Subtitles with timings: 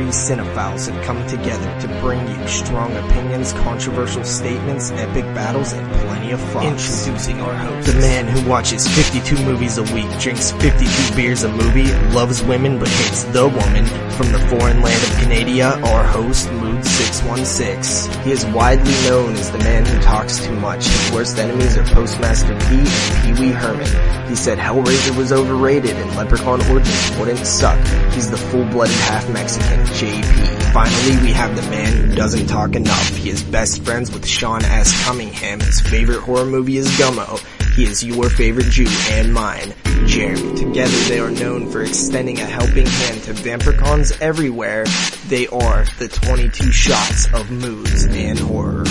[0.00, 5.86] three cinephiles have come together to bring you strong opinions, controversial statements, epic battles, and
[6.02, 6.66] plenty of fun.
[6.66, 11.52] Introducing our host, the man who watches 52 movies a week, drinks 52 beers a
[11.52, 13.84] movie, loves women but hates the woman.
[14.16, 18.22] From the foreign land of Canada, our host, Mood 616.
[18.22, 20.86] He is widely known as the man who talks too much.
[20.86, 24.28] His worst enemies are Postmaster P and Pee Wee Herman.
[24.28, 27.78] He said Hellraiser was overrated and Leprechaun Origins wouldn't suck.
[28.12, 30.72] He's the full-blooded half-Mexican, JP.
[30.72, 33.16] Finally, we have the man who doesn't talk enough.
[33.16, 35.04] He is best friends with Sean S.
[35.04, 35.60] Cunningham.
[35.60, 37.38] His favorite horror movie is Gummo.
[37.74, 39.74] He is your favorite Jew and mine,
[40.06, 40.54] Jeremy.
[40.56, 44.84] Together they are known for extending a helping hand to vampircons everywhere.
[45.28, 48.84] They are the 22 shots of moods and horror.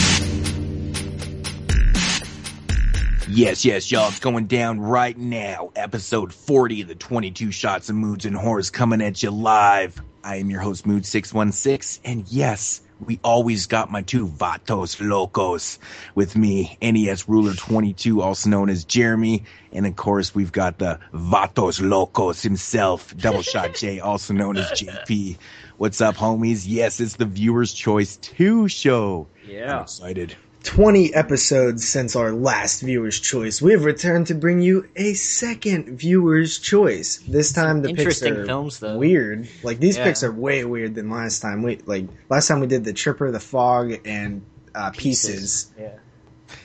[3.31, 5.71] Yes, yes, y'all, it's going down right now.
[5.75, 10.01] Episode 40 of the 22 Shots of Moods and Horrors coming at you live.
[10.23, 15.79] I am your host, Mood616, and yes, we always got my two Vatos Locos
[16.15, 20.99] with me, NES Ruler 22, also known as Jeremy, and of course we've got the
[21.13, 25.37] Vatos Locos himself, Double Shot J, also known as JP.
[25.77, 26.65] What's up, homies?
[26.67, 29.27] Yes, it's the Viewer's Choice 2 show.
[29.47, 29.77] Yeah.
[29.77, 30.35] I'm excited.
[30.63, 33.61] 20 episodes since our last viewer's choice.
[33.61, 37.17] We have returned to bring you a second viewer's choice.
[37.27, 38.97] This time the picks interesting are films, though.
[38.97, 39.47] weird.
[39.63, 40.03] Like these Yeah.
[40.05, 41.61] picks are way weird than last time.
[41.63, 44.41] We like last time we did the Tripper, the Fog, and
[44.75, 45.71] uh, Pieces.
[45.79, 45.91] Yeah.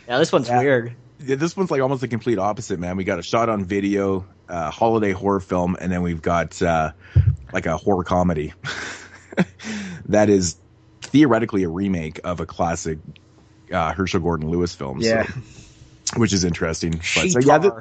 [0.09, 0.59] Yeah, this one's Yeah.
[0.59, 0.93] weird.
[1.25, 2.97] Yeah, this one's like almost the complete opposite, man.
[2.97, 6.93] We got a shot on video, uh, holiday horror film, and then we've got uh,
[7.53, 8.53] like a horror comedy
[10.07, 10.57] that is
[11.03, 12.99] theoretically a remake of a classic
[13.75, 15.03] uh, Herschell Gordon Lewis film.
[15.03, 15.27] so- Yeah.
[16.17, 16.93] which is interesting.
[16.93, 17.73] But, so yeah, th-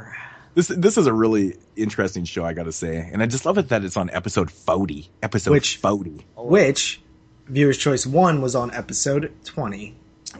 [0.56, 3.58] this this is a really interesting show, I got to say, and I just love
[3.58, 5.10] it that it's on episode forty.
[5.22, 6.26] Episode Which- forty.
[6.36, 7.02] Which
[7.48, 9.96] viewer's choice one was on episode 20.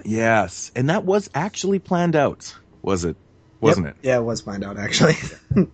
[0.06, 3.16] Yes, and that was actually planned out, was it?
[3.60, 3.98] Wasn't Yep.
[4.02, 5.16] Yeah, it was planned out actually.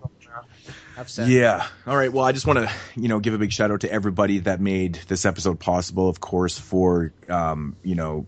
[0.97, 1.29] Upset.
[1.29, 1.65] Yeah.
[1.87, 2.11] All right.
[2.11, 4.59] Well, I just want to, you know, give a big shout out to everybody that
[4.59, 6.09] made this episode possible.
[6.09, 8.25] Of course, for um, you know,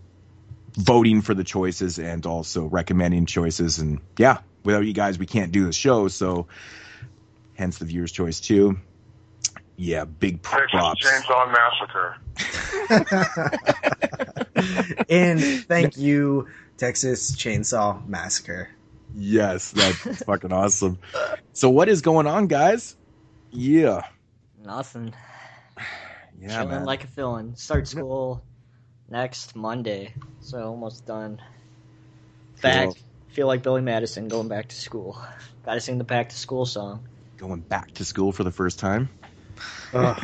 [0.74, 3.78] voting for the choices and also recommending choices.
[3.78, 6.08] And yeah, without you guys, we can't do the show.
[6.08, 6.46] So,
[7.54, 8.78] hence the viewers' choice too.
[9.76, 10.72] Yeah, big props.
[10.72, 11.28] Texas props.
[11.28, 12.16] Chainsaw Massacre.
[15.08, 18.68] and thank you, Texas Chainsaw Massacre.
[19.14, 20.98] Yes, that's fucking awesome.
[21.52, 22.96] So, what is going on, guys?
[23.50, 24.02] Yeah,
[24.64, 25.12] Nothing.
[26.40, 26.84] yeah, Chilling man.
[26.84, 27.56] like a villain.
[27.56, 28.42] Start school
[29.12, 30.14] next Monday.
[30.40, 31.40] So almost done.
[32.56, 33.00] Fact.
[33.28, 35.22] Feel like Billy Madison going back to school.
[35.64, 37.06] Gotta sing the back to school song.
[37.36, 39.08] Going back to school for the first time.
[39.94, 40.18] Oh,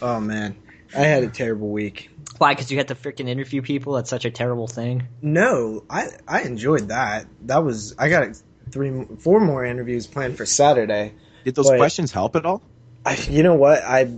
[0.00, 0.56] oh man,
[0.96, 2.10] I had a terrible week.
[2.38, 2.54] Why?
[2.54, 3.92] Because you had to freaking interview people?
[3.92, 5.06] That's such a terrible thing.
[5.20, 7.26] No, I I enjoyed that.
[7.42, 8.40] That was I got
[8.70, 11.12] three, four more interviews planned for Saturday.
[11.44, 12.62] Did those questions help at all?
[13.04, 13.82] I, you know what?
[13.84, 14.10] I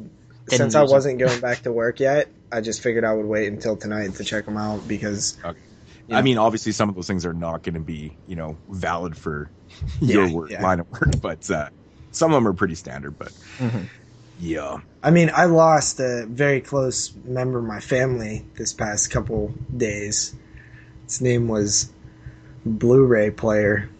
[0.48, 3.76] since I wasn't going back to work yet, I just figured I would wait until
[3.76, 5.58] tonight to check them out because Okay.
[6.06, 6.18] Yeah.
[6.18, 9.16] I mean, obviously, some of those things are not going to be, you know, valid
[9.16, 9.50] for
[10.00, 10.62] your Yeah, work, yeah.
[10.62, 11.68] line of work, but uh,
[12.10, 13.16] some of them are pretty standard.
[13.18, 13.88] But Mhm.
[14.38, 19.54] yeah, I mean I lost a very close member of my family this past couple
[19.76, 20.34] days.
[21.06, 21.92] His name was
[22.66, 23.90] Blu-ray player.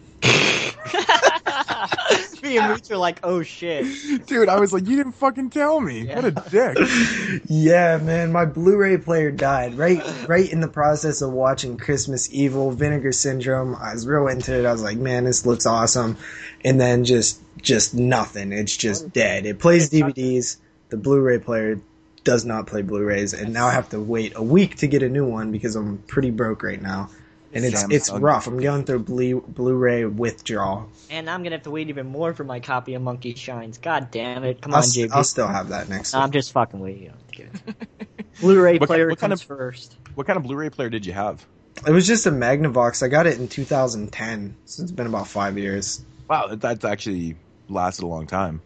[2.43, 3.85] Me and Mooch are like, oh shit.
[4.27, 6.01] dude, I was like, you didn't fucking tell me.
[6.01, 6.15] Yeah.
[6.15, 6.77] What a dick.
[7.47, 12.71] Yeah, man, my Blu-ray player died right right in the process of watching Christmas Evil,
[12.71, 13.75] Vinegar Syndrome.
[13.75, 14.65] I was real into it.
[14.65, 16.17] I was like, man, this looks awesome.
[16.63, 18.51] And then just just nothing.
[18.51, 19.45] It's just dead.
[19.45, 20.57] It plays DVDs.
[20.89, 21.79] The Blu-ray player
[22.23, 25.09] does not play Blu-rays, and now I have to wait a week to get a
[25.09, 27.09] new one because I'm pretty broke right now.
[27.53, 28.47] And it's it's rough.
[28.47, 30.89] I'm going through Blu- Blu-ray withdrawal.
[31.09, 33.77] And I'm gonna have to wait even more for my copy of Monkey Shines.
[33.77, 34.61] God damn it.
[34.61, 35.11] Come I'll, on, s- JP.
[35.11, 36.13] I'll still have that next.
[36.13, 36.23] No, week.
[36.25, 37.09] I'm just fucking waiting.
[37.09, 37.51] I'm kidding.
[38.41, 39.95] Blu-ray What player what kind comes of- first.
[40.15, 41.45] What kind of Blu-ray player did you have?
[41.87, 43.01] It was just a Magnavox.
[43.03, 46.03] I got it in 2010, so it's been about five years.
[46.29, 47.35] Wow, that's actually
[47.67, 48.61] lasted a long time.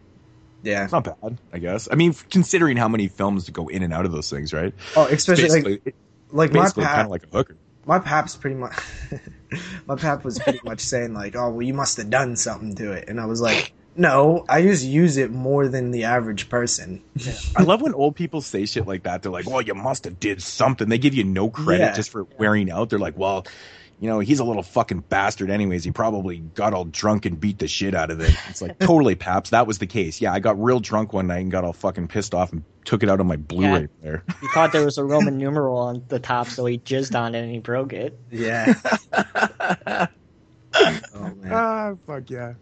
[0.64, 0.84] Yeah.
[0.84, 1.88] It's not bad, I guess.
[1.92, 4.74] I mean, considering how many films go in and out of those things, right?
[4.96, 5.94] Oh, especially like basically,
[6.32, 7.56] like my basically kind of like a hooker.
[7.88, 8.74] My pap's pretty much.
[9.88, 12.92] my pap was pretty much saying like, "Oh, well, you must have done something to
[12.92, 17.02] it," and I was like, "No, I just use it more than the average person."
[17.56, 19.24] I love when old people say shit like that.
[19.24, 21.94] They're like, "Well, you must have did something." They give you no credit Yeah.
[21.94, 22.90] just for wearing out.
[22.90, 23.46] They're like, "Well,
[24.00, 25.84] you know, he's a little fucking bastard anyways.
[25.84, 28.36] He probably got all drunk and beat the shit out of it.
[28.50, 29.50] It's like, totally, Paps.
[29.52, 30.22] That was the case.
[30.22, 33.02] Yeah, I got real drunk one night and got all fucking pissed off and took
[33.04, 33.88] it out on my Blu-ray Yeah.
[34.02, 34.24] player.
[34.40, 37.42] He thought there was a Roman numeral on the top, so he jizzed on it
[37.42, 38.20] and he broke it.
[38.32, 38.74] Yeah.
[40.74, 41.52] oh man.
[41.52, 42.54] ah, fuck yeah.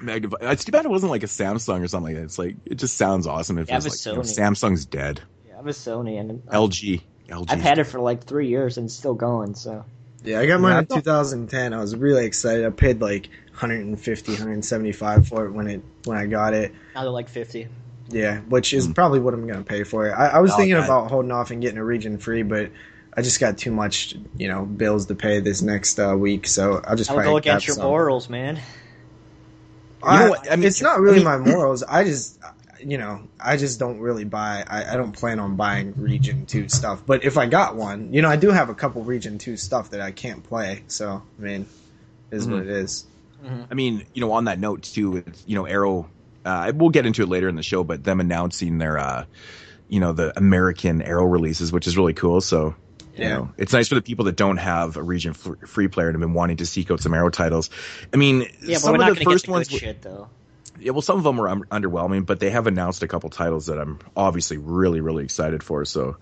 [0.00, 0.36] Magnify.
[0.40, 2.24] It's too bad it wasn't like a Samsung or something like that.
[2.24, 4.86] It's like, it just sounds awesome if Yeah, it was but like, you know, Samsung's
[4.86, 5.20] dead.
[5.46, 7.02] Yeah, I have a Sony and LG.
[7.28, 7.46] LG.
[7.50, 9.54] I've had it for like three years and it's still going.
[9.54, 9.84] So
[10.24, 11.72] Yeah, I got mine Yeah, I in thought- 2010.
[11.72, 12.66] I was really excited.
[12.66, 16.72] I paid like 150, 175 for it when it when I got it.
[16.94, 17.68] now they're like fifty.
[18.10, 18.94] Yeah, which is Mm.
[18.94, 20.12] probably what I'm gonna pay for it.
[20.12, 20.84] I, I was Oh, thinking okay.
[20.84, 22.70] about holding off and getting a region free, but
[23.16, 26.80] I just got too much, you know, bills to pay this next uh, week, so
[26.86, 27.84] I'll just I would probably go against your some.
[27.86, 28.60] morals, man.
[30.02, 30.52] I, You know what?
[30.52, 31.82] I mean- it's not really I mean- my morals.
[31.82, 32.38] I just,
[32.80, 34.64] you know, I just don't really buy.
[34.66, 37.02] I, I don't plan on buying Region Two stuff.
[37.06, 39.90] But if I got one, you know, I do have a couple Region Two stuff
[39.90, 40.82] that I can't play.
[40.88, 41.66] So I mean,
[42.30, 42.62] it is what Mhm.
[42.62, 43.04] it is.
[43.70, 46.08] I mean, you know, on that note too, with you know, Arrow.
[46.44, 49.24] Uh, we'll get into it later in the show, but them announcing their, uh,
[49.88, 52.40] you know, the American Arrow releases, which is really cool.
[52.40, 52.74] So,
[53.14, 53.28] you Yeah.
[53.36, 56.14] know, it's nice for the people that don't have a region f- free player and
[56.14, 57.68] have been wanting to seek out some Arrow titles.
[58.14, 59.68] I mean, Yeah, but some we're of not the going to get first the ones,
[59.68, 60.28] good shit though.
[60.80, 63.66] Yeah, well, some of them were un- underwhelming, but they have announced a couple titles
[63.66, 65.84] that I'm obviously really, really excited for.
[65.84, 66.16] So,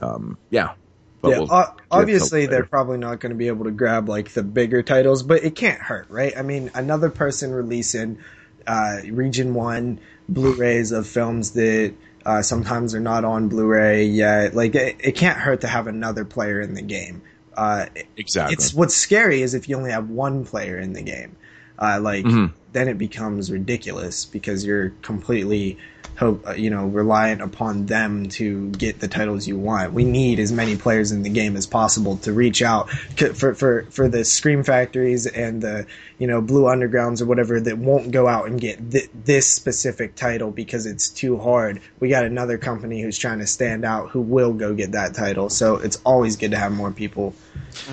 [0.00, 0.74] um, yeah.
[1.22, 4.42] But yeah, we'll obviously they're probably not going to be able to grab like the
[4.42, 6.36] bigger titles, but it can't hurt, right?
[6.36, 8.18] I mean, another person releasing
[8.66, 11.94] uh, Region One Blu-rays of films that
[12.24, 14.54] uh, sometimes are not on Blu-ray yet.
[14.54, 17.22] Like, it, it can't hurt to have another player in the game.
[17.56, 17.86] Uh,
[18.16, 18.52] exactly.
[18.52, 21.36] it's what's scary is if you only have one player in the game.
[21.78, 22.52] Uh, like Mhm.
[22.76, 25.78] Then it becomes ridiculous because you're completely
[26.18, 29.92] hope uh, you know reliant upon them to get the titles you want.
[29.92, 33.82] We need as many players in the game as possible to reach out for for
[33.84, 35.86] for the Scream Factories and the
[36.18, 40.14] you know Blue Undergrounds or whatever that won't go out and get th- this specific
[40.14, 41.80] title because it's too hard.
[41.98, 45.48] We got another company who's trying to stand out who will go get that title.
[45.48, 47.34] So it's always good to have more people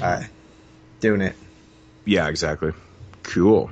[0.02, 0.24] uh,
[1.00, 1.36] doing it.
[2.06, 2.74] Yeah, exactly.
[3.24, 3.72] Cool.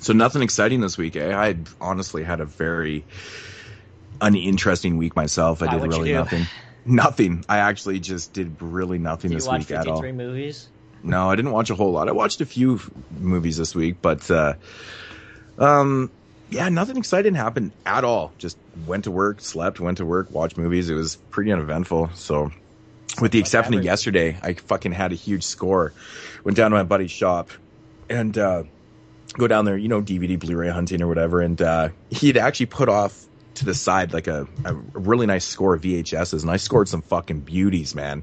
[0.00, 1.34] So nothing exciting this week, eh?
[1.34, 3.04] I honestly had a very
[4.20, 5.62] uninteresting week myself.
[5.62, 6.46] I did really nothing.
[6.84, 7.44] Nothing.
[7.50, 10.00] I actually just did really nothing Did this week at all.
[10.00, 10.68] 53 movies?
[11.02, 12.08] No, I didn't watch a whole lot.
[12.08, 12.80] I watched a few
[13.10, 14.54] movies this week, but uh,
[15.58, 16.10] um,
[16.48, 18.32] yeah, nothing exciting happened at all.
[18.38, 18.56] Just
[18.86, 20.88] went to work, slept, went to work, watched movies.
[20.88, 22.10] It was pretty uneventful.
[22.14, 22.52] So,
[23.20, 25.92] with the exception of yesterday, I fucking had a huge score.
[26.42, 27.50] Went down to my buddy's shop
[28.08, 28.62] and uh,
[29.34, 32.88] go down there, you know, DVD, Blu-ray hunting or whatever, and uh, he'd actually put
[32.88, 36.88] off to the side like a, a really nice score of VHSs, and I scored
[36.88, 38.22] some fucking beauties, man,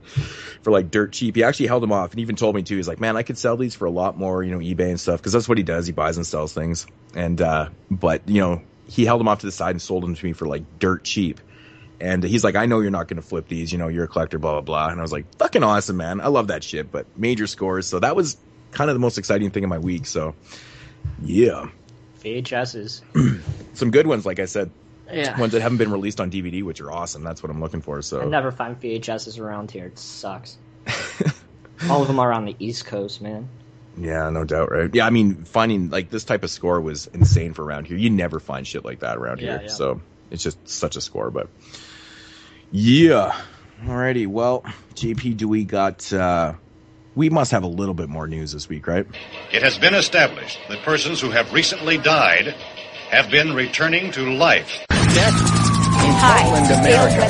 [0.62, 1.36] for like dirt cheap.
[1.36, 2.78] He actually held them off, and even told me too.
[2.78, 5.00] He's like, "Man, I could sell these for a lot more, you know, eBay and
[5.00, 5.86] stuff, because that's what he does.
[5.86, 9.46] He buys and sells things." And uh, but you know, he held them off to
[9.46, 11.40] the side and sold them to me for like dirt cheap.
[12.00, 13.72] And he's like, I know you're not going to flip these.
[13.72, 14.90] You know, you're a collector, blah, blah, blah.
[14.90, 16.20] And I was like, fucking awesome, man.
[16.20, 16.92] I love that shit.
[16.92, 17.88] But major scores.
[17.88, 18.36] So that was
[18.72, 20.06] kind of the most exciting thing of my week.
[20.06, 20.36] So,
[21.24, 21.70] yeah.
[22.24, 23.02] VHSs.
[23.74, 24.72] Some good ones, like I said,
[25.12, 25.40] Yeah.
[25.40, 27.24] ones that haven't been released on DVD, which are awesome.
[27.24, 27.98] That's what I'm looking for.
[27.98, 29.86] I So, never find VHSs around here.
[29.86, 30.58] It sucks.
[31.90, 33.48] All of them are on the East Coast, man.
[33.98, 34.90] yeah, no doubt, right?
[34.94, 37.98] Yeah, I mean, finding like this type of score was insane for around here.
[37.98, 39.62] You never find shit like that around Yeah, here.
[39.64, 39.74] yeah.
[39.74, 41.30] So, it's just such a score.
[41.32, 41.50] But,
[42.72, 43.40] yeah.
[43.84, 44.26] Alrighty.
[44.28, 44.64] Well,
[44.96, 46.54] JP, do we got, uh,
[47.16, 49.08] we must have a little bit more news this week, right?
[49.52, 52.48] It has been established that persons who have recently died
[53.10, 54.86] have been returning to life.
[56.26, 56.42] Hi,
[56.82, 57.22] America.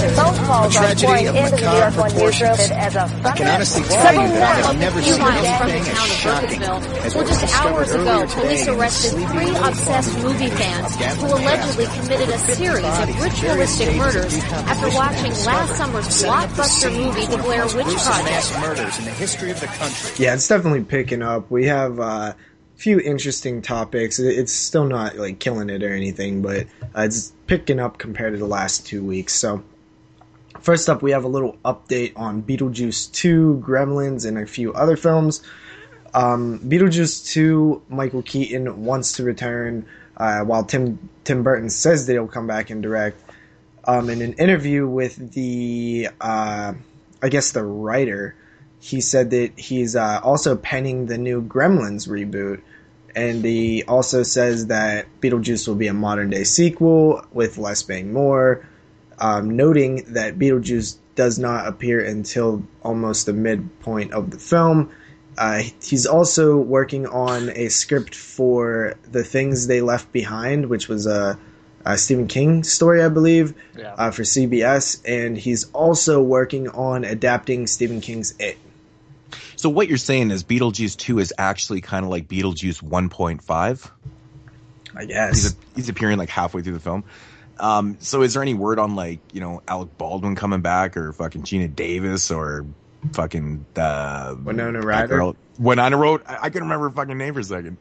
[0.55, 2.59] A tragedy of the New macabre York One proportions.
[2.59, 5.25] newsroom as a I can honestly tell you that I have more never seen the
[5.27, 8.59] anything as town of shocking as Well, what was just discovered hours ago, earlier police
[8.63, 13.95] today in arrested sleeping three obsessed movie fans who allegedly committed a series of ritualistic
[13.97, 18.59] murders after watching last summer's blockbuster movie, The Blair Witch Project.
[18.61, 20.11] murders in the history of the country.
[20.23, 21.51] Yeah, it's definitely picking up.
[21.51, 22.35] We have uh, a
[22.77, 24.19] few interesting topics.
[24.19, 28.39] It's still not like killing it or anything, but uh, it's picking up compared to
[28.39, 29.33] the last two weeks.
[29.33, 29.63] So,
[30.59, 34.97] first up, we have a little update on Beetlejuice 2, Gremlins, and a few other
[34.97, 35.41] films.
[36.13, 39.85] Um, Beetlejuice 2, Michael Keaton wants to return,
[40.17, 43.21] uh, while Tim Tim Burton says that he'll come back and direct.
[43.83, 46.73] Um, in an interview with the, uh,
[47.21, 48.35] I guess the writer,
[48.79, 52.61] he said that he's uh, also penning the new Gremlins reboot,
[53.15, 58.11] and he also says that Beetlejuice will be a modern day sequel with less bang
[58.13, 58.67] more,
[59.19, 64.91] um, noting that Beetlejuice does not appear until almost the midpoint of the film,
[65.37, 71.07] uh, he's also working on a script for The Things They Left Behind, which was
[71.07, 71.37] a,
[71.85, 73.93] a Stephen King story, I believe, Yeah.
[73.97, 75.01] uh, for CBS.
[75.05, 78.57] And he's also working on adapting Stephen King's It.
[79.65, 83.91] So what you're saying is Beetlejuice 2 is actually kind of like Beetlejuice 1.5.
[84.95, 85.35] I guess.
[85.37, 87.03] He's, a, he's appearing like halfway through the film.
[87.59, 91.13] Um, so is there any word on like, you know, Alec Baldwin coming back or
[91.13, 92.67] fucking Geena Davis or
[93.13, 95.07] fucking uh Winona that Ryder?
[95.17, 97.77] girl- Winona wrote I, I can remember her fucking name for a second.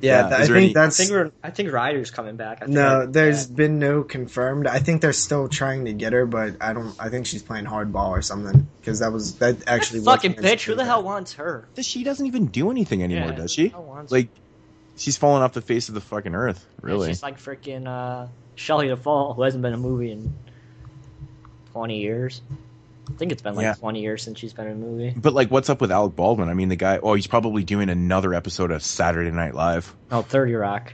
[0.00, 0.96] yeah, yeah, th- I think any- I that's.
[0.96, 2.58] think we're, I think Ryder's coming back.
[2.62, 3.56] I think no, I- there's yeah.
[3.56, 4.66] been no confirmed.
[4.68, 6.94] I think they're still trying to get her, but I don't.
[7.00, 10.00] I think she's playing hardball or something because that was that actually.
[10.00, 10.64] was fucking mentioned bitch.
[10.66, 11.66] Who the hell wants her?
[11.80, 13.62] She doesn't even do anything anymore, Yeah, does she?
[13.64, 14.28] who the hell wants Like
[14.96, 16.86] she's fallen off the face of the fucking earth, her?
[16.86, 17.08] really.
[17.08, 20.32] She's like freaking uh, Shelley Duvall, who hasn't been a movie in
[21.72, 22.40] twenty years.
[23.08, 23.74] I think it's been like Yeah.
[23.74, 25.14] twenty years since she's been in a movie.
[25.16, 26.48] But like what's up with Alec Baldwin?
[26.48, 29.94] I mean the guy oh he's probably doing another episode of Saturday Night Live.
[30.10, 30.92] No, Thirty Rock.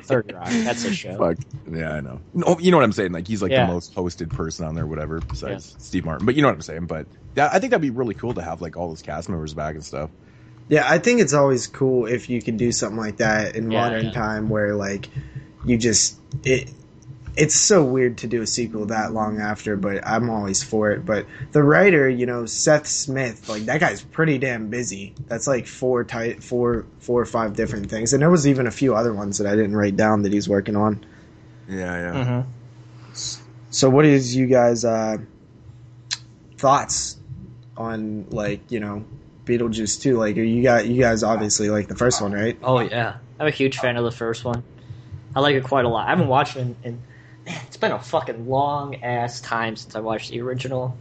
[0.00, 0.48] Thirty Rock.
[0.48, 1.16] That's a show.
[1.18, 1.38] Fuck.
[1.70, 2.20] Yeah, I know.
[2.32, 3.12] No, you know what I'm saying?
[3.12, 3.66] Like he's like Yeah.
[3.66, 6.26] the most hosted person on there, whatever, besides Steve Martin.
[6.26, 6.86] But you know what I'm saying?
[6.86, 7.06] But
[7.36, 9.74] yeah, I think that'd be really cool to have like all those cast members back
[9.74, 10.10] and stuff.
[10.68, 13.80] Yeah, I think it's always cool if you can do something like that in Yeah,
[13.82, 14.12] modern yeah.
[14.12, 15.08] time where like
[15.66, 16.70] you just it
[17.36, 21.04] it's so weird to do a sequel that long after, but I'm always for it.
[21.04, 25.14] But the writer, you know, Seth Smith, like that guy's pretty damn busy.
[25.26, 28.12] That's like four tight four four or five different things.
[28.12, 30.48] And there was even a few other ones that I didn't write down that he's
[30.48, 31.04] working on.
[31.68, 32.24] Yeah, yeah.
[32.24, 32.50] Mm-hmm.
[33.70, 35.18] So what is you guys uh
[36.56, 37.16] thoughts
[37.76, 39.04] on like, you know,
[39.44, 40.16] Beetlejuice 2?
[40.16, 42.56] Like are you got you guys obviously like the first one, right?
[42.62, 44.62] Oh yeah, I'm a huge fan of the first one.
[45.34, 46.06] I like it quite a lot.
[46.06, 47.02] I haven't watched it in, in
[47.46, 50.96] man, it's been a fucking long ass time since I watched the original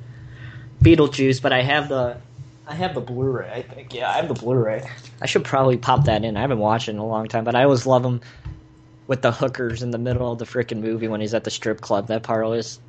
[0.81, 2.17] Beetlejuice, but I have the
[2.67, 3.50] I have the Blu-ray.
[3.51, 4.88] I think yeah, I have the Blu-ray.
[5.21, 6.38] I should probably pop that in.
[6.38, 8.21] I haven't watched it in a long time, but I always love him
[9.07, 11.81] with the hookers in the middle of the freaking movie when he's at the strip
[11.81, 12.07] club.
[12.07, 12.79] That part always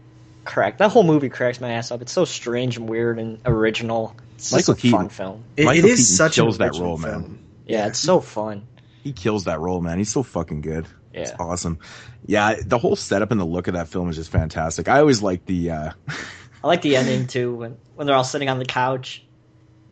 [0.44, 0.78] cracked.
[0.78, 2.02] That whole movie cracks my ass up.
[2.02, 4.14] It's so strange and weird and original.
[4.37, 5.08] It's just Michael a fun Keaton.
[5.08, 5.44] film.
[5.56, 7.23] It, Michael it is Keaton such an kills that original role, man.
[7.23, 7.38] film.
[7.66, 8.66] Yeah, it's so fun.
[9.02, 9.99] He kills that role, man.
[9.99, 10.87] He's so fucking good.
[11.23, 11.78] It's awesome.
[12.26, 14.88] Yeah, the whole setup and the look of that film is just fantastic.
[14.88, 15.90] I always like the uh
[16.64, 19.25] I like the ending too when when they're all sitting on the couch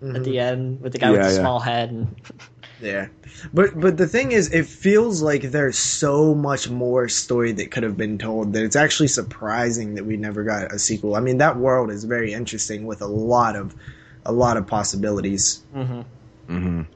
[0.02, 1.38] at the end with the guy with the yeah.
[1.38, 2.16] small head and
[2.82, 3.06] Yeah,
[3.54, 7.84] but but the thing is, it feels like there's so much more story that could
[7.84, 11.14] have been told that it's actually surprising that we never got a sequel.
[11.14, 13.76] I mean, that world is very interesting with a lot of
[14.26, 15.62] a lot of possibilities.
[16.48, 16.86] mhm.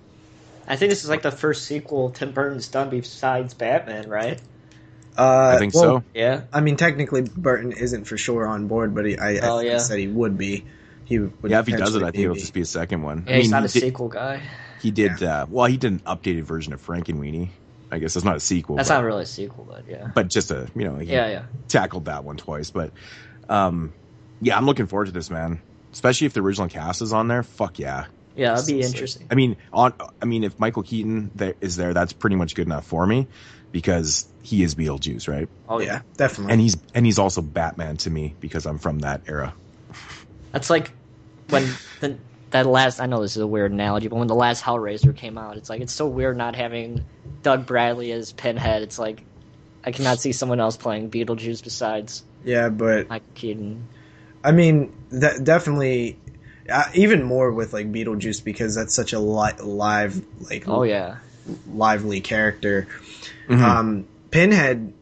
[0.67, 4.41] I think this is like the first sequel Tim Burton's done besides Batman, right?
[5.17, 6.03] Uh, I think well, so.
[6.15, 6.43] Yeah.
[6.53, 9.79] I mean, technically, Burton isn't for sure on board, but he, I, Oh, I yeah.
[9.79, 10.67] said he would be.
[11.05, 13.25] He would Yeah, if he does it, I think it'll just be a second one.
[13.27, 14.43] Yeah, I he's not he a did, sequel guy.
[14.83, 17.51] He did uh well, he did an updated version of Frankenweenie.
[17.91, 18.77] I guess it's not a sequel.
[18.77, 20.11] That's but, not really a sequel, but yeah.
[20.15, 21.43] but just a you know, he Yeah, yeah.
[21.69, 22.71] tackled that one twice.
[22.71, 22.93] But
[23.49, 23.95] um
[24.41, 25.63] yeah, I'm looking forward to this, man.
[25.93, 27.43] Especially if the original cast is on there.
[27.45, 28.07] Fuck yeah.
[28.37, 29.27] Yeah, that'd be So interesting.
[29.31, 32.67] I mean, on I mean, if Michael Keaton there, is there, that's pretty much good
[32.67, 33.27] enough for me
[33.73, 35.49] because he is Beetlejuice, right?
[35.69, 36.53] Oh Yeah, definitely.
[36.53, 39.55] And he's and he's also Batman to me because I'm from that era.
[40.53, 40.93] That's like
[41.49, 41.69] when
[42.01, 42.17] the,
[42.51, 43.01] that last.
[43.01, 45.71] I know this is a weird analogy, but when the last Hellraiser came out, it's
[45.71, 47.05] like it's so weird not having
[47.43, 48.83] Doug Bradley as Pinhead.
[48.83, 49.23] It's like
[49.85, 53.89] I cannot see someone else playing Beetlejuice besides yeah, but Michael Keaton.
[54.45, 56.19] I mean, that definitely.
[56.71, 61.19] Uh, even more with like Beetlejuice because that's such a li- live, like Oh yeah,
[61.73, 62.87] lively character.
[63.49, 63.61] Mhm.
[63.63, 64.93] Um, Pinhead,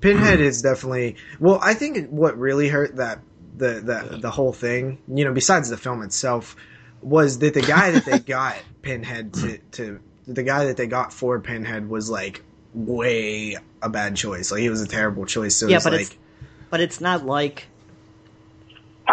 [0.00, 1.58] Pinhead is definitely well.
[1.62, 3.20] I think what really hurt that
[3.56, 6.56] the the the whole thing, you know, besides the film itself,
[7.02, 11.12] was that the guy that they got Pinhead to to the guy that they got
[11.12, 14.50] for Pinhead was like way a bad choice.
[14.52, 15.56] Like he was a terrible choice.
[15.56, 16.16] So yeah, it's but like it's
[16.70, 17.66] but it's not like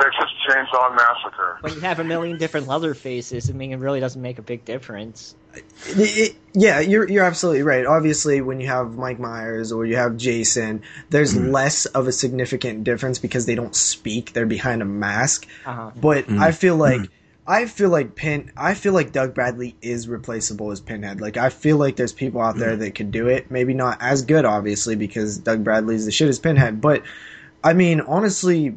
[0.01, 1.57] Texas Chainsaw Massacre.
[1.61, 3.49] when you have a million different leather faces.
[3.49, 5.35] I mean, it really doesn't make a big difference.
[5.55, 5.63] It-
[5.97, 7.85] it- yeah, you're you're absolutely right.
[7.85, 11.51] Obviously, when you have Mike Myers or you have Jason, there's mm-hmm.
[11.51, 15.47] less of a significant difference because they don't speak; they're behind a mask.
[15.65, 15.91] Uh-huh.
[15.95, 16.41] But mm-hmm.
[16.41, 17.13] I feel like mm-hmm.
[17.49, 21.21] I feel like Pin I feel like Doug Bradley is replaceable as Pinhead.
[21.21, 23.49] Like I feel like there's people out there that could do it.
[23.49, 26.81] Maybe not as good, obviously, because Doug Bradley's the shit as Pinhead.
[26.81, 27.03] But
[27.63, 28.75] I mean, honestly,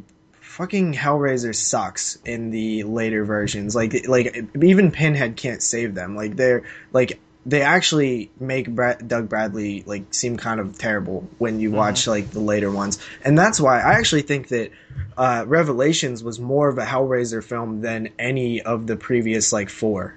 [0.61, 3.75] fucking Hellraiser sucks in the later versions.
[3.75, 6.15] Like like even Pinhead can't save them.
[6.15, 11.61] Like they're like they actually make Brad, Doug Bradley like seem kind of terrible when
[11.61, 14.71] you watch like the later ones, and that's why I actually think that
[15.17, 20.15] uh, Revelations was more of a Hellraiser film than any of the previous like four.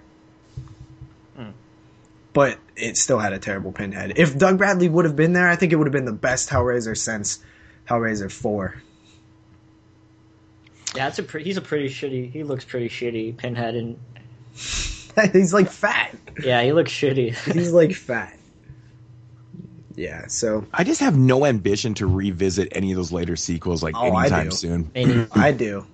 [2.33, 4.13] but it still had a terrible Pinhead.
[4.17, 6.49] If Doug Bradley would have been there, I think it would have been the best
[6.49, 7.39] Hellraiser since
[7.87, 8.81] Hellraiser Four.
[10.95, 12.31] Yeah, it's a pre- he's a pretty shitty.
[12.31, 13.35] He looks pretty shitty.
[13.37, 13.97] Pinhead and
[15.33, 16.15] He's like fat.
[16.43, 17.35] yeah, he looks shitty.
[17.53, 18.37] He's like fat.
[19.95, 23.95] Yeah, so I just have no ambition to revisit any of those later sequels like
[23.95, 24.55] Oh, anytime do.
[24.55, 25.29] soon.
[25.35, 25.85] I do.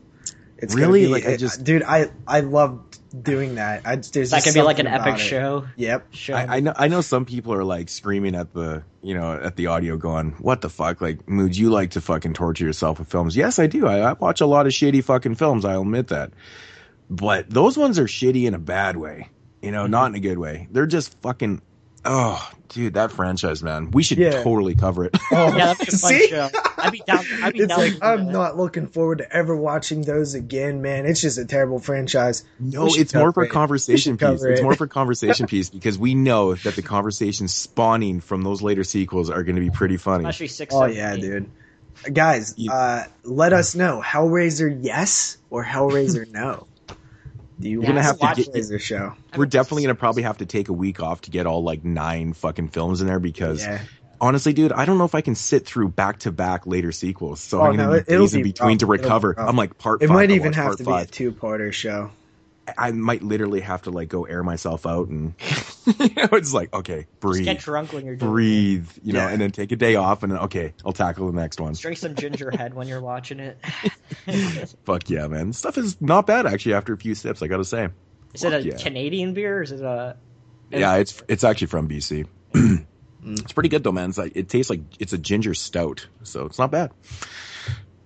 [0.57, 1.01] It's Really?
[1.03, 3.81] be- Like, I just- dude, I I loved doing that.
[3.85, 5.19] I there's that could be like an epic it.
[5.19, 5.67] show.
[5.75, 6.07] Yep.
[6.11, 6.33] Show.
[6.33, 9.55] I, I know I know some people are like screaming at the you know at
[9.55, 13.09] the audio going what the fuck like mood you like to fucking torture yourself with
[13.09, 16.09] films yes I do I, I watch a lot of shitty fucking films I'll admit
[16.09, 16.31] that
[17.09, 19.29] but those ones are shitty in a bad way
[19.61, 19.91] you know mm-hmm.
[19.91, 21.61] not in a good way they're just fucking
[22.05, 24.43] oh dude that franchise man we should Yeah.
[24.43, 26.27] totally cover it Oh, yeah, that'd be a fun see?
[26.29, 26.49] show.
[26.77, 27.25] I'd be down.
[27.43, 28.31] I'd be it's down like I'm that.
[28.31, 31.05] not looking forward to ever watching those again, man.
[31.05, 32.45] It's just a terrible franchise.
[32.59, 33.51] No, it's more for cover a it.
[33.51, 34.19] conversation piece.
[34.21, 38.43] cover It's more for a conversation piece because we know that the conversations spawning from
[38.43, 40.23] those later sequels are going to be pretty funny.
[40.23, 40.73] Especially six.
[40.73, 41.21] Oh seven, yeah, eight.
[41.21, 41.51] dude.
[42.13, 46.65] Guys, uh, let us know Hellraiser yes or Hellraiser no.
[47.59, 49.13] Do you We're want gonna have have to to get- Hellraiser show?
[49.35, 51.83] We're definitely going to probably have to take a week off to get all like
[51.83, 53.81] nine fucking films in there because Yeah.
[54.21, 57.41] honestly, dude, I don't know if I can sit through back to back later sequels.
[57.41, 58.77] So Oh, I'm no, going it- to it'll days in be between rough.
[58.79, 59.35] to recover.
[59.37, 60.15] I'm like part It five.
[60.15, 61.07] might even have to five.
[61.07, 62.11] be a two-parter show.
[62.77, 65.33] I might literally have to like go air myself out and
[65.99, 68.33] you know, it's like okay, Just breathe, get drunk when you're doing it.
[68.33, 69.29] breathe, you know, Yeah.
[69.29, 71.73] and then take a day off and then okay, I'll tackle the next one.
[71.73, 73.57] Drink some ginger head when you're watching it.
[74.85, 75.53] Fuck yeah, man.
[75.53, 77.89] Stuff is not bad actually after a few sips, I gotta say.
[78.33, 78.77] Is it a yeah.
[78.77, 79.59] Canadian beer?
[79.59, 80.15] Or is it a?
[80.71, 82.27] Yeah, it's it's actually from BC.
[83.21, 83.37] Mm.
[83.41, 84.07] it's pretty good though, man.
[84.07, 86.91] It's like it tastes like it's a ginger stout, so it's not bad.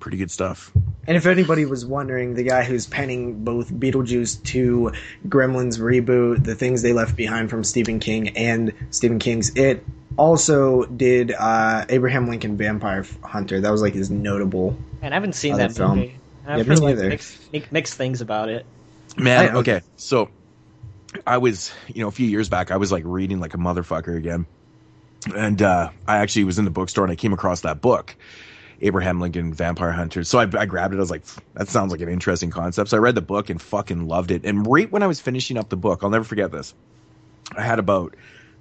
[0.03, 0.69] Pretty good stuff.
[1.07, 4.91] And if anybody was wondering, the guy who's penning both Beetlejuice 2,
[5.29, 9.81] Gremlins reboot, the things they left behind from Stephen King, and Stephen King's It,
[10.17, 13.62] also did uh, Abraham Lincoln Vampire Hunter.
[13.62, 14.75] That was like his notable.
[15.01, 16.00] And I haven't seen that film.
[16.00, 16.19] movie.
[16.45, 17.07] And Yeah, I've me heard like neither.
[17.07, 18.65] mixed, mixed things about it.
[19.15, 19.82] Man, I- okay.
[19.95, 20.28] So
[21.25, 24.17] I was, you know, a few years back, I was like reading like a motherfucker
[24.17, 24.47] again.
[25.34, 28.17] And uh I actually was in the bookstore and I came across that book,
[28.84, 30.24] Abraham Lincoln Vampire Hunter.
[30.26, 30.98] So I, I grabbed it.
[30.98, 32.89] I was like, that sounds like an interesting concept.
[32.89, 34.46] So I read the book and fucking loved it.
[34.46, 36.76] And right when I was finishing up the book, I'll never forget this.
[37.56, 38.15] I had about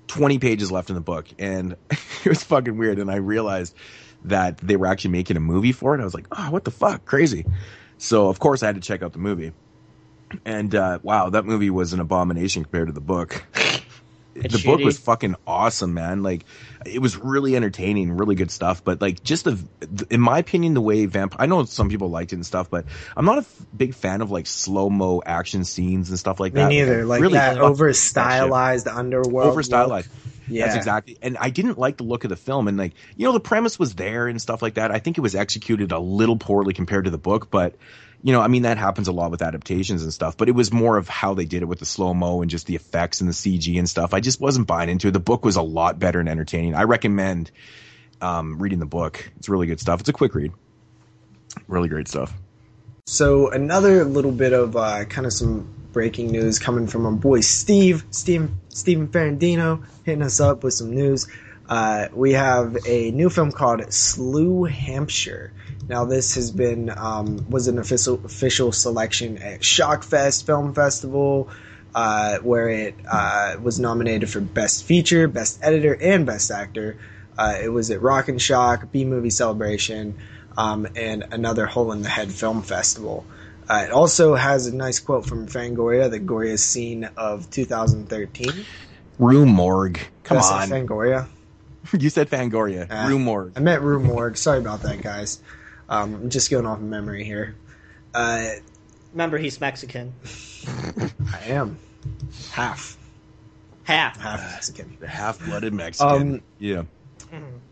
[0.07, 3.01] 20 pages left in the book and it was fucking weird.
[3.01, 3.75] And I realized
[4.25, 6.01] that they were actually making a movie for it.
[6.01, 7.05] I was like, oh, what the fuck?
[7.05, 7.45] Crazy.
[7.99, 9.53] So of course I had to check out the movie.
[10.45, 13.45] And uh, wow, that movie was an abomination compared to the book.
[14.35, 16.23] It's the book was fucking awesome, man.
[16.23, 16.45] Like
[16.87, 18.83] it was really entertaining, really good stuff.
[18.83, 19.59] But like just the,
[20.11, 22.87] in my opinion, the way vamp, I know some people liked it and stuff, but
[23.17, 26.55] I'm not a f- big fan of like slow mo action scenes and stuff like
[26.55, 26.69] Me that.
[26.69, 27.01] Me neither.
[27.01, 29.49] I Like really that over hate that shit stylized underworld.
[29.49, 30.09] over stylized.
[30.49, 30.65] Yeah.
[30.67, 31.19] That's exactly.
[31.23, 32.69] And I didn't like the look of the film.
[32.69, 34.91] And like, you know, the premise was there and stuff like that.
[34.91, 37.77] I think it was executed a little poorly compared to the book, but
[38.23, 40.73] you know, I mean, that happens a lot with adaptations and stuff, but it was
[40.73, 43.29] more of how they did it with the slow mo and just the effects and
[43.29, 44.15] the CG and stuff.
[44.15, 45.11] I just wasn't buying into it.
[45.11, 46.75] The book was a lot better and entertaining.
[46.75, 47.51] I recommend,
[48.21, 49.31] um, reading the book.
[49.37, 50.01] It's really good stuff.
[50.01, 50.53] It's a quick read.
[51.67, 52.33] Really great stuff.
[53.07, 57.41] So another little bit of uh, kind of some breaking news coming from our boy
[57.41, 61.27] Steve, Steve Stephen Ferrandino, hitting us up with some news.
[61.69, 65.53] Uh, we have a new film called Slew Hampshire.
[65.89, 71.49] Now this has been um, was an official official selection at Shockfest Film Festival,
[71.95, 76.97] uh, where it uh, was nominated for Best Feature, Best Editor, and Best Actor.
[77.37, 80.19] Uh, it was at Rock and Shock, B Movie Celebration,
[80.57, 83.25] um, and another Hole in the Head Film Festival.
[83.69, 88.67] Uh, it also has a nice quote from Fangoria, the goriest scene of 2013.
[89.19, 90.01] Rue Morgue.
[90.25, 90.69] Come I on.
[90.69, 91.29] Fangoria.
[91.99, 92.91] you said Fangoria.
[92.91, 93.53] Uh, Rue Morgue.
[93.57, 94.37] I meant Rue Morgue.
[94.37, 95.41] Sorry about that, guys.
[95.89, 97.55] Um, I'm just going off of memory here.
[98.15, 98.51] Uh,
[99.13, 100.13] Remember, he's Mexican.
[101.33, 101.79] I am
[102.51, 102.97] half
[103.85, 104.21] Half.
[104.21, 104.97] half Mexican.
[105.01, 106.35] The half blooded Mexican.
[106.35, 106.83] Um, yeah.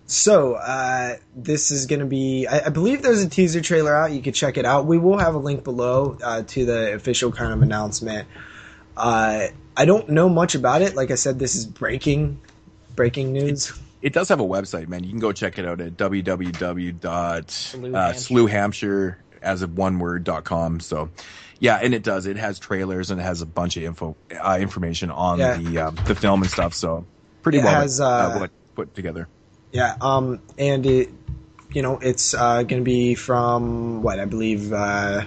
[0.06, 2.46] So uh, this is going to be.
[2.46, 4.10] I, I believe there's a teaser trailer out.
[4.10, 4.86] You could check it out.
[4.86, 8.26] We will have a link below uh, to the official kind of announcement.
[8.96, 9.46] Uh,
[9.76, 10.96] I don't know much about it.
[10.96, 12.40] Like I said, this is breaking
[12.96, 13.72] breaking news.
[14.02, 15.04] It does have a website, man.
[15.04, 20.80] You can go check it out at Slew www.slewhampshire as of one word dot com.
[20.80, 21.10] So,
[21.58, 22.26] yeah, and it does.
[22.26, 25.56] It has trailers and it has a bunch of info uh, information on Yeah.
[25.56, 26.74] the um, the film and stuff.
[26.74, 27.06] So,
[27.42, 29.28] pretty It well has, uh, well put together.
[29.72, 31.10] Yeah, um, and it,
[31.72, 35.22] you know, it's uh, going to be from what I believe uh,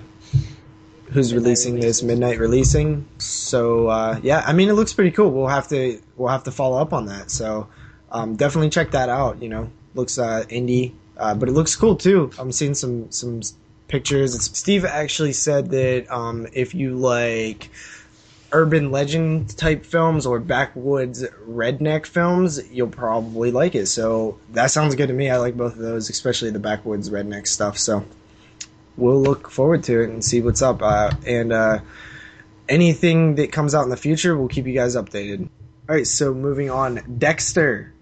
[1.11, 3.07] who's releasing this midnight releasing.
[3.19, 5.31] So uh, yeah, I mean it looks pretty cool.
[5.31, 7.31] We'll have to we'll have to follow up on that.
[7.31, 7.67] So
[8.13, 9.41] um, definitely check that out.
[9.41, 12.31] You know, looks uh, indie, uh, but it looks cool too.
[12.39, 13.41] I'm seeing some some
[13.87, 14.39] pictures.
[14.55, 17.69] Steve actually said that um, if you like
[18.51, 23.87] urban legend type films or backwoods redneck films, you'll probably like it.
[23.87, 25.29] So that sounds good to me.
[25.29, 27.79] I like both of those, especially the backwoods redneck stuff.
[27.79, 28.05] So
[28.95, 30.83] we'll look forward to it and see what's up.
[30.83, 31.79] Uh, and uh,
[32.69, 35.49] anything that comes out in the future, we'll keep you guys updated.
[35.89, 37.92] All right, so moving on, Dexter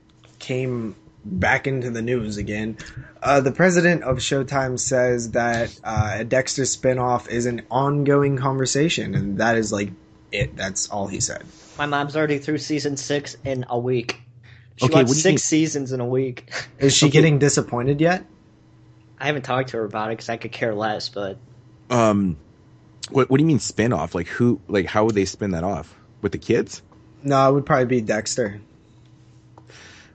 [0.41, 2.77] came back into the news again.
[3.21, 9.15] Uh, the president of Showtime says that uh, a Dexter spinoff is an ongoing conversation,
[9.15, 9.91] and that is like
[10.31, 10.55] it.
[10.55, 11.43] That's all he said.
[11.77, 14.19] My mom's already through season six in a week.
[14.77, 16.51] She Okay, watched what do you six seasons in a week.
[16.79, 18.25] Is she getting disappointed yet?
[19.19, 21.09] I haven't talked to her about it because I could care less.
[21.09, 21.37] But
[21.91, 22.37] Um,
[23.11, 24.15] what what do you mean spin off?
[24.15, 24.59] Like who?
[24.67, 26.81] Like how would they spin that off with the kids?
[27.21, 28.59] No, it would probably be Dexter.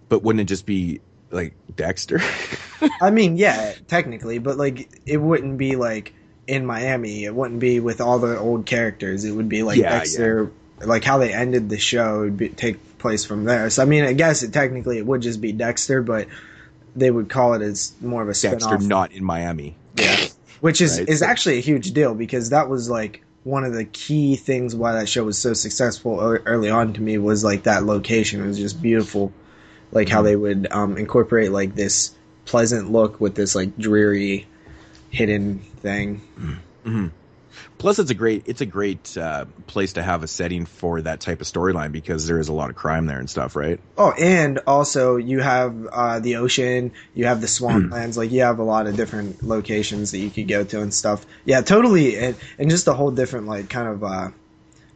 [0.09, 2.21] But wouldn't it just be like Dexter?
[3.01, 6.15] I mean, yeah, technically, but like it wouldn't be like
[6.47, 7.25] in Miami.
[7.25, 9.25] It wouldn't be with all the old characters.
[9.25, 12.99] It would be like Yeah, Dexter, like how they ended the show would be, take
[12.99, 13.71] place from there.
[13.71, 16.29] So I mean, I guess it technically it would just be Dexter, but
[16.95, 18.83] they would call it as more of a Dexter spin-off.
[18.83, 19.77] not in Miami.
[19.95, 20.17] Yeah.
[20.61, 23.85] Which is Right, is actually a huge deal because that was like one of the
[23.85, 27.85] key things why that show was so successful early on to me was like that
[27.85, 29.33] location it was just beautiful
[29.93, 30.15] like Mm-hmm.
[30.17, 34.47] how they would um, incorporate like this pleasant look with this like dreary
[35.11, 36.21] hidden thing.
[37.79, 41.21] Plus, it's a great it's a great uh, place to have a setting for that
[41.21, 43.79] type of storyline because there is a lot of crime there and stuff, right?
[43.99, 48.59] oh and also you have uh, the ocean you have the swamplands like you have
[48.59, 51.27] a lot of different locations that you could go to and stuff.
[51.45, 54.31] Yeah totally and, and just a whole different like kind of uh,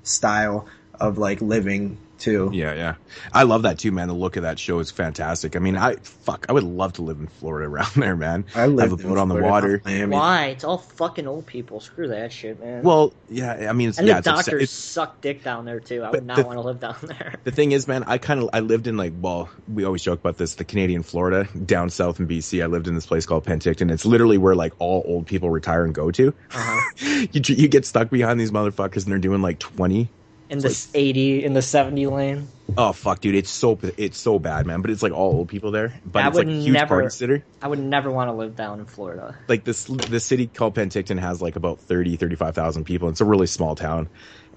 [0.03, 0.67] style
[0.99, 2.95] of like living too Yeah, yeah.
[3.33, 4.09] I love that too, man.
[4.09, 5.57] The look of that show is fantastic.
[5.57, 8.45] I mean, I fuck, I would love to live in Florida around there, man.
[8.55, 9.83] I lived have a in boat on the Florida, water.
[9.85, 10.15] Miami.
[10.17, 10.47] why?
[10.47, 11.81] It's all fucking old people.
[11.81, 12.83] Screw that shit, man.
[12.83, 15.65] Well, yeah, I mean, it's, and yeah, the it's, upset- doctors it's suck dick down
[15.65, 16.03] there too.
[16.03, 17.35] I would not the- want to live down there.
[17.45, 20.21] the thing is, man, I kind of I lived in like well, we always joke
[20.21, 22.63] about this, the Canadian Florida down south in BC.
[22.63, 23.91] I lived in this place called Penticton.
[23.91, 26.35] It's literally where like all old people retire and go to.
[26.53, 26.91] Uh-huh.
[27.33, 30.09] you you get stuck behind these motherfuckers and they're doing like twenty.
[30.51, 32.49] In the eighty, in the seventy lane.
[32.77, 34.83] Oh fuck, dude, it's so it's so bad, man.
[34.83, 35.99] But it's like all old people there.
[36.05, 37.45] But I it's like a would huge never- party sitter.
[37.63, 39.37] I would never want to live down in Florida.
[39.49, 43.47] like this the city called Penticton has like about 30 35,000 people it's a really
[43.47, 44.09] small town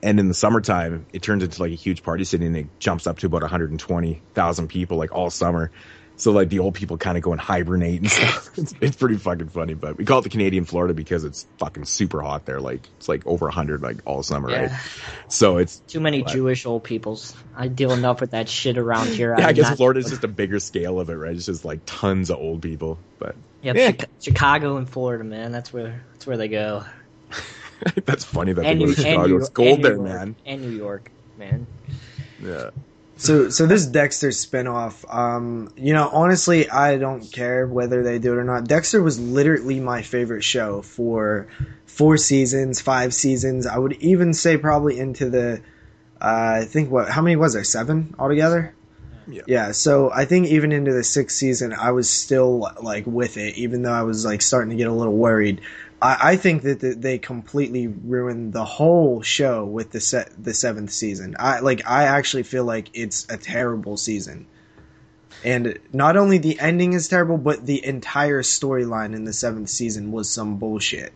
[0.02, 3.06] and in the summertime it turns into like a huge party city and it jumps
[3.08, 5.72] up to about 120,000 people like all summer
[6.16, 9.18] so like the old people kind of go and hibernate and stuff it's, it's pretty
[9.18, 12.60] fucking funny but we call it the Canadian Florida because it's fucking super hot there
[12.62, 14.72] like it's like over 100 like all summer right
[15.28, 16.32] so it's Too many What?
[16.32, 17.36] Jewish old peoples.
[17.56, 19.36] I deal enough with that shit around here.
[19.38, 21.82] yeah, I would guess Florida's just a bigger scale of it right it's just like
[21.86, 23.92] tons of old people but Yep, Yeah.
[23.92, 25.52] Chica- Chicago and Florida, man.
[25.54, 26.84] That's where that's where they go.
[28.06, 30.62] that's funny that And they go to Chicago New, it's gold there York, man And
[30.62, 31.66] New York, man.
[32.42, 32.70] yeah
[33.16, 38.34] So, so this Dexter spinoff, um, you know, honestly, I don't care whether they do
[38.34, 38.68] it or not.
[38.68, 41.48] Dexter was literally my favorite show for
[41.86, 43.68] four seasons, five seasons.
[43.68, 45.62] I would even say probably into the,
[46.20, 47.64] uh, I think what, how many was there?
[47.64, 48.74] Seven altogether?
[49.28, 49.44] Yeah.
[49.48, 49.72] Yeah.
[49.72, 53.84] So I think even into the sixth season, I was still like with it, even
[53.84, 55.62] though I was like starting to get a little worried.
[56.04, 60.54] I, I think that th- they completely ruined the whole show with the set the
[60.54, 61.36] seventh season.
[61.40, 64.48] I like I actually feel like it's a terrible season.
[65.46, 70.12] And not only the ending is terrible, but the entire storyline in the seventh season
[70.12, 71.14] was some bullshit.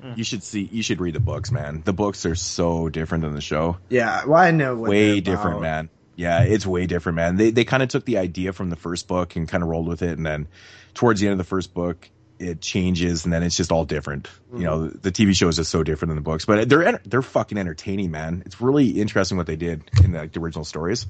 [0.00, 0.12] Hmm.
[0.16, 0.68] You should see.
[0.72, 1.82] You should read the books, man.
[1.84, 3.78] The books are so different than the show.
[3.88, 5.62] Yeah, well, I know what way different, about.
[5.62, 5.90] man.
[6.16, 7.36] Yeah, it's way different, man.
[7.36, 9.88] They they kind of took the idea from the first book and kind of rolled
[9.88, 10.48] with it, and then
[10.94, 12.08] towards the end of the first book,
[12.40, 14.28] it changes, and then it's just all different.
[14.52, 14.98] You know, Mm-hmm.
[15.00, 18.10] the TV show is just so different than the books, but they're they're fucking entertaining,
[18.10, 18.42] man.
[18.46, 21.06] It's really interesting what they did in the, like, the original stories,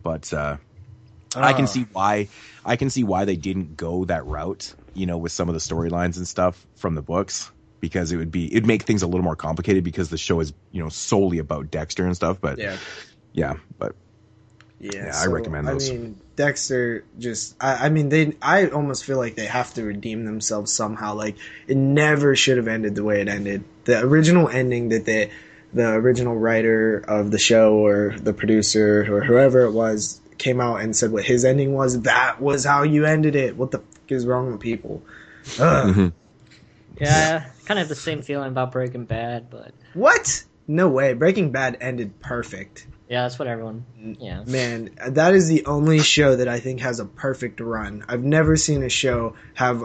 [0.00, 0.58] but uh,
[1.34, 1.66] I can Ah.
[1.66, 2.28] see why
[2.64, 4.74] I can see why they didn't go that route.
[4.94, 7.50] You know, with some of the storylines and stuff from the books.
[7.80, 10.52] Because it would be, it'd make things a little more complicated because the show is,
[10.70, 12.40] you know, solely about Dexter and stuff.
[12.40, 12.76] But Yeah.
[13.32, 13.96] yeah, but
[14.78, 15.90] Yeah, Yeah, I recommend those.
[15.90, 19.84] I mean, Dexter just, I, I mean, they, I almost feel like they have to
[19.84, 21.14] redeem themselves somehow.
[21.14, 21.36] Like,
[21.68, 23.62] it never should have ended the way it ended.
[23.84, 25.30] The original ending that they,
[25.72, 30.80] the original writer of the show or the producer or whoever it was came out
[30.80, 33.56] and said what his ending was, that was how you ended it.
[33.56, 35.00] What the fuck is wrong with people?
[35.60, 35.94] Ugh.
[35.94, 36.12] Mhm.
[37.00, 40.42] Yeah, kind of have the same feeling about Breaking Bad, but What?
[40.66, 41.14] No way.
[41.14, 42.88] Breaking Bad ended perfect.
[43.12, 43.84] Yeah, that's what everyone.
[44.18, 48.06] Yeah, Man, that is the only show that I think has a perfect run.
[48.08, 49.84] I've never seen a show have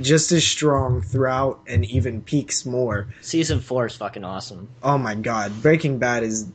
[0.00, 3.08] just as strong throughout and even peaks more.
[3.20, 4.70] season four is fucking awesome.
[4.82, 6.46] Oh my god, Breaking Bad is.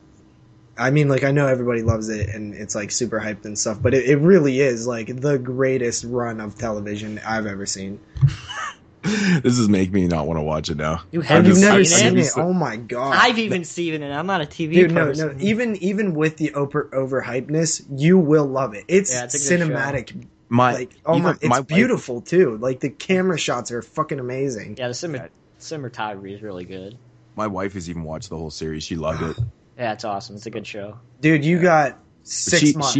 [0.76, 3.80] I mean, like, I know everybody loves it and it's like super hyped and stuff,
[3.80, 8.00] but it, it really is like the greatest run of television I've ever seen.
[9.42, 11.02] this is making me not want to watch it now.
[11.12, 12.26] You Have haven't you never seen seen it?
[12.26, 12.32] it?
[12.36, 13.14] Oh my god.
[13.16, 14.10] I've even seen it.
[14.10, 15.36] I'm not a TV Dude, no, person.
[15.38, 15.44] no.
[15.44, 18.84] Even even with the over overhypeness, you will love it.
[18.88, 20.26] It's, Yeah, it's a good cinematic.
[20.48, 22.56] My Like, oh even my, it's my wife- beautiful too.
[22.58, 24.76] Like the camera shots are fucking amazing.
[24.78, 25.28] Yeah, the simmer
[25.60, 26.96] cinematography is really good.
[27.36, 28.82] my wife has even watched the whole series.
[28.84, 29.36] She loved it.
[29.78, 30.34] Yeah, it's awesome.
[30.34, 30.98] It's a good show.
[31.20, 32.94] Dude, you got six she- months.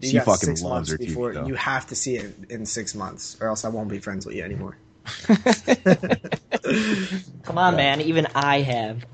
[0.00, 1.46] she- You she fucking six loves months her TV before though.
[1.46, 4.34] you have to see it in six months, or else I won't be friends with
[4.34, 4.78] you anymore.
[7.44, 8.00] Come on, man.
[8.00, 9.04] Even I have.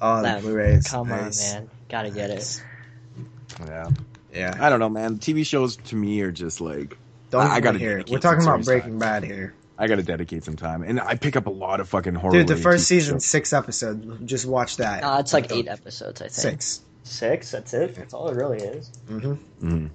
[0.00, 0.42] Oh, the that.
[0.42, 0.88] Blu-rays.
[0.88, 1.54] Come nice.
[1.54, 1.70] on, man.
[1.88, 2.62] Gotta get it.
[3.66, 3.90] Yeah,
[4.32, 5.18] Yeah, I don't know, man.
[5.18, 6.96] TV shows to me are just like
[7.30, 8.10] don't I- I I, gotta hear it.
[8.10, 11.14] We're talking about serious Breaking Bad here, I got to dedicate some time, and I
[11.16, 12.32] pick up a lot of fucking horror.
[12.32, 12.48] dude.
[12.48, 13.26] The first TV season, shows.
[13.26, 14.06] six episodes.
[14.24, 15.04] Just watch that.
[15.04, 16.34] Uh, it's like eight episodes, I think.
[16.34, 16.80] Six.
[17.04, 17.50] Six?
[17.50, 17.94] That's it?
[17.96, 18.90] That's all it really is.
[19.08, 19.66] Mm-hmm.
[19.66, 19.90] Mhm.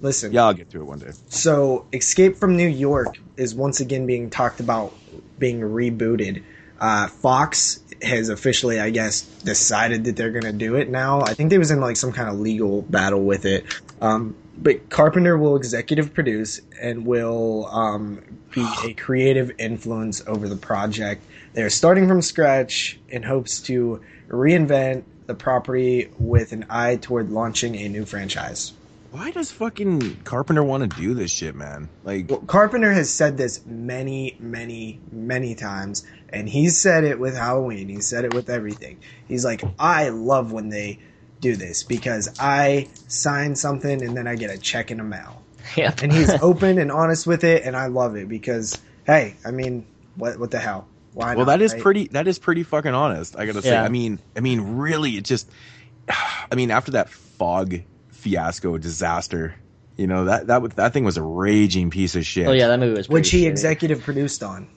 [0.00, 1.10] Listen, Yeah, I'll get to it one day.
[1.28, 4.92] So, Escape from New York is once again being talked about
[5.38, 6.42] being rebooted.
[6.80, 11.22] Uh, Fox has officially, I guess, decided that they're going to do it now.
[11.22, 13.64] I think they was in like some kind of legal battle with it.
[14.00, 18.22] Um, but Carpenter will executive produce and will um,
[18.54, 21.24] be a creative influence over the project.
[21.54, 27.76] They're starting from scratch in hopes to reinvent the property with an eye toward launching
[27.76, 28.72] a new franchise.
[29.10, 31.88] Why does fucking Carpenter want to do this shit, man?
[32.04, 37.36] Like, Well, Carpenter has said this many, many, many times, and he said it with
[37.36, 37.88] Halloween.
[37.88, 38.98] He said it with everything.
[39.28, 40.98] He's like, I love when they
[41.40, 45.42] do this because I sign something and then I get a check in the mail.
[45.76, 45.92] Yeah.
[46.00, 49.84] And he's open and honest with it, and I love it because, hey, I mean,
[50.14, 50.86] what what the hell?
[51.12, 51.34] Why?
[51.34, 51.82] well, not, that is right?
[51.82, 52.06] pretty.
[52.06, 53.36] That is pretty fucking honest.
[53.36, 53.70] I gotta say.
[53.70, 53.82] Yeah.
[53.82, 55.50] I mean, I mean, really, it just.
[56.08, 57.80] I mean, after that fog
[58.26, 59.54] fiasco disaster,
[59.96, 62.46] you know that that that thing was a raging piece of shit.
[62.48, 63.48] Oh, yeah, that movie was which he shitty.
[63.50, 64.68] executive produced on.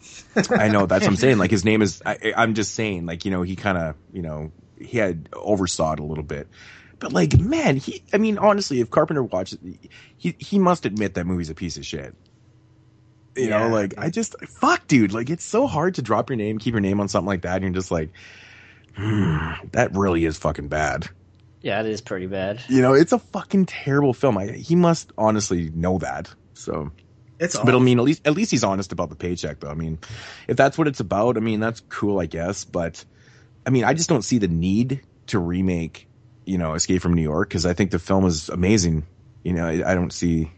[0.51, 1.39] I know that's what I'm saying.
[1.39, 2.01] Like his name is.
[2.05, 3.07] I, I'm just saying.
[3.07, 6.47] Like you know, he kind of you know he had oversaw it a little bit.
[6.99, 8.03] But like, man, he.
[8.13, 9.57] I mean, honestly, if Carpenter watches,
[10.17, 12.13] he he must admit that movie's a piece of shit.
[13.35, 13.59] You Yeah.
[13.67, 15.11] know, like I just fuck, dude.
[15.11, 17.55] Like it's so hard to drop your name, keep your name on something like that,
[17.55, 18.09] and you're just like,
[18.95, 21.09] hmm, that really is fucking bad.
[21.61, 22.61] Yeah, it is pretty bad.
[22.69, 24.37] You know, it's a fucking terrible film.
[24.37, 26.33] I, he must honestly know that.
[26.53, 26.91] So,
[27.39, 29.69] It's but I mean, at least at least he's honest about the paycheck, though.
[29.69, 29.99] I mean,
[30.47, 32.63] if that's what it's about, I mean, that's cool, I guess.
[32.63, 33.03] But
[33.65, 36.07] I mean, I just don't see the need to remake,
[36.45, 39.05] you know, Escape from New York because I think the film is amazing.
[39.43, 40.51] You know, I, I don't see.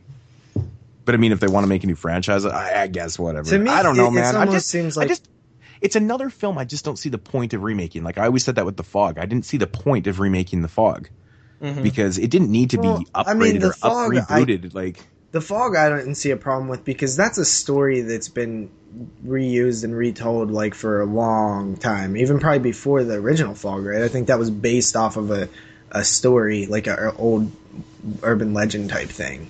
[1.03, 3.49] But I mean, if they want to make a new franchise, I, I guess whatever.
[3.49, 4.35] To me, I don't know, it- it man.
[4.35, 5.27] I almost just seems I like- just
[5.81, 6.57] it's another film.
[6.57, 8.03] I just don't see the point of remaking.
[8.03, 10.61] Like I always said that with the Fog, I didn't see the point of remaking
[10.61, 11.09] the Fog
[11.83, 14.73] because it didn't need to Well, be I upgraded mean, The or Fog, I- rebooted.
[14.73, 18.69] like The Fog, I don't see a problem with because that's a story that's been
[19.25, 23.85] reused and retold like for a long time, even probably before the original Fog.
[23.85, 24.01] Right?
[24.01, 25.49] I think that was based off of a
[25.91, 27.51] a story like a, a old
[28.23, 29.49] urban legend type thing.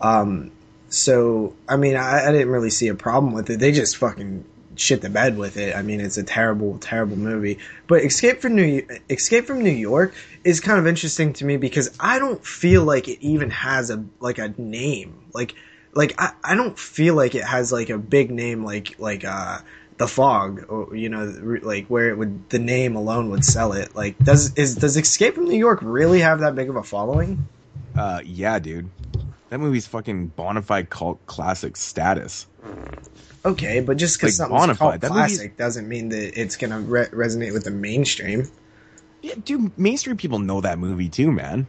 [0.00, 0.50] Um,
[0.88, 3.60] so I mean, I, I didn't really see a problem with it.
[3.60, 4.44] They just fucking
[4.78, 5.74] shit the bed with it.
[5.74, 7.58] I mean, it's a terrible, terrible movie.
[7.86, 11.94] But Escape from New Escape from New York is kind of interesting to me because
[11.98, 15.18] I don't feel like it even has a like a name.
[15.32, 15.54] Like
[15.94, 19.58] like I, I don't feel like it has like a big name like like uh
[19.98, 21.24] the fog or you know
[21.62, 25.34] like where it would the name alone would sell it like does is does escape
[25.34, 27.48] from new york really have that big of a following
[27.96, 28.90] Uh, yeah, dude.
[29.50, 32.46] That movie's fucking bona fide cult classic status.
[33.44, 35.00] okay but just because Like, something's bona called fide.
[35.02, 38.48] That movie's- classic doesn't mean that it's gonna re- resonate with the mainstream
[39.22, 41.66] Yeah, dude, mainstream people know that movie too, man.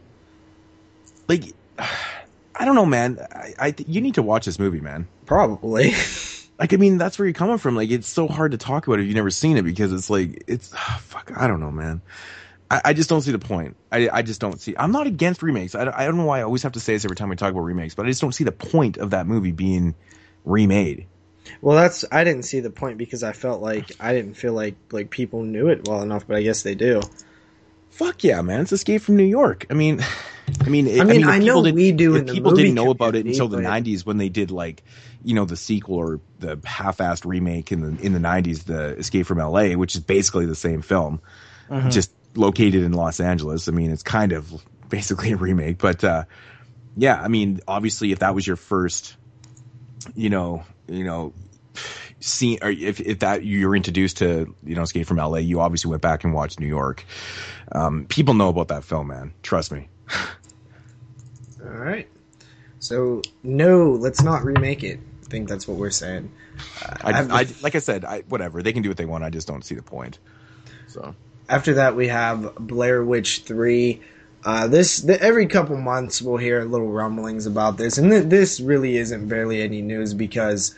[1.28, 1.44] Like,
[1.78, 3.18] I don't know, man.
[3.32, 5.06] I, I th- you need to watch this movie, man.
[5.26, 5.92] probably
[6.58, 7.76] Like, I mean, that's where you're coming from.
[7.76, 10.42] Like, it's so hard to talk about if you've never seen it because it's like,
[10.48, 11.30] it's fuck.
[11.36, 12.02] I don't know, man.
[12.70, 13.76] I, I just don't see the point.
[13.90, 14.74] I, I just don't see.
[14.78, 15.74] I'm not against remakes.
[15.74, 17.36] I, don't- I don't know why I always have to say this every time we
[17.36, 19.94] talk about remakes, but I just don't see the point of that movie being
[20.44, 21.06] remade.
[21.62, 24.74] well that's i didn't see the point because i felt like i didn't feel like
[24.92, 27.00] like people knew it well enough but i guess they do
[27.90, 28.60] Fuck yeah, man!
[28.60, 29.66] It's Escape from New York.
[29.70, 30.00] I mean,
[30.64, 32.74] I mean, it, I mean, I know people didn't- we do if in people didn't
[32.74, 34.84] know about it until the but- '90s when they did like,
[35.24, 39.26] you know, the sequel or the half-assed remake in the in the '90s, the Escape
[39.26, 41.20] from L.A., which is basically the same film,
[41.70, 41.88] Mm-hmm.
[41.90, 43.68] just located in Los Angeles.
[43.68, 44.52] I mean, it's kind of
[44.88, 46.24] basically a remake, but uh,
[46.96, 49.16] yeah, I mean, obviously, if that was your first,
[50.14, 51.32] you know, you know,
[52.20, 55.60] scene, or if if that you were introduced to, you know, Escape from L.A., you
[55.60, 57.04] obviously went back and watched New York.
[57.72, 59.32] Um, people know about that film, man.
[59.42, 59.88] Trust me.
[61.62, 62.08] All right.
[62.80, 65.00] So no, let's not remake it.
[65.24, 66.32] I think that's what we're saying.
[67.02, 69.24] I, I've- I, like I said, I, whatever they can do what they want.
[69.24, 70.18] I just don't see the point.
[70.86, 71.14] So
[71.48, 74.00] After that, we have Blair Witch Three.
[74.44, 78.60] Uh, this the, every couple months we'll hear little rumblings about this, and th- this
[78.60, 80.74] really isn't barely any news because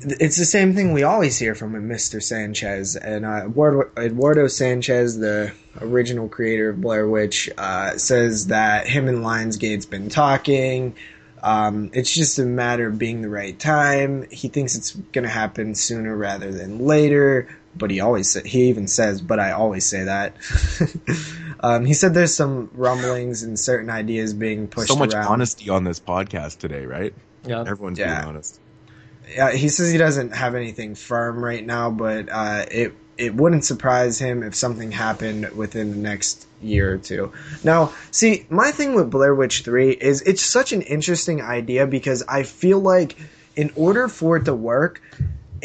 [0.00, 2.22] it's the same thing we always hear from Mr.
[2.22, 8.86] Sanchez and uh, Eduardo, Eduardo Sanchez, the original creator of Blair Witch, uh, says that
[8.86, 10.94] him and Lionsgate's been talking.
[11.42, 14.28] Um, it's just a matter of being the right time.
[14.30, 18.68] He thinks it's going to happen sooner rather than later, but he always sa- he
[18.68, 20.34] even says, "But I always say that."
[21.60, 25.26] um, he said there's some rumblings and certain ideas being pushed so much around.
[25.26, 27.14] honesty on this podcast today, right?
[27.44, 27.60] Yeah.
[27.66, 28.16] Everyone's Yeah.
[28.16, 28.60] being honest.
[29.34, 33.64] Yeah, he says he doesn't have anything firm right now, but uh, it it wouldn't
[33.64, 37.32] surprise him if something happened within the next year or two.
[37.64, 42.22] Now, see, my thing with Blair Witch Three is it's such an interesting idea because
[42.28, 43.16] I feel like
[43.56, 45.00] in order for it to work,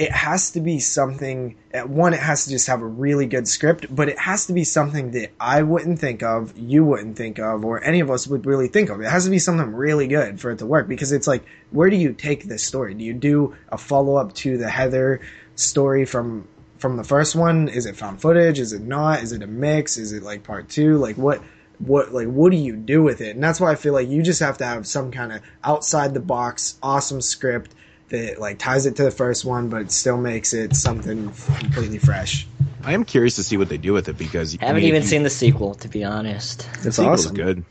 [0.02, 1.56] it has to be something.
[1.86, 4.64] One, it has to just have a really good script, but it has to be
[4.64, 8.48] something that I wouldn't think of, you wouldn't think of, or any of us would
[8.48, 9.00] really think of.
[9.00, 11.92] It has to be something really good for it to work because it's like, where
[11.92, 12.96] do you take this story?
[12.96, 15.22] Do you do a follow up to the Heather
[15.54, 16.48] story from
[16.80, 17.70] from the first one?
[17.70, 18.60] Is it found footage?
[18.60, 19.22] Is it not?
[19.22, 19.98] Is it a mix?
[19.98, 20.98] Is it like part two?
[20.98, 21.44] Like what?
[21.78, 23.36] What like what do you do with it?
[23.36, 26.16] And that's why I feel like you just have to have some kind of outside
[26.16, 27.76] the box, awesome script
[28.12, 31.26] that like ties it to the first one, but still makes it something
[31.60, 32.48] completely fresh.
[32.84, 35.02] I am curious to see what they do with it because I Haven't mean, even
[35.02, 36.68] you- seen the sequel, to be honest.
[36.82, 37.36] the It's sequel's awesome.
[37.36, 37.66] good.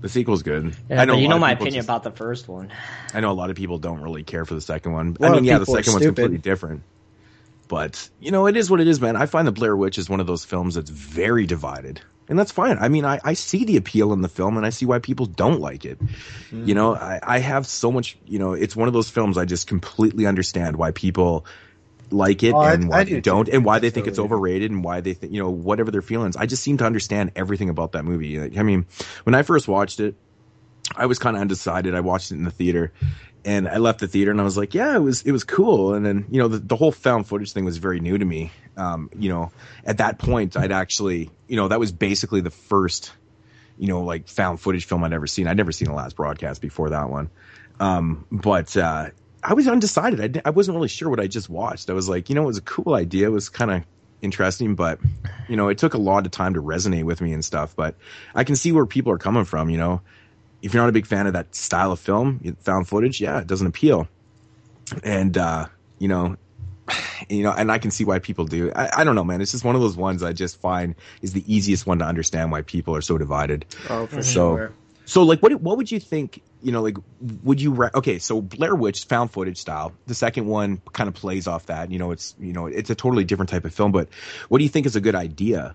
[0.00, 0.74] The sequel's good.
[0.88, 2.70] Yeah, I know but you know my opinion just- about the first one.
[3.12, 5.16] I know a lot of people don't really care for the second one.
[5.20, 6.82] I mean, yeah, the second one's completely different.
[7.68, 9.14] But you know, it is what it is, man.
[9.14, 12.52] I find the Blair Witch is one of those films that's very divided, and that's
[12.52, 12.78] fine.
[12.78, 15.26] I mean, I, I see the appeal in the film, and I see why people
[15.26, 15.98] don't like it.
[16.50, 18.16] You know, I, I have so much.
[18.26, 21.44] You know, it's one of those films I just completely understand why people
[22.10, 24.18] like it Oh, I- and why I they do don't, and why they think it's
[24.18, 26.36] overrated, and why they think you know whatever their feelings.
[26.36, 28.38] I just seem to understand everything about that movie.
[28.38, 28.86] Like, I mean,
[29.24, 30.14] when I first watched it,
[30.96, 31.94] I was kind of undecided.
[31.94, 32.92] I watched it in the theater,
[33.44, 35.94] and I left the theater, and I was like, "Yeah, it was it was cool."
[35.94, 38.52] And then you know the, the whole found footage thing was very new to me.
[38.76, 39.50] Um, you know,
[39.84, 43.12] at that point, I'd actually you know that was basically the first
[43.78, 45.46] you know like found footage film I'd ever seen.
[45.46, 47.30] I'd never seen the last broadcast before that one,
[47.78, 49.10] um, but uh,
[49.42, 50.38] I was undecided.
[50.38, 51.88] I, I wasn't really sure what I just watched.
[51.88, 53.26] I was like, you know, it was a cool idea.
[53.26, 53.84] It was kind of
[54.22, 55.00] interesting, but
[55.48, 57.74] you know, it took a lot of time to resonate with me and stuff.
[57.74, 57.96] But
[58.34, 59.70] I can see where people are coming from.
[59.70, 60.02] You know,
[60.62, 63.46] if you're not a big fan of that style of film, found footage, yeah, it
[63.46, 64.08] doesn't appeal.
[65.02, 65.66] And uh,
[65.98, 66.36] you know,
[67.28, 68.72] you know, and I can see why people do.
[68.74, 69.40] I, I don't know, man.
[69.40, 72.50] It's just one of those ones I just find is the easiest one to understand
[72.52, 73.64] why people are so divided.
[73.88, 74.72] Oh, for So- sure.
[75.06, 76.40] So, like, what what would you think?
[76.62, 76.96] You know, like,
[77.42, 77.72] would you?
[77.72, 79.92] Re- okay, so Blair Witch found footage style.
[80.06, 81.90] The second one kind of plays off that.
[81.90, 83.90] You know, it's you know, it's a totally different type of film.
[83.90, 84.08] But
[84.50, 85.74] what do you think is a good idea?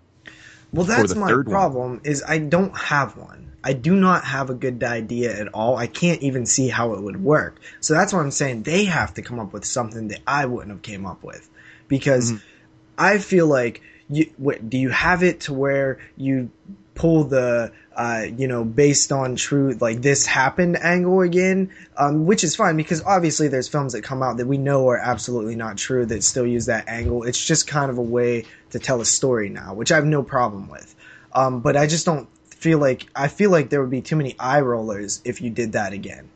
[0.72, 1.54] Well, that's my third one.
[1.54, 2.02] problem.
[2.06, 3.52] Is I don't have one.
[3.66, 5.76] I do not have a good idea at all.
[5.76, 7.60] I can't even see how it would work.
[7.82, 10.72] So that's why I'm saying they have to come up with something that I wouldn't
[10.72, 11.50] have came up with,
[11.88, 12.52] because Mm-hmm.
[12.98, 14.32] I feel like you.
[14.38, 16.50] What, do you have it to where you
[16.94, 22.44] pull the uh, you know based on truth like this happened angle again, um, which
[22.44, 25.78] is fine because obviously there's films that come out that we know are absolutely not
[25.78, 27.24] true that still use that angle.
[27.24, 30.24] It's just kind of a way to tell a story now, which I have no
[30.24, 30.96] problem with.
[31.34, 32.30] Um, but I just don't
[32.66, 35.74] feel like I feel like there would be too many eye rollers if you did
[35.74, 36.32] that again.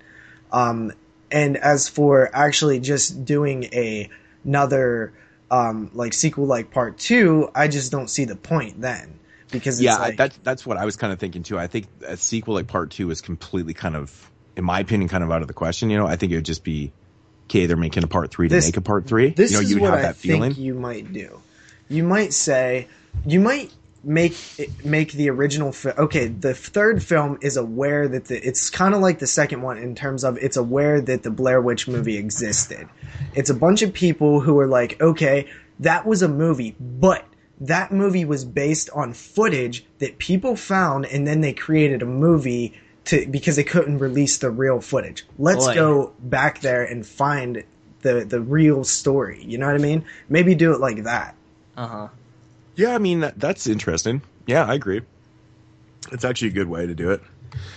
[0.51, 0.93] Um,
[1.31, 4.11] and as for actually just doing a
[4.45, 5.11] another
[5.49, 9.17] um, like sequel like part two, I just don't see the point then
[9.49, 11.57] because it's yeah, like, that's that's what I was kind of thinking too.
[11.57, 15.23] I think a sequel like Part Two is completely kind of, in my opinion, kind
[15.23, 15.89] of out of the question.
[15.89, 16.91] You know, I think it would just be,
[17.47, 19.31] okay, they're making a Part Three to This- make a Part Three.
[19.31, 20.53] This you know, is you would what have I that feeling.
[20.53, 21.41] think you might do.
[21.87, 22.87] You might say,
[23.25, 23.71] you might
[24.03, 24.35] make
[24.83, 25.71] make the original.
[25.71, 29.61] Fi- okay, the third film is aware that the, it's kind of like the second
[29.61, 32.87] one in terms of it's aware that the Blair Witch movie existed.
[33.35, 37.25] It's a bunch of people who are like, okay, that was a movie, but
[37.61, 42.73] that movie was based on footage that people found and then they created a movie
[43.05, 45.25] to because they couldn't release the real footage.
[45.37, 45.75] Let's Boy.
[45.75, 47.63] go back there and find
[48.01, 49.43] the the real story.
[49.43, 50.05] You know what I mean?
[50.29, 51.35] Maybe do it like that.
[51.75, 52.07] Uh huh.
[52.79, 54.21] Yeah, I mean that, that's interesting.
[54.47, 55.01] Yeah, I agree.
[56.11, 57.21] It's actually a good way to do it.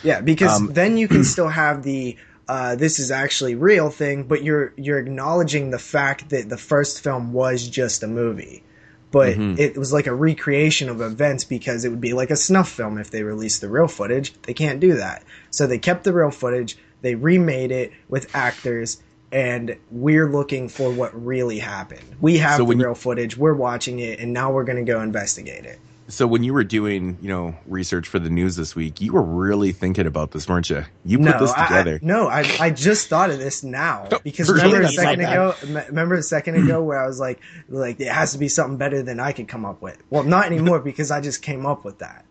[0.04, 2.16] Yeah, because Um, then you can still have the
[2.48, 7.00] uh, this is actually real thing, but you're you're acknowledging the fact that the first
[7.02, 8.62] film was just a movie.
[9.10, 9.58] But Mhm.
[9.58, 12.96] it was like a recreation of events because it would be like a snuff film
[12.96, 14.32] if they released the real footage.
[14.42, 15.22] They can't do that.
[15.50, 20.92] So they kept the real footage, they remade it with actors, and we're looking for
[20.92, 22.04] what really happened.
[22.20, 24.84] We have So the when you- real footage, we're watching it, and now we're going
[24.84, 25.78] to go investigate it.
[26.08, 29.22] So when you were doing, you know, research for the news this week, you were
[29.22, 30.84] really thinking about this, weren't you?
[31.06, 31.98] You put this I- I- together.
[32.02, 34.64] no, I, I just thought of this now because Really?
[34.64, 35.54] remember a second like ago.
[35.66, 38.76] me- Remember a second ago where I was like, like it has to be something
[38.76, 39.96] better than I could come up with.
[40.10, 42.26] Well, not anymore because I just came up with that.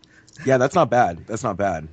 [0.46, 1.26] yeah, that's not bad.
[1.26, 1.88] That's not bad.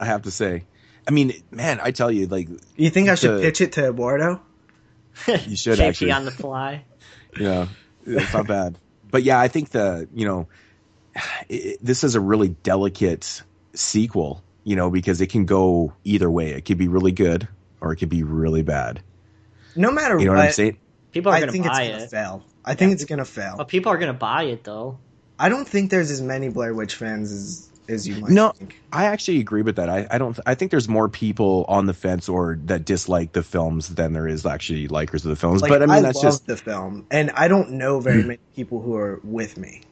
[0.00, 0.64] I have to say.
[1.06, 3.88] I mean, man, I tell you, like, You think I should The- pitch it to
[3.88, 4.40] Eduardo?
[5.28, 6.12] you should JP actually.
[6.12, 6.84] on the fly.
[7.38, 7.66] Yeah,
[8.06, 8.78] it's not bad.
[9.10, 10.46] But yeah, I think the, you know,
[11.48, 13.42] it, this is a really delicate
[13.74, 16.50] sequel, you know, because it can go either way.
[16.50, 17.48] It could be really good
[17.80, 19.02] or it could be really bad.
[19.74, 20.78] No matter what You know what, what I'm saying?
[21.10, 22.10] People are I gonna think it's gonna it.
[22.10, 22.44] fail.
[22.64, 23.54] I think it's gonna fail.
[23.56, 24.98] But people are gonna buy it though.
[25.38, 28.82] I don't think there's as many Blair Witch fans as as you might No, think.
[28.92, 29.90] I actually agree with that.
[29.90, 30.38] I, I don't.
[30.46, 34.28] I think there's more people on the fence or that dislike the films than there
[34.28, 35.62] is actually likers of the films.
[35.62, 36.46] Like, but I mean, that's love just.
[36.46, 39.82] the film, and I don't know very many people who are with me.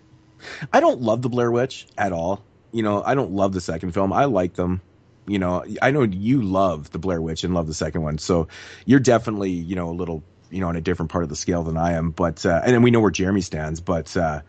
[0.73, 2.47] I don't love the Blair Witch at all.
[2.73, 4.13] You know, I don't love the second film.
[4.13, 4.83] I like them.
[5.27, 8.49] You know, I know you love the Blair Witch and love the second one, so
[8.87, 11.65] you're definitely you know a little you know on a different part of the scale
[11.65, 12.13] than I am.
[12.13, 13.81] But uh, and then we know where Jeremy stands.
[13.81, 14.43] But uh,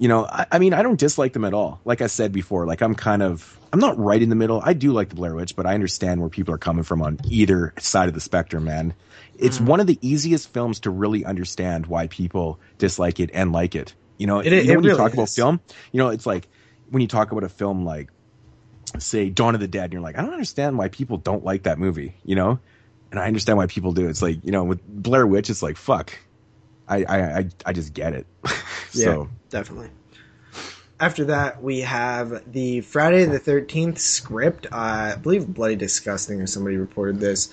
[0.00, 1.78] you know, I, I mean, I don't dislike them at all.
[1.84, 4.62] Like I said before, like I'm kind of I'm not right in the middle.
[4.64, 7.18] I do like the Blair Witch, but I understand where people are coming from on
[7.28, 8.64] either side of the spectrum.
[8.64, 8.94] Man,
[9.36, 9.66] it's mm.
[9.66, 13.94] one of the easiest films to really understand why people dislike it and like it.
[14.16, 15.60] You know, It- you it know when you really talk about film,
[15.92, 16.48] you know, it's like
[16.88, 18.08] when you talk about a film like
[18.98, 21.64] say Dawn of the Dead, and you're like, I don't understand why people don't like
[21.64, 22.58] that movie, you know?
[23.10, 24.08] And I understand why people do.
[24.08, 26.18] It's like, you know, with Blair Witch, it's like, fuck.
[26.90, 28.26] I I I, just get it.
[28.90, 29.90] so definitely.
[30.98, 34.66] After that, we have the Friday the Thirteenth script.
[34.66, 37.50] Uh, I believe Bloody Disgusting or somebody reported this,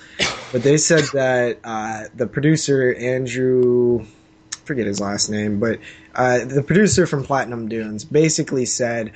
[0.52, 5.80] but they said that uh, the producer Andrew, I forget his last name, but
[6.16, 9.14] uh, the producer from Platinum Dunes basically said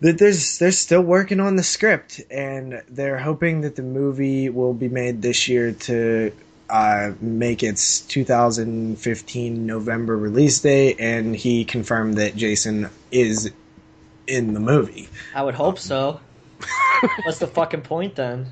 [0.00, 4.74] that there's they're still working on the script and they're hoping that the movie will
[4.74, 6.32] be made this year to
[6.70, 13.50] uh, make its 2015 November release date, and he confirmed that Jason is
[14.26, 15.08] in the movie.
[15.34, 16.20] I would hope so.
[17.24, 18.46] What's the fucking point then?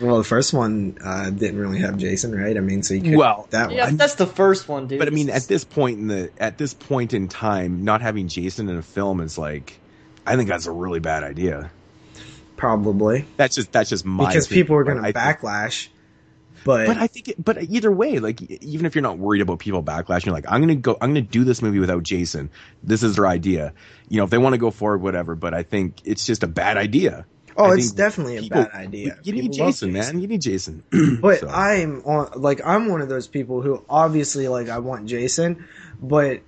[0.00, 2.56] Well, the first one uh, didn't really have Jason, right?
[2.56, 3.96] I mean, so you could Well, that Yeah, one.
[3.96, 4.98] that's the first one, dude.
[4.98, 8.26] but I mean at this point in the at this point in time, not having
[8.28, 9.78] Jason in a film is like
[10.26, 11.70] I think that's a really bad idea.
[12.56, 15.88] probably That's just that's just my because opinion, people are going to I think- backlash.
[16.64, 19.58] But, But I think, it, but either way, like even if you're not worried about
[19.58, 22.50] people backlash, you're like, I'm gonna go, I'm gonna do this movie without Jason.
[22.82, 23.72] This is their idea.
[24.08, 25.34] You know, if they want to go forward, whatever.
[25.34, 27.26] But I think it's just a bad idea.
[27.56, 29.18] oh, I it's definitely a bad idea.
[29.22, 30.20] You need People love Jason, man.
[30.20, 30.84] You need Jason.
[31.20, 31.48] But So.
[31.48, 35.66] I'm on like I'm one of those people who obviously like I want Jason,
[36.00, 36.40] but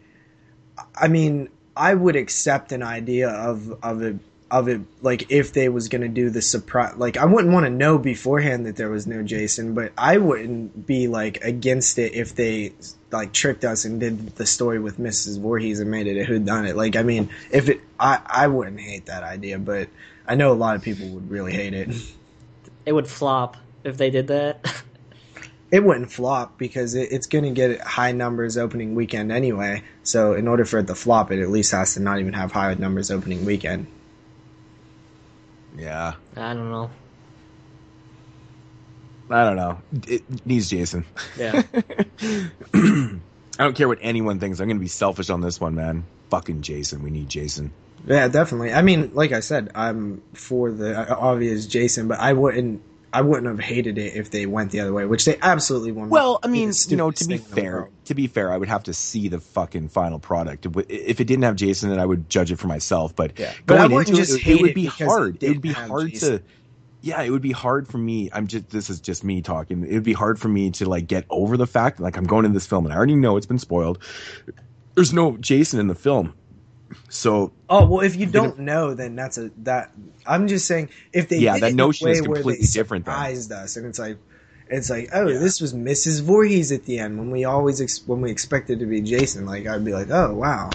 [0.94, 4.16] I mean I would accept an idea of of it
[4.54, 7.70] of it like if they was gonna do the surprise like I wouldn't want to
[7.70, 12.36] know beforehand that there was no Jason, but I wouldn't be like against it if
[12.36, 12.72] they
[13.10, 15.40] like tricked us and did the story with Mrs.
[15.40, 16.76] Voorhees and made it a it.
[16.76, 19.88] Like I mean, if it I I wouldn't hate that idea, but
[20.24, 21.88] I know a lot of people would really hate it.
[22.86, 24.72] it would flop if they did that.
[25.72, 29.82] it wouldn't flop because it, it's going to get high numbers opening weekend anyway.
[30.04, 32.52] So in order for it to flop, it at least has to not even have
[32.52, 33.88] high numbers opening weekend.
[35.76, 36.90] Yeah, I don't know.
[39.30, 39.78] I don't know.
[40.06, 41.06] It needs Jason.
[41.36, 41.62] Yeah.
[43.58, 44.60] I don't care what anyone thinks.
[44.60, 46.04] I'm gonna be selfish on this one, man.
[46.30, 47.02] Fucking Jason.
[47.02, 47.72] We need Jason.
[48.06, 48.72] Yeah, definitely.
[48.72, 52.82] I mean, like I said, I'm for the uh, obvious Jason, but I wouldn't.
[53.14, 56.10] I wouldn't have hated it if they went the other way, which they absolutely won't.
[56.10, 58.56] Well, I mean, you know, to be thing in the fair, to be fair, I
[58.56, 60.66] would have to see the fucking final product.
[60.88, 63.14] If it didn't have Jason, then I would judge it for myself.
[63.14, 63.52] But Yeah.
[63.66, 65.40] But I going wouldn't into just it, it, would be hard.
[65.40, 66.38] It would be hard Jason.
[66.38, 66.44] to.
[67.02, 68.30] Yeah, it would be hard for me.
[68.32, 68.68] I'm just.
[68.70, 69.86] This is just me talking.
[69.86, 72.44] It would be hard for me to like get over the fact like I'm going
[72.44, 74.00] in this film and I already know it's been spoiled.
[74.96, 76.34] there's no Jason in the film.
[77.08, 79.90] So Oh well, if you don't know, then that's a that.
[80.26, 83.12] I'm just saying if they Yeah, that it in a notion is completely different, though.
[83.12, 84.18] Surprised us, and it's like,
[84.68, 86.22] it's like, oh, this was Mrs.
[86.22, 89.46] Voorhees at the end when we always ex- when we expected to be Jason.
[89.46, 90.70] Like I'd be like, oh wow,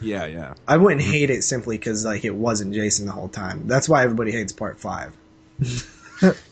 [0.00, 0.54] yeah, yeah.
[0.68, 3.66] I wouldn't hate it simply because like it wasn't Jason the whole time.
[3.66, 5.12] That's why everybody hates Part Five.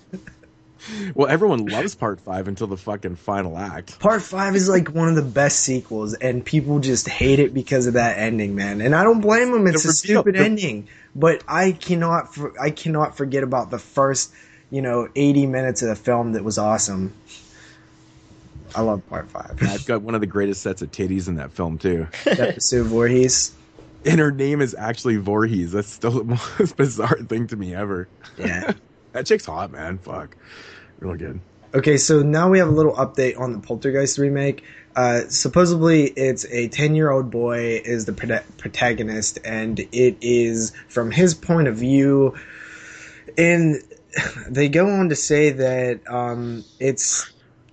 [1.14, 3.99] Well, everyone loves part five until the fucking final act.
[3.99, 7.87] Part Five is like one of the best sequels, and people just hate it because
[7.87, 8.81] of that ending, man.
[8.81, 10.89] And I don't blame them; it's The a stupid the- ending.
[11.16, 14.33] But I cannot, for, I cannot forget about the first,
[14.70, 17.12] you know, eighty minutes of the film that was awesome.
[18.74, 19.59] I love Part Five.
[19.62, 22.85] I've got one of the greatest sets of titties in that film too, That Sue
[22.85, 23.53] Voorhees.
[24.05, 25.72] and her name is actually Voorhees.
[25.72, 26.24] That's still the
[26.59, 28.09] most bizarre thing to me ever.
[28.39, 28.72] Yeah.
[29.19, 29.99] That chick's hot, man.
[29.99, 30.37] Fuck,
[31.01, 31.41] real good.
[31.75, 34.62] Okay, so now we have a little update on the Poltergeist remake.
[34.95, 40.73] Uh, supposedly, it's a 10 year old boy is the prota- protagonist, and it is
[40.89, 42.37] from his point of view.
[43.37, 43.83] And
[44.49, 47.29] they go on to say that um, it's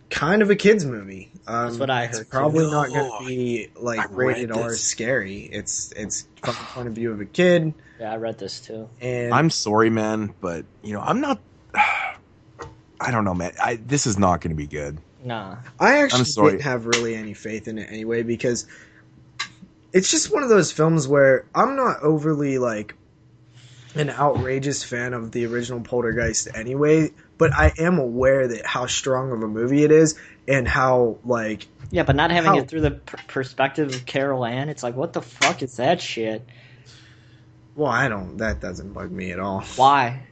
[0.09, 1.31] kind of a kids' movie.
[1.47, 2.23] Um, That's what I heard, too.
[2.25, 5.41] probably not going to be like I read rated R scary.
[5.41, 8.89] It's it's from the point of view of a kid, Yeah, I read this too.
[9.01, 11.39] and I'm sorry, man, but you know I'm not.
[12.99, 13.51] I don't know, man.
[13.61, 14.97] I, this is not going to be good.
[15.23, 15.57] Nah.
[15.79, 16.51] I actually I'm sorry.
[16.51, 18.65] didn't have really any faith in it anyway because
[19.91, 22.95] it's just one of those films where I'm not overly like
[23.95, 29.31] an outrageous fan of the original Poltergeist anyway, but I am aware that how strong
[29.31, 30.15] of a movie it is
[30.47, 34.45] and how like Yeah, but not having How- it through the per- perspective of Carol
[34.45, 36.47] Anne, it's like, what the fuck is that shit?
[37.75, 39.61] well I don't that doesn't bug me at all.
[39.75, 40.23] Why?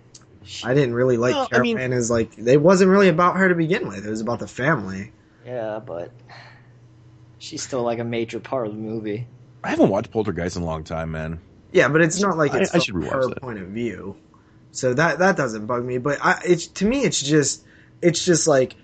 [0.63, 3.37] I didn't really like Well, I Carol mean- Ann as like it wasn't really about
[3.37, 4.05] her to begin with.
[4.05, 5.11] It was about the family.
[5.45, 6.11] Yeah, but
[7.39, 9.27] she's still like a major part of the movie.
[9.63, 11.39] I haven't watched Poltergeist in a long time, man.
[11.71, 13.41] Yeah, but it's not like it's I from should rewatch her that.
[13.41, 14.15] point of view.
[14.73, 15.99] So that that doesn't bug me.
[15.99, 17.63] But I, it's to me, it's just
[18.01, 18.75] it's just like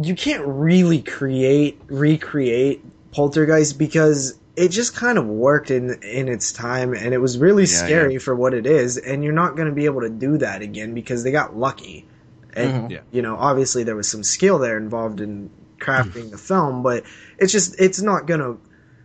[0.00, 2.82] you can't really create recreate
[3.12, 7.64] Poltergeist because it just kind of worked in in its time, and it was really
[7.64, 8.18] Yeah, scary yeah.
[8.20, 8.96] for what it is.
[8.96, 12.06] And you're not going to be able to do that again because they got lucky.
[12.54, 12.90] And Mhm.
[12.90, 13.00] Yeah.
[13.10, 15.50] you know, obviously there was some skill there involved in
[15.80, 17.04] crafting the film, but
[17.38, 18.56] it's just it's not gonna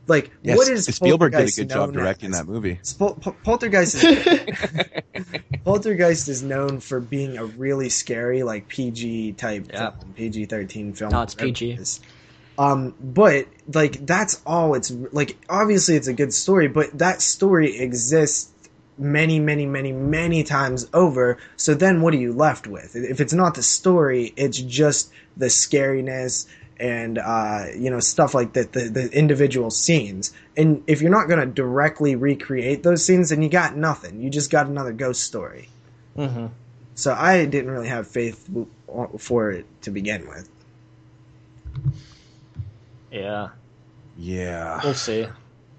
[0.07, 2.39] like Yes, what is Spielberg did a good job directing as?
[2.39, 2.79] that movie.
[2.83, 4.41] Spol- Pol- Poltergeist is
[5.65, 9.91] Poltergeist is known for being a really scary, like PG type, Yeah.
[10.15, 11.11] PG thirteen film.
[11.11, 11.71] No, it's PG.
[11.71, 11.99] it is.
[12.57, 14.73] Um, but like that's all.
[14.75, 18.51] It's like obviously it's a good story, but that story exists
[18.97, 21.37] many, many, many, many times over.
[21.55, 22.95] So then, what are you left with?
[22.95, 26.47] If it's not the story, it's just the scariness
[26.79, 30.33] and uh, you know stuff like that, the, the individual scenes.
[30.55, 34.21] And if you're not going to directly recreate those scenes, then you got nothing.
[34.21, 35.69] You just got another ghost story.
[36.17, 36.47] Mm-hmm.
[36.95, 38.49] So I didn't really have faith
[39.19, 40.49] for it to begin with.
[43.11, 43.49] Yeah,
[44.17, 45.27] Yeah, we'll see.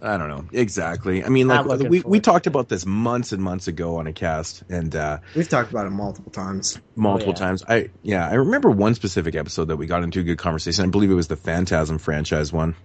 [0.01, 1.25] I don't know exactly.
[1.25, 2.25] I mean, like looking we for we it.
[2.25, 5.87] talked about this months and months ago on a cast, and uh, We've talked about
[5.87, 6.79] it multiple times.
[6.95, 7.39] multiple yeah.
[7.39, 7.65] times.
[7.69, 10.85] I yeah, I remember one specific episode that we got into a good conversation.
[10.85, 12.77] I believe it was the Phantasm franchise one.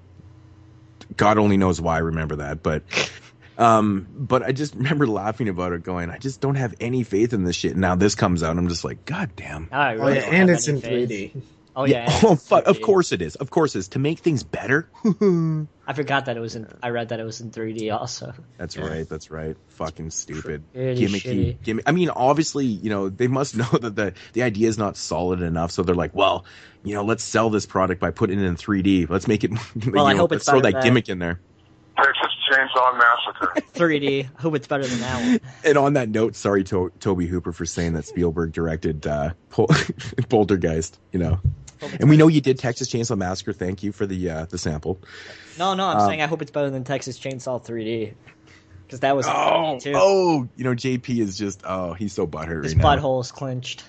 [1.15, 2.83] God only knows why I remember that, but
[3.59, 7.33] um, but I just remember laughing about it, going, I just don't have any faith
[7.33, 7.75] in this shit.
[7.75, 9.69] Now this comes out, I'm just like, God damn.
[9.71, 11.09] I Oh really yeah, and it's in faith.
[11.09, 11.41] 3D.
[11.75, 12.05] Oh yeah.
[12.11, 12.67] and oh fuck!
[12.67, 12.81] Of 3D.
[12.81, 13.35] course it is.
[13.35, 14.89] Of course it is to make things better.
[15.85, 16.67] I forgot that it was in.
[16.83, 18.33] I read that it was in 3D also.
[18.57, 19.07] That's right.
[19.09, 19.57] That's right.
[19.69, 20.63] Fucking stupid.
[20.73, 21.21] Pretty Gimmicky.
[21.57, 21.61] shitty.
[21.63, 21.83] Gimmick.
[21.89, 25.41] I mean, obviously, you know, they must know that the the idea is not solid
[25.41, 26.45] enough, so they're like, well,
[26.83, 29.09] you know, let's sell this product by putting it in 3D.
[29.09, 29.51] Let's make it.
[29.51, 31.39] you Well, I know, hope let's it's throw better that gimmick in there.
[31.95, 33.53] Texas Chainsaw Massacre.
[33.75, 34.25] 3D.
[34.37, 35.39] I hope it's better than that one.
[35.63, 39.69] And on that note, sorry to Tobe Hooper for saying that Spielberg directed uh, Pol-
[40.29, 40.99] Poltergeist.
[41.11, 41.39] You know,
[41.99, 43.53] and we know you did Texas Chainsaw Massacre.
[43.53, 44.99] Thank you for the uh, the sample.
[45.57, 48.13] No, no, I'm Um, saying I hope it's better than Texas Chainsaw 3D.
[48.85, 49.93] Because that was Oh, too.
[49.95, 52.95] oh, you know, JP is just oh, he's so butthurt His right now.
[52.97, 53.83] butthole is clenched.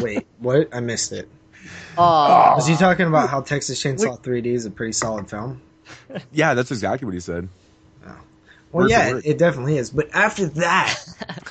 [0.00, 0.68] Wait, what?
[0.74, 1.28] I missed it.
[1.96, 5.60] Oh, Was he talking about how Texas Chainsaw 3D is a pretty solid film?
[6.32, 7.48] Yeah, that's exactly what he said.
[8.02, 9.22] Well, Word yeah, word.
[9.26, 9.90] it definitely is.
[9.90, 10.96] But after that,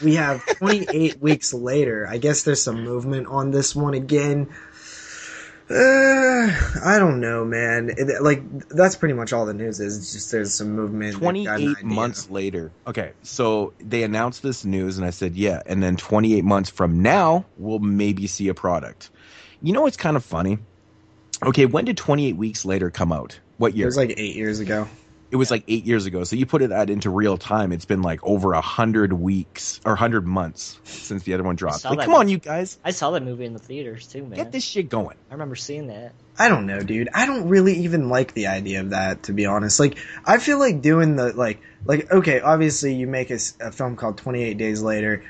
[0.03, 2.05] we have 28 weeks later.
[2.09, 4.49] I guess there's some movement on this one again.
[5.73, 7.89] Uh, I don't know, man.
[7.97, 9.97] It- like that's pretty much all the news is.
[9.97, 11.15] It's just there's some movement.
[11.15, 12.71] An 28 months later.
[12.85, 15.61] Okay, so they announced this news, and I said, yeah.
[15.65, 19.09] And then 28 months from now, we'll maybe see a product.
[19.61, 20.59] You know what's kind of funny?
[21.43, 23.39] Okay, when did 28 weeks later come out?
[23.57, 23.85] What year?
[23.85, 24.87] It was like eight years ago.
[25.33, 26.23] It was like eight years ago.
[26.25, 29.81] So you put it that into real time, it's been like over a hundred weeks
[29.83, 31.83] or hundred months since the other one dropped.
[31.85, 34.33] Like, that come on, you guys, I saw that movie in the theaters too, man.
[34.33, 35.17] get this shit going.
[35.31, 36.13] I remember seeing that.
[36.37, 37.09] I don't know, dude.
[37.15, 39.79] I don't really even like the idea of that, to be honest.
[39.79, 44.19] Like, I feel like doing the like, like okay, obviously you make a film called
[44.19, 45.23] Twenty Eight Days Later.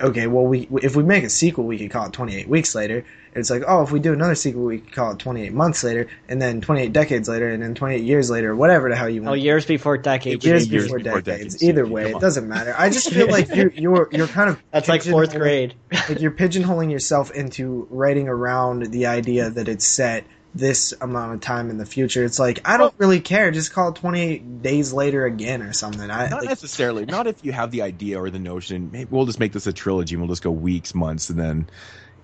[0.00, 2.74] Okay, well, we if we make a sequel, we could call it Twenty Eight Weeks
[2.74, 3.04] Later.
[3.34, 5.82] It's like, oh, if we do another sequel, we could call it Twenty Eight Months
[5.82, 8.96] Later, and then Twenty Eight Decades Later, and then Twenty Eight Years Later, whatever the
[8.96, 9.28] hell you want.
[9.28, 9.42] Oh, want.
[9.42, 10.44] years before decades.
[10.44, 11.54] years, years before, before decades.
[11.54, 12.74] decades, Either way, it doesn't matter.
[12.76, 15.74] I just feel like you're you're you're kind of That's like fourth grade.
[16.08, 20.24] like you're pigeonholing yourself into writing around the idea that it's set
[20.54, 22.24] this amount of time in the future.
[22.24, 23.50] It's like I don't really care.
[23.50, 26.10] Just call it 28 days later again or something.
[26.10, 27.04] I Not like, necessarily.
[27.04, 28.90] Not if you have the idea or the notion.
[28.92, 31.68] Maybe we'll just make this a trilogy and we'll just go weeks, months, and then,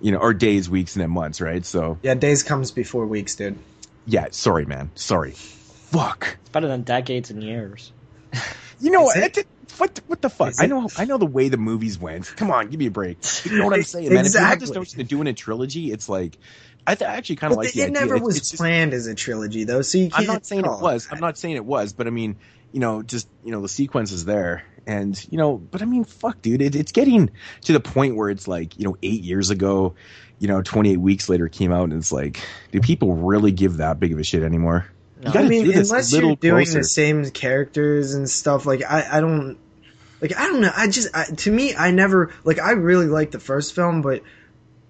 [0.01, 1.65] you know, or days, weeks, and then months, right?
[1.65, 3.57] So, yeah, days comes before weeks, dude.
[4.05, 4.91] yeah, sorry, man.
[4.95, 5.31] Sorry.
[5.31, 6.37] Fuck.
[6.41, 7.91] It's better than decades and years.
[8.79, 9.17] You know what?
[9.17, 9.47] it?
[9.77, 10.49] What the, what the fuck?
[10.49, 10.67] Is I it?
[10.69, 12.33] know I know the way the movies went.
[12.35, 13.17] Come on, give me a break.
[13.45, 14.25] You know what I'm saying, man?
[14.25, 14.79] If you have this Exactly.
[14.79, 16.37] notion of doing a trilogy, it's like
[16.85, 17.93] I, th- I actually kind of like the it idea.
[17.93, 19.81] never It's- was it's just- planned as a trilogy, though.
[19.81, 20.21] So you can't.
[20.21, 21.07] I'm not saying it was.
[21.07, 21.13] that.
[21.15, 22.37] I'm not saying it was, but I mean,
[22.71, 26.03] you know, just you know, the sequence is there, and you know, but I mean,
[26.03, 27.29] fuck, dude, it, it's getting
[27.61, 29.95] to the point where it's like, you know, eight years ago,
[30.39, 33.99] you know, 28 weeks later came out, and it's like, do people really give that
[33.99, 34.87] big of a shit anymore?
[35.19, 35.27] No.
[35.27, 36.79] You gotta I mean, do this unless little you're doing closer.
[36.79, 39.57] the same characters and stuff, like I, I don't,
[40.19, 40.71] like I don't know.
[40.75, 44.23] I just, I, to me, I never, like I really liked the first film, but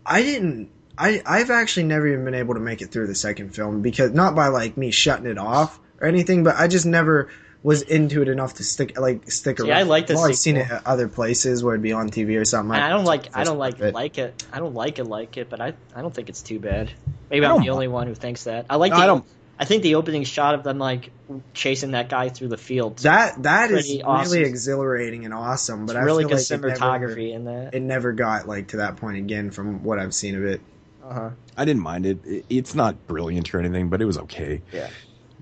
[0.06, 0.70] I didn't.
[0.98, 4.12] I, I've actually never even been able to make it through the second film because
[4.12, 7.30] not by like me shutting it off or anything, but I just never
[7.64, 9.78] was into it enough to stick like stick See, around.
[9.78, 12.39] I like the well, I've seen it at other places where it'd be on TV
[12.39, 12.74] or something.
[12.76, 13.93] And I don't like I don't like bit.
[13.93, 14.43] like it.
[14.51, 16.91] I don't like it like it, but I I don't think it's too bad.
[17.30, 18.66] Maybe I I'm the only one who thinks that.
[18.70, 19.26] I like No, the I don't-
[19.59, 21.12] I think the opening shot of them like
[21.53, 22.97] chasing that guy through the field.
[22.99, 26.51] That that is Pretty really exhilarating and awesome, but It's I really feel good like
[26.51, 27.76] it never- cinematography in that.
[27.76, 30.62] it never got like to that point again from what I've seen of it.
[31.07, 31.30] Uh-huh.
[31.55, 32.26] I didn't mind it.
[32.26, 34.64] It- It's not brilliant or anything, but it was okay.
[34.74, 34.89] Yeah.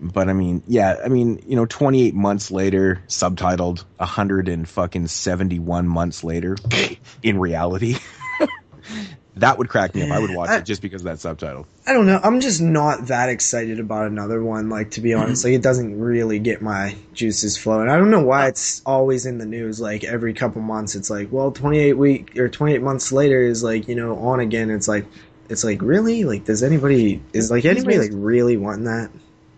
[0.01, 5.07] But I mean, yeah, I mean, you know, 28 months later, subtitled, 100 and fucking
[5.07, 6.55] 71 months later,
[7.23, 7.97] in reality,
[9.35, 10.11] that would crack me up.
[10.11, 11.67] I would watch I- it just because of that subtitle.
[11.85, 12.19] I don't know.
[12.23, 14.69] I'm just not that excited about another one.
[14.69, 15.21] Like to be mm-hmm.
[15.21, 17.89] honest, like it doesn't really get my juices flowing.
[17.89, 19.81] I don't know why it's always in the news.
[19.81, 23.87] Like every couple months, it's like, well, 28 week or 28 months later is like
[23.87, 24.69] you know on again.
[24.69, 25.05] It's like,
[25.49, 29.09] it's like really like does anybody is like anybody like really wanting that?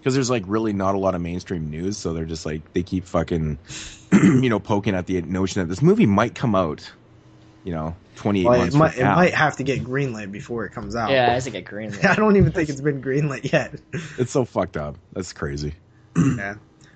[0.01, 2.81] Because there's like really not a lot of mainstream news, so they're just like, they
[2.81, 3.59] keep fucking,
[4.11, 6.91] you know, poking at the notion that this movie might come out,
[7.63, 10.65] you know, 28 Well, months it might from it might have to get greenlit before
[10.65, 11.11] it comes out.
[11.11, 12.03] Yeah, it has to get greenlit.
[12.03, 13.79] I don't even think it's been greenlit yet.
[14.17, 14.95] It's so fucked up.
[15.13, 15.75] That's crazy.
[16.17, 16.55] Yeah.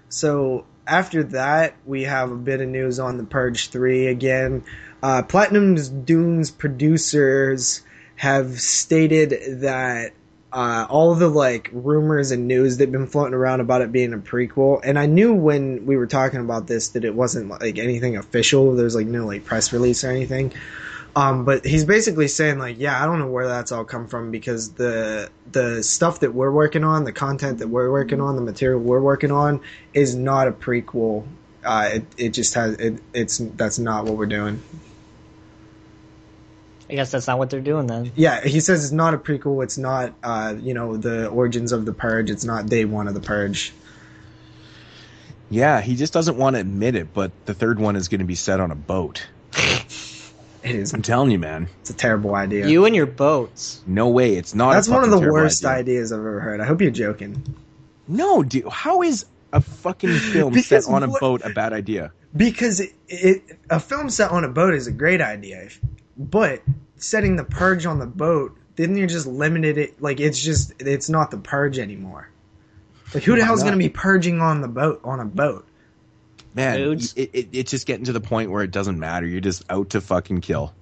[0.09, 4.63] So after that, we have a bit of news on the Purge Three again.
[5.01, 7.81] Uh, Platinum's Dune's producers
[8.15, 10.13] have stated that
[10.55, 14.17] uh, all the like rumors and news that've been floating around about it being a
[14.17, 18.15] prequel, and I knew when we were talking about this that it wasn't like anything
[18.15, 18.73] official.
[18.73, 20.53] There's like no like press release or anything.
[21.13, 24.31] Um, but he's basically saying like, yeah, I don't know where that's all come from
[24.31, 28.41] because the the stuff that we're working on, the content that we're working on, the
[28.41, 29.59] material we're working on,
[29.93, 31.27] is not a prequel.
[31.65, 34.61] Uh, it it just has it, it's that's not what we're doing.
[36.89, 38.11] I guess that's not what they're doing then.
[38.15, 39.63] Yeah, he says it's not a prequel.
[39.63, 42.29] It's not uh, you know the origins of the purge.
[42.29, 43.73] It's not day one of the purge.
[45.49, 48.25] Yeah, he just doesn't want to admit it, but the third one is going to
[48.25, 49.25] be set on a boat.
[50.63, 50.95] It is.
[50.95, 51.67] I'm telling you, man.
[51.81, 52.67] It's a terrible idea.
[52.67, 53.83] You and your boats.
[53.85, 54.35] No way.
[54.35, 54.71] It's not.
[54.71, 55.77] a That's one of the worst idea.
[55.77, 56.59] ideas I've ever heard.
[56.59, 57.55] I hope you're joking.
[58.07, 58.67] No, dude.
[58.67, 62.11] How is a fucking film set on a what- boat a bad idea?
[62.35, 65.69] Because it, it a film set on a boat is a great idea,
[66.17, 66.61] but
[66.97, 70.01] setting the purge on the boat, then you're just limited it.
[70.01, 72.29] Like it's just it's not the purge anymore.
[73.13, 73.67] Like who the Why hell's not?
[73.67, 75.65] gonna be purging on the boat on a boat?
[76.53, 77.13] Man, Dudes.
[77.17, 79.25] it, it, it's just getting to the point where it doesn't matter.
[79.27, 80.73] You're just out to fucking kill.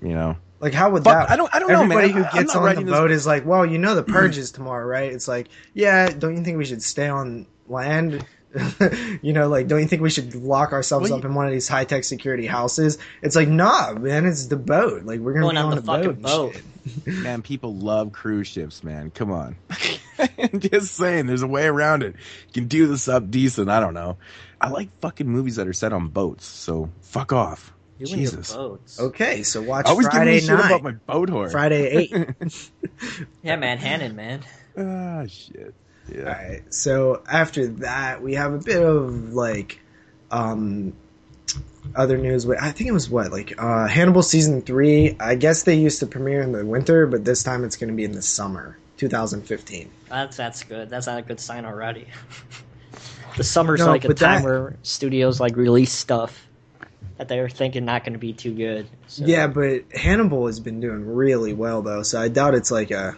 [0.00, 0.36] You know?
[0.58, 1.30] Like how would Fuck, that?
[1.32, 1.98] I don't- I don't know, man.
[1.98, 4.36] Everybody who gets on the writing this- boat is like, well, you know, the purge
[4.38, 5.12] is tomorrow, right?
[5.12, 8.24] It's like, yeah, don't you think we should stay on land?
[9.22, 11.52] you know, like, don't you think we should lock ourselves Well, up in one of
[11.52, 12.98] these high tech security houses?
[13.22, 15.04] It's like, nah, man, it's the boat.
[15.04, 16.04] Like, we're gonna Going be on on the the, boat.
[16.04, 16.62] fucking boat.
[17.22, 19.12] Man, people love cruise ships, man.
[19.12, 19.54] Come on.
[20.58, 22.16] just saying, there's a way around it.
[22.48, 23.70] You can do this up decent.
[23.70, 24.16] I don't know.
[24.60, 27.72] I like fucking movies that are set on boats, so fuck off.
[27.98, 28.52] You Jesus.
[28.52, 28.98] boats.
[28.98, 31.50] Okay, so watch I Always giving Friday me shit about my boat horn.
[31.50, 32.30] Friday eight.
[33.42, 34.40] Yeah, man, Hannon, man.
[34.76, 35.74] Ah, shit.
[36.14, 36.20] Yeah.
[36.22, 36.62] All right.
[36.74, 39.80] So after that, we have a bit of like
[40.30, 40.92] um
[41.94, 42.46] other news.
[42.46, 45.16] Wait, I think it was what like uh Hannibal season three.
[45.20, 47.96] I guess they used to premiere in the winter, but this time it's going to
[47.96, 49.90] be in the summer, 2015.
[50.08, 50.90] That's that's good.
[50.90, 52.06] That's not a good sign already.
[53.36, 56.48] the summer's No, like a time that- where studios like release stuff
[57.18, 58.86] that they're thinking not going to be too good.
[59.06, 62.90] So, Yeah, but Hannibal has been doing really well though, so I doubt it's like
[62.90, 63.16] a.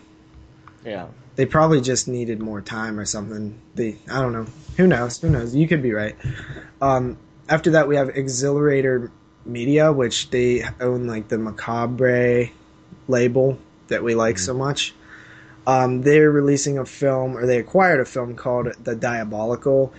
[0.84, 1.06] yeah.
[1.36, 3.60] They probably just needed more time or something.
[3.74, 4.46] They, I don't know.
[4.76, 5.20] Who knows?
[5.20, 5.54] Who knows?
[5.54, 6.16] You could be right.
[6.80, 7.18] Um,
[7.48, 9.10] after that, we have Exhilarator
[9.44, 12.50] Media, which they own like the Macabre
[13.08, 13.58] label
[13.88, 14.94] that we like so much.
[15.66, 19.92] Um, they're releasing a film, or they acquired a film called The Diabolical.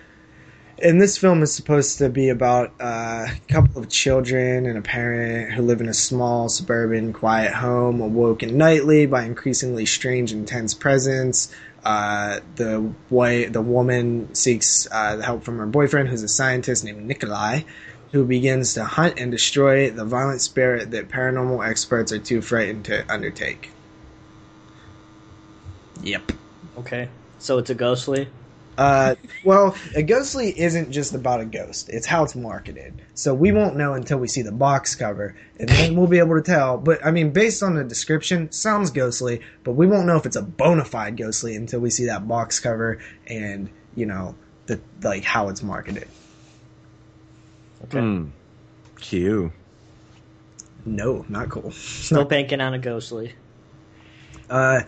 [0.78, 4.82] And this film is supposed to be about uh, a couple of children and a
[4.82, 10.74] parent who live in a small, suburban, quiet home, awoken nightly by increasingly strange, intense
[10.74, 11.50] presence.
[11.82, 17.06] Uh, the way the woman seeks uh, help from her boyfriend, who's a scientist named
[17.06, 17.62] Nikolai,
[18.12, 22.84] who begins to hunt and destroy the violent spirit that paranormal experts are too frightened
[22.84, 23.70] to undertake.
[26.02, 26.32] Yep.
[26.78, 27.08] Okay.
[27.38, 28.28] So it's a ghostly.
[28.78, 33.00] Uh, well, a ghostly isn't just about a ghost; it's how it's marketed.
[33.14, 36.36] So we won't know until we see the box cover, and then we'll be able
[36.36, 36.76] to tell.
[36.76, 40.36] But I mean, based on the description, sounds ghostly, but we won't know if it's
[40.36, 44.34] a bona fide ghostly until we see that box cover and you know
[44.66, 46.08] the like how it's marketed.
[47.84, 47.98] Okay.
[47.98, 48.26] Hmm.
[49.00, 49.52] Q.
[50.84, 51.70] No, not cool.
[51.72, 53.34] Still banking on a ghostly.
[54.48, 54.82] Uh,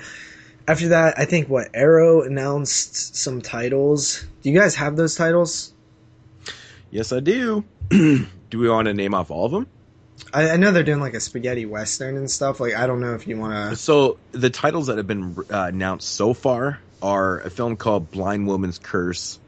[0.69, 4.25] after that, I think what Arrow announced some titles.
[4.43, 5.73] Do you guys have those titles?
[6.91, 7.65] Yes, I do.
[7.89, 9.67] do we want to name off all of them?
[10.33, 12.61] I, I know they're doing like a spaghetti western and stuff.
[12.61, 13.77] Like I don't know if you want to.
[13.77, 18.47] So the titles that have been uh, announced so far are a film called Blind
[18.47, 19.39] Woman's Curse,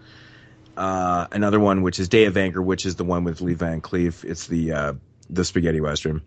[0.77, 3.83] uh, another one which is Day of Anger, which is the one with Lee Van
[3.83, 4.25] Cleef.
[4.25, 4.93] It's the uh,
[5.29, 6.23] the spaghetti western,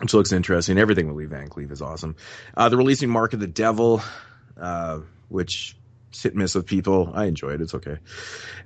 [0.00, 0.78] which looks interesting.
[0.78, 2.16] Everything with Lee Van Cleef is awesome.
[2.56, 4.02] Uh, they're releasing Mark of the Devil,
[4.60, 5.76] uh, which
[6.12, 7.10] is hit and miss with people.
[7.14, 7.60] I enjoy it.
[7.60, 7.98] It's okay.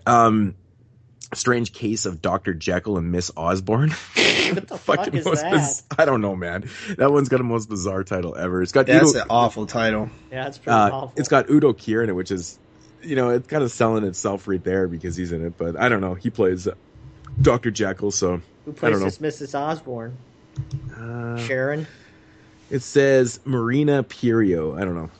[0.07, 0.55] Um,
[1.35, 2.55] Strange Case of Dr.
[2.55, 3.95] Jekyll and Miss Osbourne.
[4.47, 5.51] What the fuck is that?
[5.51, 6.70] biz- I don't know, man.
[6.99, 8.62] That one's got the most bizarre title ever.
[8.62, 10.09] It's got That's Udo, an awful title.
[10.31, 11.12] Yeah, it's pretty uh, awful.
[11.16, 12.57] it's got Udo Kier in it, which is,
[13.03, 15.59] you know, it's kind of selling itself right there because he's in it.
[15.59, 16.14] But I don't know.
[16.14, 16.68] He plays
[17.43, 17.72] Dr.
[17.72, 19.07] Jekyll, so Who I plays don't know.
[19.07, 19.59] this Mrs.
[19.59, 20.16] Osbourne?
[20.96, 21.86] Uh, Sharon.
[22.70, 24.80] it says Marina Pierro.
[24.80, 25.11] I don't know.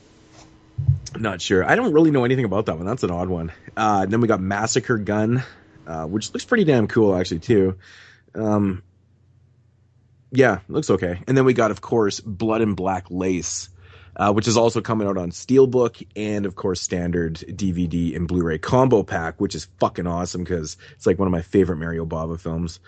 [1.15, 1.65] I'm not sure.
[1.65, 2.87] I don't really know anything about that one.
[2.87, 3.53] That's an odd one.
[3.77, 5.43] Uh, then we got Massacre Gun,
[5.87, 7.79] uh, which looks pretty damn cool actually too.
[8.35, 8.83] Um,
[10.31, 11.23] yeah, looks okay.
[11.27, 13.71] And then we got, of course, Blood and Black Lace,
[14.17, 18.59] uh, which is also coming out on Steelbook and, of course, standard DVD and Blu-ray
[18.59, 22.39] combo pack, which is fucking awesome because it's like one of my favorite Mario Bava
[22.39, 22.81] films.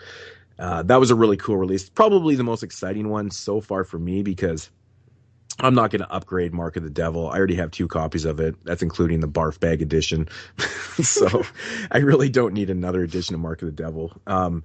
[0.59, 1.89] Uh, that was a really cool release.
[1.89, 4.69] Probably the most exciting one so far for me because
[5.61, 7.29] I'm not going to upgrade Mark of the Devil.
[7.29, 8.55] I already have two copies of it.
[8.63, 10.29] That's including the barf bag edition.
[11.01, 11.43] so
[11.91, 14.11] I really don't need another edition of Mark of the Devil.
[14.27, 14.63] Um,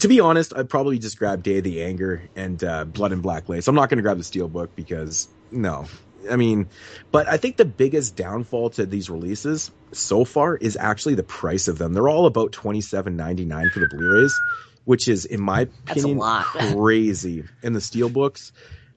[0.00, 3.22] to be honest, I'd probably just grab Day of the Anger and uh, Blood and
[3.22, 3.68] Black Lace.
[3.68, 5.86] I'm not going to grab the Steelbook because no.
[6.30, 6.68] I mean,
[7.12, 11.68] but I think the biggest downfall to these releases so far is actually the price
[11.68, 11.92] of them.
[11.92, 14.34] They're all about twenty seven ninety nine for the Blu-rays,
[14.84, 16.20] which is, in my opinion,
[16.72, 17.44] crazy.
[17.62, 18.52] And the Steelbooks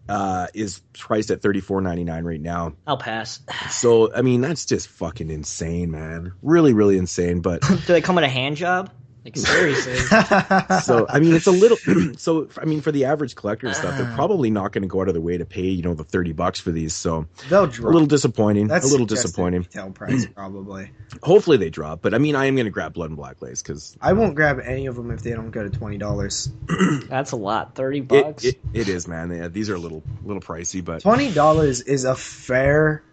[0.10, 2.74] uh, is priced at thirty four ninety nine right now.
[2.86, 3.40] I'll pass.
[3.72, 6.34] So I mean, that's just fucking insane, man.
[6.42, 7.42] Really, really insane.
[7.42, 8.90] But Do they come with a hand job?
[9.28, 9.96] Like seriously?
[10.84, 11.76] so I mean, it's a little.
[12.18, 14.16] so I mean, for the average collector and stuff, they're ah.
[14.16, 16.32] probably not going to go out of their way to pay you know the thirty
[16.32, 16.94] bucks for these.
[16.94, 17.90] So They'll drop.
[17.90, 18.68] a little disappointing.
[18.68, 19.64] That's a little disappointing.
[19.64, 20.92] Retail price probably.
[21.24, 23.62] Hopefully they drop, but I mean, I am going to grab Blood and Black Lace
[23.62, 26.50] because I won't grab any of them if they don't go to twenty dollars.
[27.10, 27.76] That's a lot.
[27.76, 28.46] Thirty it, bucks.
[28.46, 29.30] it, it is, man.
[29.36, 33.04] Yeah, these are a little little pricey, but Twenty dollars is a fair,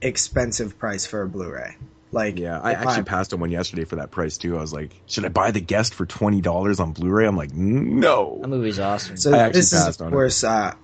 [0.00, 1.76] expensive price for a Blu-ray.
[2.12, 4.56] Like yeah, I if actually passed on one yesterday for that price too.
[4.56, 7.26] I was like, should I buy the guest for twenty dollars on Blu-ray?
[7.26, 8.38] I'm like, no.
[8.40, 9.16] that movie's awesome.
[9.16, 10.74] So I actually this is of course uh,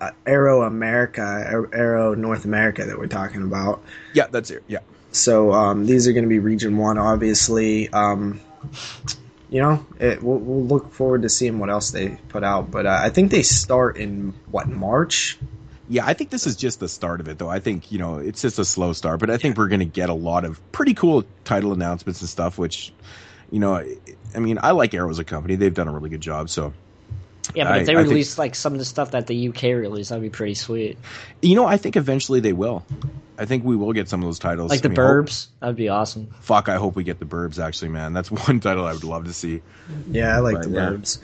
[0.00, 3.82] uh, Arrow America, Ar- Arrow North America that we're talking about.
[4.14, 4.64] Yeah, that's it.
[4.68, 4.78] Yeah.
[5.12, 7.88] So um, these are going to be Region One, obviously.
[7.90, 8.40] Um,
[9.50, 12.70] you know, it, we'll, we'll look forward to seeing what else they put out.
[12.70, 15.38] But uh, I think they start in what March.
[15.92, 17.50] Yeah, I think this is just the start of it, though.
[17.50, 19.84] I think you know it's just a slow start, but I think we're going to
[19.84, 22.58] get a lot of pretty cool title announcements and stuff.
[22.58, 22.92] Which,
[23.50, 23.96] you know, I-
[24.34, 26.48] I mean, I like Arrow as a company; they've done a really good job.
[26.48, 26.72] So,
[27.56, 29.48] Yeah, but I- if they I think- release like some of the stuff that the
[29.48, 30.96] UK released, that'd be pretty sweet.
[31.42, 32.84] You know, I think eventually they will.
[33.36, 34.70] I think we will get some of those titles.
[34.70, 36.28] Like the I mean, hope- Burbs, that'd be awesome.
[36.40, 37.58] fuck, I hope we get the Burbs.
[37.58, 39.60] Actually, man, that's one title I would love to see.
[40.12, 40.90] Yeah, I like Right, the yeah.
[40.90, 41.18] verbs.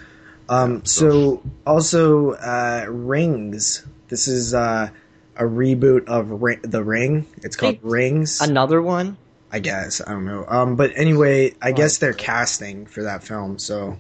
[0.49, 3.85] Um, so also uh, Rings.
[4.09, 4.91] This is uh,
[5.37, 7.27] a reboot of Ri- The Ring.
[7.39, 8.41] It's called Hey, Rings.
[8.41, 9.17] Another one.
[9.53, 10.45] I guess I don't know.
[10.47, 13.59] Um, but anyway, I Oh, guess they're casting for that film.
[13.59, 13.99] So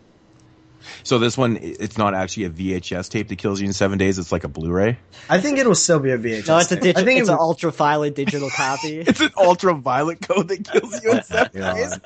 [1.02, 4.18] So this one, it's not actually a VHS tape that kills you in seven days.
[4.18, 4.98] It's like a Blu-ray.
[5.28, 6.48] I think it'll still be a VHS.
[6.48, 7.02] No, it's a digital.
[7.02, 8.98] I think It's it an ultraviolet digital copy.
[9.06, 11.74] It's an ultraviolet code that kills you in seven God.
[11.76, 11.98] days.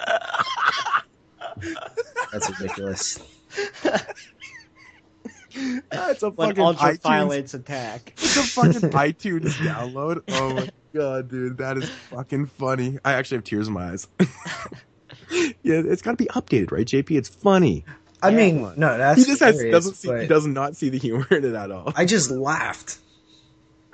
[2.32, 3.18] That's ridiculous.
[5.54, 6.80] It's a When fucking iTunes.
[6.84, 8.12] ultraviolet's attack.
[8.16, 10.20] It's a fucking iTunes download.
[10.28, 12.98] Oh my god, dude, that is fucking funny.
[13.04, 14.06] I actually have tears in my eyes.
[15.62, 17.10] yeah, it's got to be updated, right, JP?
[17.16, 17.84] It's funny.
[18.22, 18.36] I Yeah.
[18.36, 21.26] mean, no, that's he just has hilarious, doesn't see he does not see the humor
[21.30, 21.92] in it at all.
[21.96, 22.98] I just laughed.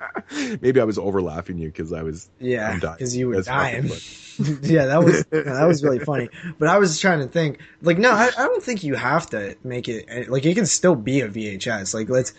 [0.61, 3.85] Maybe I was over laughing you because I was Yeah, because you were That's dying.
[4.61, 6.29] yeah, that was no, that was really funny.
[6.59, 9.55] But I was trying to think, like, no, I, I don't think you have to
[9.63, 11.93] make it eh, like it can still be a VHS.
[11.93, 12.33] Like, let's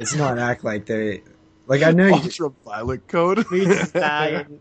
[0.00, 1.22] let's not act like they
[1.66, 3.46] like I know you, ultraviolet code.
[3.50, 4.60] Moods dying.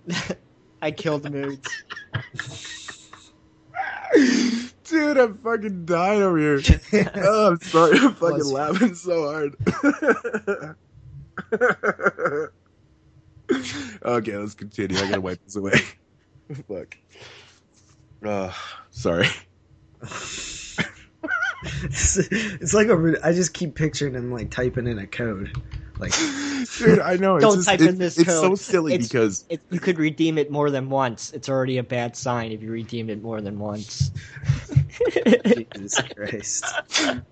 [0.81, 1.67] I killed Moods.
[4.83, 6.61] Dude, I'm fucking dying over here.
[7.15, 7.97] oh, I'm sorry.
[7.97, 10.75] I'm fucking Bless laughing so hard.
[14.03, 14.97] okay, let's continue.
[14.97, 15.79] I gotta wipe this away.
[16.67, 16.97] Fuck.
[18.25, 18.51] Uh,
[18.91, 19.27] sorry.
[20.01, 20.77] it's,
[22.17, 25.51] it's like a I just keep picturing him like typing in a code,
[26.03, 27.39] like Dude, I know.
[27.39, 28.41] Don't just, type it's, in this It's code.
[28.41, 31.31] so silly It's- because It, you could redeem it more than once.
[31.33, 34.11] It's already a bad sign if you redeem it more than once.
[35.25, 36.65] Jesus Christ.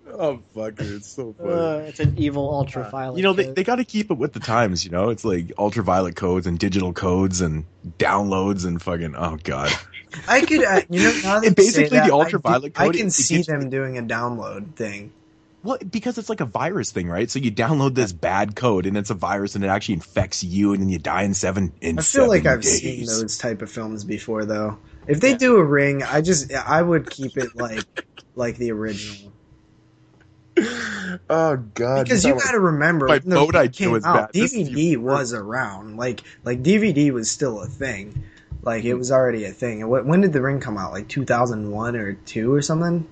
[0.08, 1.52] oh fuck, dude, it's so funny.
[1.52, 3.18] Uh, it's an evil ultraviolet.
[3.18, 3.56] you know, they, code.
[3.56, 4.84] they got to keep it with the times.
[4.86, 7.66] You know, it's like ultraviolet codes and digital codes and
[7.98, 9.16] downloads and fucking.
[9.16, 9.72] Oh god.
[10.28, 12.74] I could, uh, you know, now that And you say basically that, the I ultraviolet
[12.74, 15.14] do- I, code, can see them you- doing a download thing.
[15.64, 17.30] Well, because it's like a virus thing, right?
[17.30, 20.74] So you download this bad code, and it's a virus, and it actually infects you,
[20.74, 21.72] and then you die in seven.
[21.82, 22.82] In I feel like I've days.
[22.82, 24.80] seen those type of films before, though.
[25.08, 27.86] If they do a ring, I just I would keep it like
[28.36, 29.32] like the original
[31.30, 32.04] Oh god!
[32.04, 34.42] because you got to remember my when the boat movie idea came was out, bad.
[34.42, 35.98] DVD even was around.
[35.98, 38.24] Like like DVD was still a thing.
[38.62, 39.82] Like it was already a thing.
[39.82, 40.92] And When did the ring come out?
[40.92, 43.08] Like two thousand one or two or something?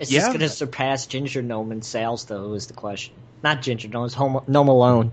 [0.00, 0.20] It's Yeah.
[0.20, 2.52] just gonna surpass Ginger Gnome in sales, though.
[2.54, 3.14] Is the question?
[3.42, 4.06] Not Ginger Gnome.
[4.06, 5.12] It's Home Gnome Alone.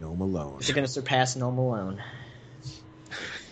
[0.00, 0.58] No Malone.
[0.60, 2.02] Is it gonna surpass Gnome Alone?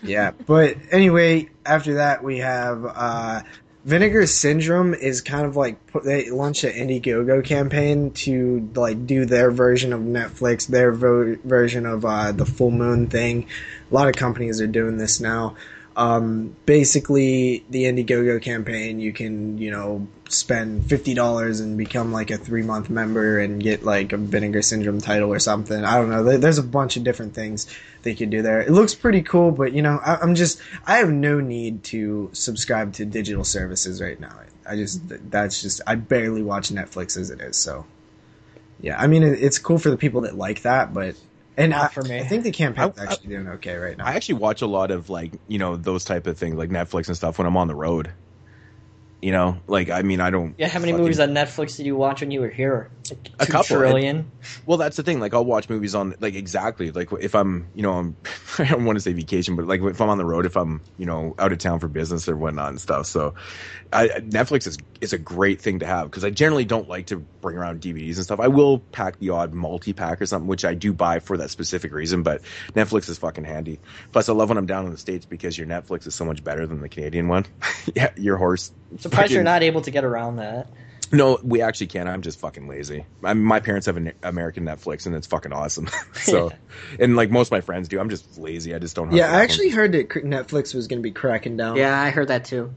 [0.03, 3.43] Yeah, but anyway, after that we have uh,
[3.84, 9.24] Vinegar Syndrome is kind of like put, they launched an Indiegogo campaign to like do
[9.24, 13.47] their version of Netflix, their vo- version of uh, the Full Moon thing.
[13.90, 15.55] A lot of companies are doing this now.
[15.95, 22.30] Um, basically, the Indiegogo campaign, you can you know spend fifty dollars and become like
[22.30, 25.85] a three month member and get like a Vinegar Syndrome title or something.
[25.85, 26.39] I don't know.
[26.39, 27.66] There's a bunch of different things
[28.03, 28.61] they could do there.
[28.61, 32.30] It looks pretty cool, but you know, I, I'm just I have no need to
[32.33, 34.35] subscribe to digital services right now.
[34.66, 37.57] I just that's just I barely watch Netflix as it is.
[37.57, 37.85] So
[38.80, 41.16] yeah, I mean it, it's cool for the people that like that, but
[41.57, 42.18] and Not I, for me.
[42.18, 44.07] I think the campaign's I- actually doing okay right now.
[44.07, 47.09] I actually watch a lot of like you know those type of things like Netflix
[47.09, 48.12] and stuff when I'm on the road.
[49.23, 50.57] You know, like I mean, I don't.
[50.59, 52.91] Yeah, how many fucking- movies on Netflix did you watch when you were here?
[53.09, 53.77] Like A couple.
[53.77, 54.31] trillion.
[54.66, 55.20] Well, that's the thing.
[55.20, 58.16] Like, I'll watch movies on like exactly like if I'm, you know, I'm
[58.59, 60.81] I don't want to say vacation, but like if I'm on the road, if I'm,
[60.99, 63.07] you know, out of town for business or whatnot and stuff.
[63.07, 63.35] So,
[63.93, 67.16] I, Netflix is is a great thing to have because I generally don't like to
[67.16, 68.41] bring around DVDs and stuff.
[68.41, 71.51] I will pack the odd multi pack or something, which I do buy for that
[71.51, 72.23] specific reason.
[72.25, 72.43] But
[72.75, 73.79] Netflix is fucking handy.
[74.12, 76.43] Plus, I love when I'm down in the states because your Netflix is so much
[76.43, 77.47] better than the Canadian one.
[77.95, 78.73] yeah, your horse.
[79.13, 80.69] Surprised you're not able to get around that.
[81.13, 82.09] no, we actually can't.
[82.09, 83.05] I'm just fucking lazy.
[83.23, 85.89] I my parents have an American Netflix, and it's fucking awesome.
[86.15, 86.51] so,
[86.99, 88.75] and like most of my friends do, I'm just lazy.
[88.75, 89.09] I just don't.
[89.09, 89.41] Have yeah, I one.
[89.43, 91.77] actually heard that Netflix was going to be cracking down.
[91.77, 92.73] Yeah, I heard that too.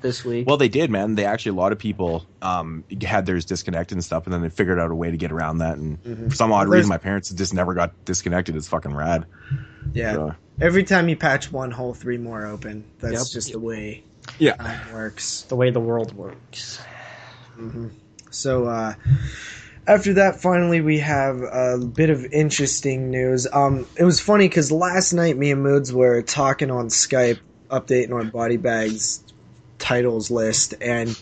[0.00, 0.46] This week.
[0.48, 1.16] Well, they did, man.
[1.16, 4.48] They actually a lot of people um, had theirs disconnected and stuff, and then they
[4.48, 5.76] figured out a way to get around that.
[5.76, 6.30] And Mhm.
[6.30, 8.56] for some odd there's- reason, my parents just never got disconnected.
[8.56, 9.26] It's fucking rad.
[9.92, 10.14] yeah.
[10.14, 12.84] So, Every time you patch one hole, three more open.
[13.00, 13.26] That's Yep.
[13.34, 14.02] just the way
[14.38, 14.86] yeah.
[14.88, 15.42] it works.
[15.42, 16.80] the way the world works.
[17.54, 17.88] hmm
[18.30, 18.94] So uh,
[19.86, 23.46] after that, finally we have a bit of interesting news.
[23.52, 27.38] Um, it was funny because last night me and Moods were talking on Skype,
[27.70, 29.22] updating our body bags
[29.78, 31.18] titles list, and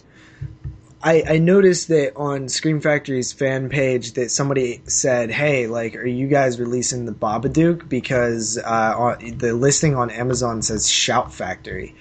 [1.02, 6.06] I, I noticed that on Scream Factory's fan page that somebody said, "Hey, like, are
[6.06, 11.94] you guys releasing the Babadook?" Because uh, on, the listing on Amazon says Shout Factory,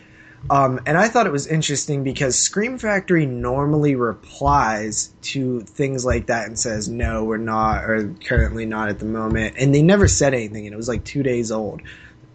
[0.49, 6.27] um, and I thought it was interesting because Scream Factory normally replies to things like
[6.27, 10.07] that and says, "No, we're not," or "Currently not at the moment," and they never
[10.07, 11.81] said anything, and it was like two days old.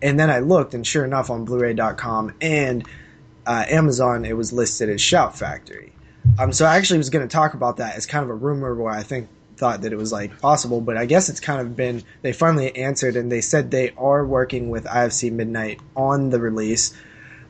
[0.00, 2.86] And then I looked, and sure enough, on Blu-ray.com and
[3.46, 5.92] uh, Amazon, it was listed as Shout Factory.
[6.38, 8.74] Um, so I actually was going to talk about that as kind of a rumor
[8.74, 11.74] where I think thought that it was like possible, but I guess it's kind of
[11.76, 16.38] been they finally answered and they said they are working with IFC Midnight on the
[16.38, 16.94] release.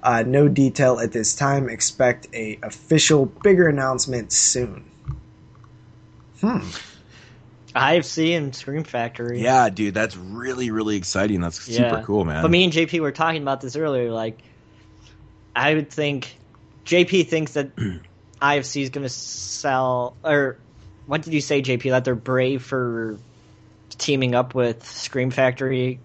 [0.03, 1.69] Uh, no detail at this time.
[1.69, 4.85] Expect a official bigger announcement soon.
[6.41, 6.61] Hmm.
[7.75, 9.41] IFC and Scream Factory.
[9.41, 11.41] Yeah, dude, that's really really exciting.
[11.41, 12.43] That's super cool, man.
[12.43, 14.11] But me and JP were talking about this earlier.
[14.11, 14.39] Like,
[15.55, 16.37] I would think
[16.85, 17.75] JP thinks that
[18.43, 20.59] IFC is going to sell, or
[21.07, 21.91] what did you say, JP?
[21.91, 23.19] That they're brave for
[23.91, 26.01] teaming up with Scream Factory.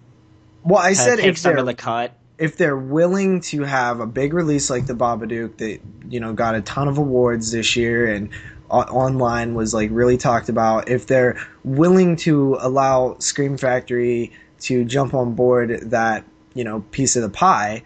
[0.62, 2.18] Well, I said take if some they're of the cut.
[2.38, 6.54] If they're willing to have a big release like the Babadook that you know got
[6.54, 8.30] a ton of awards this year and
[8.70, 14.84] o- online was like really talked about, if they're willing to allow Scream Factory to
[14.84, 16.24] jump on board that
[16.54, 17.82] you know piece of the pie,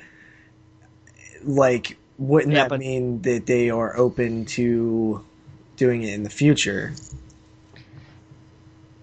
[1.44, 5.24] like wouldn't Yeah, that but- mean that they are open to
[5.76, 6.92] doing it in the future?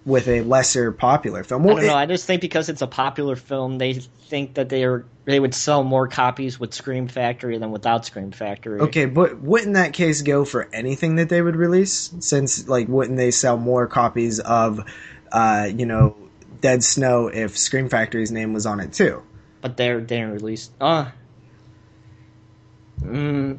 [0.04, 1.96] With a lesser popular film, I Well, don't it- know.
[1.96, 5.54] I just think because it's a popular film, they think that they are they would
[5.54, 8.80] sell more copies with Scream Factory than without Scream Factory.
[8.80, 12.12] Okay, but wouldn't that case go for anything that they would release?
[12.20, 14.84] Since like, wouldn't they sell more copies of,
[15.32, 16.16] uh, you know,
[16.60, 19.22] Dead Snow if Scream Factory's name was on it too?
[19.66, 20.70] but they're they didn't release.
[20.80, 21.10] Uh,
[23.00, 23.58] mm,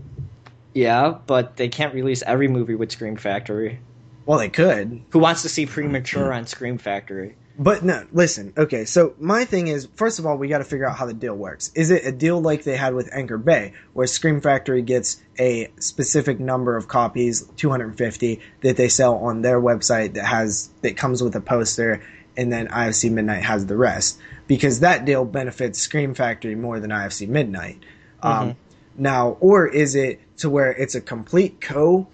[0.74, 3.80] yeah, but they can't release every movie with Scream Factory.
[4.26, 7.36] Well, they could, Who wants to see premature on Scream Factory?
[7.58, 8.06] But no.
[8.12, 8.86] Listen, okay.
[8.86, 11.34] So my thing is, first of all, we got to figure out how the deal
[11.34, 11.72] works.
[11.74, 15.72] Is it a deal like they had with Anchor Bay, where Scream Factory gets a
[15.80, 21.24] specific number of copies, 250, that they sell on their website that has that comes
[21.24, 22.04] with a poster,
[22.36, 24.20] and then IFC Midnight has the rest?
[24.46, 27.84] Because that deal benefits Scream Factory more than IFC Midnight.
[28.22, 28.56] Um,
[28.98, 32.08] now, or is it to where it's a complete co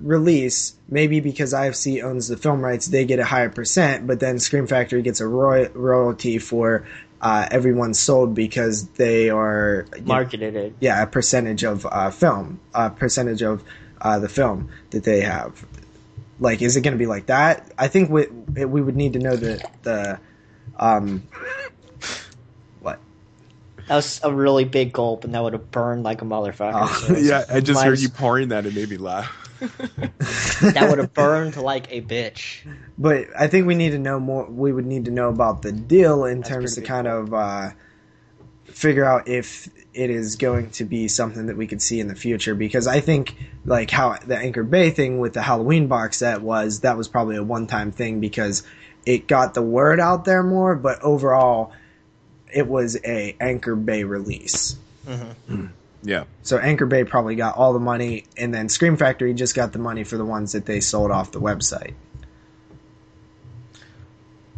[0.00, 4.38] release, maybe because IFC owns the film rights, they get a higher percent, but then
[4.38, 6.86] Scream Factory gets a roy- royalty for
[7.20, 10.74] uh, everyone sold because they are you know, Marketed it.
[10.80, 13.62] yeah a percentage of uh, film, a percentage of
[14.00, 15.64] uh, the film that they have.
[16.38, 17.70] Like, is it going to be like that?
[17.76, 18.26] I think we
[18.64, 20.18] we would need to know the the
[20.78, 21.22] um
[22.80, 22.98] what
[23.88, 26.72] That was a really big gulp, and that would have burned like a motherfucker.
[26.74, 27.16] Oh.
[27.20, 28.64] Yeah, I just might heard you pouring that.
[28.64, 29.39] It made me laugh.
[30.72, 32.66] that would have burned like a bitch.
[32.96, 34.46] But I think we need to know more.
[34.46, 37.34] We would need to know about the deal in That's terms to pretty kind of
[37.34, 37.70] uh,
[38.64, 42.14] figure out if it is going to be something that we could see in the
[42.14, 42.54] future.
[42.54, 43.36] Because I think
[43.66, 47.36] like how the Anchor Bay thing with the Halloween box set was, that was probably
[47.36, 48.62] a one-time thing because
[49.04, 50.74] it got the word out there more.
[50.74, 51.72] But overall,
[52.52, 54.76] it was a Anchor Bay release.
[56.02, 59.72] Yeah, So Anchor Bay probably got all the money, and then Scream Factory just got
[59.72, 61.92] the money for the ones that they sold off the website.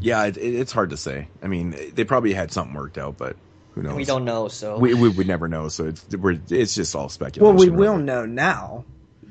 [0.01, 1.29] yeah, it, it, it's hard to say.
[1.43, 3.37] I mean, they probably had something worked out, but
[3.75, 3.97] who knows?
[3.97, 5.69] We don't know, so We, we would never know.
[5.69, 7.45] So it's we're, it's just all speculation.
[7.45, 7.77] Well, speculation.
[7.77, 8.05] we will really.
[8.05, 8.85] know now,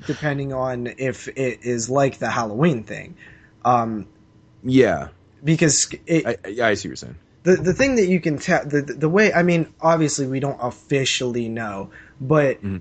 [0.06, 3.16] depending on if it is like the Halloween thing,
[3.64, 4.06] um,
[4.62, 5.08] Yeah,
[5.44, 6.30] because it, I,
[6.64, 7.16] I, I see what you're saying.
[7.44, 10.58] the the thing that you can tell the the way I mean, obviously we don't
[10.60, 11.90] officially know,
[12.26, 12.80] but when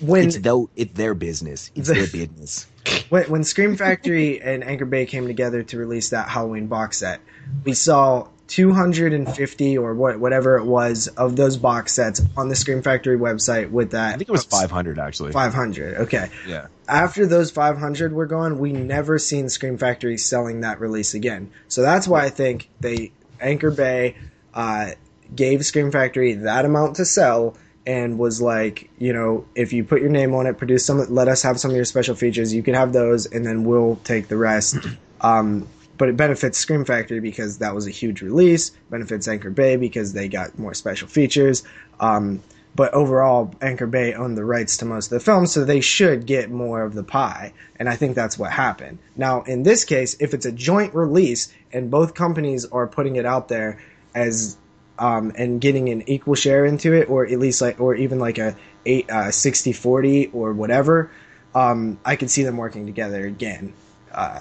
[0.00, 0.16] Mm-hmm.
[0.28, 1.70] It's though it's their business.
[1.74, 2.66] It's The- their business.
[3.08, 7.20] when, when Scream Factory and Anchor Bay came together to release that Halloween box set,
[7.64, 12.82] we saw 250 or what, whatever it was of those box sets on the Scream
[12.82, 14.14] Factory website with that.
[14.14, 15.32] I think it was 500 actually.
[15.32, 15.96] 500.
[16.02, 16.28] Okay.
[16.46, 16.66] Yeah.
[16.88, 21.50] After those 500 were gone, we never seen Scream Factory selling that release again.
[21.68, 24.16] So that's why I think they Anchor Bay
[24.52, 24.90] uh,
[25.34, 27.56] gave Scream Factory that amount to sell
[27.86, 31.28] and was like, you know, if you put your name on it, produce some, let
[31.28, 32.54] us have some of your special features.
[32.54, 34.76] You can have those, and then we'll take the rest.
[35.20, 35.66] Um,
[35.96, 38.70] but it benefits Scream Factory because that was a huge release.
[38.90, 41.62] Benefits Anchor Bay because they got more special features.
[41.98, 42.42] Um,
[42.74, 46.26] but overall, Anchor Bay owned the rights to most of the film, so they should
[46.26, 47.52] get more of the pie.
[47.76, 48.98] And I think that's what happened.
[49.16, 53.26] Now, in this case, if it's a joint release and both companies are putting it
[53.26, 53.80] out there
[54.14, 54.56] as
[54.98, 58.38] um, and getting an equal share into it, or at least like, or even like
[58.38, 61.10] a eight, uh, 60 40 or whatever,
[61.54, 63.72] um, I could see them working together again.
[64.12, 64.40] Uh,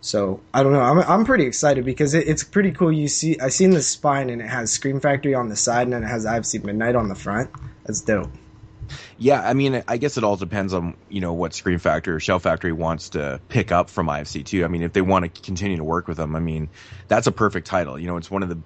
[0.00, 0.80] so I don't know.
[0.80, 2.92] I'm I'm pretty excited because it, it's pretty cool.
[2.92, 5.92] You see, I seen the spine and it has Scream Factory on the side and
[5.92, 7.50] then it has IFC Midnight on the front.
[7.84, 8.30] That's dope.
[9.18, 12.20] Yeah, I mean, I guess it all depends on you know what Scream Factory or
[12.20, 14.64] Shell Factory wants to pick up from IFC too.
[14.64, 16.68] I mean, if they want to continue to work with them, I mean,
[17.08, 17.98] that's a perfect title.
[17.98, 18.58] You know, it's one of the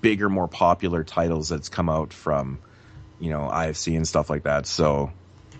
[0.00, 2.58] bigger, more popular titles that's come out from
[3.18, 4.66] you know IFC and stuff like that.
[4.66, 5.12] So,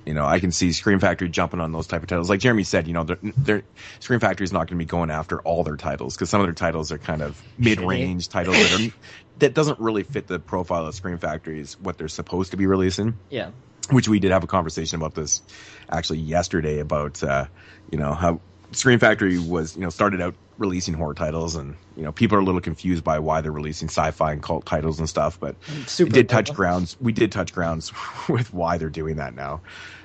[0.07, 2.30] you know, I can see Scream Factory jumping on those type of titles.
[2.30, 3.62] Like Jeremy said, you know, they're, they're
[4.01, 6.47] Scream Factory is not going to be going after all their titles because some of
[6.47, 8.93] their titles are kind of mid-range titles that are
[9.41, 13.18] that doesn't really fit the profile of Scream Factory's what they're supposed to be releasing
[13.30, 13.51] Yeah.
[13.91, 15.41] which we did have a conversation about this
[15.88, 17.47] actually yesterday about uh,
[17.91, 18.41] you know how
[18.73, 22.41] Scream Factory was you know started out releasing horror titles and you know people are
[22.41, 25.57] a little confused by why they're releasing sci-fi and cult titles and stuff but
[25.87, 26.57] Super we did touch Bowl.
[26.57, 27.93] grounds we did touch grounds
[28.29, 29.62] with why they're doing that now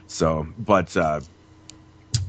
[0.07, 1.19] so but uh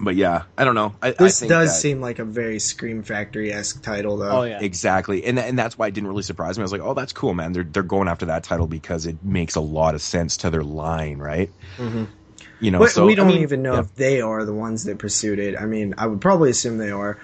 [0.00, 2.58] but yeah I don't know I, This I think does that- seem like a very
[2.58, 4.40] Scream Factory esque title, though.
[4.40, 4.60] Oh yeah.
[4.60, 6.62] Exactly, and and that's why it didn't really surprise me.
[6.62, 7.52] I was like, "Oh, that's cool, man.
[7.52, 10.64] They're they're going after that title because it makes a lot of sense to their
[10.64, 12.08] line, right?" Mhm.
[12.60, 13.80] You know, But so we don't I mean, even know yeah.
[13.80, 15.56] if they are the ones that pursued it.
[15.56, 17.18] I mean, I would probably assume they are.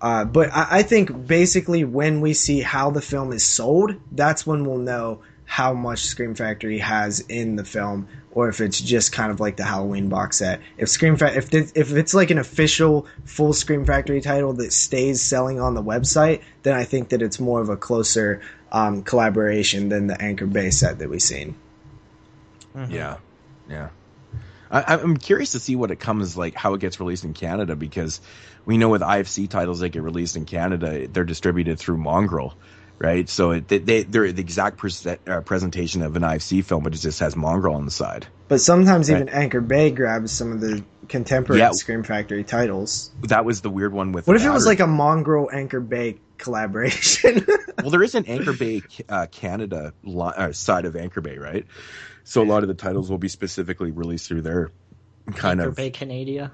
[0.00, 4.46] Uh, but I, I think basically when we see how the film is sold, that's
[4.46, 9.12] when we'll know how much Scream Factory has in the film, or if it's just
[9.12, 10.60] kind of like the Halloween box set.
[10.76, 14.72] If Scream Fa- if it, if it's like an official full Scream Factory title that
[14.72, 19.02] stays selling on the website, then I think that it's more of a closer um,
[19.02, 21.56] collaboration than the Anchor Bay set that we've seen.
[22.88, 23.18] Yeah,
[23.68, 23.90] yeah.
[24.74, 27.76] I, I'm curious to see what it comes like, how it gets released in Canada,
[27.76, 28.20] because
[28.66, 32.54] we know with IFC titles that get released in Canada, they're distributed through Mongrel,
[32.98, 33.28] right?
[33.28, 36.94] So it, they, they they're the exact present, uh, presentation of an IFC film, but
[36.94, 38.26] it just has Mongrel on the side.
[38.48, 39.16] But sometimes Right.
[39.22, 41.70] even Anchor Bay grabs some of the contemporary Yeah.
[41.72, 43.10] Scream Factory titles.
[43.28, 44.26] That was the weird one with.
[44.26, 47.46] What if it was like a Mongrel Anchor Bay collaboration?
[47.80, 51.64] well, there is an Anchor Bay uh, Canada li- uh, side of Anchor Bay, right?
[52.24, 54.70] So a lot of the titles will be specifically released through their
[55.34, 56.52] kind of Anchor of Bay Canada.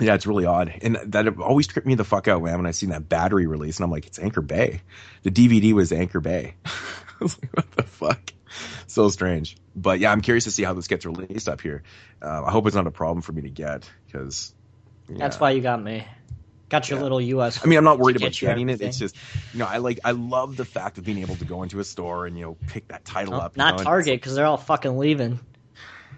[0.00, 2.56] Yeah, it's really odd, and that always tripped me the fuck out, man.
[2.56, 4.80] When I seen that battery release, and I'm like, it's Anchor Bay.
[5.22, 6.54] The DVD was Anchor Bay.
[6.64, 6.70] I
[7.20, 8.32] was like, what the fuck?
[8.86, 9.56] So strange.
[9.76, 11.82] But yeah, I'm curious to see how this gets released up here.
[12.22, 14.54] Uh, I hope it's not a problem for me to get because.
[15.08, 16.06] That's why you got me.
[16.70, 17.02] Got your Yeah.
[17.02, 17.60] little US.
[17.62, 18.72] I mean, I'm not worried about get you getting it.
[18.72, 18.88] everything.
[18.88, 19.16] It's just,
[19.52, 21.84] you know, I like, I love the fact of being able to go into a
[21.84, 23.56] store and you know pick that title up.
[23.56, 25.38] not know, Target because they're all fucking leaving.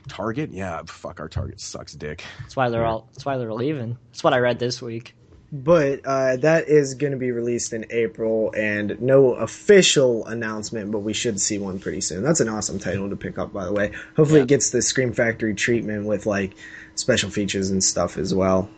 [0.09, 2.24] Target, yeah, fuck our Target sucks dick.
[2.40, 3.09] That's why they're all.
[3.12, 3.96] That's why they're leaving.
[4.11, 5.14] That's what I read this week.
[5.55, 11.00] but uh, that is going to be released in April, and no official announcement, but
[11.00, 12.22] we should see one pretty soon.
[12.22, 13.92] That's an awesome title to pick up, by the way.
[14.16, 14.44] Hopefully, Yeah.
[14.44, 16.55] it gets the Scream Factory treatment with like
[16.94, 18.68] special features and stuff as well.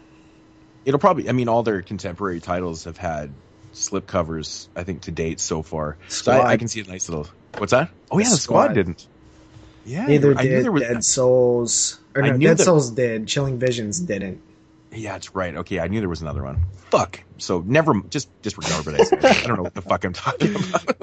[0.85, 3.30] It'll probably, I mean, all their contemporary titles have had
[3.72, 5.97] slip covers, I think, to date so far.
[6.09, 7.26] So I, I can see a nice little.
[7.59, 7.91] What's that?
[8.11, 8.64] Oh yeah, the Squad.
[8.64, 9.07] squad didn't.
[9.87, 10.82] Yeah, Neither I knew did there was.
[10.82, 12.01] Dead Souls.
[12.14, 13.26] Or I no, knew Dead that- Souls did.
[13.28, 14.41] Chilling Visions didn't.
[14.93, 15.57] Yeah, it's right.
[15.57, 16.61] Okay, I knew there was another one.
[16.91, 17.20] Fuck.
[17.39, 19.28] So never, just disregard what I.
[19.28, 20.97] I don't know what the fuck I'm talking about.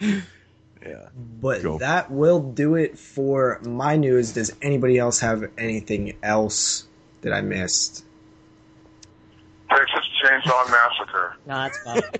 [0.00, 1.08] yeah.
[1.40, 4.32] But that will do it for my news.
[4.32, 6.86] Does anybody else have anything else
[7.20, 8.04] that I missed?
[9.76, 11.36] Texas Chainsaw Massacre.
[11.46, 12.02] No, that's fine.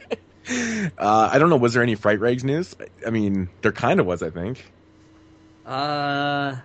[0.99, 1.57] Uh, I don't know.
[1.57, 2.75] Was there any Fright Rags news?
[3.07, 4.25] I mean, there kind of was.
[4.25, 4.73] I think.
[5.65, 6.57] Uh,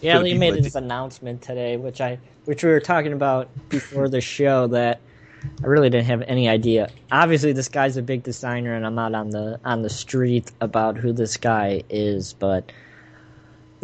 [0.00, 3.48] yeah, the he made that this announcement today, which I, which we were talking about
[3.70, 4.68] before the show.
[4.68, 5.00] That
[5.62, 6.90] I really didn't have any idea.
[7.10, 10.96] Obviously, this guy's a big designer, and I'm not on the on the street about
[10.96, 12.70] who this guy is, but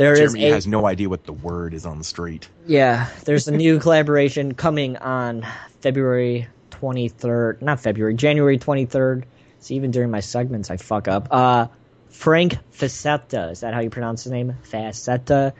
[0.01, 2.49] there is Jeremy a has no idea what the word is on the street.
[2.67, 3.11] yeah.
[3.27, 5.47] There's a new collaboration coming on
[5.83, 9.25] February 23rd, not February, January 23rd.
[9.59, 11.29] See, even during my segments, I fuck up.
[11.31, 11.67] Uh,
[12.09, 13.53] Frank Facetta.
[13.53, 14.57] Is that how you pronounce his name?
[14.63, 15.53] Facetta.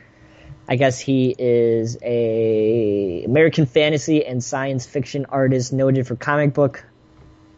[0.67, 6.83] I guess he is a American fantasy and science fiction artist noted for comic book,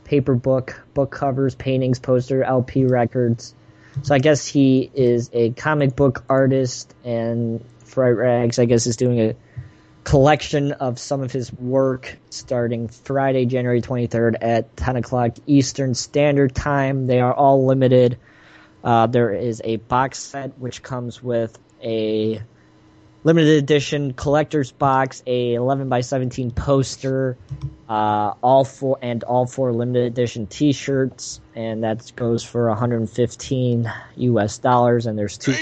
[0.02, 3.54] paper book, book covers, paintings, poster, LP records.
[4.00, 8.96] So I guess he is a comic book artist, and Fright Rags, I guess, is
[8.96, 9.34] doing a
[10.04, 16.54] collection of some of his work starting Friday, January 23rd at 10 o'clock Eastern Standard
[16.54, 17.06] Time.
[17.06, 18.18] They are all limited.
[18.82, 22.42] Uh, there is a box set which comes with a
[23.24, 27.36] limited edition collector's box, a 11 by 17 poster,
[27.88, 34.58] uh, all four and all four limited edition T-shirts, and that goes for 115 U.S.
[34.58, 35.06] dollars.
[35.06, 35.52] And there's two,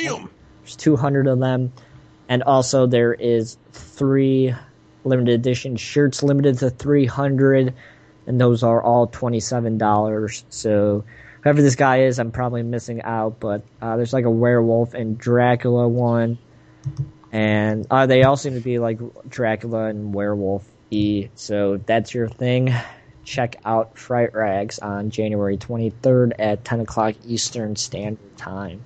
[0.63, 1.73] there's 200 of them,
[2.29, 4.55] and also there is three
[5.05, 7.75] limited edition shirts, limited to 300,
[8.27, 10.45] and those are all $27.
[10.51, 11.05] So
[11.43, 15.19] whoever this guy is, I'm probably missing out, but uh, there's like a werewolf and
[15.19, 16.39] Dracula one.
[17.33, 18.99] And uh, they all seem to be like
[19.29, 21.29] Dracula and werewolf E.
[21.35, 22.75] So if that's your thing.
[23.25, 28.83] Check out Fright Rags on January 23rd at 10 o'clock Eastern Standard Time.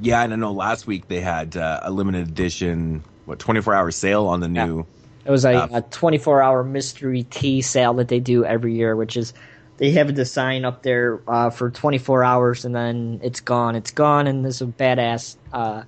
[0.00, 3.90] Yeah, and I know last week they had uh, a limited edition, what, 24 hour
[3.90, 4.86] sale on the new.
[5.24, 8.96] It was a, Uh, a 24 hour mystery tea sale that they do every year,
[8.96, 9.34] which is
[9.76, 13.76] they have a sign up there uh, for 24 hours and then it's gone.
[13.76, 15.82] It's gone, and there's a badass uh,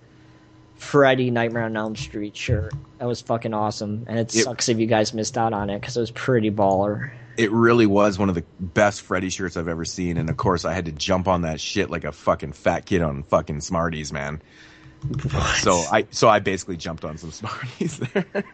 [0.83, 2.73] Freddy Nightmare on Elm Street shirt.
[2.99, 5.81] That was fucking awesome, and it It- sucks if you guys missed out on it
[5.81, 7.11] because it was pretty baller.
[7.37, 10.65] It really was one of the best Freddy shirts I've ever seen, and of course
[10.65, 14.13] I had to jump on that shit like a fucking fat kid on fucking Smarties,
[14.13, 14.43] man.
[15.61, 18.45] So I so I basically jumped on some Smarties there.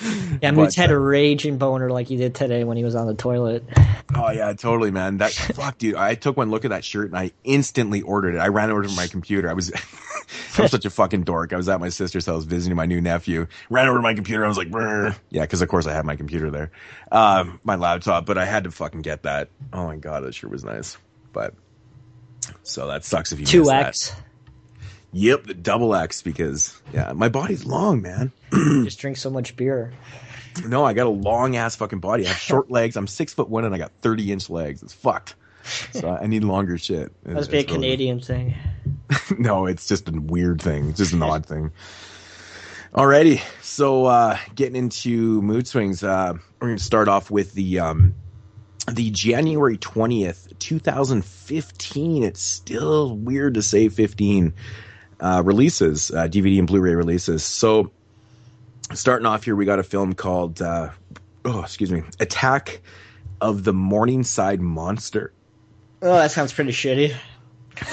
[0.42, 3.14] Yeah, Moots had a raging boner like he did today when he was on the
[3.14, 3.62] toilet.
[4.14, 5.18] Oh yeah, totally, man.
[5.18, 5.96] That fuck, dude.
[5.96, 8.38] I took one look at that shirt and I instantly ordered it.
[8.38, 9.50] I ran over to my computer.
[9.50, 9.70] I was,
[10.56, 11.52] I'm such a fucking dork.
[11.52, 13.46] I was at my sister's house visiting my new nephew.
[13.68, 14.44] Ran over to my computer.
[14.44, 15.14] I was like, Brr.
[15.28, 16.70] yeah, because of course I had my computer there,
[17.12, 18.24] um, my laptop.
[18.24, 19.50] But I had to fucking get that.
[19.72, 20.96] Oh my god, that shirt was nice.
[21.32, 21.54] But
[22.62, 24.10] so that sucks if you Two X.
[24.10, 24.22] that.
[25.12, 28.32] Yep, the double X because yeah, my body's long, man.
[28.52, 29.92] Just drink so much beer.
[30.66, 32.24] No, I got a long ass fucking body.
[32.26, 32.96] I have short legs.
[32.96, 34.82] I'm six foot one and I got 30 inch legs.
[34.82, 35.34] It's fucked.
[35.92, 37.12] So I need longer shit.
[37.24, 38.54] That must be a really- Canadian thing.
[39.38, 40.88] no, it's just a weird thing.
[40.90, 41.72] It's just an odd thing.
[42.94, 47.78] Alrighty, so uh, getting into mood swings, uh, we're going to start off with the
[47.78, 48.14] um,
[48.90, 52.24] the January twentieth, two thousand fifteen.
[52.24, 54.54] It's still weird to say fifteen
[55.20, 57.42] uh, releases, uh, DVD and Blu-ray releases.
[57.44, 57.90] So
[58.94, 60.90] starting off here, we got a film called uh,
[61.44, 62.80] oh, excuse me, Attack
[63.40, 65.32] of the Morningside Monster.
[66.02, 67.14] Oh, that sounds pretty shitty.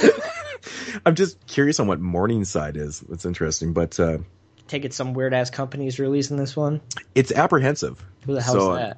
[1.05, 3.01] I'm just curious on what Morningside is.
[3.01, 3.99] That's interesting, but.
[3.99, 4.19] Uh,
[4.67, 6.81] Take it some weird ass company's releasing this one.
[7.15, 8.03] It's apprehensive.
[8.25, 8.97] Who the hell's So, that?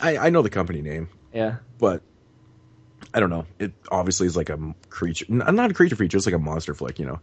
[0.00, 1.56] I, I know the company name, Yeah.
[1.78, 2.02] but
[3.14, 3.44] I don't know.
[3.58, 4.58] It obviously is like a
[4.88, 6.16] creature, not a creature feature.
[6.16, 7.20] It's like a monster flick, you know.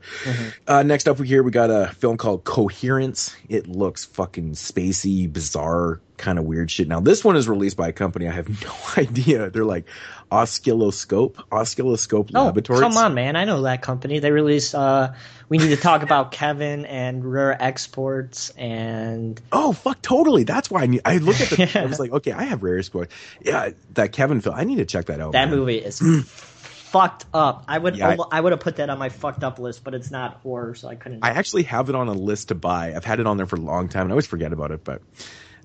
[0.68, 3.36] Uh, next up we here, we got a film called Coherence.
[3.48, 6.88] It looks fucking spacey, bizarre, kind of weird shit.
[6.88, 9.50] Now, this one is released by a company I have no idea.
[9.50, 9.86] They're like
[10.32, 12.82] Oscilloscope, Oscilloscope Oh, Laboratories.
[12.82, 13.36] come on, man!
[13.36, 14.20] I know that company.
[14.20, 14.76] They released.
[14.76, 15.14] Uh,
[15.48, 20.44] we need to talk about Kevin and Rare Exports and Oh fuck, totally.
[20.44, 21.02] That's why I need.
[21.06, 21.80] I looked at the.
[21.82, 23.08] I was like, okay, I have Rare Squad.
[23.42, 24.56] Yeah, that Kevin film.
[24.56, 25.32] I need to check that out.
[25.34, 25.58] that man.
[25.58, 27.66] movie is fucked up.
[27.68, 29.94] I would Yeah, I- I, would have put that on my fucked up list, but
[29.94, 31.24] it's not horror, so I couldn't.
[31.24, 32.96] I actually have it on a list to buy.
[32.96, 34.84] I've had it on there for a long time, and I always forget about it.
[34.84, 35.02] But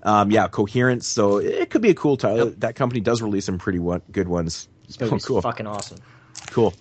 [0.05, 1.07] um, yeah, Coherence.
[1.07, 2.53] So it could be a cool title.
[2.59, 4.69] That company does release some pretty one, good ones.
[5.01, 5.99] Oh, cool, fucking awesome.
[6.51, 6.75] cool.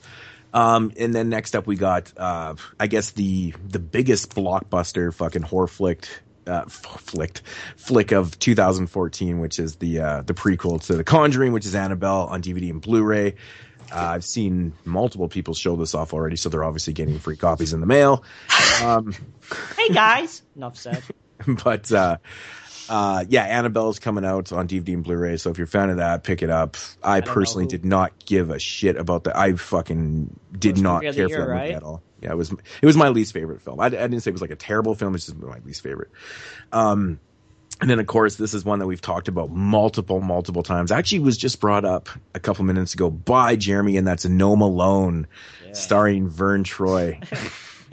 [0.53, 5.41] Um, and then next up, we got uh, I guess the the biggest blockbuster fucking
[5.41, 6.21] horror flicked.
[6.45, 7.41] Uh, flicked
[7.77, 12.27] flick of 2014, which is the uh, the prequel to The Conjuring, which is Annabelle
[12.29, 13.35] on DVD and Blu-ray.
[13.89, 17.71] Uh, I've seen multiple people show this off already, so they're obviously getting free copies
[17.71, 18.25] in the mail.
[18.83, 19.15] Um,
[19.77, 21.01] Hey guys, enough said.
[21.63, 22.17] but uh,
[22.89, 25.37] uh, yeah, Annabelle's coming out on DVD and Blu-ray.
[25.37, 26.77] So if you're a fan of that, pick it up.
[27.01, 29.37] I, don't personally did not give a shit about that.
[29.37, 32.03] I fucking did not movie of the care year, for that movie at all.
[32.21, 33.79] Yeah, it was it was my least favorite film.
[33.79, 35.13] I, I didn't say it was like a terrible film.
[35.15, 36.09] It's just my least favorite.
[36.71, 37.19] Um,
[37.81, 40.91] and then of course this is one that we've talked about multiple multiple times.
[40.91, 45.27] Actually, was just brought up a couple minutes ago by Jeremy, and that's No Malone,
[45.73, 47.19] starring Verne Troy.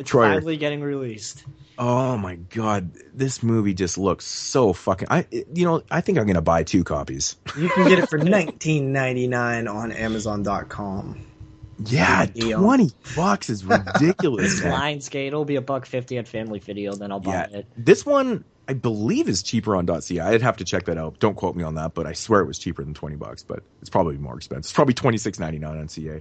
[0.01, 0.37] It's Troyer.
[0.37, 1.45] finally getting released.
[1.82, 5.09] Oh my god, this movie just looks so fucking.
[5.11, 7.36] I you know I think I'm gonna buy two copies.
[7.57, 11.27] You can get it for nineteen ninety nine on Amazon.com.
[11.86, 14.61] Yeah, twenty bucks is ridiculous.
[14.62, 14.74] man.
[14.74, 15.28] Lionsgate.
[15.28, 16.94] It'll be a buck fifty at Family Video.
[16.94, 17.66] Then I'll buy yeah, it.
[17.78, 20.20] this one I believe is cheaper on .ca.
[20.20, 21.19] I'd have to check that out.
[21.19, 23.43] Don't quote me on that, but I swear it was cheaper than twenty bucks.
[23.43, 24.69] But it's probably more expensive.
[24.69, 26.20] It's probably twenty six ninety nine on CA.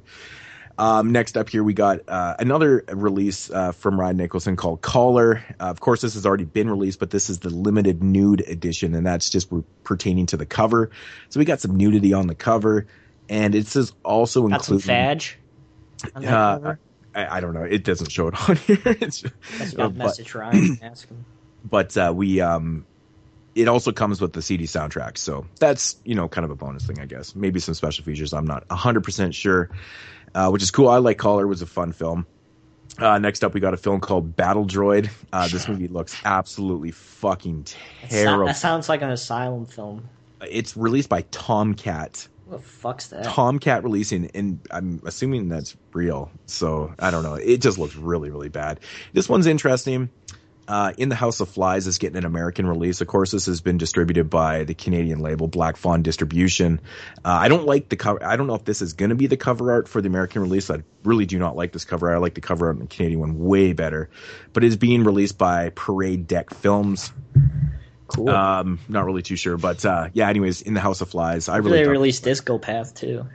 [0.80, 5.44] Um, next up here, we got uh, another release uh, from Ryan Nicholson called Collar.
[5.60, 8.96] Uh, of course, this has already been released, but this is the limited nude edition,
[8.96, 10.90] and that's just re- pertaining to the cover.
[11.28, 12.88] So we got some nudity on the cover,
[13.28, 14.88] and it says also Got some including.
[14.88, 15.38] fadge.
[16.16, 16.76] On Uh.
[17.14, 17.64] I, I don't know.
[17.64, 18.78] It doesn't show it on here.
[18.86, 19.24] it's,
[19.58, 20.80] That's uh, got but- message Ryan.
[20.82, 21.26] Ask him.
[21.66, 22.86] but uh, we um
[23.56, 26.86] it also comes with the CD soundtrack, so that's you know kind of a bonus
[26.86, 27.36] thing, I guess.
[27.36, 28.32] Maybe some special features.
[28.32, 29.72] I'm not 100 percent sure,
[30.36, 30.90] uh, which is cool.
[30.90, 31.44] I like Collar.
[31.44, 32.26] It was a fun film.
[32.98, 35.10] Uh, next up, we got a film called Battle Droid.
[35.32, 37.66] Uh, this movie looks absolutely fucking
[38.10, 38.48] terrible.
[38.48, 40.10] that sounds like an asylum film.
[40.42, 42.28] It's released by Tomcat.
[42.46, 43.24] What the fuck's that?
[43.26, 46.32] Tomcat releasing, and I'm assuming that's real.
[46.48, 47.36] So I don't know.
[47.36, 48.80] It just looks really, really bad.
[49.14, 50.10] This one's interesting.
[50.70, 53.02] Uh, In the House of Flies is getting an American release.
[53.02, 56.80] Of course, this has been distributed by the Canadian label Black Fawn Distribution.
[57.26, 58.24] Uh, I don't like the cover.
[58.24, 60.44] I don't know if this is going to be the cover art for the American
[60.44, 60.70] release.
[60.70, 62.18] I really do not like this cover art.
[62.18, 64.12] I like the cover art the Canadian one way better.
[64.54, 67.12] But it's being released by Parade Deck Films.
[68.06, 68.30] cool.
[68.30, 70.30] Um, not really too sure, but uh, yeah.
[70.30, 71.80] Anyways, In the House of Flies, I really.
[71.80, 73.26] they released Discopath too.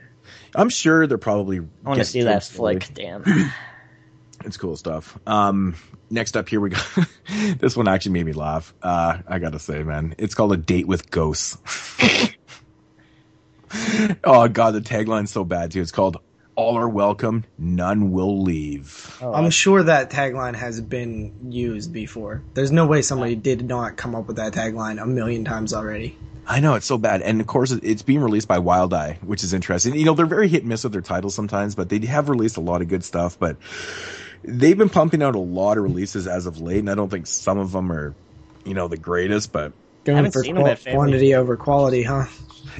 [0.54, 1.58] I'm sure they're probably.
[1.58, 2.90] I want to see that flick.
[2.94, 3.24] Damn.
[4.44, 5.18] It's cool stuff.
[5.26, 5.74] Um,
[6.14, 6.98] next up here we got
[7.58, 8.72] this one actually made me laugh.
[8.82, 11.58] Uh, I gotta say, man, it's called a date with ghosts.
[14.24, 15.82] oh god, the tagline's so bad too.
[15.82, 16.18] It's called
[16.54, 22.42] "All are welcome, none will leave." Oh, I'm sure that tagline has been used before.
[22.54, 26.16] There's no way somebody did not come up with that tagline a million times already.
[26.46, 29.42] I know it's so bad, and of course it's being released by Wild Eye, which
[29.42, 29.94] is interesting.
[29.94, 32.56] You know they're very hit and miss with their titles sometimes, but they have released
[32.58, 33.38] a lot of good stuff.
[33.38, 33.56] But
[34.44, 37.26] they've been pumping out a lot of releases as of late, and I don't think
[37.26, 38.14] some of them are,
[38.64, 39.72] you know, the greatest, but
[40.04, 42.26] Going for seen them qua- at Family quantity over quality, huh?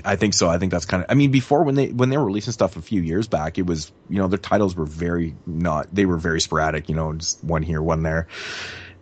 [0.04, 0.48] I think so.
[0.48, 1.10] I think that's kind of.
[1.10, 3.66] I mean, before when they when they were releasing stuff a few years back, it
[3.66, 5.94] was you know their titles were very not.
[5.94, 6.88] They were very sporadic.
[6.88, 8.28] You know, just one here, one there.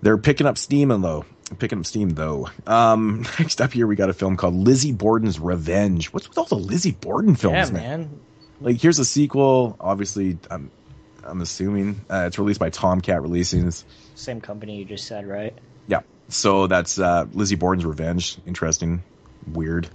[0.03, 1.25] They're picking up steam and though.
[1.59, 2.49] Picking up steam though.
[2.67, 6.13] Um, next up here we got a film called Lizzie Borden's Revenge.
[6.13, 8.01] What's with all the Lizzie Borden films, yeah, man?
[8.01, 8.21] man.
[8.61, 9.77] Like here's a sequel.
[9.81, 10.71] Obviously, I'm
[11.25, 13.85] I'm assuming uh, it's released by Tomcat Releasings.
[14.15, 15.55] Same company you just said, right?
[15.87, 16.01] Yeah.
[16.29, 18.39] So that's uh, Lizzie Borden's Revenge.
[18.47, 19.03] Interesting.
[19.53, 19.89] Weird.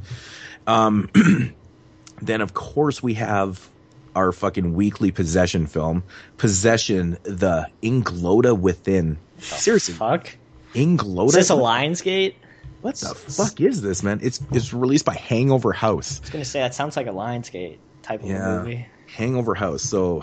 [0.65, 1.09] Um,
[2.21, 3.69] then, of course, we have
[4.15, 6.03] our fucking weekly possession film,
[6.37, 9.17] Possession, the Inglota Within.
[9.39, 10.35] Seriously, Fuck.
[10.73, 11.27] Inglota?
[11.27, 12.33] Is this a Lionsgate?
[12.81, 14.19] What the fuck is this, man?
[14.21, 16.19] It's it's released by Hangover House.
[16.19, 18.57] I was gonna say that sounds like a Lionsgate type of Yeah.
[18.59, 18.85] movie.
[19.07, 19.81] Hangover House.
[19.83, 20.21] So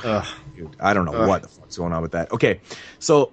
[0.56, 1.28] dude, I don't know Ugh.
[1.28, 2.32] what the fuck's going on with that.
[2.32, 2.60] Okay,
[2.98, 3.32] so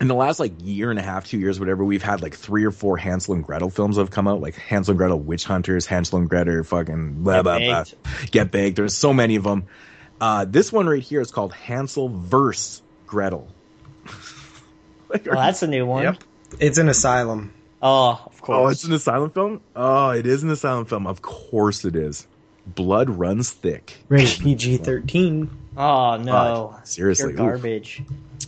[0.00, 2.64] in the last like year and a half, two years, whatever, we've had like three
[2.64, 5.44] or four Hansel and Gretel films that have come out, like Hansel and Gretel Witch
[5.44, 8.30] Hunters, Hansel and Gretel, fucking blah Get blah blah, Baked.
[8.32, 8.76] get baked.
[8.76, 9.66] There's so many of them.
[10.20, 13.48] Uh, this one right here is called Hansel verse Gretel.
[15.08, 16.02] Like, Well, that's a new one.
[16.02, 16.24] Yep.
[16.58, 17.52] It's an asylum.
[17.82, 18.56] Oh, of course.
[18.58, 19.60] oh, it's an asylum film.
[19.76, 21.06] Oh, it is an asylum film.
[21.06, 22.26] Of course it is.
[22.66, 23.94] Blood runs thick.
[24.08, 25.50] Rated PG 13.
[25.76, 26.24] Oh no.
[26.72, 27.52] God, seriously, Pure oof.
[27.62, 28.02] garbage.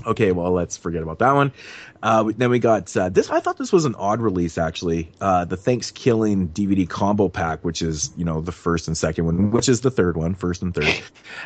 [0.06, 1.52] Okay, well, let's forget about that one.
[2.02, 3.30] Uh, then we got uh, this.
[3.30, 5.10] I thought this was an odd release, actually.
[5.20, 9.50] Uh, the ThanksKilling DVD combo pack, which is you know the first and second one,
[9.50, 10.94] which is the third one, first and third.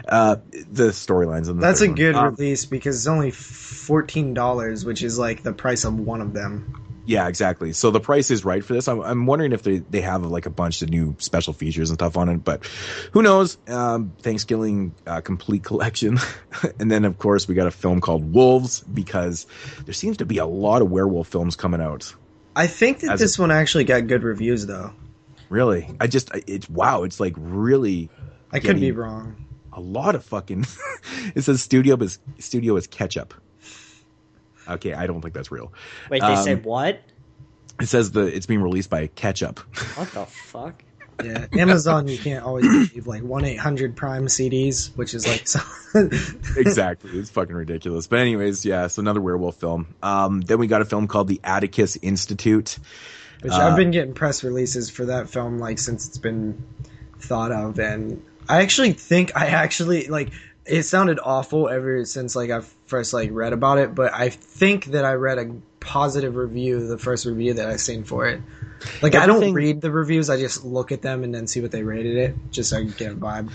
[0.07, 0.37] Uh,
[0.71, 1.97] the storylines in the That's third a one.
[1.97, 6.33] good Um, release because it's only $14, which is like the price of one of
[6.35, 6.75] them.
[7.07, 7.73] Yeah, exactly.
[7.73, 8.87] So the price is right for this.
[8.87, 11.99] I'm, I'm wondering if they, they have like a bunch of new special features and
[11.99, 12.67] stuff on it, but
[13.13, 13.59] who knows?
[13.67, 16.19] Um, ThanksKilling uh, complete collection,
[16.79, 19.47] and then of course we got a film called Wolves because
[19.85, 22.15] there seems to be a lot of werewolf films coming out.
[22.55, 24.93] I think that As this one actually got good reviews, though.
[25.49, 27.03] Really, I just it's wow.
[27.03, 28.09] It's like really
[28.53, 29.45] I could be wrong.
[29.73, 30.67] a lot of fucking.
[31.35, 33.35] it says studio is studio is ketchup.
[34.71, 35.73] Okay, I don't think that's real.
[36.11, 37.01] Wait, they Um, said what?
[37.81, 39.59] It says the it's being released by Ketchup.
[39.97, 40.83] What the fuck?
[41.23, 45.61] Yeah, Amazon, you can't always believe like 1 800 Prime CDs, which is like so.
[46.57, 47.11] exactly.
[47.11, 48.07] It's fucking ridiculous.
[48.07, 49.95] But anyways, yeah, so another werewolf film.
[50.03, 52.79] Um, then we got a film called The Atticus Institute.
[53.43, 56.65] Which Uh, I've been getting press releases for that film like since it's been
[57.19, 60.31] thought of, and I actually think I actually like
[60.67, 64.87] it sounded awful ever since like I first like read about it, but I think
[64.87, 68.41] that I read a positive review, the first review that I seen for it.
[69.03, 71.71] Like I don't read the reviews, I just look at them and then see what
[71.71, 73.51] they rated it, just so I can get a vibe.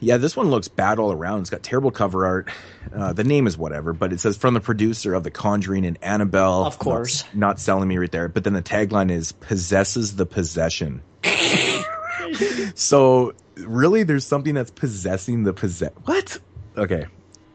[0.00, 1.40] Yeah, this one looks bad all around.
[1.40, 2.50] It's got terrible cover art.
[2.94, 5.98] Uh, the name is whatever, but it says from the producer of The Conjuring and
[6.02, 6.64] Annabelle.
[6.64, 7.24] Of course.
[7.32, 8.28] Not, not selling me right there.
[8.28, 11.02] But then the tagline is possesses the possession.
[12.74, 15.92] so really, there's something that's possessing the possess.
[16.04, 16.38] What?
[16.76, 17.06] Okay,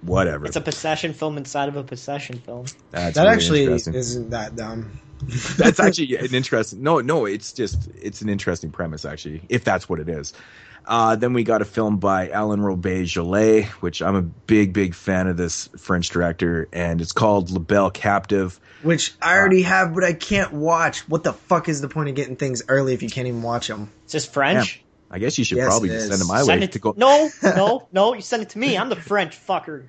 [0.01, 0.45] whatever.
[0.45, 2.65] It's a possession film inside of a possession film.
[2.91, 4.99] That's That really actually isn't that dumb.
[5.57, 6.81] that's actually an interesting.
[6.81, 10.33] No, no, it's just it's an interesting premise actually, if that's what it is.
[10.85, 15.27] Uh, then we got a film by Alain Robbe-Grillet, which I'm a big, big fan
[15.27, 18.59] of this French director, and it's called La Belle Captive.
[18.81, 21.07] Which I already have, but I can't watch.
[21.07, 23.67] What the fuck is the point of getting things early if you can't even watch
[23.67, 23.91] them?
[24.07, 24.80] Is this French?
[25.13, 26.93] I guess you should Yes, probably just send it my Send way it to go.
[26.95, 28.13] No, no, no.
[28.13, 28.77] You send it to me.
[28.77, 29.87] I'm the French fucker.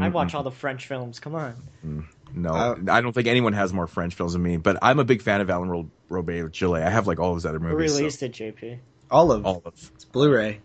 [0.00, 1.18] I watch all the French films.
[1.20, 2.06] Come on.
[2.34, 4.58] No, Uh, I don't think anyone has more French films than me.
[4.58, 6.82] But I'm a big fan of Alan Ro- Robbe-Grillet.
[6.82, 7.92] I have like all of his other Who movies.
[7.92, 8.78] so- released it, JP?
[9.10, 9.72] All of all of.
[9.94, 10.60] it's Blu-ray.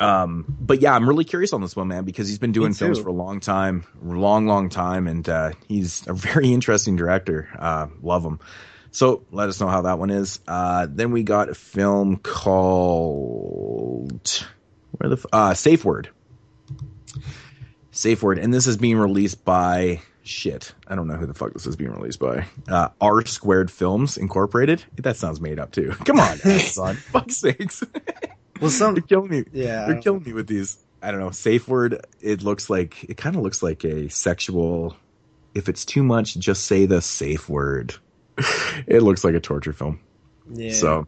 [0.00, 2.98] Um, but yeah, I'm really curious on this one, man, because he's been doing films
[2.98, 7.48] for a long time, long, long time, and uh, he's a very interesting director.
[7.56, 8.40] Uh, love him.
[8.90, 10.40] So let us know how that one is.
[10.48, 12.16] Uh, then we got a film
[13.08, 14.46] called
[14.92, 16.08] where the uh, Safe Word.
[17.90, 20.72] Safe Word, and this is being released by shit.
[20.86, 22.46] I don't know who the fuck this is being released by.
[22.68, 24.84] Uh, R Squared Films Incorporated.
[24.96, 25.90] That sounds made up too.
[26.04, 26.96] Come on, Amazon.
[26.96, 27.82] Fuck's sakes.
[28.60, 29.44] Well, some You're killing me.
[29.52, 29.88] yeah.
[29.88, 30.78] You're killing me with these.
[31.02, 31.30] I don't know.
[31.30, 32.04] Safe word.
[32.20, 34.96] It looks like it kind of looks like a sexual.
[35.54, 37.94] If it's too much, just say the safe word.
[38.86, 40.00] it looks like a torture film.
[40.52, 40.72] yeah.
[40.72, 41.06] So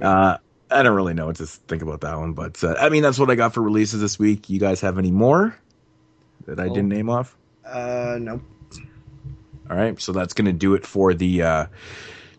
[0.00, 0.36] uh,
[0.70, 3.18] I don't really know what to think about that one, but uh, I mean that's
[3.18, 4.48] what I got for releases this week.
[4.50, 5.56] You guys have any more
[6.46, 6.74] that I Oh.
[6.74, 7.36] didn't name off?
[7.66, 8.42] uh, nope.
[9.70, 11.66] All right, so that's going to do it for the uh,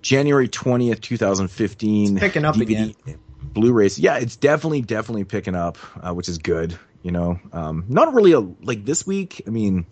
[0.01, 2.17] January twentieth, two thousand fifteen.
[2.19, 2.93] Picking up again.
[3.41, 3.97] Blu-rays.
[3.99, 6.77] Yeah, it's definitely, definitely picking up, uh, which is good.
[7.01, 9.41] You know, um, not really a like this week.
[9.47, 9.85] I mean,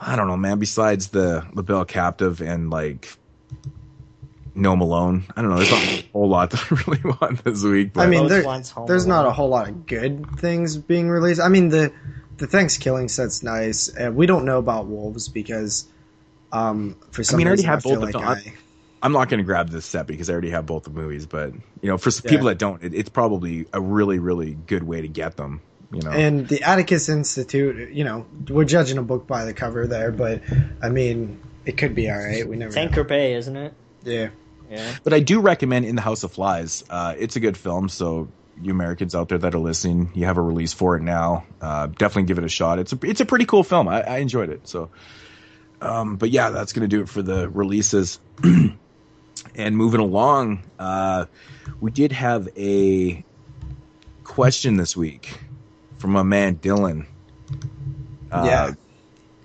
[0.00, 0.58] I don't know, man.
[0.58, 3.08] Besides the the Belle Captive and like
[4.54, 5.56] No Malone, I don't know.
[5.56, 7.92] There's not a whole lot that I really want this week.
[7.92, 8.44] But I mean, there,
[8.86, 11.40] there's not a whole lot of good things being released.
[11.40, 11.92] I mean, the
[12.38, 13.88] the ThanksKilling set's nice.
[13.96, 15.86] Uh, we don't know about Wolves because,
[16.50, 18.52] um, for some I mean, I already have I feel both of like them.
[19.02, 21.26] I, I'm not going to grab this set because I already have both the movies.
[21.26, 22.30] But you know, for Yeah.
[22.30, 25.62] people that don't, it, it's probably a really, really good way to get them.
[25.92, 27.92] You know, and the Atticus Institute.
[27.92, 30.42] You know, we're judging a book by the cover there, but
[30.82, 32.46] I mean, it could be all right.
[32.48, 32.68] We never.
[32.68, 32.82] It's know.
[32.82, 33.74] Anchor Bay, isn't it?
[34.04, 34.30] Yeah.
[34.70, 34.96] Yeah.
[35.02, 36.84] But I do recommend In the House of Flies.
[36.90, 38.28] Uh, it's a good film, so
[38.60, 41.44] you Americans out there that are listening, you have a release for it now.
[41.60, 42.78] Uh, definitely give it a shot.
[42.78, 43.88] It's a it's a pretty cool film.
[43.88, 44.68] I, I enjoyed it.
[44.68, 44.90] So,
[45.80, 48.20] um, but yeah, that's gonna do it for the releases.
[49.54, 51.26] and moving along, uh,
[51.80, 53.24] we did have a
[54.24, 55.38] question this week
[55.98, 57.06] from my man Dylan.
[58.30, 58.70] Uh, Yeah.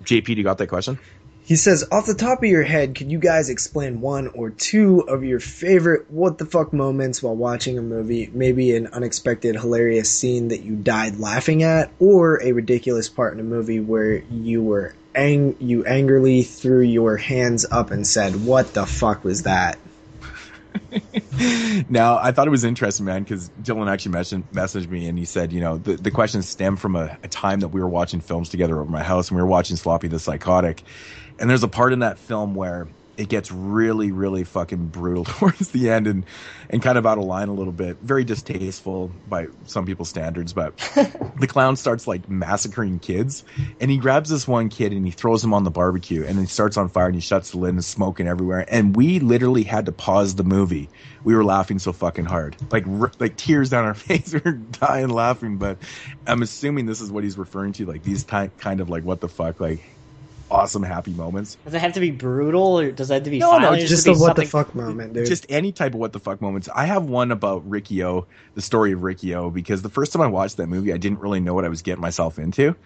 [0.04, 0.98] JP, do you got that question?
[1.46, 5.00] He says, off the top of your head, could you guys explain one or two
[5.00, 8.30] of your favorite what the fuck moments while watching a movie?
[8.32, 13.40] Maybe an unexpected, hilarious scene that you died laughing at, or a ridiculous part in
[13.40, 18.72] a movie where you were ang- you angrily threw your hands up and said, "What
[18.72, 19.76] the fuck was that?"
[21.90, 25.24] now I thought it was interesting, man, because Dylan actually mentioned, messaged me and he
[25.24, 28.48] said, you know, the, the stemmed from a, a time that we were watching films
[28.48, 30.82] together over my house and we were watching Sloppy the Psychotic.
[31.38, 35.70] And there's a part in that film where it gets really, really fucking brutal towards
[35.70, 36.26] the end and,
[36.70, 37.98] and kind of out of line a little bit.
[38.00, 40.76] Very distasteful by some people's standards, but
[41.38, 43.44] the clown starts like massacring kids
[43.80, 46.46] and he grabs this one kid and he throws him on the barbecue and he
[46.46, 48.64] starts on fire and he shuts the lid and smoking everywhere.
[48.68, 50.90] And we literally had to pause the movie.
[51.22, 54.34] We were laughing so fucking hard, like, r- like tears down our face.
[54.34, 55.78] we were dying laughing, but
[56.26, 57.86] I'm assuming this is what he's referring to.
[57.86, 59.93] Like these ty- kind of like, what the fuck, like
[60.50, 61.56] awesome, happy moments.
[61.64, 63.82] Does it have to be brutal, or does it have to be No, no, violent?
[63.82, 65.26] or Just does a what the fuck moment, dude.
[65.26, 66.68] Just any type of what the fuck moments.
[66.74, 70.56] I have one about Riki-Oh, the story of Riki-Oh, because the first time I watched
[70.58, 72.76] that movie, I didn't really know what I was getting myself into.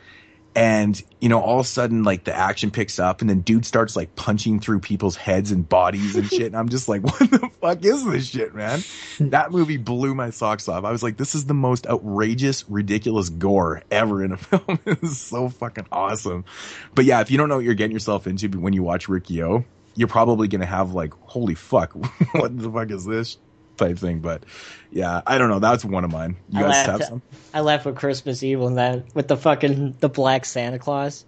[0.59, 3.64] And, you know, all of a sudden, like, the action picks up, and then dude
[3.64, 6.47] starts, like, punching through people's heads and bodies and shit.
[6.47, 8.82] And I'm just like, what the fuck is this shit, man?
[9.20, 10.82] that movie blew my socks off.
[10.82, 14.80] I was like, this is the most outrageous, ridiculous gore ever in a film.
[14.85, 16.44] it is so fucking awesome.
[16.93, 19.64] But yeah, if you don't know what you're getting yourself into when you watch Riki-Oh,
[19.94, 21.93] you're probably gonna have like, holy fuck,
[22.32, 23.39] what the fuck is this
[23.78, 24.18] type thing?
[24.18, 24.44] But
[24.90, 25.59] yeah, I don't know.
[25.59, 26.36] That's one of mine.
[26.50, 27.22] You I guys laughed have some?
[27.55, 31.24] I laughed with Christmas Evil and that with the fucking the black Santa Claus.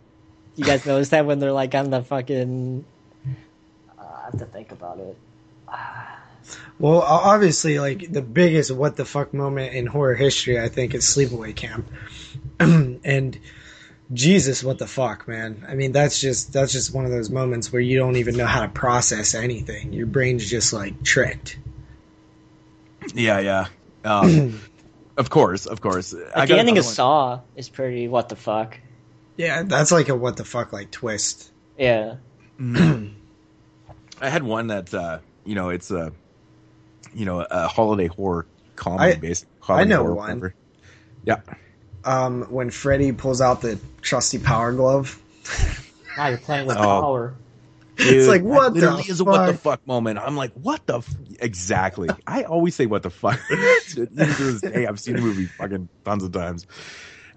[0.56, 2.84] You guys notice that when they're like on the fucking.
[3.98, 5.16] Uh, I have to think about it.
[6.80, 11.04] Well, obviously, like the biggest what the fuck moment in horror history, I think, is
[11.04, 11.86] Sleepaway Camp,
[12.58, 13.38] and
[14.12, 15.64] Jesus, what the fuck, man?
[15.68, 18.46] I mean, that's just that's just one of those moments where you don't even know
[18.46, 19.92] how to process anything.
[19.92, 21.58] Your brain's just like tricked.
[23.14, 23.66] Yeah, yeah.
[24.04, 24.60] Um,
[25.16, 26.14] of course, of course.
[26.36, 28.78] Like the ending of Saw is pretty what the fuck.
[29.36, 31.50] Yeah, that's like a what the fuck like twist.
[31.78, 32.16] Yeah.
[32.60, 36.12] I had one that uh, you know it's a
[37.14, 38.46] you know a holiday horror
[38.76, 39.46] comedy I- based.
[39.68, 40.28] I know horror, one.
[40.40, 40.54] whatever.
[41.24, 41.40] Yeah.
[42.04, 45.20] Um, when Freddy pulls out the trusty power glove.
[46.16, 46.80] Now you're playing with Oh.
[46.82, 47.34] power.
[48.02, 49.62] Dude, like, what the literally is a what the fuck?
[49.80, 50.18] fuck moment.
[50.18, 51.14] I'm like, what the f-?
[51.40, 52.08] exactly.
[52.26, 53.38] I always say what the fuck.
[53.50, 56.66] Even to this day, I've seen the movie fucking tons of times.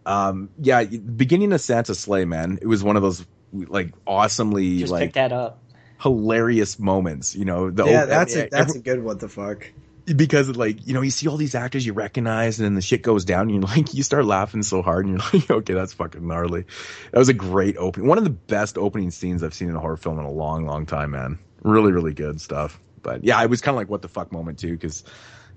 [0.05, 4.91] Um, yeah, beginning of Santa's Slay, man, it was one of those like awesomely Just
[4.91, 5.59] like pick that up.
[6.01, 7.35] hilarious moments.
[7.35, 9.71] You know, the yeah, op- that's a every- that's a good what the fuck.
[10.05, 13.01] Because like you know you see all these actors you recognize and then the shit
[13.01, 15.93] goes down and you're like you start laughing so hard and you're like okay that's
[15.93, 16.65] fucking gnarly
[17.11, 19.79] that was a great opening one of the best opening scenes i've seen in a
[19.79, 23.49] horror film in a long long time man really really good stuff but yeah it
[23.49, 25.03] was kind of like what the fuck moment too because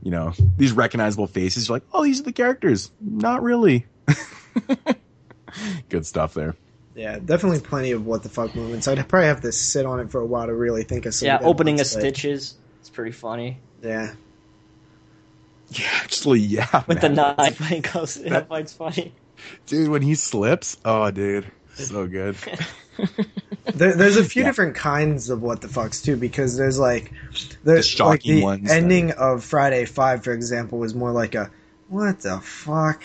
[0.02, 3.84] you know these recognizable faces you're like oh these are the characters not really
[5.88, 6.54] good stuff there
[6.94, 8.88] Yeah, definitely plenty of what the fuck moments.
[8.88, 11.26] I'd probably have to sit on it for a while to really think of some.
[11.26, 12.54] yeah, good opening of but- Stitches.
[12.80, 13.58] It's pretty funny.
[13.82, 14.14] Yeah,
[15.70, 19.12] yeah actually yeah With the knife when he goes, that fight's funny.
[19.66, 22.36] dude when he slips oh dude so good
[23.74, 24.48] there, there's a few Yeah.
[24.48, 27.12] different kinds of what the fucks too, because there's like
[27.62, 31.34] there's The like the ones that- ending of Friday Five, for example, was more like
[31.34, 31.50] a
[31.88, 33.02] what the fuck,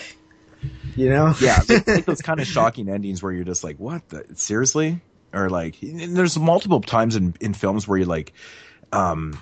[0.96, 1.34] you know?
[1.42, 4.08] yeah, like, like those kind of shocking endings where you're just like, "What?
[4.10, 5.02] The, seriously?"
[5.34, 8.32] Or like, there's multiple times in in films where you're like,
[8.94, 9.42] um,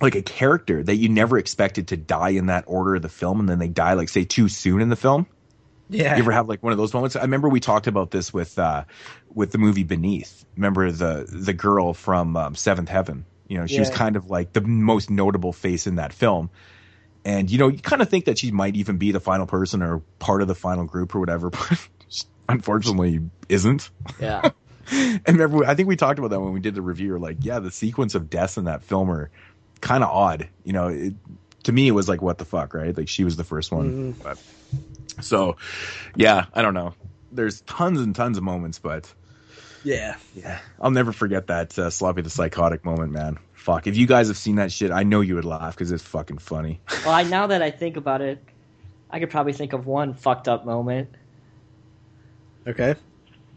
[0.00, 3.40] like a character that you never expected to die in that order of the film,
[3.40, 5.26] and then they die like say too soon in the film.
[5.88, 6.16] yeah.
[6.16, 7.16] You ever have like one of those moments?
[7.16, 8.84] I remember we talked about this with uh
[9.32, 10.44] with the movie Beneath.
[10.56, 13.24] Remember the the girl from um, Seventh Heaven?
[13.48, 16.50] You know, she was kind of like the most notable face in that film.
[17.26, 19.82] And you know, you kind of think that she might even be the final person
[19.82, 21.88] or part of the final group or whatever, but
[22.48, 23.90] unfortunately isn't.
[24.20, 24.50] Yeah.
[24.90, 27.18] And remember, I think we talked about that when we did the review.
[27.18, 29.30] Like, yeah, the sequence of deaths in that film are
[29.84, 30.48] kind of odd.
[30.64, 31.14] You know, it,
[31.64, 32.96] to me, it was like, what the fuck, right?
[32.96, 34.12] Like she was the first one.
[34.12, 34.42] But,
[35.20, 35.56] so,
[36.16, 36.94] yeah, I don't know.
[37.30, 39.12] There's tons and tons of moments, but
[39.84, 40.16] yeah.
[40.34, 43.38] yeah, I'll never forget that uh, Sloppy the Psychotic moment, man.
[43.52, 46.02] Fuck, if you guys have seen that shit, I know you would laugh because it's
[46.02, 46.80] fucking funny.
[47.04, 48.42] Well, I, now that I think about it,
[49.10, 51.10] I could probably think of one fucked up moment.
[52.66, 52.94] Okay.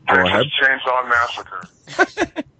[0.07, 0.45] Go ahead.
[0.61, 2.43] Chainsaw Massacre.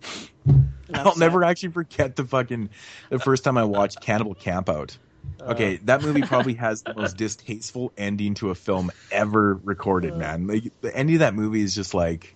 [0.94, 2.70] I'll never actually forget the fucking
[3.10, 4.98] the first time I watched Cannibal Campout.
[5.42, 10.48] Okay, that movie probably has the most distasteful ending to a film ever recorded, man.
[10.48, 12.36] Like the ending of that movie is just like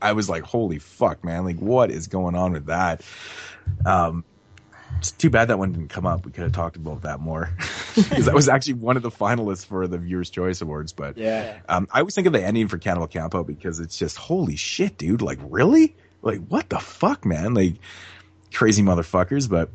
[0.00, 1.44] I was like, holy fuck, man!
[1.44, 3.02] Like, what is going on with that?
[3.86, 4.24] Um,
[4.98, 6.26] it's too bad that one didn't come up.
[6.26, 7.50] We could have talked about that more
[7.94, 10.92] because that was actually one of the finalists for the Viewers' Choice Awards.
[10.92, 11.60] But Yeah.
[11.68, 14.98] um, I always think of the ending for Cannibal Campout because it's just holy shit,
[14.98, 15.22] dude!
[15.22, 15.96] Like, really?
[16.22, 17.54] Like, what the fuck, man?
[17.54, 17.74] Like,
[18.52, 19.48] crazy motherfuckers.
[19.48, 19.70] But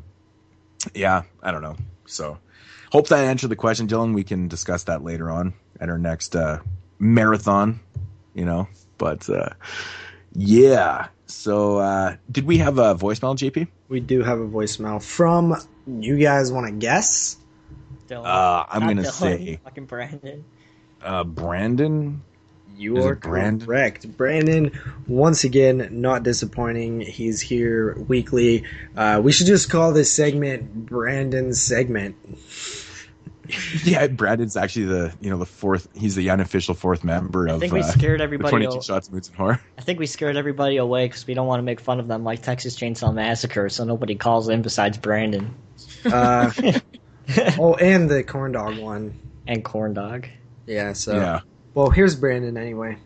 [0.94, 1.76] yeah, I don't know.
[2.06, 2.38] So,
[2.90, 4.14] hope that answered the question, Dylan.
[4.14, 6.60] We can discuss that later on at our next uh,
[6.98, 7.80] marathon.
[8.34, 9.50] You know, but uh,
[10.32, 11.08] yeah.
[11.26, 13.68] So, uh, did we have a voicemail, JP?
[13.88, 15.54] We do have a voicemail from.
[15.86, 17.36] You guys want to guess?
[18.06, 18.24] Dylan.
[18.26, 20.44] Uh, I'm Not gonna Dylan, say fucking Brandon.
[21.02, 22.22] uh, Brandon.
[22.78, 23.66] You Is are Brandon?
[23.66, 24.16] correct.
[24.16, 24.70] Brandon,
[25.06, 27.00] once again, not disappointing.
[27.00, 28.64] He's here weekly.
[28.96, 32.16] Uh, we should just call this segment Brandon's segment.
[33.82, 35.88] Yeah, Brandon's actually the you know the fourth.
[35.96, 37.52] He's the unofficial fourth member of.
[37.52, 38.50] I of think we uh, scared the everybody.
[38.50, 39.58] 22 shots of moods and horror.
[39.78, 42.24] I think we scared everybody away because we don't want to make fun of them
[42.24, 45.54] like Texas Chainsaw Massacre, so nobody calls in besides Brandon
[46.04, 46.50] Uh,
[47.58, 49.18] oh, and the corn dog one.
[49.46, 50.28] and Corn Dog.
[50.66, 50.92] Yeah.
[50.92, 51.16] So.
[51.16, 51.40] yeah.
[51.78, 52.98] Well, here's Brandon anyway.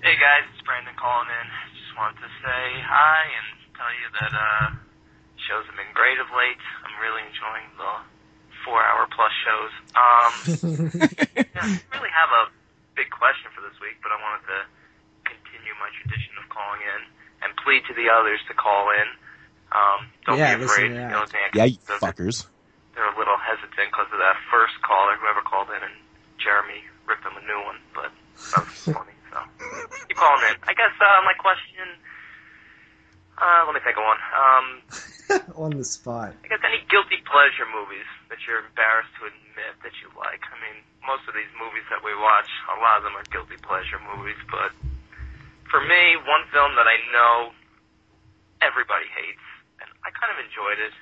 [0.00, 1.46] Hey guys, it's Brandon calling in.
[1.76, 4.66] Just wanted to say hi and tell you that uh
[5.36, 6.56] shows have been great of late.
[6.88, 7.92] I'm really enjoying the
[8.64, 9.72] four hour plus shows.
[9.92, 10.32] Um
[11.52, 12.44] yeah, I don't really have a
[12.96, 14.60] big question for this week, but I wanted to
[15.28, 17.00] continue my tradition of calling in
[17.44, 19.08] and plead to the others to call in.
[19.76, 20.88] Um, don't Yeah, be afraid.
[20.88, 21.12] to that.
[21.12, 22.36] The only thing I can Yeah, you think of is fuckers.
[22.96, 25.92] they're a little hesitant because of that first caller, whoever called in, and
[26.40, 28.12] Jeremy ripped them a new one, but
[28.54, 29.16] that was funny.
[29.32, 29.40] So
[30.06, 30.56] keep calling in.
[30.68, 31.88] I guess uh, my question.
[33.38, 34.20] Uh, let me think of one.
[34.34, 34.66] Um,
[35.64, 36.34] On the spot.
[36.42, 40.42] I guess any guilty pleasure movies that you're embarrassed to admit that you like.
[40.48, 43.56] I mean, most of these movies that we watch, a lot of them are guilty
[43.62, 44.74] pleasure movies, but
[45.70, 47.52] for me, one film that I know
[48.64, 49.44] everybody hates,
[49.84, 50.94] and I kind of enjoyed it,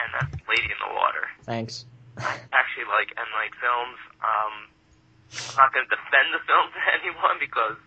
[0.00, 1.24] and that's Lady in the Water.
[1.44, 1.84] Thanks.
[2.18, 3.28] I actually like M.
[3.36, 4.00] Night films.
[4.24, 4.54] Um,
[5.34, 7.78] I'm not going to defend the film to anyone because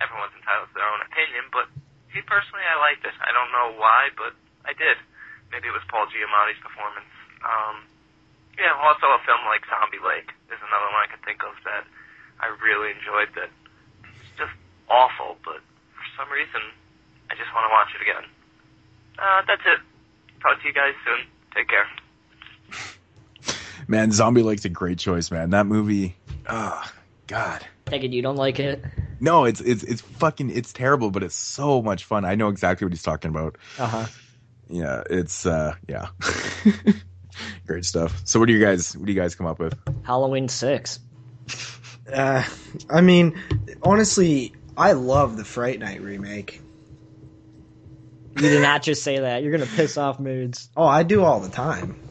[0.00, 1.68] everyone's entitled to their own opinion, but
[2.12, 3.16] me personally, I liked it.
[3.20, 4.32] I don't know why, but
[4.68, 4.96] I did.
[5.52, 7.08] Maybe it was Paul Giamatti's performance.
[7.44, 7.84] Um,
[8.56, 11.84] yeah, also a film like Zombie Lake is another one I can think of that
[12.40, 13.48] I really enjoyed that
[14.04, 14.52] it's just
[14.88, 15.60] awful, but
[15.96, 16.60] for some reason,
[17.30, 18.24] I just want to watch it again.
[19.18, 19.80] Uh, that's it.
[20.40, 21.26] Talk to you guys soon.
[21.54, 21.86] Take care.
[23.88, 25.50] Man, Zombie Lake's a great choice, man.
[25.50, 26.16] That movie,
[26.46, 26.92] ah,
[27.26, 27.64] God.
[27.86, 28.82] Take it you don't like it.
[29.20, 32.24] No, it's it's it's fucking it's terrible, but it's so much fun.
[32.24, 33.56] I know exactly what he's talking about.
[33.78, 34.06] Uh huh.
[34.68, 36.08] Yeah, it's uh yeah.
[37.66, 38.20] Great stuff.
[38.24, 39.78] So what do you guys what do you guys come up with?
[40.02, 40.98] Halloween six.
[42.12, 42.42] Uh,
[42.90, 43.40] I mean,
[43.82, 46.60] honestly, I love the Fright Night remake.
[48.36, 49.42] You did not just say that.
[49.42, 50.68] You're gonna piss off moods.
[50.76, 52.01] Oh, I do all the time.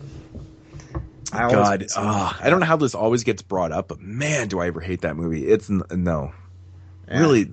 [1.34, 2.38] I God, piss him off.
[2.42, 5.02] I don't know how this always gets brought up, but man, do I ever hate
[5.02, 5.48] that movie.
[5.48, 6.34] It's n- no.
[7.08, 7.20] Yeah.
[7.20, 7.48] Really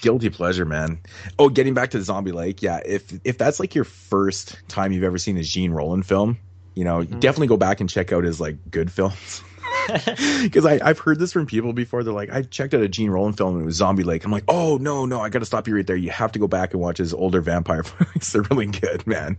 [0.00, 1.00] guilty pleasure, man.
[1.38, 2.80] Oh, getting back to the Zombie Lake, yeah.
[2.84, 6.38] If if that's like your first time you've ever seen a Jean Rollin film,
[6.74, 7.18] you know, Mm-hmm.
[7.18, 9.42] definitely go back and check out his like good films.
[10.42, 12.04] Because I've heard this from people before.
[12.04, 14.24] They're like, I checked out a Jean Rollin film and it was Zombie Lake.
[14.24, 15.96] I'm like, oh no, no, I got to stop you right there.
[15.96, 18.32] You have to go back and watch his older vampire films.
[18.32, 19.36] They're really good, man.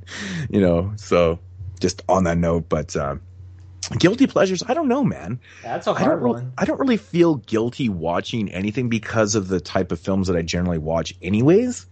[0.49, 1.39] You know, so
[1.79, 3.21] just on that note, but um,
[3.97, 4.63] guilty pleasures.
[4.67, 5.39] I don't know, man.
[5.63, 6.03] That's a I don't.
[6.07, 6.53] hard Re- one.
[6.57, 10.41] I don't really feel guilty watching anything because of the type of films that I
[10.41, 11.85] generally watch, anyways.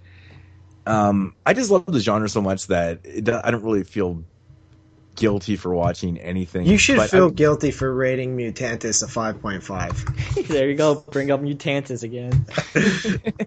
[0.86, 4.24] Um, I just love the genre so much that it, I don't really feel
[5.16, 6.66] guilty for watching anything.
[6.66, 10.48] You should But feel I- guilty for rating Mutantis a 5.5.
[10.48, 11.03] there you go.
[11.11, 12.45] Bring up Mutantis again.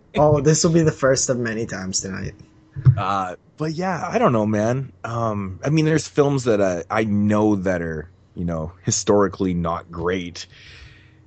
[0.16, 2.34] oh, this will be the first of many times tonight.
[2.96, 4.92] Uh, but yeah, I don't know, man.
[5.02, 9.90] Um, I mean, there's films that uh, I know that are, you know, historically not
[9.90, 10.46] great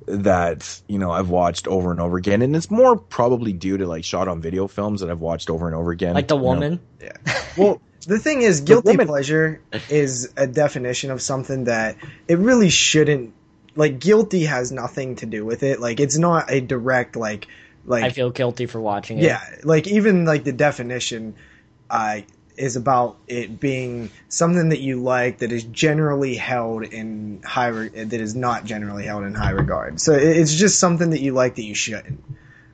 [0.07, 2.41] that, you know, I've watched over and over again.
[2.41, 5.65] And it's more probably due to like shot on video films that I've watched over
[5.68, 6.14] and over again.
[6.14, 6.48] Like the you know.
[6.48, 6.80] woman.
[7.57, 11.95] Well, the thing is, guilty women- pleasure is a definition of something that
[12.27, 13.34] it really shouldn't.
[13.77, 15.80] Like, guilty has nothing to do with it.
[15.80, 17.48] Like, it's not a direct like
[17.86, 19.23] like I feel guilty for watching it.
[19.23, 21.36] Yeah, like even like the definition
[21.90, 22.22] uh,
[22.57, 27.90] is about it being something that you like that is generally held in high re-
[27.90, 29.99] that is not generally held in high regard.
[29.99, 32.23] So it's just something that you like that you shouldn't.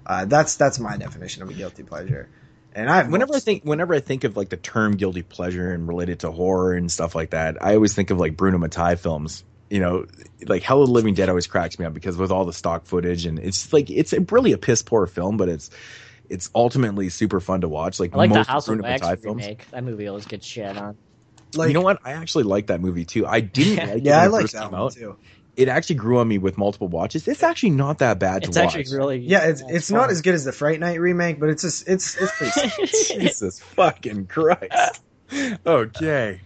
[0.05, 2.29] Uh, that's that's my definition of a guilty pleasure.
[2.73, 5.87] And I whenever I think whenever I think of like the term guilty pleasure and
[5.87, 9.43] related to horror and stuff like that, I always think of like Bruno Mattei films.
[9.69, 10.05] You know,
[10.45, 12.85] like Hell of the Living Dead always cracks me up because with all the stock
[12.85, 15.69] footage and it's like it's really a piss poor film, but it's
[16.31, 17.99] it's ultimately super fun to watch.
[17.99, 19.69] Like, I like the House of Wax remake.
[19.71, 20.97] That movie always gets shit on.
[21.53, 21.99] Like, you know what?
[22.05, 23.27] I actually like that movie too.
[23.27, 23.89] I didn't.
[23.95, 24.93] like yeah, I like that one out.
[24.93, 25.17] too.
[25.57, 27.27] It actually grew on me with multiple watches.
[27.27, 28.45] It's actually not that bad.
[28.45, 28.91] It's to actually watch.
[28.91, 29.49] really yeah.
[29.49, 32.31] It's, it's not as good as the Fright Night remake, but it's just it's it's
[32.37, 32.85] pretty.
[33.19, 35.01] Jesus fucking Christ.
[35.65, 36.39] okay.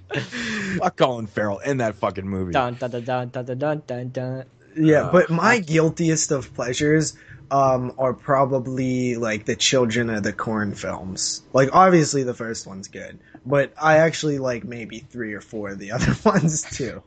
[0.80, 2.54] Fuck Colin Farrell in that fucking movie.
[2.54, 4.46] Dun, dun, dun, dun, dun, dun, dun, dun.
[4.76, 7.16] Yeah, uh, but my guiltiest of pleasures
[7.52, 11.44] um, are probably like the Children of the Corn films.
[11.54, 15.80] Like, obviously the first one's good, but I actually like maybe three or four of
[15.80, 17.04] the other ones too,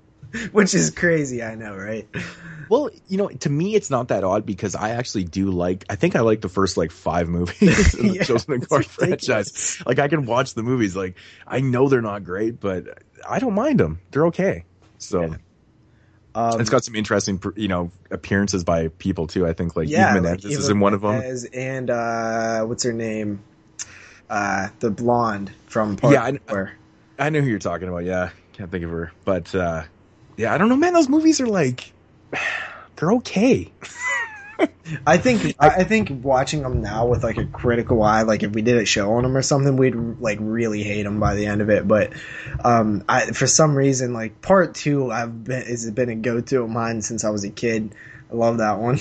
[0.52, 1.42] which is crazy.
[1.42, 2.08] I know, right?
[2.68, 5.86] Well, you know, to me, it's not that odd because I actually do like.
[5.88, 8.68] I think I like the first like five movies in the Yeah, Children of it's
[8.68, 9.82] Corn franchise.
[9.86, 10.94] Like, I can watch the movies.
[10.94, 11.16] Like,
[11.46, 14.00] I know they're not great, but I don't mind them.
[14.10, 14.64] They're okay.
[14.98, 15.36] So Yeah.
[16.34, 19.46] Um, it's got some interesting, you know, appearances by people too.
[19.46, 21.22] I think like yeah, Eva like Menendez is in one of them.
[21.52, 23.42] And uh, what's her name?
[24.30, 26.72] Uh, the blonde from Part Yeah, I- Four.
[27.18, 28.04] I know who you're talking about.
[28.04, 29.84] Yeah, can't think of her, but uh
[30.36, 30.92] yeah, I don't know, man.
[30.92, 31.92] Those movies are like,
[32.96, 33.72] they're okay.
[35.06, 38.62] I think I think watching them now with like a critical eye, like if we
[38.62, 41.60] did a show on them or something, we'd like really hate them by the end
[41.60, 41.86] of it.
[41.86, 42.12] But
[42.64, 46.62] um, I for some reason, like part two, I've been has been a go to
[46.62, 47.94] of mine since I was a kid.
[48.30, 48.98] I love that one.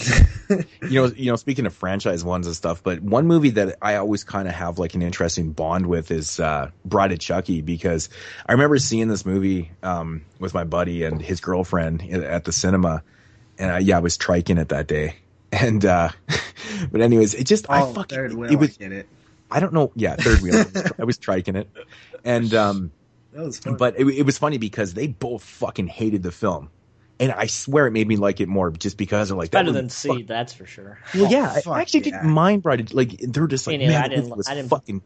[0.89, 3.95] you know, you know, speaking of franchise ones and stuff, but one movie that I
[3.95, 8.09] always kind of have like an interesting bond with is uh, Bride of Chucky because
[8.45, 13.03] I remember seeing this movie um, with my buddy and his girlfriend at the cinema,
[13.57, 15.15] and I, yeah, I was triking it that day.
[15.51, 16.09] And uh,
[16.91, 19.07] but anyways, it just I oh, fucking third wheel, it was I it.
[19.49, 20.65] I don't know, yeah, third wheel.
[20.99, 21.69] I was triking it,
[22.25, 22.91] and um,
[23.31, 23.77] That was fun.
[23.77, 26.69] but it, it was funny because they both fucking hated the film.
[27.19, 29.79] And I swear it made me like it more just because they're like Better movie
[29.79, 30.99] than fuck- that's for sure.
[31.15, 32.19] well, Oh, yeah, I- I actually yeah.
[32.21, 32.93] didn't mind Bride.
[32.93, 33.93] Like they're just like, Me neither.
[33.99, 35.01] man, I it didn't- was I didn't- fucking,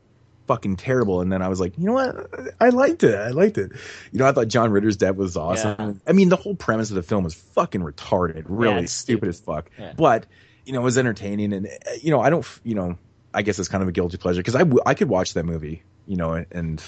[0.48, 1.22] fucking terrible.
[1.22, 2.54] And then I was like, you know what?
[2.60, 3.16] I liked it.
[3.16, 3.72] I liked it.
[4.12, 5.76] You know, I thought John Ritter's death was awesome.
[5.80, 5.94] Yeah.
[6.10, 9.30] I mean, the whole premise of the film was fucking retarded, really it's stupid, stupid.
[9.30, 9.72] as fuck.
[9.80, 9.94] Yeah.
[9.96, 10.26] But
[10.66, 12.98] you know, it was entertaining, and uh, you know, I don't, you know,
[13.34, 15.44] I guess it's kind of a guilty pleasure because I, w- I could watch that
[15.46, 16.84] movie, you know, and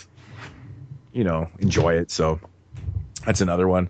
[1.12, 2.12] you know, enjoy it.
[2.12, 2.40] So
[3.26, 3.90] that's another one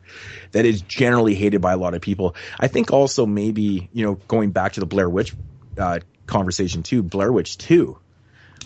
[0.52, 2.36] that is generally hated by a lot of people.
[2.60, 5.34] I think also maybe, you know, going back to the Blair Witch
[5.78, 7.98] uh, conversation too, Blair Witch 2,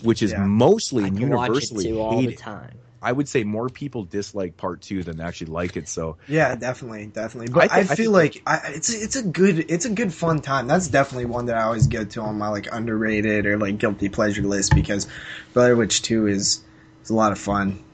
[0.02, 0.38] which is Yeah.
[0.38, 2.38] mostly I and can watch it universally too all the hated.
[2.38, 2.78] time.
[3.00, 5.88] I would say more people dislike part two than actually like it.
[5.88, 7.52] So Yeah, definitely, definitely.
[7.52, 9.90] But I I, thi- I feel like I, it's a, it's a good it's a
[9.90, 10.66] good fun time.
[10.66, 14.08] That's definitely one that I always go to on my like underrated or like guilty
[14.08, 15.06] pleasure list because
[15.54, 16.64] Blair Witch Two is
[17.04, 17.84] is a lot of fun.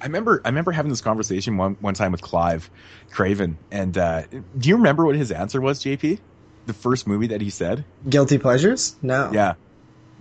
[0.00, 2.70] I remember I remember having this conversation one one time with Clive
[3.10, 4.22] Craven, and uh,
[4.58, 6.20] do you remember what his answer was, JP?
[6.66, 7.86] The first movie that he said.
[8.08, 8.96] Guilty pleasures?
[9.02, 9.30] No.
[9.32, 9.54] Yeah.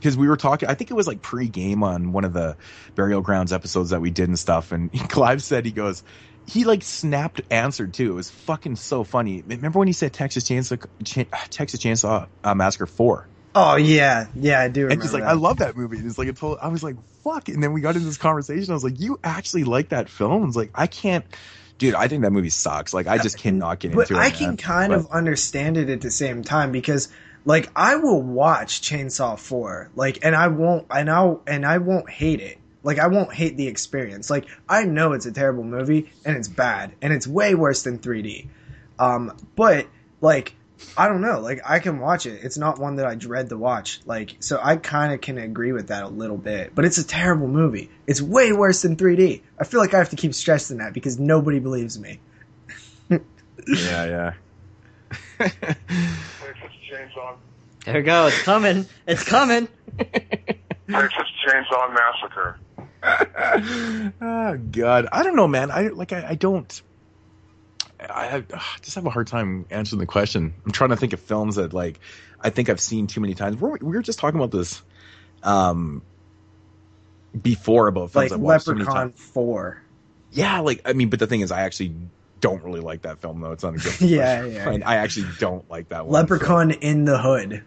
[0.03, 2.57] Because we were talking, I think it was like pre-game on one of the
[2.93, 4.73] Burial Grounds episodes that we did and stuff.
[4.73, 6.03] And Clive said, he goes,
[6.45, 8.11] he like snapped answered too.
[8.11, 9.41] It was fucking so funny.
[9.47, 13.29] Remember when he said Texas Chainsaw, Ch- Texas Chainsaw uh, Massacre 4?
[13.55, 14.93] Oh yeah, yeah, I do remember.
[14.93, 15.29] And he's like, that.
[15.29, 15.99] I love that movie.
[15.99, 17.47] And it's like, whole, I was like, fuck.
[17.47, 18.71] And then we got into this conversation.
[18.71, 20.45] I was like, you actually like that film?
[20.49, 21.23] It's like, I can't,
[21.77, 22.93] dude, I think that movie sucks.
[22.93, 24.25] Like, I just cannot get but into it.
[24.25, 24.57] I can man.
[24.57, 27.07] kind But- of understand it at the same time because
[27.45, 32.09] like I will watch Chainsaw 4 like and I won't and I and I won't
[32.09, 32.59] hate it.
[32.83, 34.29] Like I won't hate the experience.
[34.29, 37.99] Like I know it's a terrible movie and it's bad and it's way worse than
[37.99, 38.47] 3D.
[38.99, 39.87] Um but
[40.21, 40.55] like
[40.97, 42.43] I don't know, like I can watch it.
[42.43, 44.01] It's not one that I dread to watch.
[44.05, 46.73] Like so I kind of can agree with that a little bit.
[46.75, 47.89] But it's a terrible movie.
[48.07, 49.41] It's way worse than 3D.
[49.59, 52.19] I feel like I have to keep stressing that because nobody believes me.
[53.09, 54.33] yeah,
[55.39, 55.49] yeah.
[56.93, 57.35] Texas Chainsaw,
[57.85, 58.27] There we go.
[58.27, 58.85] It's coming.
[59.07, 59.67] It's coming.
[59.97, 62.59] Texas Chainsaw Massacre.
[64.21, 66.81] oh god i don't know man i like i, I don't
[67.99, 68.43] I, I
[68.81, 71.73] just have a hard time answering the question i'm trying to think of films that
[71.73, 71.99] like
[72.39, 74.81] i think i've seen too many times we're, we were just talking about this
[75.43, 76.01] um
[77.41, 79.21] before about films Like I've watched so many Leprechaun times.
[79.21, 79.81] 4.
[80.31, 81.93] yeah like i mean but the thing is i actually
[82.43, 84.89] don't really like that film though it's not a good Yeah, yeah, I, yeah.
[84.89, 87.63] I actually don't like that one Leprechaun in the Hood.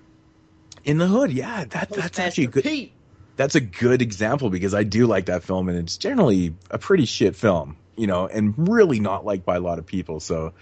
[0.85, 2.93] in the hood yeah that that's actually good Pete.
[3.37, 7.07] that's a good example because I do like that film and it's generally a pretty
[7.07, 10.21] shit film, you know, and really not liked by a lot of people.
[10.21, 10.53] So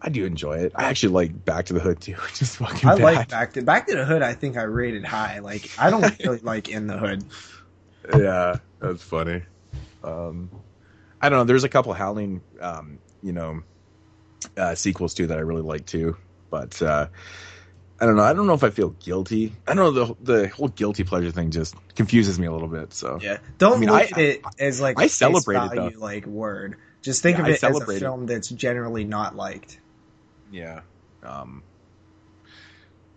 [0.00, 0.72] I do enjoy it.
[0.74, 3.02] I actually like Back to the Hood too, which is fucking I bad.
[3.02, 4.22] like Back to Back to the Hood.
[4.22, 5.40] I think I rated high.
[5.40, 7.24] Like I don't really like In the Hood.
[8.16, 9.42] yeah, that's funny.
[10.02, 10.50] Um,
[11.20, 11.44] I don't know.
[11.44, 13.62] There's a couple Howling, um, you know,
[14.56, 16.16] uh, sequels too that I really like too,
[16.50, 17.08] but uh,
[17.98, 18.22] I don't know.
[18.22, 19.54] I don't know if I feel guilty.
[19.66, 20.14] I don't know.
[20.14, 22.92] The the whole guilty pleasure thing just confuses me a little bit.
[22.92, 25.56] So Yeah, don't I mean, look I- at it as like I a face celebrate
[25.56, 25.98] value, though.
[26.04, 26.76] like word.
[27.02, 29.78] Just think Yeah, of it as a film that's generally not liked.
[30.52, 30.80] yeah,
[31.22, 31.62] um,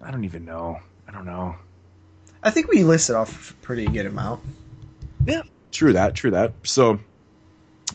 [0.01, 0.79] I don't even know.
[1.07, 1.55] I don't know.
[2.43, 4.41] I think we listed off a pretty good amount.
[5.25, 6.15] Yeah, true that.
[6.15, 6.53] True that.
[6.63, 6.99] So,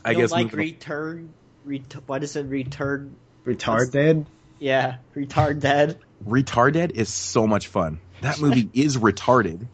[0.04, 1.32] I You guess like moving- return.
[1.64, 2.44] Ret- what is it?
[2.46, 3.16] Return.
[3.46, 4.26] Retarded.
[4.58, 5.96] Yeah, retarded.
[6.26, 8.00] Retarded is so much fun.
[8.20, 9.66] That movie is retarded.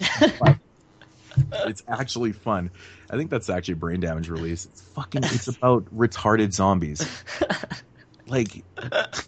[1.67, 2.71] it's actually fun.
[3.11, 4.65] I think that's actually brain damage release.
[4.67, 5.25] It's fucking.
[5.25, 7.07] It's about retarded zombies.
[8.27, 8.63] Like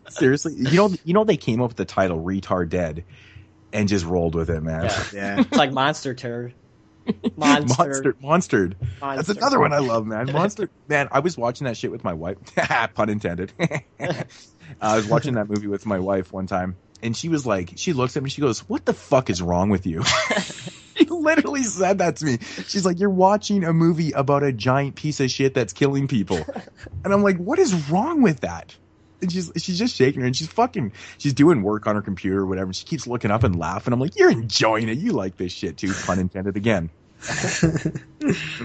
[0.09, 3.05] seriously, you know, you know they came up with the title "Retardead"
[3.73, 4.85] and just rolled with it, man.
[4.85, 5.03] Yeah.
[5.13, 5.41] Yeah.
[5.41, 6.53] It's like Monsturd.
[7.37, 7.77] Monster.
[7.77, 8.75] Monster, monstered.
[9.01, 10.27] That's another one I love, man.
[10.33, 11.09] Monster, man.
[11.11, 12.39] I was watching that shit with my wife.
[12.95, 13.53] Pun intended.
[14.81, 17.93] I was watching that movie with my wife one time, and she was like, she
[17.93, 20.03] looks at me, she goes, "What the fuck is wrong with you?"
[20.97, 22.39] she literally said that to me.
[22.69, 26.45] She's like, "You're watching a movie about a giant piece of shit that's killing people,"
[27.05, 28.77] and I'm like, "What is wrong with that?"
[29.23, 32.41] And she's she's just shaking her, and she's fucking she's doing work on her computer
[32.41, 32.67] or whatever.
[32.67, 33.93] And she keeps looking up and laughing.
[33.93, 34.99] I'm like, "You're enjoying it.
[34.99, 36.91] You like this shit too." Pun intended again.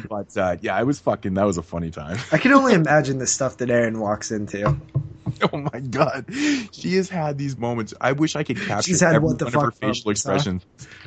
[0.09, 1.33] but uh, yeah, i was fucking.
[1.33, 2.17] That was a funny time.
[2.31, 4.77] I can only imagine the stuff that Aaron walks into.
[5.53, 6.25] oh my god,
[6.71, 7.93] she has had these moments.
[7.99, 10.11] I wish I could capture She's had every what the one of her facial huh?
[10.11, 10.65] expressions.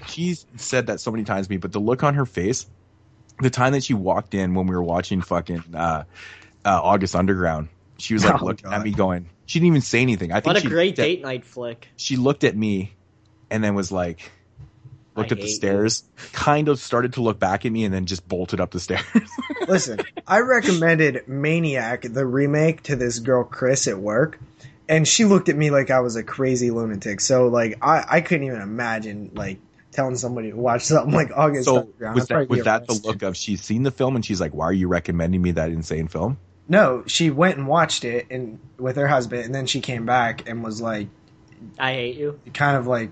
[0.09, 2.66] She's said that so many times to me, but the look on her face,
[3.41, 6.05] the time that she walked in when we were watching fucking uh,
[6.65, 7.69] uh, August Underground,
[7.99, 8.75] she was like Oh, looking God.
[8.81, 9.29] at me, going.
[9.49, 10.31] She didn't even say anything.
[10.31, 11.89] I think What a she great looked at- date night flick.
[11.97, 12.93] she looked at me
[13.51, 14.31] and then was like
[15.16, 17.93] looked I at the hate stairs kind of started to look back at me and
[17.93, 19.03] then just bolted up the stairs
[19.66, 24.39] Listen, I recommended Maniac, the remake, to this girl Chris at work,
[24.89, 27.20] and she looked at me like I was a crazy lunatic.
[27.20, 29.59] So like I, I couldn't even imagine like
[29.93, 32.15] telling somebody to watch something like August so Underground.
[32.15, 34.66] was that was that the look of she's seen the film and she's like why
[34.66, 36.39] are you recommending me that insane film
[36.69, 40.49] No, she went and watched it and with her husband, and then she came back
[40.49, 41.09] and was like,
[41.78, 42.39] I hate you.
[42.53, 43.11] kind of like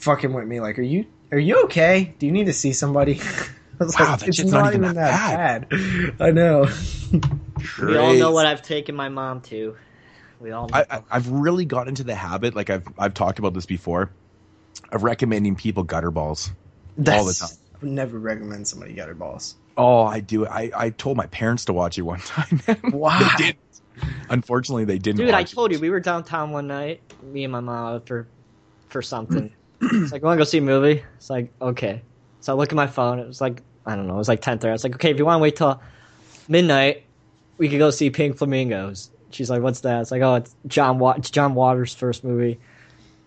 [0.00, 2.14] fucking with me, like, "Are you are you okay?
[2.18, 3.20] Do you need to see somebody?"
[3.80, 6.30] I was Wow, like, that "It's shit's not, not even even that that bad." I
[6.30, 6.66] know.
[7.80, 9.76] We all know what I've taken my mom to.
[10.40, 10.74] We all know.
[10.74, 14.10] I, I, I've really got into the habit like I've I've talked about this before
[14.90, 16.50] of recommending people Gutterballs
[17.08, 19.54] all the time I would never recommend somebody Gutterballs.
[19.76, 20.46] Oh, I do.
[20.46, 22.60] I, I told my parents to watch it one time.
[22.90, 23.18] Why?
[23.38, 23.58] they didn't.
[24.30, 25.18] Unfortunately, they didn't.
[25.18, 25.54] Dude, I watch it.
[25.54, 28.26] told you we were downtown one night, me and my mom for
[28.88, 29.52] for something.
[29.80, 31.02] it's like, want to go see a movie?
[31.16, 32.02] It's like, okay.
[32.40, 33.18] So I look at my phone.
[33.18, 34.14] It was like, I don't know.
[34.14, 34.70] It was like ten thirty.
[34.70, 35.80] I was like, okay, if you want to wait till
[36.48, 37.04] midnight,
[37.58, 39.10] we could go see Pink Flamingos.
[39.30, 40.02] She's like, what's that?
[40.02, 42.58] It's like, oh, it's John Wa- it's John Waters' first movie.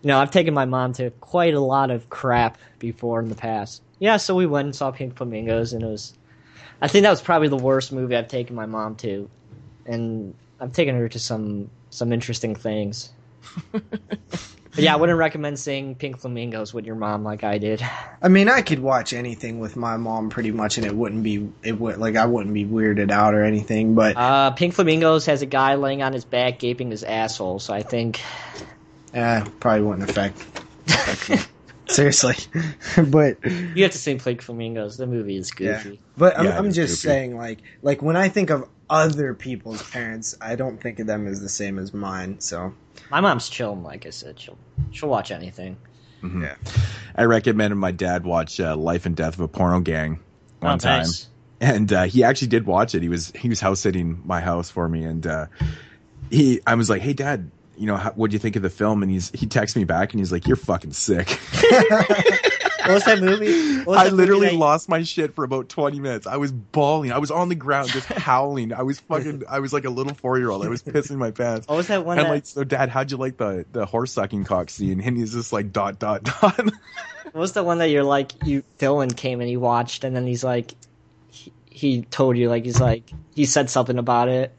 [0.02, 3.36] You know, I've taken my mom to quite a lot of crap before in the
[3.36, 3.82] past.
[4.00, 6.14] Yeah, so we went and saw Pink Flamingos, and it was.
[6.82, 9.30] I think that was probably the worst movie I've taken my mom to,
[9.86, 13.10] and I've taken her to some some interesting things.
[13.72, 13.84] but
[14.76, 17.82] yeah, I wouldn't recommend seeing Pink Flamingos with your mom like I did.
[18.22, 21.50] I mean, I could watch anything with my mom pretty much, and it wouldn't be
[21.64, 23.96] it would like I wouldn't be weirded out or anything.
[23.96, 27.60] But Uh, Pink Flamingos has a guy laying on his back, gaping his asshole.
[27.60, 28.20] So I think
[29.14, 30.38] eh, probably wouldn't affect.
[30.88, 31.50] affect.
[31.88, 32.36] Seriously,
[33.10, 34.98] but you have to see Pink Flamingos.
[34.98, 35.84] The movie is Yeah.
[36.18, 36.20] Goofy.
[36.34, 37.08] But I'm, Yeah, I'm just goofy.
[37.14, 41.28] saying, like, like when I think of other people's parents, I don't think of them
[41.28, 42.40] as the same as mine.
[42.40, 42.74] So
[43.10, 44.40] My mom's chilling, like I said.
[44.40, 44.58] She'll
[44.92, 45.78] she'll watch anything.
[46.24, 46.42] Mhm.
[46.44, 46.56] Yeah.
[47.16, 50.20] I recommended my dad watch uh, Life and Death of a Porno Gang
[50.60, 51.28] one Oh, time, nice.
[51.62, 53.02] and uh, he actually did watch it.
[53.04, 55.46] He was he was house sitting my house for me, and uh,
[56.32, 59.04] he I was like, "Hey, Dad, you know, what do you think of the film?"
[59.04, 61.28] And he's he texted me back, and he's like, "You're fucking sick."
[62.86, 63.84] What was that movie?
[63.84, 66.28] Was I that movie literally that- lost my shit for about 20 minutes.
[66.28, 67.12] I was bawling.
[67.12, 68.74] I was on the ground just howling.
[68.74, 70.66] I was fucking, I was like a little four year old.
[70.66, 71.68] I was pissing my pants.
[71.68, 72.20] What was that one?
[72.20, 75.02] And that, like, so dad, how'd you like the, the horse sucking cock scene?
[75.02, 76.60] And he's just like, dot, dot, dot.
[77.26, 80.26] What was the one that you're like you Dylan came and he watched and then
[80.26, 80.74] he's like
[81.32, 84.56] he, he told you like he's like he said something about it.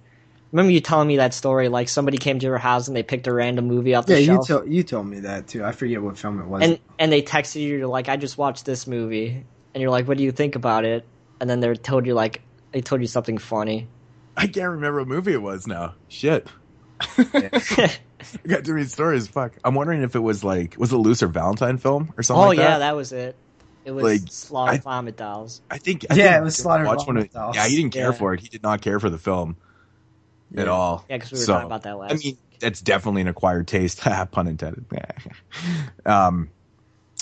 [0.52, 1.68] Remember you telling me that story?
[1.68, 4.18] Like somebody came to your house and they picked a random movie off the yeah,
[4.20, 5.64] you shelf, told you told me that too.
[5.64, 6.62] I forget what film it was.
[6.62, 7.78] and and they texted you.
[7.78, 9.44] You're like, I just watched this movie,
[9.74, 11.04] and you're like, what do you think about it?
[11.40, 12.40] And then they told you like
[12.72, 13.88] they told you something funny.
[14.36, 15.94] I can't remember what movie it was now.
[16.08, 16.46] Shit.
[17.18, 17.90] I
[18.46, 19.28] got too many stories.
[19.28, 19.52] Fuck.
[19.64, 22.48] I'm wondering if it was like, was it a Lucifer Valentine film or something oh
[22.48, 22.78] like yeah, that?
[22.78, 23.36] that was it.
[23.84, 25.60] It was Like, Slaughter I- Vomit Dolls.
[25.70, 27.54] I think, I Yeah, think it was Slaughter watched of- Vomit Dolls.
[27.56, 28.12] Yeah, he didn't care Yeah.
[28.12, 28.40] for it.
[28.40, 29.56] He did not care for the film
[30.56, 31.04] at all.
[31.08, 32.12] Yeah, because we were So, talking about that last.
[32.12, 34.00] I mean, that's definitely an acquired taste.
[34.30, 34.84] Pun intended.
[36.06, 36.50] um,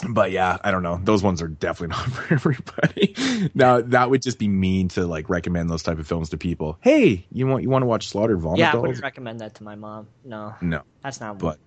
[0.09, 1.01] but yeah, I don't know.
[1.03, 3.51] Those ones are definitely not for everybody.
[3.55, 6.79] now that would just be mean to like recommend those type of films to people.
[6.81, 9.63] Hey, you want you want to watch Slaughter Vomit yeah, I wouldn't recommend that to
[9.65, 10.09] my mom.
[10.25, 11.39] No, No, that's not.
[11.39, 11.59] but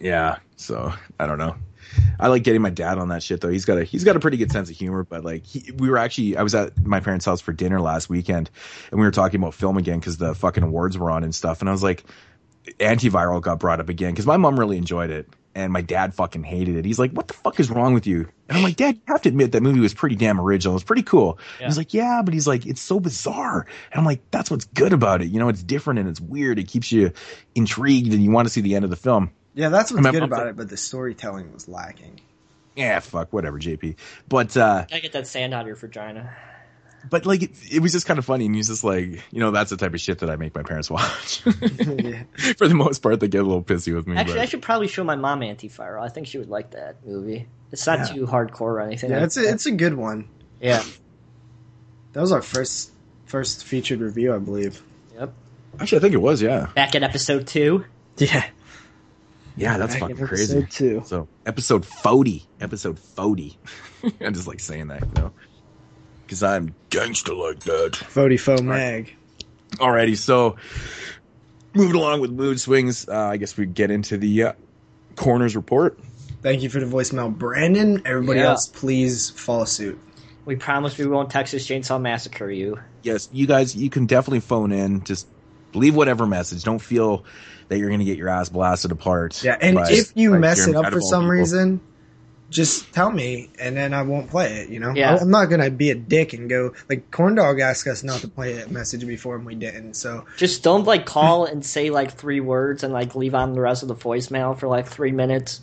[0.00, 0.38] yeah.
[0.56, 1.56] So I don't know.
[2.18, 3.48] I like getting my dad on that shit though.
[3.48, 5.04] He's got a he's got a pretty good sense of humor.
[5.04, 8.08] But like he, we were actually I was at my parents' house for dinner last
[8.08, 8.50] weekend,
[8.90, 11.60] and we were talking about film again because the fucking awards were on and stuff.
[11.60, 12.04] And I was like,
[12.78, 15.28] antiviral got brought up again because my mom really enjoyed it.
[15.56, 16.84] And my dad fucking hated it.
[16.84, 19.22] He's like, "What the fuck is wrong with you?" And I'm like, "Dad, you have
[19.22, 20.72] to admit that movie was pretty damn original.
[20.72, 21.66] It was pretty cool." Yeah.
[21.66, 24.92] He's like, "Yeah, but he's like, it's so bizarre." And I'm like, "That's what's good
[24.92, 25.28] about it.
[25.28, 26.58] You know, it's different and it's weird.
[26.58, 27.12] It keeps you
[27.54, 30.10] intrigued and you want to see the end of the film." Yeah, that's what's My
[30.10, 30.56] good mom's about like- it.
[30.56, 32.20] But the storytelling was lacking.
[32.76, 33.96] Yeah, fuck, whatever, JP.
[34.28, 36.34] But uh, Gotta get that sand out of your vagina.
[37.08, 39.52] but like, it, it was just kind of funny, and he's just like, you know,
[39.52, 41.42] that's the type of shit that I make my parents watch.
[41.46, 42.24] yeah.
[42.56, 44.16] For the most part, they get a little pissy with me.
[44.16, 46.02] Actually, but- I should probably show my mom Antiviral.
[46.02, 47.46] I think she would like that movie.
[47.70, 48.04] It's not Yeah.
[48.16, 49.10] too hardcore or anything.
[49.10, 49.54] yeah, like it's a, that.
[49.54, 50.28] it's a good one.
[50.60, 50.82] yeah.
[52.12, 52.90] That was our first
[53.26, 54.80] first featured review, I believe.
[55.18, 55.32] Yep.
[55.80, 56.40] Actually, I think it was.
[56.42, 57.84] Yeah, Back in episode two.
[58.18, 58.44] Yeah,
[59.56, 60.58] yeah, that's Back fucking crazy.
[60.58, 61.02] episode two.
[61.06, 63.58] So episode forty, episode forty.
[64.20, 65.32] I'm just like saying that, you know,
[66.26, 67.92] because I'm gangster like that.
[68.12, 69.14] Vodifo Mag.
[69.76, 70.56] Alrighty, so
[71.74, 74.52] moving along with mood swings, uh, I guess we get into the uh,
[75.16, 75.98] coroner's report.
[76.42, 78.02] Thank you for the voicemail, Brandon.
[78.04, 78.50] Everybody Yeah.
[78.50, 79.98] else, please follow suit.
[80.44, 82.78] We promise we won't Texas Chainsaw Massacre you.
[83.02, 85.02] Yes, you guys, you can definitely phone in.
[85.04, 85.26] Just
[85.74, 86.62] leave whatever message.
[86.64, 87.24] Don't feel
[87.68, 89.42] that you're going to get your ass blasted apart.
[89.42, 91.30] Yeah, and by- if you mess it up for some people.
[91.30, 91.80] reason,
[92.50, 94.68] just tell me, and then I won't play it.
[94.68, 95.16] You know, Yeah.
[95.20, 98.60] I'm not gonna be a dick and go like Corndog asked us not to play
[98.60, 99.94] a message before, and we didn't.
[99.94, 103.60] So Just don't like call and say like three words and like leave on the
[103.60, 105.62] rest of the voicemail for like three minutes.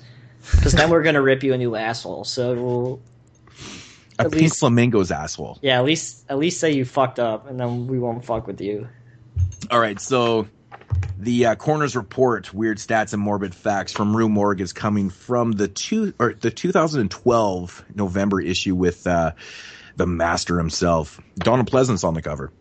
[0.51, 2.25] Because then we're gonna rip you a new asshole.
[2.25, 2.99] So we'll,
[4.19, 5.59] a at pink least- flamingo's asshole.
[5.61, 8.59] yeah, at least at least say you fucked up, and then we won't fuck with
[8.59, 8.87] you.
[9.69, 10.47] All right, so
[11.17, 15.51] the uh, coroner's report, weird stats and morbid facts from Rue Morgue is coming from
[15.53, 19.31] the two or the 2012 November issue with uh,
[19.95, 22.51] the master himself, Donald Pleasence on the cover.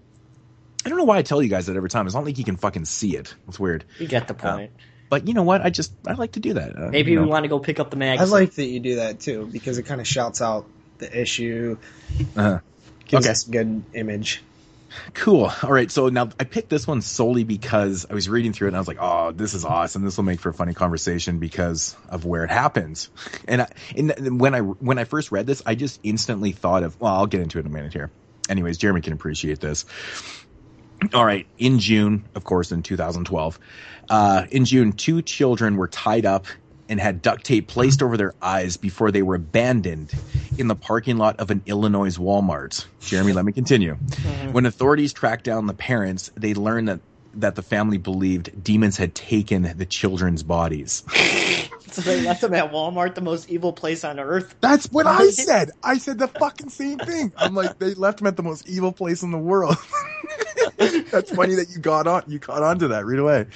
[0.85, 2.07] I don't know why I tell you guys that every time.
[2.07, 3.35] It's not like you can fucking see it.
[3.49, 3.85] It's weird.
[3.99, 4.73] You get the point.
[5.11, 5.61] But you know what?
[5.61, 6.79] I just I like to do that.
[6.79, 8.21] Uh, Maybe you we want to go pick up the mag.
[8.21, 10.67] I like that you do that too because it kind of shouts out
[10.99, 11.77] the issue.
[12.37, 12.61] Uh-huh.
[13.07, 13.33] Gives Okay.
[13.33, 14.43] us a good image.
[15.15, 15.53] Cool.
[15.63, 15.91] All right.
[15.91, 18.81] So now I picked this one solely because I was reading through it and I
[18.81, 20.03] was like, oh, this is awesome.
[20.05, 23.11] This will make for a funny conversation because of where it happens.
[23.47, 27.01] And, I, and when I when I first read this, I just instantly thought of.
[27.01, 28.11] Well, I'll get into it in a minute here.
[28.49, 29.85] Anyways, Jeremy can appreciate this.
[31.15, 31.47] All right.
[31.59, 33.59] In June, of course, in 2012,
[34.11, 36.47] uh, in June, two children were tied up
[36.91, 40.13] and had duct tape placed over their eyes before they were abandoned
[40.59, 42.85] in the parking lot of an Illinois Walmart.
[43.01, 43.95] Jeremy, let me continue.
[43.95, 44.53] Mm-hmm.
[44.53, 47.01] When authorities tracked down the parents, they learned that
[47.33, 51.05] that the family believed demons had taken the children's bodies.
[51.93, 54.55] So they left them at Walmart, the most evil place on earth.
[54.61, 55.73] That's what I said.
[55.83, 57.33] I said the fucking same thing.
[57.37, 59.77] I'm like, they left them at the most evil place in the world.
[61.11, 63.47] That's funny that you got on, you caught on to that right away.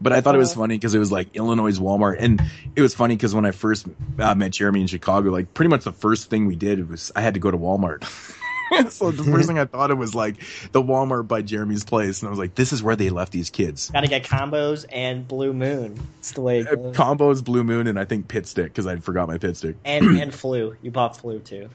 [0.00, 2.42] But I thought it was funny because it was like Illinois Walmart, and
[2.74, 3.86] it was funny because when I first
[4.18, 7.20] uh, met Jeremy in Chicago, like pretty much the first thing we did was I
[7.20, 8.04] had to go to Walmart.
[8.90, 10.36] so the first thing I thought of was like
[10.72, 13.50] the Walmart by Jeremy's place, and I was like, this is where they left these
[13.50, 13.90] kids.
[13.90, 16.00] Gotta get combos and Blue Moon.
[16.20, 16.96] It's the way it Uh, goes.
[16.96, 19.76] Combos, Blue Moon, and I think Pit Stick because I forgot my Pit Stick.
[19.84, 20.76] and and Flu.
[20.82, 21.68] You bought Flu too.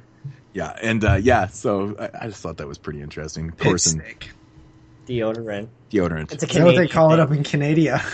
[0.53, 3.49] Yeah, and uh, yeah, so I, I just thought that was pretty interesting.
[3.49, 4.29] Of course, Stick.
[5.05, 5.67] Deodorant.
[5.89, 6.31] deodorant.
[6.31, 8.01] It's a Is that what they Canadian call it up in Canada?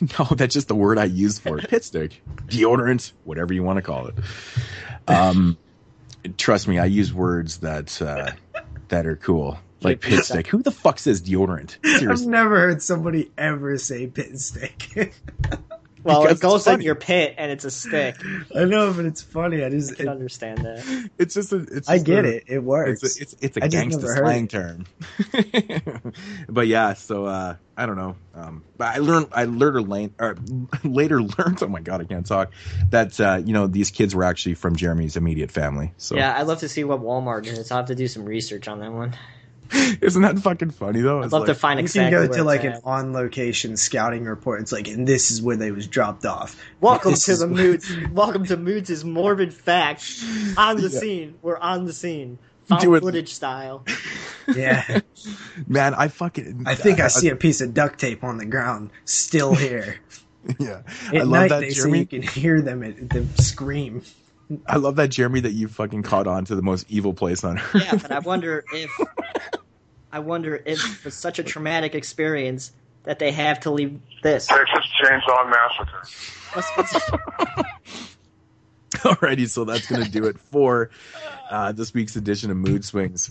[0.00, 1.68] No, that's just the word I use for it.
[1.70, 4.14] Pit stick, deodorant, whatever you want to call it.
[5.08, 5.58] Um,
[6.36, 8.30] trust me, I use words that uh,
[8.88, 10.46] that are cool, like pit stick.
[10.46, 11.78] Who the fuck says deodorant?
[12.10, 15.12] I've never heard somebody ever say pit stick.
[16.04, 16.84] Well, Because it goes it's in funny.
[16.84, 18.16] your pit and it's a stick.
[18.54, 19.62] I know, but it's funny.
[19.62, 21.10] I I just, can it, understand that.
[21.18, 21.56] it's just a.
[21.56, 22.44] It's I get a- it.
[22.46, 23.02] It works.
[23.02, 24.50] It's a, it's, it's a I just gangsta never heard slang it.
[24.50, 26.12] term.
[26.48, 28.16] but yeah, so uh, I don't know.
[28.34, 30.36] Um, but I learned I later learned or
[30.84, 31.62] later learned.
[31.62, 32.52] Oh my god, I can't talk.
[32.90, 35.92] That uh, you know these kids were actually from Jeremy's immediate family.
[35.96, 37.70] So Yeah, I'd love to see what Walmart is.
[37.70, 39.14] I'll have to do some research on that one.
[40.00, 41.20] isn't that fucking funny though?
[41.20, 42.82] I'd It's love to like- find you exactly can go where to like it's an
[42.84, 44.60] on location scouting report.
[44.62, 46.56] It's like, and this is where they was dropped off.
[46.80, 47.90] Welcome This to the where- Moods.
[48.12, 50.24] Welcome to Moods' is morbid facts
[50.56, 51.00] on the Yeah.
[51.00, 51.34] scene.
[51.42, 53.00] We're on the scene, found Do it.
[53.00, 53.84] footage style.
[54.56, 55.00] Yeah,
[55.66, 56.62] Man, I fucking.
[56.64, 59.96] I think I see a piece of duct tape on the ground still here.
[60.58, 61.98] Yeah, At I love night, that they say Jeremy.
[61.98, 64.00] you can hear them at, them scream.
[64.66, 67.58] I love that Jeremy that you fucking caught on to the most evil place on
[67.58, 67.74] earth.
[67.74, 68.90] Yeah, but I wonder if
[70.10, 72.72] I wonder if it's such a traumatic experience
[73.04, 74.46] that they have to leave this.
[74.46, 76.02] Texas Chainsaw Massacre.
[76.54, 76.94] What's, what's,
[79.04, 80.90] Alrighty, so that's gonna do it for
[81.50, 83.30] uh, this week's edition of Mood Swings.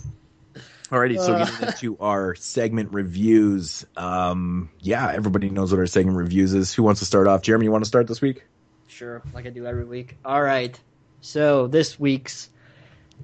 [0.90, 3.84] Alrighty, so getting into our segment reviews.
[3.96, 6.72] Um, yeah, everybody knows what our segment reviews is.
[6.72, 7.42] Who wants to start off?
[7.42, 8.44] Jeremy, you want to start this week?
[8.86, 10.16] Sure, like I do every week.
[10.24, 10.80] All right.
[11.20, 12.48] So this week's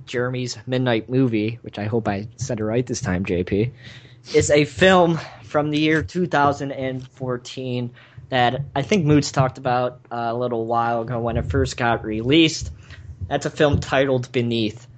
[0.06, 3.70] Jeremy's Midnight Movie, which I hope I said it right this time, JP,
[4.34, 7.90] is a film from the year 2014
[8.30, 12.04] that I think Moods talked about uh, a little while ago when it first got
[12.04, 12.72] released.
[13.28, 14.88] That's a film titled Beneath.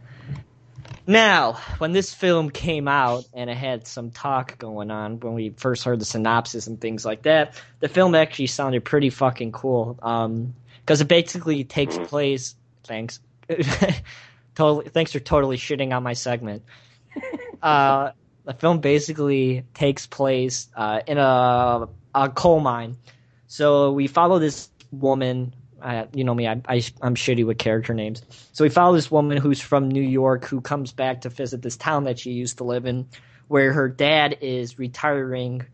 [1.06, 5.50] Now, when this film came out and it had some talk going on when we
[5.50, 9.98] first heard the synopsis and things like that, the film actually sounded pretty fucking cool.
[10.02, 10.54] Um,
[10.86, 12.54] because it basically takes place.
[12.86, 13.20] Thanks.
[14.54, 14.88] totally.
[14.88, 16.62] Thanks for totally shitting on my segment.
[17.62, 18.12] Uh,
[18.44, 22.96] the film basically takes place uh, in a a coal mine.
[23.46, 25.54] So we follow this woman.
[25.80, 28.22] Uh, you know me, I, I, I'm shitty with character names.
[28.52, 31.76] So we follow this woman who's from New York who comes back to visit this
[31.76, 33.08] town that she used to live in,
[33.48, 35.66] where her dad is retiring,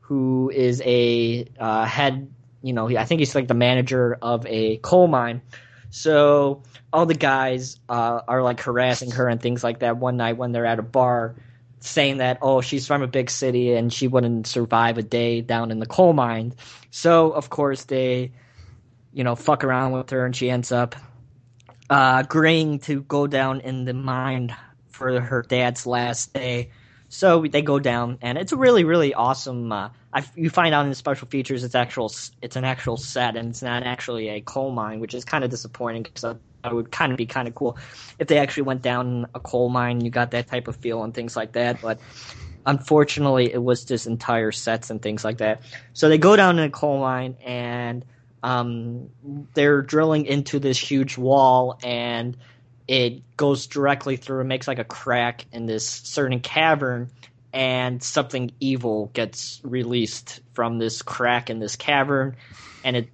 [0.00, 2.32] who is a uh, head.
[2.62, 5.42] You know, I think he's like the manager of a coal mine.
[5.90, 6.62] So
[6.92, 10.52] all the guys uh, are like harassing her and things like that one night when
[10.52, 11.34] they're at a bar,
[11.80, 15.70] saying that oh she's from a big city and she wouldn't survive a day down
[15.70, 16.54] in the coal mine.
[16.90, 18.32] So of course they,
[19.12, 20.96] you know, fuck around with her and she ends up
[21.88, 24.54] uh, agreeing to go down in the mine
[24.88, 26.70] for her dad's last day.
[27.08, 29.72] So they go down, and it's a really, really awesome.
[29.72, 32.12] Uh, I, you find out in the special features, it's actual,
[32.42, 35.50] it's an actual set, and it's not actually a coal mine, which is kind of
[35.50, 37.78] disappointing because it would kind of be kind of cool
[38.18, 40.02] if they actually went down a coal mine.
[40.02, 41.98] You got that type of feel and things like that, but
[42.66, 45.62] unfortunately, it was just entire sets and things like that.
[45.94, 48.04] So they go down in a coal mine, and
[48.42, 49.08] um,
[49.54, 52.36] they're drilling into this huge wall, and
[52.88, 57.10] it goes directly through and makes like a crack in this certain cavern
[57.52, 62.34] and something evil gets released from this crack in this cavern
[62.84, 63.08] and it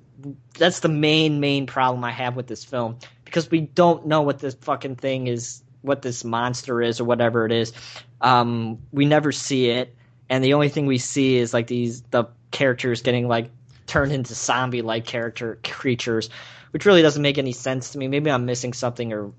[0.57, 4.39] that's the main main problem I have with this film because we don't know what
[4.39, 7.73] this fucking thing is what this monster is or whatever it is.
[8.21, 9.95] Um, we never see it,
[10.31, 13.51] and the only thing we see is like these the characters getting like
[13.87, 16.31] turned into zombie like character creatures,
[16.71, 18.09] which really doesn't make any sense to me.
[18.09, 19.33] Maybe I'm missing something or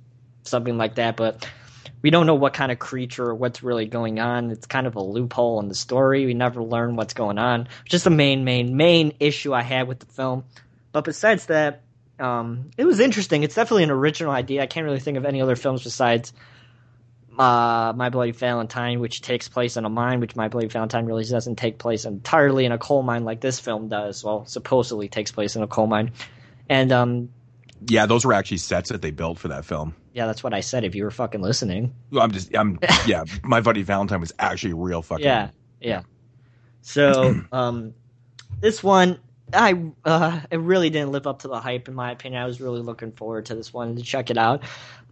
[0.47, 1.47] something like that, but
[2.01, 4.51] we don't know what kind of creature or what's really going on.
[4.51, 6.25] It's kind of a loophole in the story.
[6.25, 7.67] We never learn what's going on.
[7.85, 10.43] Just the main, main, main issue I had with the film.
[10.91, 11.81] But besides that,
[12.19, 13.43] um, it was interesting.
[13.43, 14.61] It's definitely an original idea.
[14.61, 16.31] I can't really think of any other films besides
[17.37, 21.25] uh, My Bloody Valentine, which takes place in a mine, which My Bloody Valentine really
[21.25, 24.23] doesn't take place entirely in a coal mine like this film does.
[24.23, 26.11] Well, supposedly takes place in a coal mine.
[26.69, 27.29] And um,
[27.87, 29.95] Yeah, those were actually sets that they built for that film.
[30.15, 30.85] Yeah, that's what I said.
[30.85, 33.25] If you were fucking listening, Well, I'm just, I'm, yeah.
[33.43, 35.25] My buddy Valentine was actually real fucking.
[35.25, 35.49] yeah,
[35.81, 36.03] yeah.
[36.81, 37.93] So um,
[38.61, 39.19] this one,
[39.53, 42.41] I uh, it really didn't live up to the hype in my opinion.
[42.41, 44.63] I was really looking forward to this one to check it out.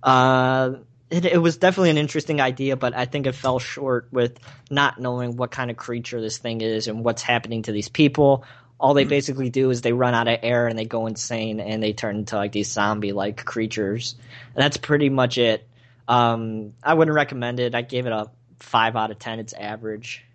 [0.01, 0.75] Uh,
[1.09, 4.39] it, it was definitely an interesting idea, but I think it fell short with
[4.71, 8.45] not knowing what kind of creature this thing is and what's happening to these people.
[8.84, 11.81] All they basically do is they run out of air and they go insane and
[11.81, 14.15] they turn into like these zombie like creatures.
[14.53, 15.65] And that's pretty much it.
[16.05, 17.76] Um, I wouldn't recommend it.
[17.76, 18.30] I gave it a
[18.60, 19.39] five out of ten.
[19.39, 20.26] It's average.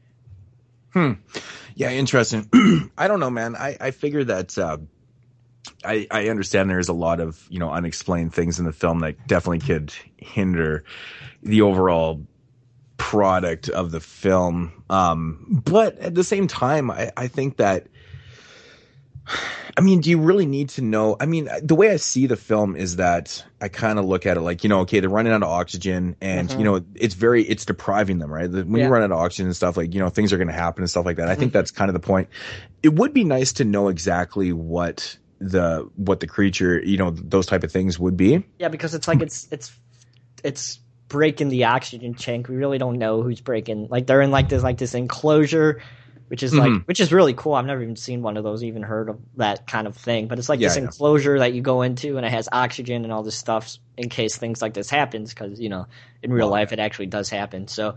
[0.94, 1.12] Hmm.
[1.74, 2.48] Yeah, interesting.
[2.96, 3.54] I don't know, man.
[3.54, 4.78] I, I figure that uh,
[5.84, 9.26] I I understand there's a lot of you know unexplained things in the film that
[9.26, 10.84] definitely could hinder
[11.42, 12.26] the overall
[12.96, 14.84] product of the film.
[14.88, 17.88] Um, but at the same time, I, I think that.
[19.76, 21.16] I mean, do you really need to know?
[21.20, 24.36] I mean, the way I see the film is that I kind of look at
[24.36, 26.64] it like, you know, okay, they're running out of oxygen and, you mm-hmm.
[26.64, 28.50] know, it's very, it's depriving them, right?
[28.50, 28.86] When Yeah.
[28.86, 30.82] you run out of oxygen and stuff like, you know, things are going to happen
[30.82, 31.28] and stuff like that.
[31.28, 31.58] I think mm-hmm.
[31.58, 32.28] that's kind of the point.
[32.82, 37.46] It would be nice to know exactly what the, what the creature, you know, those
[37.46, 38.44] type of things would be.
[38.58, 39.72] Yeah, because it's like it's it's
[40.42, 42.48] it's breaking the oxygen tank.
[42.48, 43.88] We really don't know who's breaking.
[43.88, 45.80] Like they're in like this like this enclosure,
[46.28, 46.86] which is like Mhm.
[46.86, 47.54] which is really cool.
[47.54, 50.28] I've never even seen one of those, even heard of that kind of thing.
[50.28, 50.84] But it's like Yeah, this yeah.
[50.84, 54.36] enclosure that you go into, and it has oxygen and all this stuff in case
[54.36, 55.34] things like this happens.
[55.34, 55.86] Because you know,
[56.22, 57.68] in real life, it actually does happen.
[57.68, 57.96] So.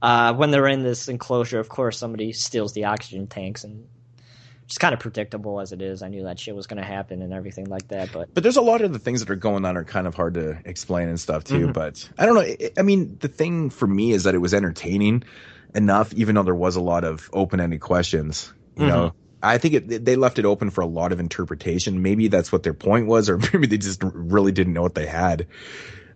[0.00, 3.86] Uh, when they're in this enclosure, of course, somebody steals the oxygen tanks, and
[4.64, 6.02] it's kind of predictable as it is.
[6.02, 8.56] I knew that shit was going to happen and everything like that, but But there's
[8.56, 11.08] a lot of the things that are going on are kind of hard to explain
[11.08, 11.68] and stuff too.
[11.68, 11.72] Mhm.
[11.72, 12.52] But I don't know.
[12.76, 15.22] I mean, the thing for me is that it was entertaining
[15.74, 18.52] enough, even though there was a lot of open-ended questions.
[18.76, 22.02] You know, I think it, they left it open for a lot of interpretation.
[22.02, 25.06] Maybe that's what their point was, or maybe they just really didn't know what they
[25.06, 25.46] had.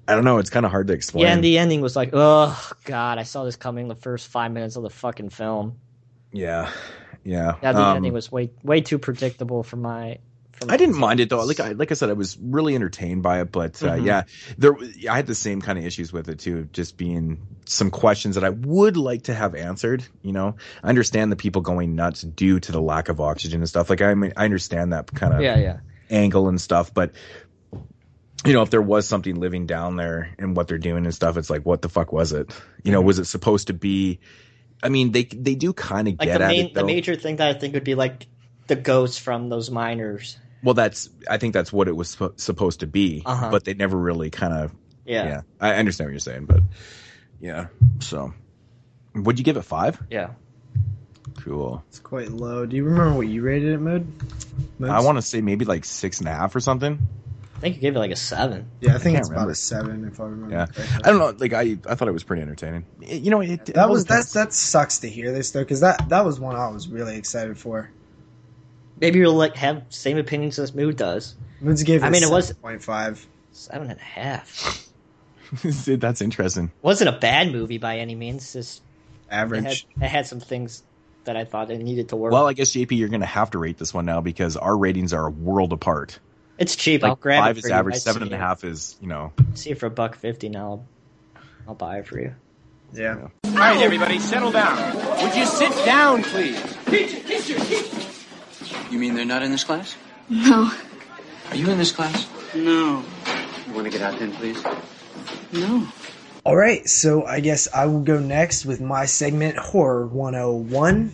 [0.09, 0.39] I don't know.
[0.39, 1.27] It's kind of hard to explain.
[1.27, 4.53] Yeah, and the ending was like, oh god, I saw this coming the first five
[4.53, 5.79] minutes of the fucking film.
[6.33, 6.71] yeah,
[7.25, 7.57] yeah.
[7.63, 10.19] Yeah, the Um, ending was way way too predictable for my.
[10.69, 11.45] I didn't mind it though.
[11.45, 13.53] Like I like I said, I was really entertained by it.
[13.53, 14.05] But uh, Mhm.
[14.07, 14.23] yeah,
[14.57, 14.75] there
[15.11, 16.69] I had the same kind of issues with it too.
[16.73, 20.05] Just being some questions that I would like to have answered.
[20.23, 23.69] You know, I understand the people going nuts due to the lack of oxygen and
[23.69, 23.91] stuff.
[23.91, 25.79] Like I mean, I understand that kind of Yeah, yeah.
[26.11, 27.13] angle and stuff, but.
[28.45, 31.37] You know, if there was something living down there and what they're doing and stuff,
[31.37, 32.53] it's like, what the fuck was it?
[32.85, 34.21] You know, was it supposed to be?
[34.83, 36.21] I mean, they they do kind of Mm-hmm.
[36.21, 38.27] Like get the at main, it the major thing that I think would be like
[38.69, 40.37] the ghosts from those miners.
[40.63, 43.51] Well, that's I think that's what it was sp- supposed to be, Uh-huh.
[43.51, 44.73] but they never really kind of.
[45.05, 46.61] Yeah, Yeah, I understand what you're saying, but
[47.41, 47.67] yeah.
[48.01, 48.33] So,
[49.15, 50.03] would you give it five?
[50.11, 50.31] yeah.
[51.43, 51.85] Cool.
[51.89, 52.67] It's quite low.
[52.67, 54.07] Do you remember what you rated it, Mood?
[54.83, 56.99] I want to say maybe like six and a half or something.
[57.57, 58.69] I think you gave it like a seven.
[58.81, 60.55] Yeah, I think can't it's about a seven if I remember.
[60.55, 61.01] Yeah, correctly.
[61.05, 61.35] I don't know.
[61.39, 62.85] Like I, I thought it was pretty entertaining.
[63.01, 64.27] It- you know, it, That was that.
[64.35, 67.59] That sucks to hear this though, because that that was one I was really excited
[67.59, 67.91] for.
[69.01, 71.35] Maybe you'll like have same opinions as Mood does.
[71.61, 72.07] Moods gave it.
[72.07, 73.27] I mean, it was- point five.
[73.53, 74.87] Seven and a half.
[75.87, 76.71] that's interesting.
[76.83, 78.43] Wasn't a bad movie by any means.
[78.45, 78.83] It's Just
[79.31, 79.87] it had, Average.
[80.01, 80.83] it had some things
[81.25, 82.33] that I thought it needed to work.
[82.33, 84.77] Well, I guess JP, you're going to have to rate this one now because our
[84.77, 86.19] ratings are a world apart.
[86.59, 87.03] it's cheap.
[87.03, 88.41] Like I'll grab five it is for average, I seven see and a it.
[88.41, 89.33] half is you know.
[89.55, 90.67] See it for a buck fifty now.
[90.67, 90.87] I'll,
[91.69, 92.35] I'll buy it for you.
[92.93, 93.29] Yeah.
[93.45, 94.95] All right, everybody, settle down.
[95.23, 96.61] Would you sit down, please?
[98.97, 99.95] You mean they're not in this class?
[100.31, 100.73] No.
[101.51, 102.27] Are you in this class?
[102.55, 103.05] No.
[103.69, 104.65] You want to get out then, please?
[105.53, 105.87] No.
[106.45, 111.13] All right, so I guess I will go next with my segment Horror 101.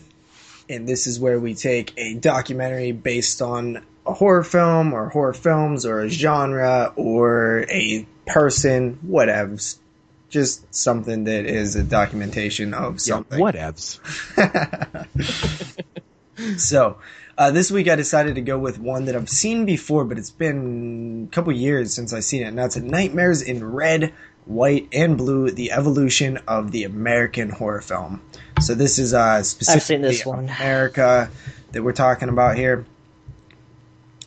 [0.68, 5.34] And this is where we take a documentary based on a horror film or horror
[5.34, 9.78] films or a genre or a person, whatevs.
[10.30, 13.40] Just something that is a documentation of Yeah, something.
[13.40, 13.98] whatevs.
[16.56, 16.96] So,
[17.42, 20.30] uh, this week I decided to go with one that I've seen before, but it's
[20.30, 24.14] been a couple years since I've seen it, and that's Nightmares in Red
[24.44, 28.22] White, and Blue: The Evolution of the American Horror Film.
[28.60, 30.44] So this is uh, specifically this one.
[30.44, 31.30] America
[31.72, 32.86] that we're talking about here.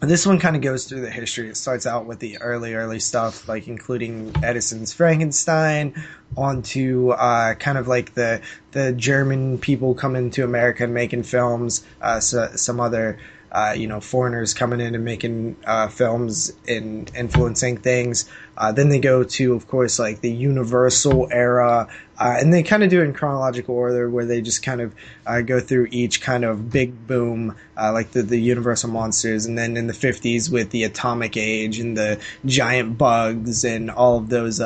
[0.02, 1.50] This one kind of goes through the history.
[1.50, 5.94] It starts out with the early, early stuff, like including Edison's Frankenstein,
[6.36, 8.42] onto uh, kind of like the
[8.72, 11.86] the German people coming to America and making films.
[12.02, 13.18] Uh, so, some other
[13.56, 18.30] uh, you know foreigners coming in and making uh, films and influencing things.
[18.58, 22.84] Uh, then they go to, of course, like the Universal era, uh, and they kind
[22.84, 26.22] of do it in chronological order, where they just kind of uh, go through each
[26.22, 30.50] kind of big boom, uh, like the the Universal monsters, and then in the '50s
[30.50, 34.60] with the Atomic Age and the giant bugs and all of those,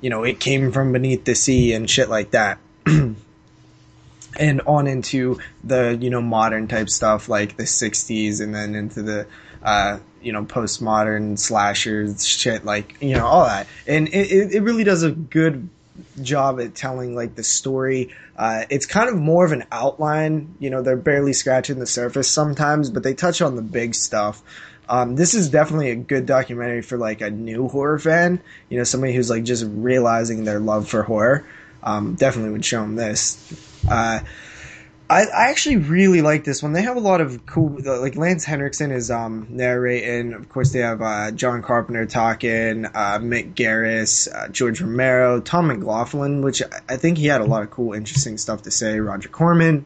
[0.00, 2.58] you know, it came from beneath the sea and shit like that.
[4.38, 9.02] and on into the you know modern type stuff like the 60s and then into
[9.02, 9.26] the
[9.62, 14.84] uh, you know postmodern slashers shit like you know all that and it, it really
[14.84, 15.68] does a good
[16.22, 20.54] job at telling like the story uh, it's kind of more of an outline.
[20.58, 24.42] You know they're barely scratching the surface sometimes but they touch on the big stuff.
[24.88, 28.40] Um, this is definitely a good documentary for like a new horror fan.
[28.68, 31.46] You know somebody who's like just realizing their love for horror
[31.82, 33.38] um, definitely would show them this.
[33.88, 34.20] Uh,
[35.08, 36.72] I, I actually really like this one.
[36.72, 40.32] They have a lot of cool, like Lance Henriksen is um, narrating.
[40.32, 45.68] Of course, they have uh, John Carpenter talking, uh, Mick Garris, uh, George Romero, Tom
[45.68, 48.98] McLoughlin, which I think he had a lot of cool, interesting stuff to say.
[48.98, 49.84] Roger Corman.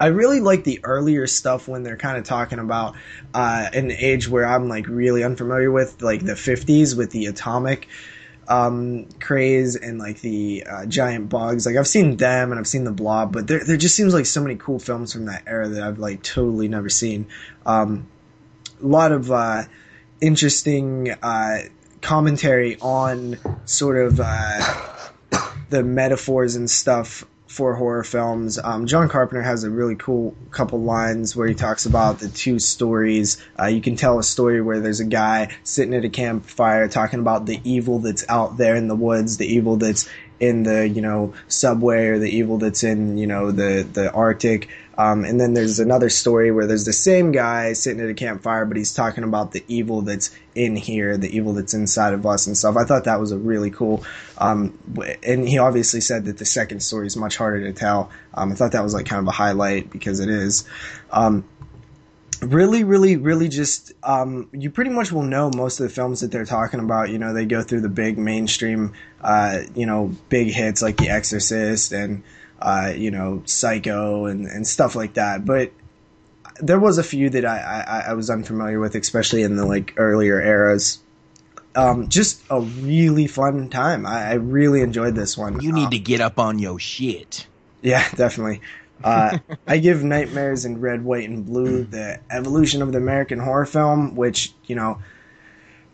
[0.00, 2.94] I really like the earlier stuff when they're kind of talking about
[3.34, 7.88] uh, an age where I'm like really unfamiliar with, like the 50s with the atomic
[8.48, 11.66] um, craze and like the uh, giant bugs.
[11.66, 14.26] Like I've seen them and I've seen the Blob, but there there just seems like
[14.26, 17.26] so many cool films from that era that I've like totally never seen.
[17.66, 18.08] Um,
[18.82, 19.64] a lot of uh,
[20.20, 21.58] interesting uh,
[22.00, 24.98] commentary on sort of uh,
[25.70, 28.58] the metaphors and stuff for horror films.
[28.62, 32.58] Um, John Carpenter has a really cool couple lines where he talks about the two
[32.58, 33.42] stories.
[33.58, 37.20] Uh, you can tell a story where there's a guy sitting at a campfire talking
[37.20, 40.08] about the evil that's out there in the woods, the evil that's
[40.38, 44.68] in the you know subway or the evil that's in you know the the Arctic.
[44.98, 48.64] Um, and then there's another story where there's the same guy sitting at a campfire,
[48.64, 52.48] but he's talking about the evil that's in here, the evil that's inside of us
[52.48, 52.76] and stuff.
[52.76, 54.02] I thought that was a really cool.
[54.38, 54.76] Um,
[55.22, 58.10] and he obviously said that the second story is much harder to tell.
[58.34, 60.64] Um, I thought that was like kind of a highlight because it is.
[61.12, 61.44] Um,
[62.42, 66.32] really, really, really just, um, you pretty much will know most of the films that
[66.32, 67.10] they're talking about.
[67.10, 71.10] You know, they go through the big mainstream, uh, you know, big hits like The
[71.10, 72.24] Exorcist and,
[72.60, 75.44] uh, you know, Psycho and, and stuff like that.
[75.44, 75.72] But
[76.60, 79.94] there was a few that I, I, I was unfamiliar with, especially in the like
[79.96, 80.98] earlier eras.
[81.74, 84.06] Um, just a really fun time.
[84.06, 85.60] I, I really enjoyed this one.
[85.60, 87.46] You need um, to get up on your shit.
[87.82, 88.60] Yeah, definitely.
[89.02, 93.66] Uh, I give Nightmares in Red, White, and Blue the evolution of the American horror
[93.66, 94.98] film, which you know,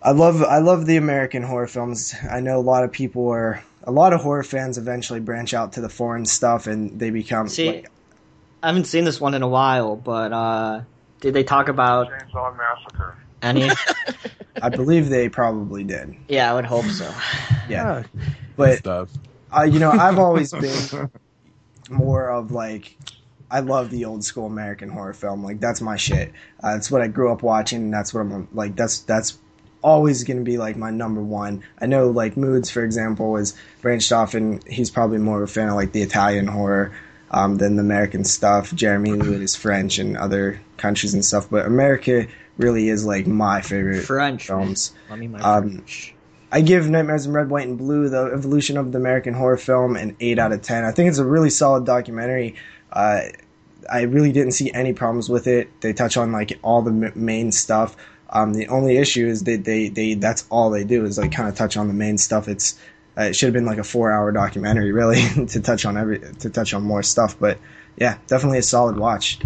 [0.02, 0.42] I love.
[0.42, 2.14] I love the American horror films.
[2.30, 3.62] I know a lot of people are.
[3.84, 7.48] A lot of horror fans eventually branch out to the foreign stuff, and they become.
[7.48, 7.90] See, like,
[8.62, 10.82] I haven't seen this one in a while, but uh,
[11.20, 13.16] did they talk about Chainsaw Massacre.
[13.42, 13.70] any?
[14.62, 16.16] I believe they probably did.
[16.28, 17.12] yeah, I would hope so.
[17.68, 18.04] Yeah,
[18.56, 19.10] but stuff.
[19.54, 20.52] uh, you know, I've always
[20.98, 21.10] been
[21.90, 22.96] more of like
[23.50, 25.44] I love the old school American horror film.
[25.44, 26.32] Like that's my shit.
[26.62, 27.82] Uh, that's what I grew up watching.
[27.82, 28.76] And that's what I'm like.
[28.76, 29.38] That's that's
[29.84, 31.62] always going to be like my number one.
[31.80, 35.52] I know like Moods, for example, is branched off, and he's probably more of a
[35.52, 36.92] fan of like the Italian horror
[37.30, 38.74] um, than the American stuff.
[38.74, 43.60] Jeremy Lewis is French and other countries and stuff, but America really is like my
[43.60, 44.92] favorite French films.
[45.10, 46.14] Let me my Um, French.
[46.52, 49.96] I give Nightmares in Red, White, and Blue, the evolution of the American horror film,
[49.96, 50.84] an 8 out of 10.
[50.84, 52.54] I think it's a really solid documentary.
[52.92, 53.22] Uh,
[53.92, 55.68] I really didn't see any problems with it.
[55.80, 57.96] They touch on like all the m- main stuff.
[58.30, 61.48] Um, the only issue is that they, they that's all they do is like kind
[61.48, 62.48] of touch on the main stuff.
[62.48, 62.78] It's
[63.16, 66.18] uh, it should have been like a four hour documentary really to touch on every
[66.40, 67.38] to touch on more stuff.
[67.38, 67.58] But
[67.96, 69.38] yeah, definitely a solid watch.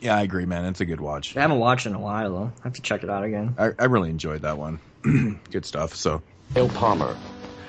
[0.00, 0.66] Yeah, I agree, man.
[0.66, 1.36] It's a good watch.
[1.36, 2.52] I haven't watched in a while though.
[2.60, 3.54] I have to check it out again.
[3.58, 4.78] I, I really enjoyed that one.
[5.50, 5.94] good stuff.
[5.94, 6.22] So
[6.54, 7.16] Gail Palmer,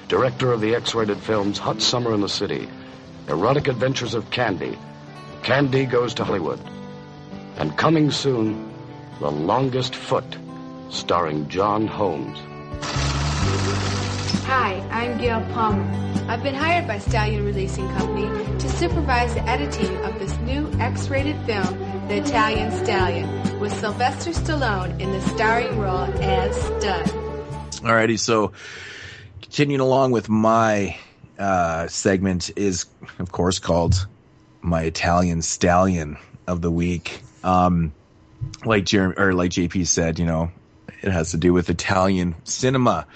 [0.08, 2.68] director of the X-rated films Hot Summer in the City,
[3.30, 4.78] Erotic Adventures of Candy,
[5.44, 6.60] Candy Goes to Hollywood,
[7.58, 8.70] and coming soon,
[9.22, 10.26] The Longest Foot,
[10.90, 12.38] starring John Holmes.
[14.44, 15.90] Hi, I'm Gail Palmer.
[16.28, 18.28] I've been hired by Stallion Releasing Company
[18.60, 21.80] to supervise the editing of this new X-rated film,
[22.10, 27.06] The Italian Stallion, with Sylvester Stallone in the starring role as Stud.
[27.86, 28.52] Alrighty, so
[29.42, 30.98] continuing along with my
[31.40, 32.86] uh, segment is,
[33.20, 34.08] of course, called
[34.62, 36.18] my Italian stallion
[36.48, 37.22] of the week.
[37.46, 37.94] Um,
[38.66, 40.52] like Jeremy or like JP said, you know,
[41.02, 43.08] it has to do with Italian cinema.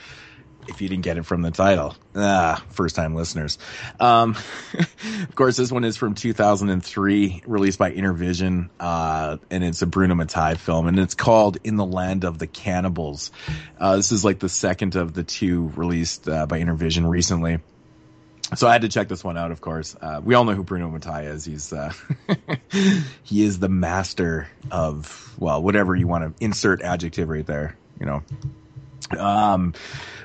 [0.67, 3.57] If you didn't get it from the title, ah, first time listeners.
[3.99, 4.37] Um,
[5.23, 10.13] of course, this one is from 2003, released by Intervision, uh, and it's a Bruno
[10.13, 13.31] Mattei film, and it's called In the Land of the Cannibals.
[13.79, 17.59] Uh, this is like the second of the two released uh, by Intervision recently
[18.55, 19.51] so I had to check this one out.
[19.51, 21.45] Of course, uh, we all know who Bruno Mattei is.
[21.45, 21.93] He's uh,
[23.23, 27.75] he is the master of well, whatever you want to insert adjective right there.
[27.99, 28.23] You know.
[29.17, 29.73] Um,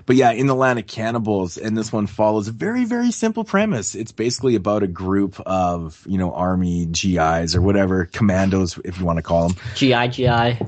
[0.07, 3.45] but yeah, in the land of cannibals, and this one follows a very, very simple
[3.45, 3.95] premise.
[3.95, 9.07] It's basically about a group of, you know, army GIs or whatever, commandos, if you
[9.07, 9.57] want to call them.
[9.75, 10.59] GI, GI.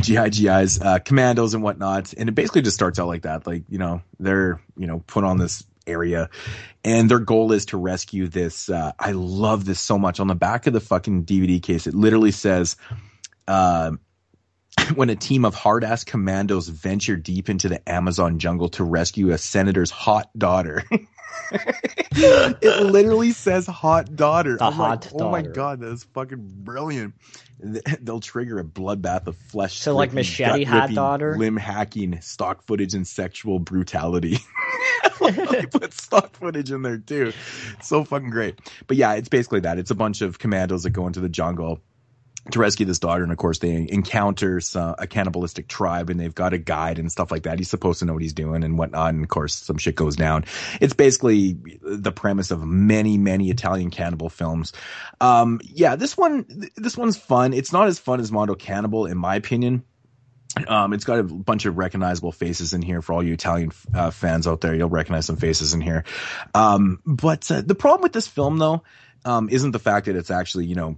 [0.00, 2.14] GI, GIs, uh, commandos and whatnot.
[2.16, 3.46] And it basically just starts out like that.
[3.46, 6.30] Like, you know, they're, you know, put on this area.
[6.84, 10.20] And their goal is to rescue this uh, i love this so much.
[10.20, 12.76] On the back of the fucking dvd case it literally says
[13.48, 13.92] uh,
[14.94, 19.38] when a team of hard-ass commandos venture deep into the amazon jungle to rescue a
[19.38, 20.84] senator's hot daughter
[21.52, 24.58] it literally says hot daughter.
[24.60, 27.14] Hot like, oh my god, that's fucking brilliant.
[28.00, 29.78] They'll trigger a bloodbath of flesh.
[29.78, 31.36] So, like, Machete Hot Daughter?
[31.38, 34.38] limb hacking, stock footage, and sexual brutality.
[35.20, 37.32] they put stock footage in there too.
[37.82, 38.60] So fucking great.
[38.86, 39.78] But yeah, it's basically that.
[39.78, 41.80] It's a bunch of commandos that go into the jungle
[42.50, 43.22] to rescue this daughter.
[43.22, 47.10] And of course they encounter some, a cannibalistic tribe and they've got a guide and
[47.10, 47.58] stuff like that.
[47.58, 49.14] He's supposed to know what he's doing and whatnot.
[49.14, 50.44] And of course some shit goes down.
[50.80, 54.72] It's basically the premise of many many italian cannibal films.
[55.20, 57.52] Um yeah this one this one's fun.
[57.52, 59.84] It's not as fun as mondo cannibal in my opinion.
[60.68, 64.10] Um, it's got a bunch of recognizable faces in here for all you Italian uh,
[64.10, 64.74] fans out there.
[64.74, 66.04] You'll recognize some faces in here.
[66.54, 68.82] Um, but uh, the problem with this film, though,
[69.26, 70.96] um, isn't the fact that it's actually, you know,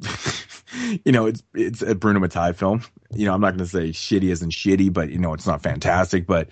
[1.04, 2.82] you know, it's it's a Bruno Mattei film.
[3.12, 5.62] You know, I'm not going to say shitty isn't shitty, but you know, it's not
[5.62, 6.26] fantastic.
[6.26, 6.48] But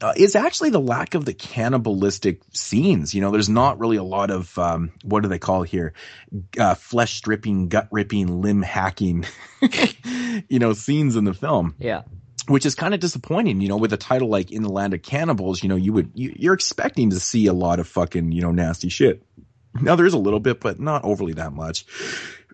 [0.00, 3.14] uh, it's actually the lack of the cannibalistic scenes.
[3.14, 5.92] You know, there's not really a lot of um, what do they call here,
[6.58, 9.24] uh, flesh stripping, gut ripping, limb hacking,
[10.48, 12.02] you know, scenes in the film Yeah.
[12.48, 15.02] which is kind of disappointing, you know, with a title like In the Land of
[15.02, 18.42] Cannibals, you know, you would, you, you're expecting to see a lot of fucking, you
[18.42, 19.22] know, nasty shit.
[19.80, 21.84] Now there is a little bit, but not overly that much.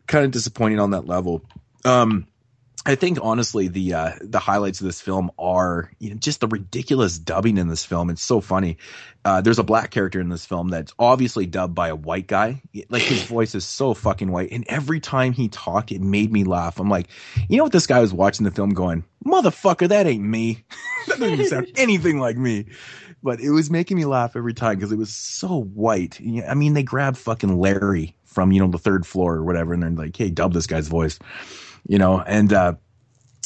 [0.07, 1.43] Kind of disappointing on that level.
[1.85, 2.27] Um,
[2.87, 6.47] I think honestly the uh, the highlights of this film are you know just the
[6.47, 8.11] ridiculous dubbing in this film.
[8.11, 8.79] It's so funny.
[9.25, 12.63] Uh, there's a black character in this film that's obviously dubbed by a white guy.
[12.89, 16.45] Like his voice is so fucking white, and every time he talked, it made me
[16.45, 16.79] laugh.
[16.79, 17.09] I'm like,
[17.49, 17.73] you know what?
[17.73, 20.65] This guy was watching the film going, "Motherfucker, that ain't me.
[21.09, 22.67] that doesn't even sound anything like me."
[23.21, 26.21] But it was making me laugh every time because it was so white.
[26.49, 29.83] I mean, they grabbed fucking Larry from you know the third floor or whatever, and
[29.83, 31.19] they're like, "Hey, dub this guy's voice."
[31.89, 32.75] you know, and uh,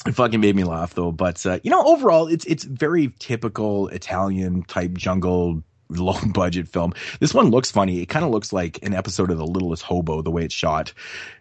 [0.06, 1.12] it fucking made me laugh though.
[1.12, 6.94] But uh, you know, overall, it's it's very typical Italian type jungle low budget film.
[7.20, 8.00] This one looks funny.
[8.00, 10.92] It kind of looks like an episode of The Littlest Hobo the way it's shot.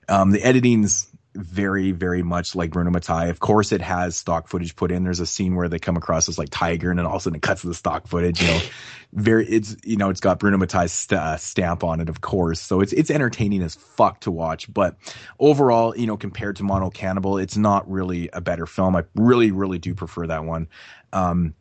[0.07, 3.30] Um, the editing's very very much like Bruno Mattei.
[3.30, 5.03] Of course, it has stock footage put in.
[5.03, 7.23] There's a scene where they come across this like tiger, and then all of a
[7.23, 8.41] sudden it cuts to the stock footage.
[8.41, 8.60] You know,
[9.14, 12.60] very it's you know it's got Bruno Mattei's st- uh, stamp on it, of course.
[12.60, 14.72] So it's it's entertaining as fuck to watch.
[14.73, 14.95] But
[15.39, 18.95] overall, you know, compared to Mondo Cannibal, it's not really a better film.
[18.95, 20.68] I really really do prefer that one.
[21.14, 21.53] Um,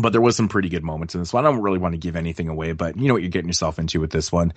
[0.00, 1.46] but there was some pretty good moments in this one.
[1.46, 3.78] I don't really want to give anything away, but you know what you're getting yourself
[3.78, 4.52] into with this one.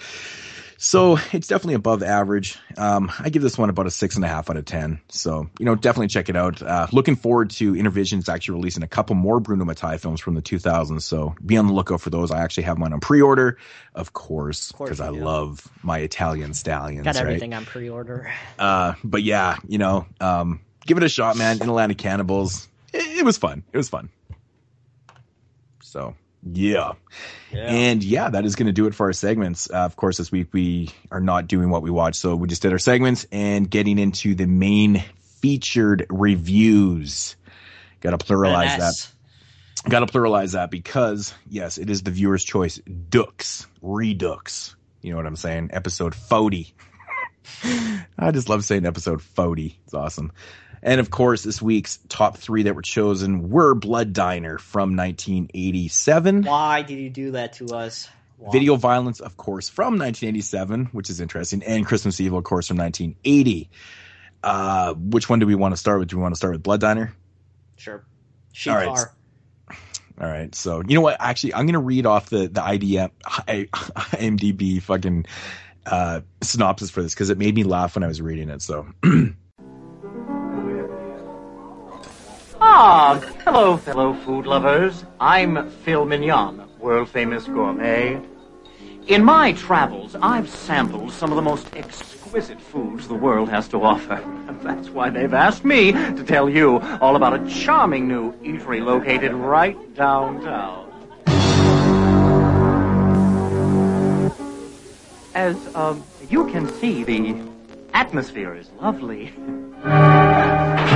[0.77, 2.57] So it's definitely above average.
[2.77, 5.01] Um, I give this one about a six and a half out of ten.
[5.09, 6.61] So you know, definitely check it out.
[6.61, 10.41] Uh, looking forward to Intervision's actually releasing a couple more Bruno Mattei films from the
[10.41, 11.01] 2000s.
[11.01, 12.31] So be on the lookout for those.
[12.31, 13.57] I actually have mine on pre-order,
[13.95, 15.23] of course, because I do.
[15.23, 17.03] love my Italian stallions.
[17.03, 17.21] Got right?
[17.21, 18.31] everything on pre-order.
[18.59, 21.59] Uh, but yeah, you know, um, give it a shot, man.
[21.59, 23.63] In the Land of Cannibals, it, it was fun.
[23.73, 24.09] It was fun.
[25.81, 26.15] So
[26.53, 26.93] yeah.
[27.51, 29.69] And yeah, that is going to do it for our segments.
[29.69, 32.15] Uh, of course, this week we are not doing what we watch.
[32.15, 35.03] so we just did our segments and getting into the main
[35.41, 37.35] featured reviews.
[38.01, 39.89] Got to pluralize that.
[39.89, 42.77] Got to pluralize that because yes, it is the viewer's choice.
[43.09, 44.75] Dux, Redux.
[45.01, 45.69] You know what I'm saying?
[45.71, 46.73] Episode 40.
[48.19, 49.79] I just love saying episode 40.
[49.85, 50.31] It's awesome.
[50.81, 56.43] And of course, this week's top three that were chosen were Blood Diner from 1987.
[56.43, 58.09] Why did you do that to us?
[58.37, 58.51] Why?
[58.51, 62.77] Video Violence, of course, from 1987, which is interesting, and Christmas Evil, of course, from
[62.77, 63.69] 1980.
[64.43, 66.09] Uh, which one do we want to start with?
[66.09, 67.13] Do we want to start with Blood Diner?
[68.51, 68.73] Sure.
[68.73, 69.05] All right.
[70.19, 70.53] All right.
[70.53, 71.17] So you know what?
[71.19, 75.25] Actually, I'm gonna read off the the IDM IMDb fucking
[75.85, 78.61] uh, synopsis for this because it made me laugh when I was reading it.
[78.61, 78.87] So.
[82.79, 85.03] Hello, fellow food lovers.
[85.19, 88.21] I'm Phil Mignon, world famous gourmet.
[89.07, 93.81] In my travels, I've sampled some of the most exquisite foods the world has to
[93.81, 94.23] offer.
[94.61, 99.33] That's why they've asked me to tell you all about a charming new eatery located
[99.33, 100.85] right downtown.
[105.33, 107.41] As um, you can see, the
[107.95, 109.33] atmosphere is lovely.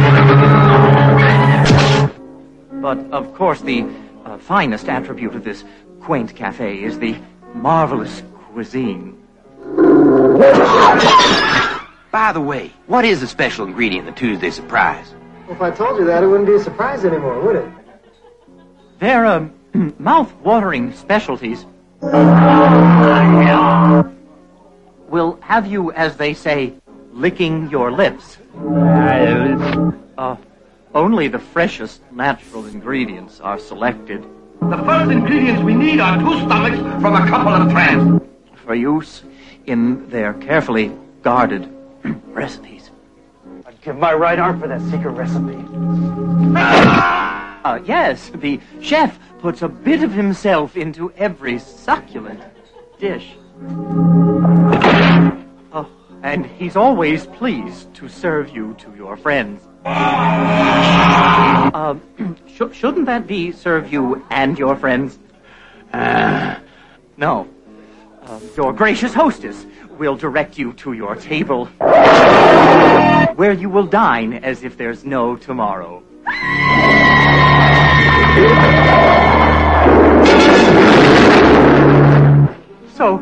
[2.82, 3.86] But of course, the
[4.26, 5.64] uh, finest attribute of this
[6.02, 7.16] quaint cafe is the
[7.54, 9.18] marvelous cuisine.
[12.12, 15.14] By the way, what is the special ingredient in the Tuesday surprise?
[15.46, 17.72] Well, if I told you that, it wouldn't be a surprise anymore, would it?
[19.00, 19.54] They're um,
[20.00, 21.66] mouth-watering specialties.
[25.08, 26.74] Will have you, as they say,
[27.14, 28.38] licking your lips.
[30.18, 30.36] Uh,
[30.94, 34.26] only the freshest natural ingredients are selected.
[34.62, 38.26] The first ingredients we need are two stomachs from a couple of tramps.
[38.66, 39.24] For use
[39.66, 40.92] in their carefully
[41.22, 41.70] guarded
[42.28, 42.92] recipes.
[43.66, 45.58] I'd give my right arm for that secret recipe.
[47.64, 52.42] Uh, yes, the chef puts a bit of himself into every succulent
[53.00, 53.36] dish.
[56.24, 59.62] And he's always pleased to serve you to your friends.
[61.74, 61.96] Uh,
[62.48, 65.18] sh- shouldn't that be serve you and your friends?
[65.94, 66.60] Uh,
[67.18, 67.48] no.
[68.24, 69.66] Uh, your gracious hostess
[69.98, 71.66] will direct you to your table,
[73.36, 76.04] where you will dine as if there's no tomorrow.
[82.96, 83.18] So,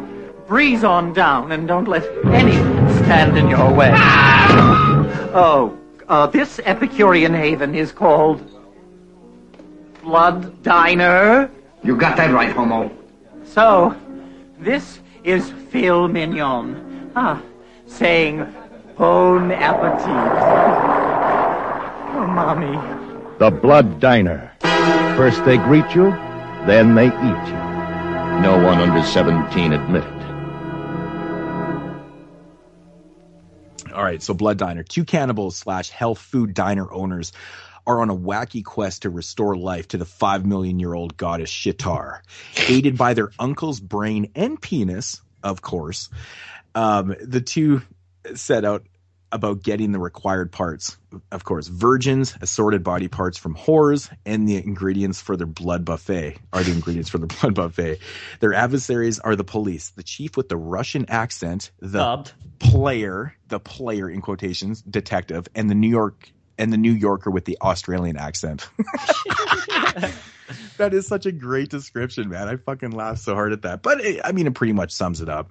[0.47, 2.58] breeze on down and don't let anything
[3.09, 3.91] stand in your way.
[5.33, 5.75] Oh,
[6.07, 8.39] uh, this Epicurean haven is called
[10.03, 11.49] Blood Diner.
[11.81, 12.91] You got that right, Homo.
[13.43, 13.95] So,
[14.59, 17.11] this is Phil Mignon.
[17.15, 17.41] Ah,
[17.87, 18.45] saying
[18.95, 20.05] bon appetit.
[22.13, 22.77] Oh, mommy.
[23.39, 24.53] The Blood Diner.
[25.17, 26.11] First they greet you,
[26.67, 27.59] then they eat you.
[28.45, 30.18] No one under 17 admitted.
[33.99, 34.81] All right, so Blood Diner.
[34.81, 37.33] Two cannibals slash health food diner owners
[37.85, 41.51] are on a wacky quest to restore life to the five million year old goddess
[41.51, 42.21] Sheetar.
[42.69, 46.07] Aided by their uncle's brain and penis, of course,
[46.75, 47.81] um, the two
[48.35, 48.85] set out
[49.31, 50.97] about getting the required parts.
[51.31, 56.37] Of course, virgins, assorted body parts from whores, and the ingredients for their blood buffet
[56.53, 57.99] are the ingredients for their blood buffet.
[58.39, 62.33] Their adversaries are the police, the chief with the Russian accent, the Dubbed.
[62.59, 67.45] player, the player in quotations, detective, and the New York and the New Yorker with
[67.45, 68.69] the Australian accent.
[70.77, 72.49] that is such a great description, man.
[72.49, 73.81] I fucking laughed so hard at that.
[73.81, 75.49] But it, I mean, it pretty much sums it up.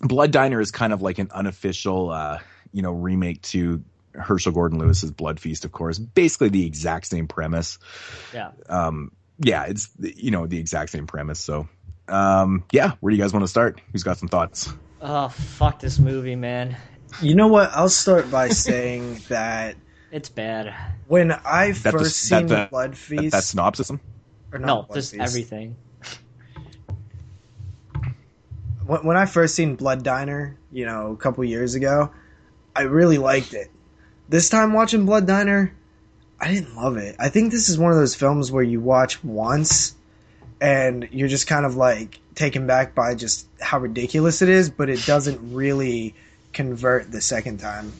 [0.00, 2.40] Blood Diner is kind of like an unofficial, uh,
[2.74, 3.82] you know, remake to
[4.14, 5.98] Herschell Gordon Lewis's Blood Feast, of course.
[5.98, 7.78] Basically the exact same premise.
[8.34, 8.50] Yeah.
[8.68, 11.40] Um, yeah, it's you know the exact same premise.
[11.40, 11.66] So,
[12.08, 13.80] um, yeah, where do you guys want to start?
[13.92, 14.70] Who's got some thoughts?
[15.00, 16.76] Oh fuck this movie, man.
[17.22, 17.70] You know what?
[17.72, 19.76] I'll start by saying that
[20.12, 20.74] It's bad.
[21.06, 23.90] when I That the- first that seen the- Blood that- Feast, that synopsis?
[23.90, 25.22] or not No, Blood just Feast.
[25.22, 25.76] everything.
[28.86, 32.10] when, when I first seen Blood Diner, you know, a couple years ago,
[32.74, 33.70] I really liked it.
[34.28, 35.74] This time watching Blood Diner,
[36.40, 37.16] I didn't love it.
[37.18, 39.94] I think this is one of those films where you watch once
[40.60, 44.88] and you're just kind of like taken back by just how ridiculous it is, but
[44.88, 46.14] it doesn't really
[46.52, 47.92] convert the second time.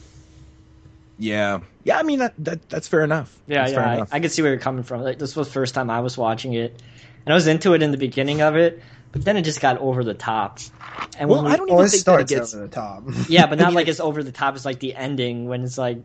[1.17, 1.97] Yeah, yeah.
[1.97, 3.33] I mean that, that that's fair enough.
[3.47, 4.09] Yeah, That's yeah, enough.
[4.11, 5.01] I, I can see where you're coming from.
[5.01, 6.81] Like this was the first time I was watching it,
[7.25, 8.81] and I was into it in the beginning of it,
[9.15, 10.59] but then it just got over the top.
[11.17, 12.53] And Well, when we- I don't even think that it gets.
[12.53, 13.03] over the top.
[13.29, 14.57] yeah, but not like it's over the top.
[14.57, 15.99] It's like the ending when it's like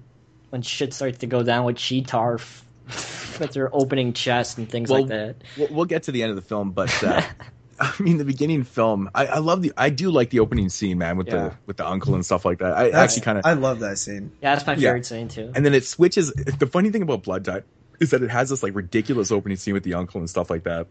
[0.50, 2.64] when shit starts to go down with Sheetar f-
[3.40, 5.36] with their opening chest and things Well, like that.
[5.58, 7.20] We'll, we'll get to the end of the film, but uh,
[7.80, 9.10] I mean the beginning film.
[9.12, 9.72] I, I love the.
[9.76, 11.34] I do like the opening scene, man, with Yeah.
[11.48, 12.74] the with the uncle and stuff like that.
[12.74, 13.46] I That's- actually kind of.
[13.46, 14.30] I love that scene.
[14.40, 14.90] Yeah, that's my Yeah.
[14.90, 15.50] favorite scene too.
[15.54, 16.32] And then it switches.
[16.32, 17.64] The funny thing about Blood Tide
[17.98, 20.62] is that it has this like ridiculous opening scene with the uncle and stuff like
[20.64, 20.86] that,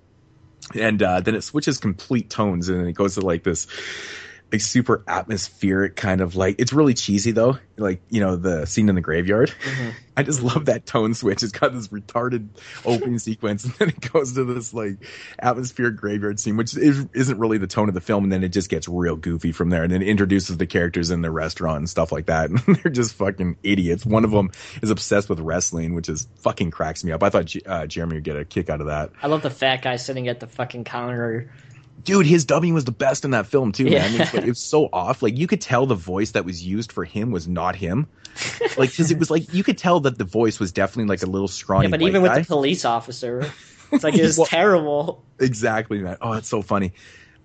[0.76, 3.68] and uh, then it switches complete tones and then it goes to like this
[4.52, 7.58] like super atmospheric kind of like it's really cheesy though.
[7.78, 9.54] Like you know the scene in the graveyard.
[9.64, 9.90] Mm-hmm.
[10.18, 11.44] i just love that tone switch.
[11.44, 12.50] It's got this retarded
[12.84, 15.06] opening sequence and then it goes to this like
[15.42, 18.50] atmospheric graveyard scene which is, isn't really the tone of the film and then it
[18.50, 21.78] just gets real goofy from there and then it introduces the characters in the restaurant
[21.78, 24.06] and stuff like that and they're just fucking idiots.
[24.06, 24.52] One of them
[24.82, 27.24] is obsessed with wrestling which is fucking cracks me up.
[27.24, 29.12] I thought uh, jeremy would get a kick out of that.
[29.22, 31.50] I love the fat guy sitting at the fucking counter.
[32.04, 34.14] Dude, his dubbing was the best in that film too, man.
[34.14, 34.24] Yeah.
[34.24, 35.22] It's like, it was so off.
[35.22, 38.08] Like you could tell the voice that was used for him was not him.
[38.78, 41.26] Like because it was like you could tell that the voice was definitely like a
[41.26, 41.88] little scrawny.
[41.88, 42.40] Yeah, but even with guy.
[42.40, 43.52] the police officer,
[43.92, 45.24] it's like it's Well- terrible.
[45.40, 46.18] exactly, man.
[46.22, 46.94] Oh, it's so funny.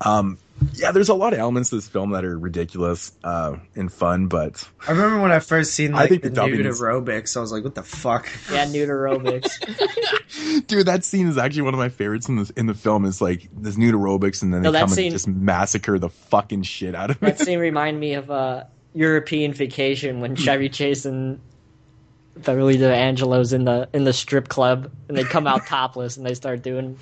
[0.01, 0.39] Um,
[0.73, 4.27] yeah, there's a lot of elements to this film that are ridiculous uh, and fun,
[4.28, 6.81] but I remember when I first seen I like think the, the dubbing nude is-
[6.81, 10.66] aerobics, I was like, "What the fuck?" Yeah, nude aerobics.
[10.66, 13.05] dude, that scene is actually one of my favorites in the in the film.
[13.05, 16.09] Is like this nude aerobics, and then No, they come scene- and just massacre the
[16.09, 17.39] fucking shit out of that it.
[17.39, 18.65] That scene reminded me of uh,
[18.95, 21.41] European Vacation when Chevy Chase and
[22.36, 26.35] Beverly D'Angelo's in the in the strip club and they come out topless and they
[26.35, 26.99] start doing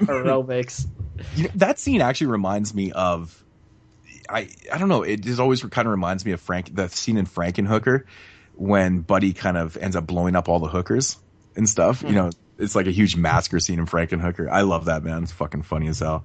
[0.00, 0.86] aerobics.
[1.34, 3.42] You know, that scene actually reminds me of
[4.28, 7.16] I I don't know, it just always kind of reminds me of Frank the scene
[7.16, 8.04] in Frankenhooker
[8.54, 11.16] when Buddy kind of ends up blowing up all the hookers
[11.56, 12.02] and stuff.
[12.02, 14.48] You know, it's like a huge massacre scene in Frankenhooker.
[14.50, 15.22] I love that man.
[15.22, 16.24] It's fucking funny as hell.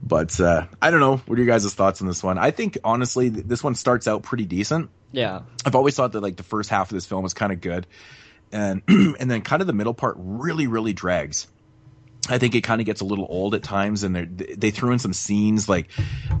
[0.00, 1.16] But uh I don't know.
[1.16, 2.38] What are you guys' thoughts on this one?
[2.38, 4.90] I think honestly th- this one starts out pretty decent.
[5.12, 5.42] Yeah.
[5.64, 7.86] I've always thought that like the first half of this film was kind of good,
[8.52, 11.46] and and then kind of the middle part really really drags.
[12.28, 14.24] I think it kind of gets a little old at times, and they
[14.54, 15.90] they threw in some scenes like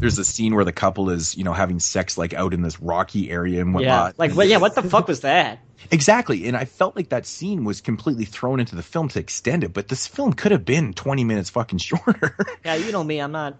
[0.00, 2.80] there's a scene where the couple is you know having sex like out in this
[2.80, 3.74] rocky area and Yeah.
[3.74, 4.18] whatnot.
[4.18, 5.60] Like what yeah, what the fuck was that?
[5.90, 9.64] Exactly, and I felt like that scene was completely thrown into the film to extend
[9.64, 12.36] it, but this film could have been 20 minutes fucking shorter.
[12.64, 13.58] Yeah, you know me, I'm not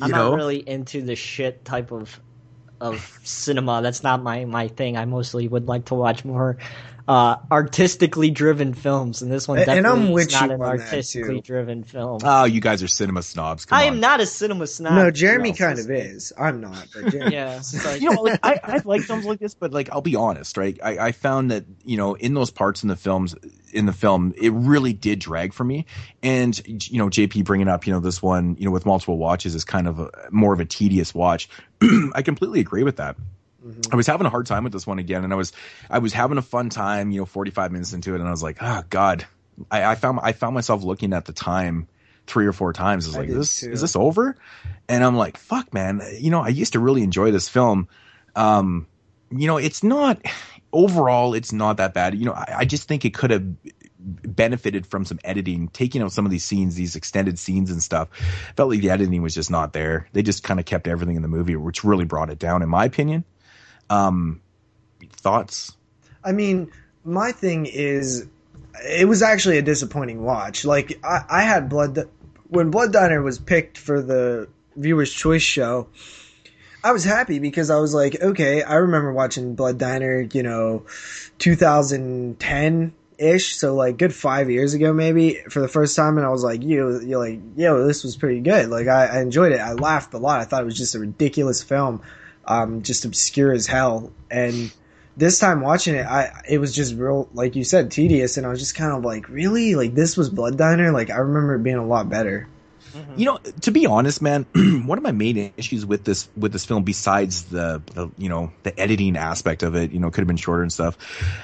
[0.00, 0.34] I'm You not know?
[0.34, 2.20] really into the shit type of
[2.80, 3.80] of cinema.
[3.82, 4.96] That's not my my thing.
[4.96, 6.58] I mostly would like to watch more
[7.06, 11.40] uh artistically driven films and this one And- and definitely I'm is not an artistically
[11.42, 12.20] driven film.
[12.24, 13.66] oh, you guys are cinema snobs.
[13.66, 13.94] Come I on.
[13.94, 14.94] am not a cinema snob.
[14.94, 16.32] no, Jeremy Else kind of is.
[16.38, 17.32] I'm not, but Jeremy.
[17.34, 17.60] Yeah.
[17.84, 20.56] like- you know, like I, I like films like this, but like I'll be honest,
[20.56, 20.78] right?
[20.82, 23.34] I, I found that you know in those parts in the films,
[23.72, 25.84] in the film, it really did drag for me.
[26.22, 26.58] And
[26.90, 29.64] you know, JP bringing up, you know, this one, you know, with multiple watches is
[29.64, 31.48] kind of a, more of a tedious watch.
[32.14, 33.16] I completely agree with that.
[33.92, 35.52] I was having a hard time with this one again, and I was
[35.88, 38.42] I was having a fun time, you know, 45 minutes into it, and I was
[38.42, 39.26] like, oh god,
[39.70, 41.88] I, I found I found myself looking at the time
[42.26, 43.06] three or four times.
[43.06, 43.72] I was like, did is this too.
[43.72, 44.36] is this over?
[44.88, 47.88] And I'm like, fuck, man, you know, I used to really enjoy this film.
[48.36, 48.86] Um,
[49.30, 50.20] you know, it's not
[50.72, 52.14] overall, it's not that bad.
[52.14, 53.44] You know, I, I just think it could have
[53.98, 58.08] benefited from some editing, taking out some of these scenes, these extended scenes and stuff.
[58.56, 60.08] Felt like the editing was just not there.
[60.12, 62.68] They just kind of kept everything in the movie, which really brought it down, in
[62.68, 63.24] my opinion.
[63.90, 64.40] Um,
[65.16, 65.76] thoughts?
[66.22, 66.70] I mean,
[67.04, 68.26] my thing is,
[68.82, 70.64] it was actually a disappointing watch.
[70.64, 72.08] Like I, I had blood
[72.48, 75.88] when Blood Diner was picked for the Viewers Choice show.
[76.82, 80.84] I was happy because I was like, okay, I remember watching Blood Diner, you know,
[81.38, 86.30] 2010 ish, so like good five years ago maybe for the first time, and I
[86.30, 88.68] was like, you, you're like, yo, this was pretty good.
[88.68, 89.60] Like I, I enjoyed it.
[89.60, 90.40] I laughed a lot.
[90.40, 92.02] I thought it was just a ridiculous film,
[92.46, 94.12] um, just obscure as hell.
[94.30, 94.72] And
[95.16, 98.50] this time watching it, I it was just real, like you said, tedious, and I
[98.50, 100.92] was just kind of like, really, like this was Blood Diner.
[100.92, 102.48] Like I remember it being a lot better.
[103.16, 104.46] You know, to be honest, man,
[104.86, 108.52] one of my main issues with this with this film, besides the, the you know
[108.62, 110.96] the editing aspect of it, you know, could have been shorter and stuff,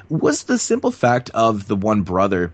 [0.09, 2.53] was the simple fact of the one brother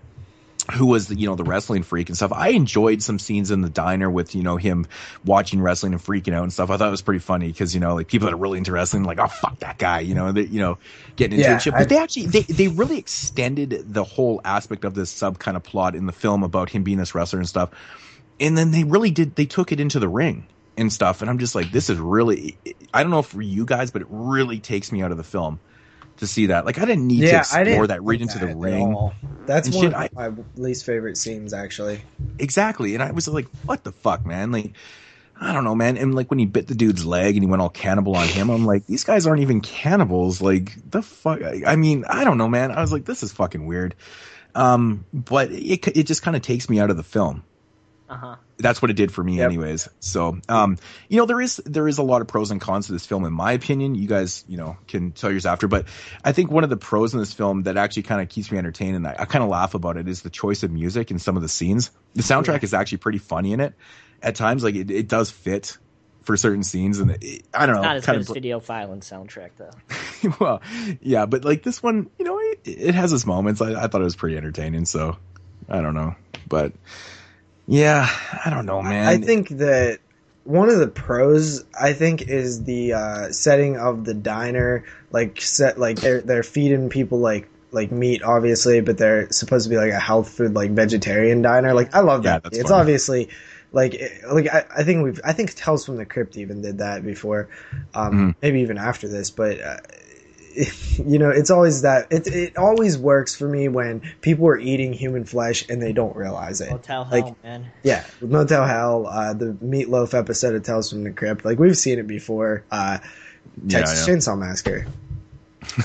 [0.73, 2.33] who was the you know the wrestling freak and stuff.
[2.33, 4.87] I enjoyed some scenes in the diner with you know him
[5.25, 6.71] watching wrestling and freaking out and stuff.
[6.71, 8.73] I thought it was pretty funny because you know like people that are really into
[8.73, 10.79] wrestling like oh fuck that guy you know they you know
[11.17, 11.63] getting into Yeah, it.
[11.63, 11.75] Shit.
[11.75, 15.57] I- But they actually they they really extended the whole aspect of this sub kind
[15.57, 17.71] of plot in the film about him being this wrestler and stuff.
[18.41, 21.21] And then they really did they took it into the ring and stuff.
[21.23, 22.59] And I'm just like this is really
[22.93, 25.25] I don't know if for you guys, but it really takes me out of the
[25.25, 25.61] film
[26.19, 26.65] to see that.
[26.67, 29.11] Like I didn't need to Yeah, I explore that read into that the ring.
[29.47, 32.01] That's and one shit, of I- my least favorite scenes, actually.
[32.39, 32.95] Exactly.
[32.95, 34.53] And I was like, what the fuck, man?
[34.53, 34.73] Like,
[35.41, 35.97] I don't know, man.
[35.97, 38.51] And like when he bit the dude's leg and he went all cannibal on him,
[38.51, 40.41] I'm like, these guys aren't even cannibals.
[40.41, 41.43] Like, the fuck?
[41.43, 42.71] I, I mean, I don't know, man.
[42.73, 43.95] I was like, this is fucking weird.
[44.55, 47.45] Um, but it, it just kind of takes me out of the film.
[48.09, 48.37] Uh-huh.
[48.59, 49.89] That's what it did for me, anyways.
[50.01, 50.79] So, um,
[51.09, 53.25] you know, there is there is a lot of pros and cons to this film,
[53.25, 53.97] in my opinion.
[53.97, 55.87] You guys, you know, can tell yours after, but
[56.25, 58.59] I think one of the pros in this film that actually kind of keeps me
[58.59, 61.19] entertained and I, I kind of laugh about it is the choice of music in
[61.19, 61.91] some of the scenes.
[62.15, 63.75] The soundtrack is actually pretty funny in it
[64.23, 64.63] at times.
[64.63, 65.77] Like it, it does fit
[66.23, 68.59] for certain scenes, and it, I don't know, Not as kind good of as Video
[68.59, 70.35] Violence soundtrack though.
[70.41, 70.63] well,
[71.01, 73.61] yeah, but like this one, you know, it, it has its moments.
[73.61, 75.17] I, I thought it was pretty entertaining, so
[75.69, 76.17] I don't know,
[76.49, 76.73] but
[77.67, 78.09] yeah,
[78.45, 79.09] I don't know, man.
[79.09, 80.01] I think that
[80.45, 84.85] one of the pros I think is the uh, setting of the diner.
[85.11, 89.71] Like set like they're they're feeding people like like meat, obviously, but they're supposed to
[89.71, 91.75] be like a health food like vegetarian diner.
[91.75, 92.43] Like I love Yeah, that.
[92.43, 92.81] that's it's funny.
[92.81, 93.29] obviously
[93.73, 96.79] like it- like I, I think we've I think Tales from the Crypt even did
[96.79, 97.49] that before,
[97.95, 98.31] um, Mm-hmm.
[98.43, 99.61] maybe even after this, but.
[99.61, 99.77] Uh,
[101.07, 104.93] you know, it's always that it it always works for me when people are eating
[104.93, 106.71] human flesh and they don't realize it.
[106.71, 107.67] Motel Hell, like, man.
[107.83, 111.77] yeah, with Motel Hell, uh, the Meatloaf episode of Tales from the Crypt, like we've
[111.77, 112.65] seen it before.
[112.71, 112.99] Uh,
[113.69, 114.15] Texas yeah.
[114.15, 114.87] Chainsaw Massacre.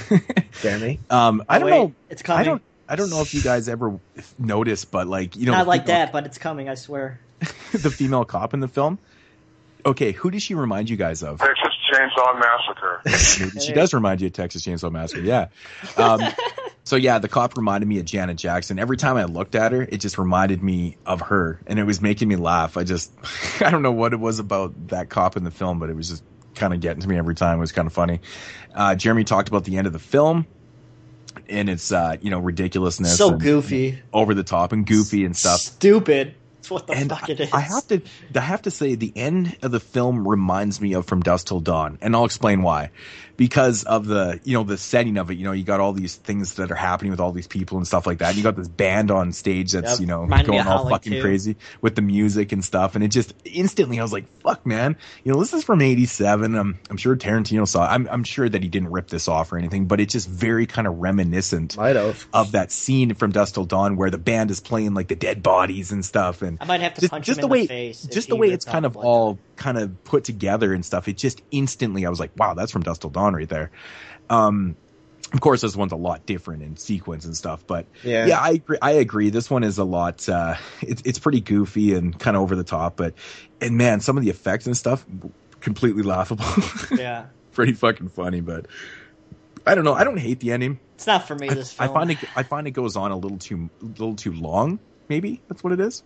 [0.62, 1.94] Jeremy, Um, I Oh, don't wait, know.
[2.10, 2.40] it's coming.
[2.40, 2.62] I don't.
[2.90, 3.98] I don't know if you guys ever
[4.38, 6.68] noticed, but like you know, Not like female- that, but it's coming.
[6.70, 7.20] I swear.
[7.72, 9.00] the female cop in the film.
[9.86, 11.40] Okay, who does she remind you guys of?
[11.40, 13.02] Texas Chainsaw Massacre.
[13.62, 15.22] She does remind you of Texas Chainsaw Massacre.
[15.22, 15.48] Yeah.
[15.98, 16.22] Um,
[16.84, 18.80] so yeah, the cop reminded me of Janet Jackson.
[18.80, 22.02] Every time I looked at her, it just reminded me of her, and it was
[22.02, 22.78] making me laugh.
[22.78, 23.12] I just,
[23.62, 26.10] I don't know what it was about that cop in the film, but it was
[26.10, 26.24] just
[26.56, 27.58] kind of getting to me every time.
[27.58, 28.20] It was kind of funny.
[28.74, 30.46] Uh, Jeremy talked about the end of the film.
[31.48, 34.02] And it's uh, you know ridiculousness, So and goofy.
[34.12, 35.62] over the top, and goofy and stuff.
[35.62, 36.36] Stupid.
[36.70, 37.52] What the And fuck it is.
[37.52, 38.02] I have to,
[38.36, 41.60] I have to say, the end of the film reminds me of From Dusk Till
[41.60, 42.92] Dawn, and I'll explain why.
[43.42, 45.34] Because of the, you know, the setting of it.
[45.40, 47.88] You know, you got all these things that are happening with all these people and
[47.88, 48.28] stuff like that.
[48.30, 50.00] And you got this band on stage that's, Yep.
[50.00, 51.22] you know, Reminded me going all Holly, fucking too.
[51.24, 52.94] crazy with the music and stuff.
[52.94, 56.56] And it just instantly, I was like, "Fuck, man!" You know, this is from '87.
[56.56, 57.84] I'm, I'm sure Tarantino saw.
[57.84, 57.88] It.
[57.88, 60.68] I'm, I'm sure that he didn't rip this off or anything, but it's just very
[60.68, 64.52] kind of reminiscent might have of that scene from Dusk Till Dawn where the band
[64.52, 66.44] is playing like the dead bodies and stuff.
[66.44, 68.04] And I might have to just, punch just him the in way, the face.
[68.04, 71.08] just the way it's kind of Blood all kind of put together and stuff.
[71.08, 73.70] It just instantly, I was like, wow, that's from Dusk Till Dawn right there.
[74.30, 74.76] Um,
[75.34, 78.26] of course, this one's a lot different in sequence and stuff, but Yeah.
[78.26, 78.78] yeah, I agree.
[78.82, 79.30] I agree.
[79.30, 80.28] This one is a lot.
[80.28, 83.14] Uh, it's it's pretty goofy and kind of over the top, but
[83.62, 85.06] and man, some of the effects and stuff
[85.62, 86.46] completely laughable.
[86.98, 87.28] Yeah.
[87.54, 88.66] pretty fucking funny, but
[89.66, 89.94] I don't know.
[89.94, 90.80] I don't hate the ending.
[90.96, 91.48] It's not for me.
[91.50, 91.94] This I film.
[91.96, 92.18] find it.
[92.36, 94.80] I find it goes on a little too, little too long.
[95.08, 96.04] Maybe that's what it is.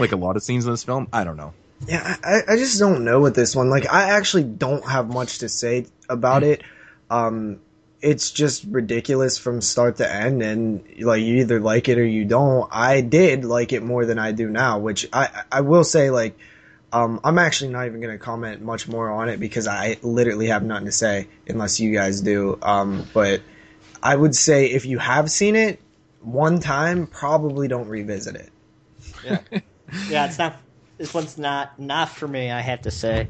[0.00, 1.06] Like a lot of scenes in this film.
[1.12, 1.52] I don't know.
[1.86, 3.70] Yeah, I, I just don't know with this one.
[3.70, 6.62] Like, I actually don't have much to say about it.
[7.10, 7.60] Um,
[8.00, 12.24] it's just ridiculous from start to end, and like you either like it or you
[12.24, 12.68] don't.
[12.72, 16.36] I did like it more than I do now, which I I will say like.
[16.94, 20.48] Um, I'm actually not even going to comment much more on it because I literally
[20.48, 22.58] have nothing to say unless you guys do.
[22.60, 23.40] Um, but
[24.02, 25.80] I would say if you have seen it
[26.20, 28.50] one time, probably don't revisit it.
[30.10, 30.56] yeah, it's not.
[31.02, 32.52] This one's not not for me.
[32.52, 33.26] I have to say.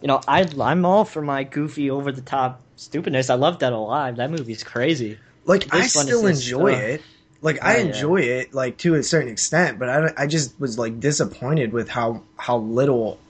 [0.00, 3.30] You know, I I'm all for my goofy, over the top stupidness.
[3.30, 4.16] I love Dead Alive.
[4.16, 5.20] That movie's crazy.
[5.44, 7.02] like I This is still enjoy uh, it.
[7.42, 7.84] Like I oh, yeah.
[7.84, 11.88] enjoy it, like to a certain extent, but I, I just was like disappointed with
[11.88, 13.20] how how little,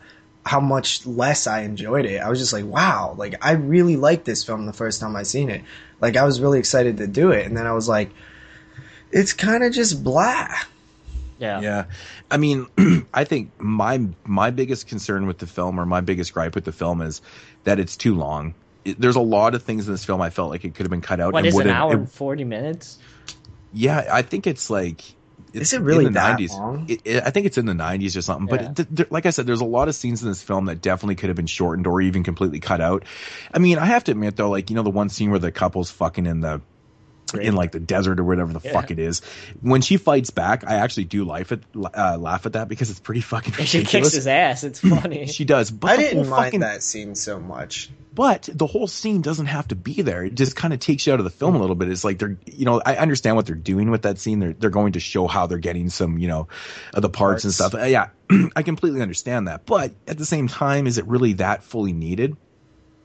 [0.46, 2.22] how much less I enjoyed it.
[2.22, 5.24] I was just like, wow, like I really liked this film the first time I
[5.24, 5.64] seen it.
[6.00, 8.08] Like I was really excited to do it, and then I was like,
[9.12, 10.48] it's kind of just blah.
[11.38, 11.60] Yeah.
[11.60, 11.84] Yeah.
[12.30, 12.66] I mean,
[13.14, 16.72] I think my my biggest concern with the film or my biggest gripe with the
[16.72, 17.22] film is
[17.64, 18.54] that it's too long.
[18.84, 20.90] It, there's a lot of things in this film I felt like it could have
[20.90, 21.32] been cut out.
[21.32, 22.98] What and is an would've- hour and forty minutes?
[23.72, 25.02] yeah, I think it's like.
[25.52, 26.50] It's Is it really in the that 90s.
[26.50, 26.86] long?
[26.90, 28.48] It, it- I think it's in the 90s or something.
[28.54, 28.66] Yeah.
[28.68, 30.82] But th- th- like I said, there's a lot of scenes in this film that
[30.82, 33.04] definitely could have been shortened or even completely cut out.
[33.54, 35.50] I mean, I have to admit though, like you know, the one scene where the
[35.50, 36.60] couple's fucking in the
[37.34, 38.72] in like the desert or whatever the Yeah.
[38.72, 39.20] fuck it is.
[39.60, 43.00] When she fights back, I actually do laugh at uh, laugh at that because it's
[43.00, 44.64] pretty fucking And she kicks his ass.
[44.64, 45.26] It's funny.
[45.38, 47.90] She does, but I didn't whole mind fucking- that scene so much.
[48.14, 50.24] But the whole scene doesn't have to be there.
[50.24, 51.88] It just kind of takes you out of the film a little bit.
[51.88, 54.40] It's like they're, you know, I understand what they're doing with that scene.
[54.40, 56.48] They're they're going to show how they're getting some, you know,
[56.94, 57.74] of the parts, and stuff.
[57.76, 58.08] Uh, yeah,
[58.56, 59.66] I completely understand that.
[59.66, 62.36] But at the same time, is it really that fully needed?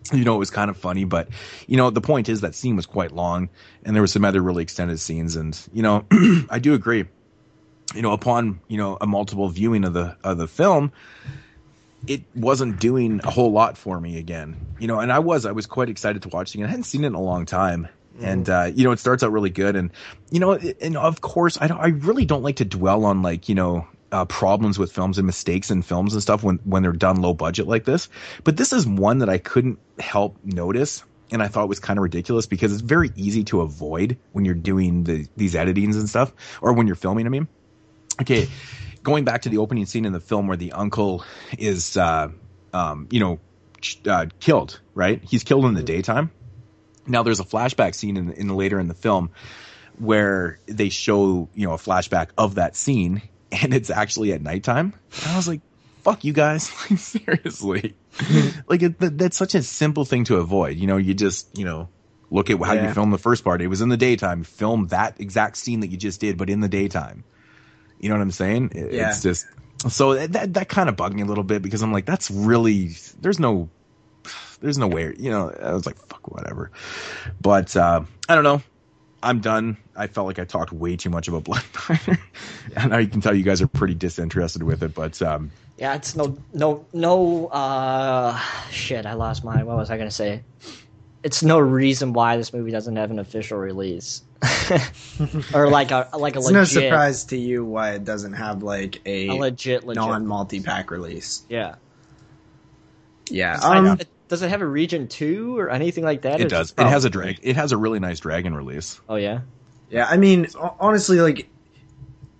[0.13, 1.29] You know, it was kind of funny, but
[1.65, 3.49] you know, the point is that scene was quite long,
[3.83, 6.05] and there were some other really extended scenes, and you know,
[6.49, 7.05] I do agree.
[7.95, 10.91] You know, upon you know a multiple viewing of the of the film,
[12.05, 14.57] it wasn't doing a whole lot for me again.
[14.77, 16.55] You know, and I was I was quite excited to watch it.
[16.55, 16.67] again.
[16.67, 17.87] I hadn't seen it in a long time.
[18.21, 19.89] And uh, you know, it starts out really good, and
[20.29, 23.49] you know, and of course, I don't, I really don't like to dwell on like
[23.49, 26.91] you know uh, problems with films and mistakes in films and stuff when when they're
[26.91, 28.09] done low budget like this.
[28.43, 32.03] But this is one that I couldn't help notice, and I thought was kind of
[32.03, 36.31] ridiculous because it's very easy to avoid when you're doing the these editings and stuff,
[36.61, 37.25] or when you're filming.
[37.25, 37.47] I mean,
[38.21, 38.47] okay,
[39.01, 41.25] going back to the opening scene in the film where the uncle
[41.57, 42.29] is uh,
[42.71, 43.39] um, you know,
[44.05, 44.79] uh, killed.
[44.93, 45.23] Right?
[45.27, 46.31] He's killed in the daytime.
[47.07, 49.31] Now there's a flashback scene in, in later in the film
[49.97, 53.23] where they show you know a flashback of that scene,
[53.61, 54.93] and it's actually at nighttime.
[55.23, 55.61] And I was like,
[56.03, 57.95] "Fuck you guys!" Like seriously,
[58.67, 60.77] like it, that, that's such a simple thing to avoid.
[60.77, 61.89] You know, you just you know
[62.29, 62.87] look at how Yeah.
[62.87, 63.61] you filmed the first part.
[63.61, 64.43] It was in the daytime.
[64.43, 67.23] Film that exact scene that you just did, but in the daytime.
[67.99, 68.71] You know what I'm saying?
[68.75, 69.09] It- Yeah.
[69.09, 69.45] It's just
[69.89, 72.29] so that that, that kind of bugged me a little bit because I'm like, that's
[72.31, 72.91] really
[73.21, 73.69] there's no
[74.61, 75.13] there's no way.
[75.17, 76.71] You know, I was like, fuck, whatever.
[77.41, 78.61] But uh, I don't know.
[79.23, 79.77] I'm done.
[79.95, 82.19] I felt like I talked way too much about Blood Diner,
[82.75, 84.93] and I can tell you guys are pretty disinterested with it.
[84.93, 88.37] But um, Yeah, it's no no no uh
[88.69, 90.43] shit, I lost my what was I gonna say?
[91.23, 94.23] It's no reason why this movie doesn't have an official release.
[95.53, 98.61] or like a like a It's legit no surprise to you why it doesn't have
[98.61, 101.43] like a, A legit- legit non multi pack release.
[101.47, 101.75] Yeah.
[103.29, 103.53] Yeah.
[103.55, 106.41] Does, I know- Um, it- does it have a region two or anything like that?
[106.41, 106.71] it does.
[106.71, 107.47] just It has a probably- drag.
[107.47, 108.99] It has a really nice dragon release.
[109.07, 109.41] Oh yeah.
[109.89, 110.47] Yeah, I mean,
[110.79, 111.47] honestly, like,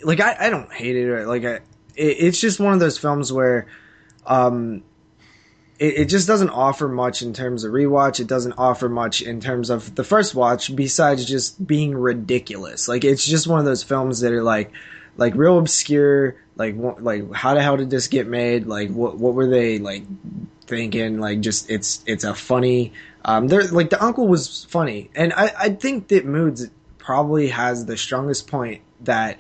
[0.04, 1.08] like I, I don't hate it.
[1.08, 1.54] Or, like, I,
[1.96, 3.68] it, it's just one of those films where,
[4.26, 4.82] um,
[5.78, 8.20] it, it just doesn't offer much in terms of rewatch.
[8.20, 12.88] It doesn't offer much in terms of the first watch, besides just being ridiculous.
[12.88, 14.72] Like, it's just one of those films that are like,
[15.18, 16.36] like real obscure.
[16.56, 18.68] Like, what, like how the hell did this get made?
[18.68, 20.04] Like, what, what were they like
[20.66, 21.20] thinking?
[21.20, 22.94] Like, just it's, it's a funny.
[23.26, 26.68] Um, there, like the uncle was funny, and I, I think that Moods
[26.98, 29.38] probably has the strongest point that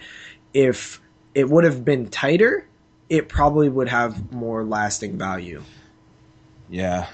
[0.53, 1.01] if
[1.35, 2.65] it would have been tighter,
[3.09, 5.63] it probably would have more lasting value.
[6.69, 7.07] Yeah.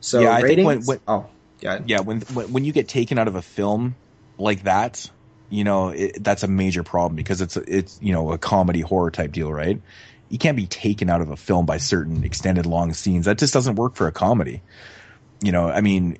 [0.00, 0.86] So yeah, I think when, ratings?
[0.86, 1.26] when oh
[1.60, 3.94] yeah yeah when when you get taken out of a film
[4.36, 5.10] like that,
[5.50, 9.10] you know it, that's a major problem because it's it's you know a comedy horror
[9.10, 9.80] type deal, right?
[10.28, 13.26] You can't be taken out of a film by certain extended long scenes.
[13.26, 14.62] That just doesn't work for a comedy.
[15.42, 16.18] You know, I mean,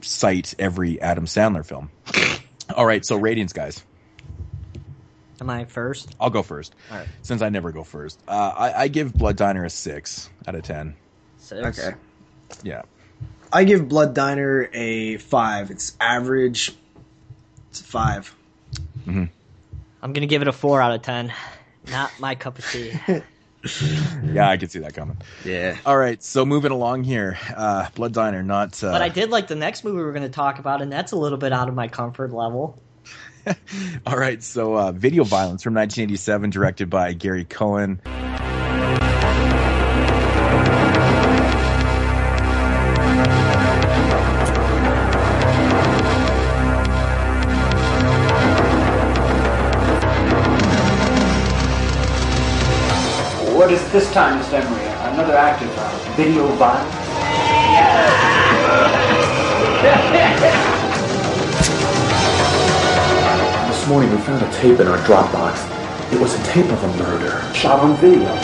[0.00, 1.90] cite every Adam Sandler film.
[2.74, 3.84] All right, so ratings, guys.
[5.40, 6.14] Am I first?
[6.20, 6.74] I'll go first.
[6.90, 7.08] All right.
[7.22, 10.62] Since I never go first, uh, I, I give Blood Diner a six out of
[10.62, 10.96] ten.
[11.38, 11.78] Six.
[11.78, 11.96] Okay.
[12.62, 12.82] Yeah.
[13.52, 15.70] I give Blood Diner a five.
[15.70, 16.72] It's average.
[17.70, 18.34] It's a five.
[19.06, 19.24] Mm-hmm.
[20.02, 21.32] I'm gonna give it a four out of ten.
[21.90, 22.92] Not my cup of tea.
[24.24, 25.18] Yeah, I could see that coming.
[25.44, 25.76] Yeah.
[25.84, 28.82] All right, so moving along here, uh, Blood Diner, not.
[28.82, 31.16] Uh, but I did like the next movie we're gonna talk about, and that's a
[31.16, 32.80] little bit out of my comfort level.
[34.06, 38.00] All right, so uh, Video Violence from 1987, directed by Gary Cohen.
[53.70, 54.84] What is this time, Miss Emery?
[55.12, 56.92] Another active of uh, video violence?
[63.70, 66.12] This morning we found a tape in our Dropbox.
[66.12, 67.40] It was a tape of a murder.
[67.54, 68.34] Shot on video.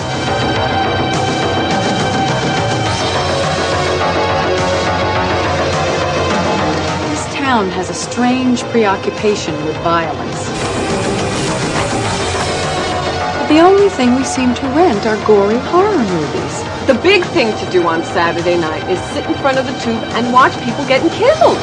[7.10, 10.45] This town has a strange preoccupation with violence.
[13.48, 16.62] The only thing we seem to rent are gory horror movies.
[16.88, 20.02] The big thing to do on Saturday night is sit in front of the tube
[20.14, 21.56] and watch people getting killed.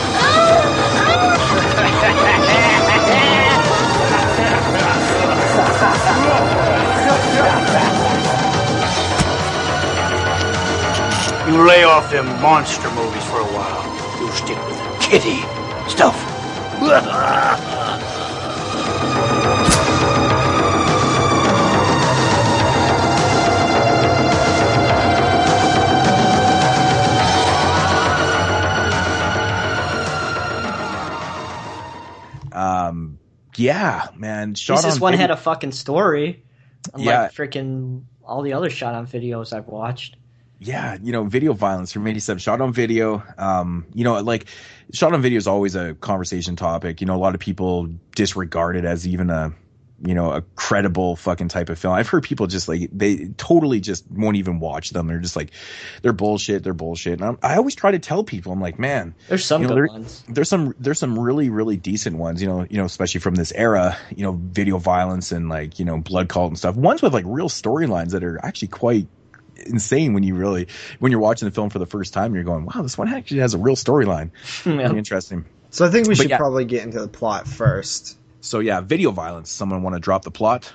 [11.47, 13.83] You lay off them monster movies for a while.
[14.21, 15.41] You stick with the kitty
[15.89, 17.79] stuff.
[33.55, 34.55] yeah, man.
[34.55, 36.43] Shot this on one video- had a fucking story.
[36.93, 37.27] Unlike Yeah.
[37.29, 40.17] freaking all the other shot on videos I've watched.
[40.59, 43.21] yeah, you know, video violence from 87, shot on video.
[43.37, 44.45] Um, you know, like
[44.93, 47.01] shot on video is always a conversation topic.
[47.01, 49.51] You know, a lot of people disregard it as even a,
[50.05, 51.93] you know, a credible fucking type of film.
[51.93, 55.07] I've heard people just like, they totally just won't even watch them.
[55.07, 55.51] They're just like,
[56.01, 56.61] they're bullshit.
[56.63, 57.13] They're bullshit.
[57.13, 59.73] And I'm, I always try to tell people, I'm like, man, There's some you know,
[59.75, 60.23] good there- ones.
[60.27, 63.51] There's some, there's some really, really decent ones, you know, you know, especially from this
[63.53, 66.75] era, you know, video violence and like, you know, blood cult and stuff.
[66.75, 69.07] Ones with like real storylines that are actually quite
[69.55, 70.67] insane when you really
[70.99, 73.39] when you're watching the film for the first time you're going wow this one actually
[73.39, 74.31] has a real storyline
[74.63, 76.37] Pretty interesting So I think we But should yeah.
[76.37, 78.17] probably get into the plot first.
[78.43, 80.71] So yeah video violence someone want to drop the plot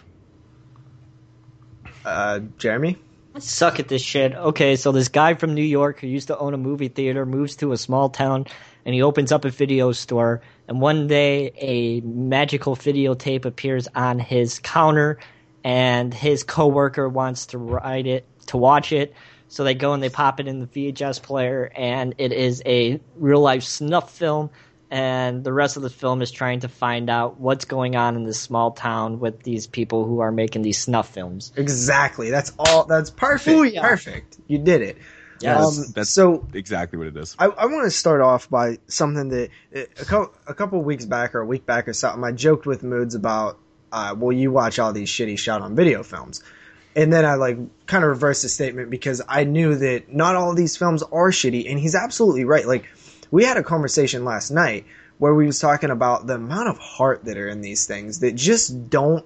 [2.05, 2.97] Uh, Jeremy.
[3.38, 4.32] suck at this shit.
[4.34, 7.56] Okay, so this guy from New York who used to own a movie theater moves
[7.56, 8.47] to a small town
[8.86, 10.40] and he opens up a video store.
[10.68, 15.18] And one day, a magical videotape appears on his counter,
[15.62, 19.12] and his coworker wants to write it to watch it.
[19.48, 23.00] So they go and they pop it in the VHS player, and it is a
[23.16, 24.48] real life snuff film.
[24.91, 28.25] And the rest of the film is trying to find out what's going on in
[28.25, 31.52] this small town with these people who are making these snuff films.
[31.57, 32.31] Exactly.
[32.31, 32.84] That's all.
[32.84, 33.57] That's perfect.
[33.58, 33.83] Booyah.
[33.83, 34.39] Perfect.
[34.47, 34.97] You did it.
[35.41, 37.36] Yeah, Um, that's, that's so exactly what it is.
[37.39, 41.34] I, I want to start off by something that a couple, a couple weeks back
[41.34, 42.25] or a week back or something.
[42.25, 43.58] I joked with Moods about,
[43.92, 46.42] uh, well, you watch all these shitty shot on video films,
[46.97, 50.50] and then I like kind of reversed the statement because I knew that not all
[50.50, 52.67] of these films are shitty, and he's absolutely right.
[52.67, 52.86] Like
[53.31, 54.86] we had a conversation last night
[55.18, 58.34] where we was talking about the amount of heart that are in these things that
[58.34, 59.24] just don't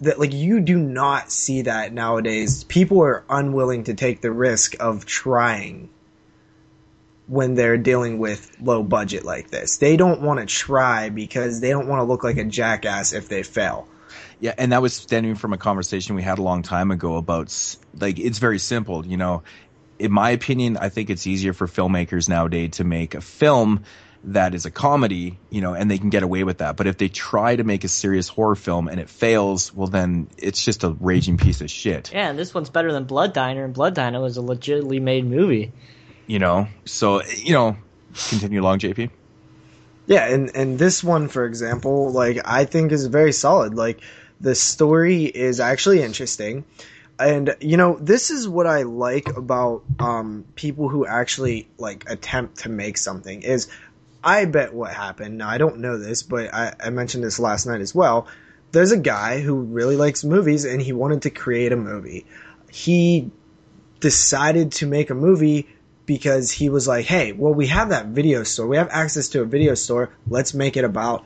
[0.00, 2.64] that like you do not see that nowadays.
[2.64, 5.90] People are unwilling to take the risk of trying
[7.26, 9.76] when they're dealing with low budget like this.
[9.76, 13.28] They don't want to try because they don't want to look like a jackass if
[13.28, 13.86] they fail.
[14.40, 17.76] Yeah, and that was stemming from a conversation we had a long time ago about
[17.98, 19.42] like it's very simple, you know.
[19.98, 23.84] In my opinion, I think it's easier for filmmakers nowadays to make a film
[24.24, 26.76] that is a comedy, you know, and they can get away with that.
[26.76, 30.28] But if they try to make a serious horror film and it fails, well then
[30.36, 32.12] it's just a raging piece of shit.
[32.12, 35.24] Yeah, and this one's better than Blood Diner, and Blood Diner was a legitimately made
[35.24, 35.72] movie.
[36.26, 36.68] You know?
[36.84, 37.76] So, you know,
[38.28, 39.10] continue along, JP.
[40.06, 43.74] Yeah, and and this one, for example, like I think is very solid.
[43.74, 44.00] Like
[44.40, 46.64] the story is actually interesting,
[47.18, 52.58] and you know this is what I like about um, people who actually like attempt
[52.60, 53.42] to make something.
[53.42, 53.68] Is
[54.22, 55.38] I bet what happened.
[55.38, 58.26] Now I don't know this, but I, I mentioned this last night as well.
[58.70, 62.26] There's a guy who really likes movies, and he wanted to create a movie.
[62.70, 63.30] He
[64.00, 65.68] decided to make a movie
[66.04, 68.66] because he was like, hey, well, we have that video store.
[68.66, 70.10] We have access to a video store.
[70.28, 71.24] Let's make it about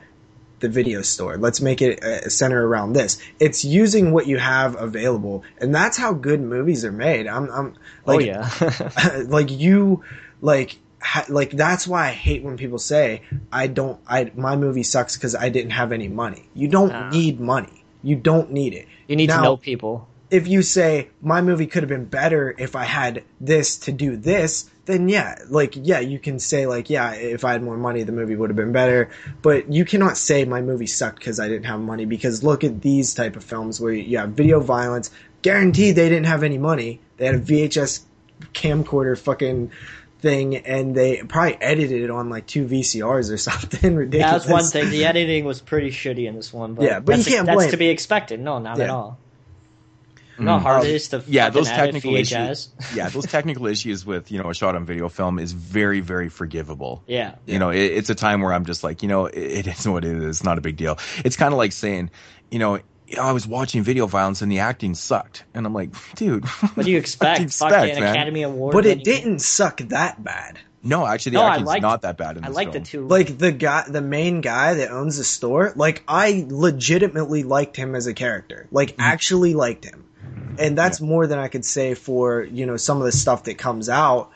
[0.62, 1.36] the video store.
[1.36, 3.18] Let's make it uh, center around this.
[3.38, 7.26] It's using what you have available, and that's how good movies are made.
[7.26, 7.74] I'm, I'm
[8.06, 9.22] Oh, like, yeah.
[9.28, 10.02] like you,
[10.40, 14.00] like, ha, like that's why I hate when people say I don't.
[14.08, 16.48] I my movie sucks because I didn't have any money.
[16.54, 17.10] You don't Ah.
[17.10, 17.84] need money.
[18.02, 18.88] You don't need it.
[19.06, 20.08] You need Now, to know people.
[20.30, 24.16] if you say my movie could have been better if I had this to do
[24.16, 28.02] this, then yeah, like yeah, you can say like yeah, if I had more money,
[28.02, 29.10] the movie would have been better.
[29.40, 32.04] But you cannot say my movie sucked because I didn't have money.
[32.04, 35.10] Because look at these type of films where you have video violence.
[35.42, 37.00] Guaranteed, they didn't have any money.
[37.16, 38.02] They had a VHS
[38.54, 39.70] camcorder fucking
[40.20, 44.44] thing, and they probably edited it on like two VCRs or something ridiculous.
[44.44, 44.90] That's one thing.
[44.90, 47.56] The editing was pretty shitty in this one, but Yeah, but you that's, can't that's
[47.56, 48.40] blame- to be expected.
[48.40, 49.18] No, not at all.
[50.38, 52.22] You know how hard Um, it is to yeah, those technical VHS?
[52.50, 52.68] issues.
[52.94, 56.28] Yeah, those technical issues with you know a shot on video film is very very
[56.28, 57.02] forgivable.
[57.06, 57.34] Yeah.
[57.46, 59.86] You know, it, it's a time where I'm just like, you know, it, it is
[59.86, 60.24] what it is.
[60.24, 60.98] It's not a big deal.
[61.24, 62.10] It's kind of like saying,
[62.50, 65.74] you know, you know, I was watching video violence and the acting sucked, and I'm
[65.74, 67.36] like, dude, What do you expect?
[67.38, 68.14] do you Fucking expect, man?
[68.14, 68.72] Academy Award.
[68.72, 70.58] but it didn't suck that bad.
[70.84, 72.80] No, actually, the No, I acting's liked- not that bad in I this like the
[72.80, 73.06] two.
[73.06, 77.94] like the guy the main guy that owns the store like i legitimately liked him
[77.94, 80.01] as a character like actually liked him
[80.58, 83.58] and that's more than i could say for you know some of the stuff that
[83.58, 84.30] comes out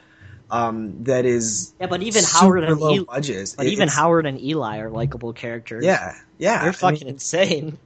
[0.51, 4.27] um that is Yeah, but even Howard and low Eli, budgets but It- even Howard
[4.27, 5.85] and Eli are likable characters.
[5.85, 7.79] yeah yeah they're I fucking mean, insane.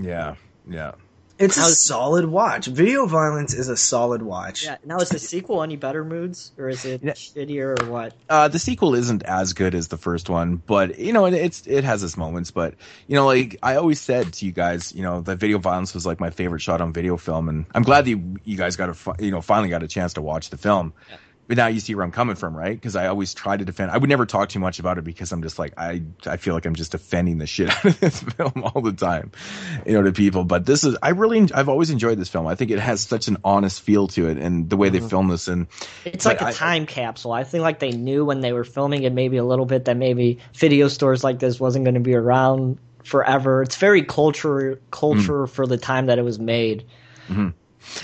[0.00, 0.34] Yeah,
[0.68, 0.92] yeah.
[1.38, 4.76] It's a How's- solid watch video violence is a solid watch Yeah.
[4.84, 8.14] Now is the sequel any better moods, or is it shittier, or what?
[8.28, 11.66] Uh, the sequel isn't as good as the first one, but you know, it, it's
[11.66, 12.50] it has its moments.
[12.50, 12.74] But
[13.06, 16.04] you know, like I always said to you guys, you know, that video violence was
[16.06, 18.90] like my favorite shot on video film, and I'm glad that you, you guys got
[18.90, 20.92] a you know finally got a chance to watch the film.
[21.48, 22.74] But now you see where I'm coming from, right?
[22.74, 23.90] Because I always try to defend.
[23.90, 26.52] I would never talk too much about it because I'm just like I I feel
[26.52, 29.32] like I'm just defending the shit out of this film all the time,
[29.86, 30.44] you know, to people.
[30.44, 32.46] But this is I really I've always enjoyed this film.
[32.46, 35.28] I think it has such an honest feel to it, and the way they film
[35.28, 35.68] this, and
[36.04, 37.32] It's like a I- time capsule.
[37.32, 39.96] I think like they knew when they were filming it maybe a little bit that
[39.96, 43.62] maybe video stores like this wasn't going to be around forever.
[43.62, 45.48] It's very culture culture Mm.
[45.48, 46.84] for the time that it was made.
[47.26, 47.48] hmm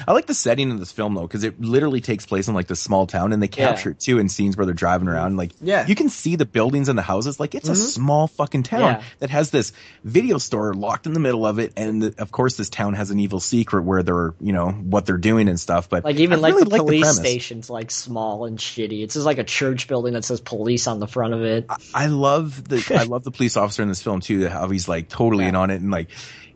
[0.07, 2.67] I like the setting of this film though, because it literally takes place in like
[2.67, 3.69] this small town, and they Yeah.
[3.69, 5.37] capture it too in scenes where they're driving around.
[5.37, 5.87] Like, Yeah.
[5.87, 7.39] you can see the buildings and the houses.
[7.41, 7.77] Like, it's a Mhm.
[7.77, 9.03] small fucking town Yeah.
[9.21, 9.73] that has this
[10.05, 13.11] video store locked in the middle of it, and the, of course, this town has
[13.11, 15.89] an evil secret where they're, you know, what they're doing and stuff.
[15.89, 17.17] But Like even I like really the like police premise.
[17.17, 19.03] station's like small and shitty.
[19.03, 21.67] It's just like a church building that says police on the front of it.
[21.95, 24.49] I love the I love the police officer in this film too.
[24.49, 26.09] How he's like totally in on it and like.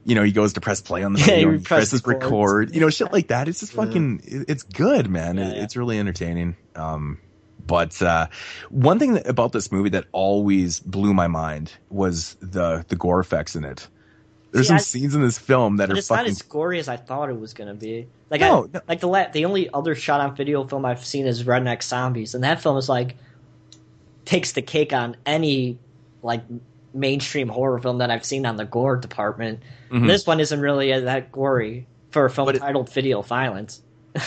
[0.08, 2.24] You know, he goes to press play on the Yeah, video, and presses the chords.
[2.24, 3.46] record, you know, shit like that.
[3.46, 5.36] It's just fucking, it- it's good, man.
[5.36, 5.62] Yeah, It- yeah.
[5.64, 6.56] It's really entertaining.
[6.74, 7.18] Um,
[7.66, 8.28] but uh,
[8.70, 13.20] one thing that, about this movie that always blew my mind was the the gore
[13.20, 13.86] effects in it.
[14.52, 16.88] There's See, some I- scenes in this film that are it's not as gory as
[16.88, 18.06] I thought it was gonna be.
[18.30, 21.26] Like, No, I, like the la- the only other shot on video film I've seen
[21.26, 23.16] is Redneck Zombies, and that film is like
[24.24, 25.78] takes the cake on any
[26.22, 26.42] like
[26.94, 29.60] mainstream horror film that I've seen on the gore department.
[29.90, 30.06] Mhm.
[30.06, 33.82] This one isn't really that gory for a film titled Video Violence.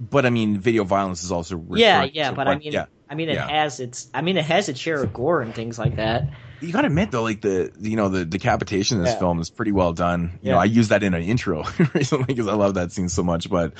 [0.00, 3.28] But I mean, video violence is also yeah, yeah, but I mean, yeah, I mean,
[3.30, 3.48] it yeah.
[3.48, 6.28] has its, I mean, it has its share of gore and things like that.
[6.60, 9.18] You gotta admit though, like the you know the decapitation in this Yeah.
[9.18, 10.38] film is pretty well done.
[10.40, 13.24] You know, I use that in an intro recently because I love that scene so
[13.24, 13.50] much.
[13.50, 13.72] But,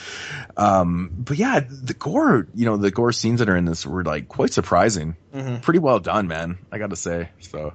[0.57, 4.03] um, but yeah, the gore, you know, the gore scenes that are in this were
[4.03, 5.17] like quite surprising.
[5.33, 5.63] Mhm.
[5.63, 6.59] Pretty well done, man.
[6.73, 7.29] I got to say.
[7.39, 7.75] So,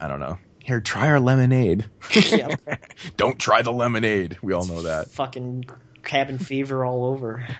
[0.00, 0.38] I don't know.
[0.64, 1.84] Here, try our lemonade.
[2.14, 2.54] Yeah.
[3.16, 4.38] don't try the lemonade.
[4.42, 5.10] We all know that.
[5.10, 5.64] Fucking
[6.02, 7.46] cabin fever all over.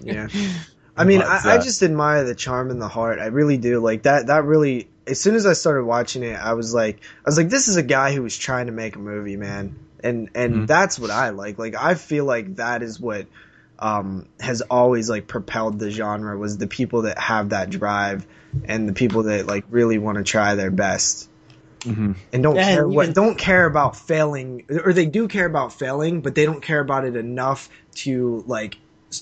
[0.00, 0.28] Yeah.
[0.96, 3.18] I mean, I, I uh, just admire the charm and the heart.
[3.18, 3.80] I really do.
[3.80, 4.28] Like that.
[4.28, 4.86] That really.
[5.04, 7.76] As soon as I started watching it, I was like, I was like, this is
[7.76, 9.74] a guy who was trying to make a movie, man.
[10.04, 10.66] And and Mhm.
[10.68, 11.58] that's what I like.
[11.58, 13.26] Like I feel like that is what
[13.80, 18.24] um, has always like propelled the genre was the people that have that drive
[18.64, 21.28] and the people that like really want to try their best
[21.84, 22.12] Mm-hmm.
[22.32, 25.46] and don't Yeah, care and what even- don't care about failing or they do care
[25.46, 28.76] about failing but they don't care about it enough to like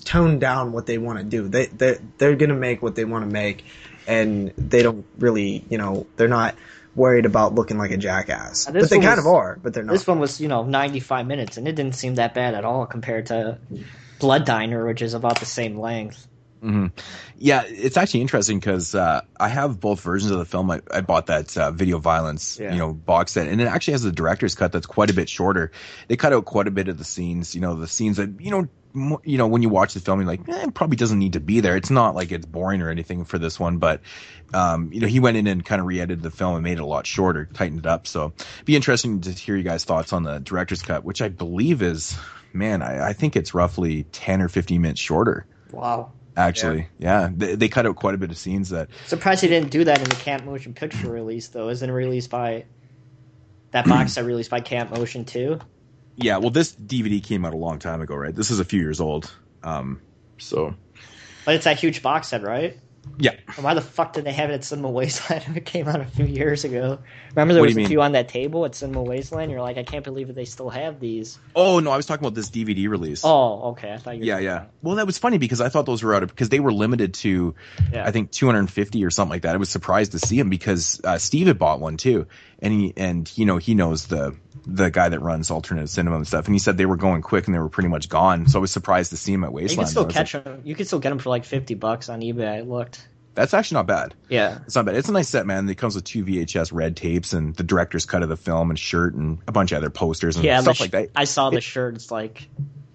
[0.05, 3.05] tone down what they want to do they they they're going to make what they
[3.05, 3.65] want to make
[4.07, 6.55] and they don't really you know they're not
[6.95, 9.75] worried about looking like a jackass this but they one kind was- of are but
[9.75, 12.55] they're not This one was, you know, 95 minutes, and it didn't seem that bad
[12.55, 13.59] at all compared to
[14.21, 16.27] Blood Diner, which is about the same length.
[16.63, 16.87] Hmm
[17.37, 20.71] Yeah, it's actually interesting because uh, I have both versions of the film.
[20.71, 22.73] I, I bought that uh, video violence, Yeah.
[22.73, 25.29] you know, box set, and it actually has a director's cut that's quite a bit
[25.29, 25.73] shorter.
[26.07, 28.51] They cut out quite a bit of the scenes, you know, the scenes that you
[28.53, 28.69] know,
[29.25, 31.41] you know, when you watch the film, you're like, eh, it probably doesn't need to
[31.41, 31.77] be there.
[31.77, 34.03] It's not like it's boring or anything for this one, but
[34.55, 36.83] um, you know, he went in and kind of re-edited the film and made it
[36.83, 38.07] a lot shorter, tightened it up.
[38.07, 41.29] So, it'd be interesting to hear you guys' thoughts on the director's cut, which I
[41.29, 42.17] believe is,
[42.53, 46.13] man, I, I think it's roughly ten or fifteen minutes shorter Wow.
[46.37, 46.89] Actually.
[46.99, 48.91] Yeah, They, they cut out quite a bit of scenes that.
[49.05, 51.69] Surprised he didn't do that in the Camp Motion Picture release, though.
[51.69, 52.67] Isn't it released by
[53.73, 55.61] that box set released by Camp Motion too?
[56.17, 58.35] Yeah, well, this DVD came out a long time ago, right?
[58.35, 59.35] This is a few years old.
[59.63, 60.03] Um,
[60.39, 60.75] so
[61.45, 62.82] But it's that huge box set, right?
[63.19, 65.89] Yeah, And why the fuck did they have it at Cinema Wasteland if it came
[65.89, 66.99] out a few years ago?
[67.31, 67.89] Remember there was a mean?
[67.89, 69.51] few on that table at Cinema Wasteland?
[69.51, 71.39] You're like, I can't believe that they still have these.
[71.55, 73.23] Oh no, I was talking about this DVD release.
[73.25, 73.93] Oh, okay.
[73.93, 74.65] I thought you yeah, yeah.
[74.83, 77.15] Well, that was funny because I thought those were out of because they were limited
[77.15, 77.55] to,
[77.93, 78.07] Yeah.
[78.07, 79.55] I think 250 or something like that.
[79.55, 82.27] I was surprised to see them because uh, Steve had bought one too,
[82.61, 86.27] and he and you know he knows the the guy that runs alternative cinema and
[86.27, 88.47] stuff, and he said they were going quick and they were pretty much gone.
[88.47, 90.63] So I was surprised to see him at You can still was like, catch them.
[90.65, 92.49] You can still get them for like fifty bucks on eBay.
[92.49, 93.07] I looked.
[93.35, 94.15] That's actually not bad.
[94.29, 94.59] Yeah.
[94.67, 94.95] It's not bad.
[94.97, 95.67] It's a nice set, man.
[95.69, 98.79] It comes with two VHS red tapes and the director's cut of the film and
[98.79, 101.09] shirt and a bunch of other posters and Yeah, stuff sh- like that.
[101.17, 101.95] I saw the shirt.
[101.95, 102.47] It's like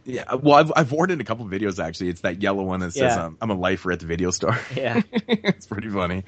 [0.08, 2.08] Yeah, well, I've, I've worn it in a couple of videos actually.
[2.08, 3.26] It's that yellow one that says Yeah.
[3.26, 5.02] um, "I'm a lifer at the video store." Yeah.
[5.12, 6.24] it's pretty funny.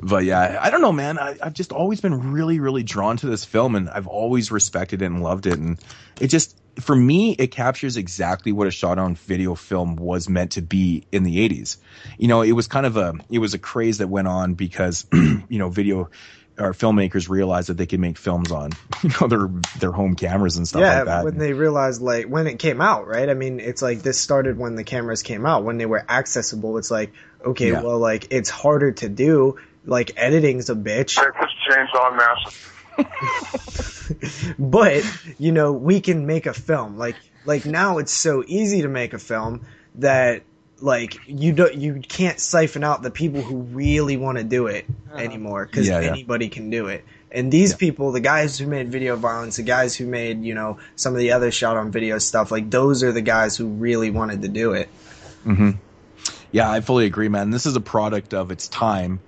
[0.00, 1.18] But yeah, I don't know, man.
[1.18, 5.02] I, I've just always been really, really drawn to this film, and I've always respected
[5.02, 5.58] it and loved it.
[5.58, 5.78] And
[6.20, 10.62] it just, for me, it captures exactly what a shot-on video film was meant to
[10.62, 11.78] be in the '80s.
[12.18, 15.04] You know, it was kind of a, it was a craze that went on because,
[15.12, 16.10] you know, video
[16.58, 18.70] or filmmakers realized that they could make films on,
[19.02, 21.18] you know, their their home cameras and stuff yeah, like that.
[21.18, 23.28] Yeah when they realized like when it came out, right?
[23.28, 26.78] I mean, it's like this started when the cameras came out, when they were accessible.
[26.78, 27.12] It's like,
[27.44, 27.82] okay, Yeah.
[27.82, 29.58] well, like it's harder to do.
[29.84, 32.72] Like editing's a bitch, Texas Chainsaw Massacre.
[34.58, 35.04] but
[35.38, 36.96] you know we can make a film.
[36.96, 40.42] Like like now it's so easy to make a film that
[40.80, 44.84] like you don't you can't siphon out the people who really want to do it
[45.16, 46.10] anymore because Yeah, yeah.
[46.10, 47.04] anybody can do it.
[47.32, 50.78] And these people, the guys who made video violence, the guys who made you know
[50.94, 54.10] some of the other shot on video stuff, like those are the guys who really
[54.10, 54.88] wanted to do it.
[55.44, 55.70] hmm
[56.52, 57.50] Yeah, I fully agree, man.
[57.50, 59.20] This is a product of its time,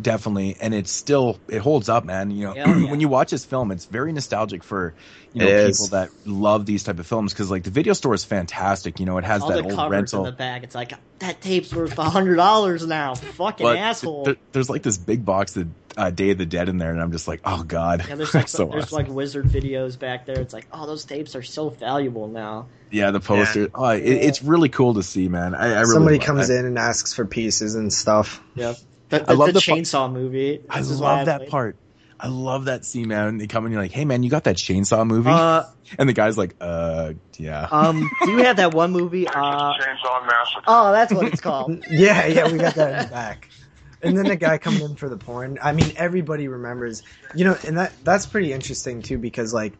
[0.00, 2.30] definitely, and it's still it holds up, man.
[2.30, 2.90] You know, Yeah, yeah.
[2.90, 4.94] when you watch this film, it's very nostalgic for
[5.32, 5.90] you know It people is.
[5.90, 9.00] that love these type of films because like the video store is fantastic.
[9.00, 10.20] You know, it has all that the old covers rental.
[10.20, 10.62] in the back.
[10.62, 13.14] It's like that tape's worth a hundred dollars now.
[13.14, 14.24] Fucking but asshole.
[14.24, 15.68] there- there's like this big box of
[15.98, 18.34] uh, Day of the Dead in there, and I'm just like, oh god, yeah, there's
[18.34, 18.96] like so there's awesome.
[18.96, 20.38] like wizard videos back there.
[20.40, 22.66] It's like, oh, those tapes are so valuable now.
[22.90, 23.70] yeah, the poster.
[23.74, 25.54] Oh, it, it's really cool to see, man.
[25.54, 28.42] I, I really Somebody comes I- in and asks for pieces and stuff.
[28.56, 28.76] Yep.
[29.08, 30.60] The, I love the the fu- chainsaw movie.
[30.68, 31.76] I This is why love that played- part.
[32.18, 33.36] I love that scene, man.
[33.36, 35.64] They come in, and you're like, "Hey, man, you got that chainsaw movie?" Uh,
[35.98, 39.28] and the guy's like, "Uh, yeah." Um, do you have that one movie?
[39.28, 40.62] Uh, Chainsaw Massacre.
[40.66, 41.84] oh, that's what it's called.
[41.90, 43.48] Yeah, yeah, we got that in the back.
[44.02, 45.58] And then the guy coming in for the porn.
[45.60, 47.02] I mean, everybody remembers,
[47.34, 49.72] you know, and that that's pretty interesting too because like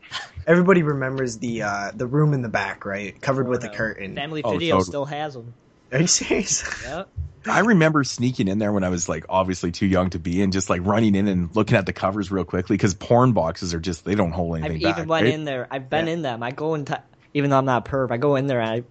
[0.47, 4.15] everybody remembers the uh the room in the back, right, covered with a curtain.
[4.17, 4.89] Family Oh, Video totally.
[4.89, 5.53] still has them.
[5.93, 6.65] Are you serious?
[6.85, 7.09] Yep.
[7.49, 10.53] I remember sneaking in there when I was like obviously too young to be in,
[10.53, 13.81] just like running in and looking at the covers real quickly because porn boxes are
[13.81, 14.65] just they don't hold anything.
[14.65, 15.09] I've anything even back.
[15.09, 15.35] went right?
[15.35, 15.69] in there.
[15.71, 16.43] I've been in them.
[16.43, 17.03] I go into
[17.35, 18.83] even though I'm not a perv, I go in there and I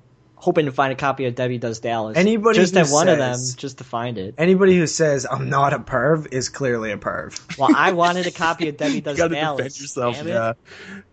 [0.46, 2.16] hoping to find a copy of Debbie Does Dallas.
[2.16, 4.36] Anybody just at one of them just to find it.
[4.38, 7.58] Anybody who says I'm not a perv is clearly a perv.
[7.58, 9.74] Well, I wanted a copy of Debbie Does You gotta Dallas.
[9.74, 10.54] defend yourself, yeah,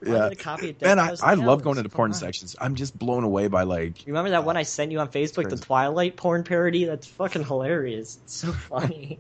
[0.05, 0.13] yeah.
[0.13, 1.47] wanted a copy of Debbie Man, I, Does I Dallas.
[1.47, 2.15] love going into the porn on.
[2.15, 2.55] sections.
[2.61, 5.49] I'm just blown away by like You remember that one I sent you on Facebook,
[5.49, 6.85] the Twilight porn parody?
[6.85, 8.19] That's fucking hilarious.
[8.25, 9.19] It's so funny.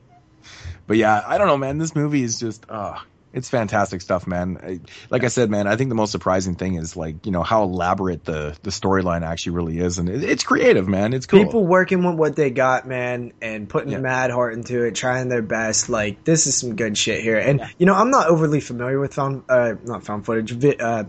[0.86, 1.78] But yeah, I don't know, man.
[1.78, 2.98] This movie is just, uh,
[3.32, 4.58] it's fantastic stuff, man.
[4.62, 4.80] I,
[5.10, 7.62] like I said, man, I think the most surprising thing is like, you know, how
[7.62, 9.98] elaborate the, the storyline actually really is.
[9.98, 11.14] And it, it's creative, man.
[11.14, 11.42] It's cool.
[11.44, 13.98] People working with what they got, man, and putting Yeah.
[13.98, 15.88] mad heart into it, trying their best.
[15.88, 17.38] Like this is some good shit here.
[17.38, 21.04] And you know, I'm not overly familiar with found, uh, not found footage, vi- uh,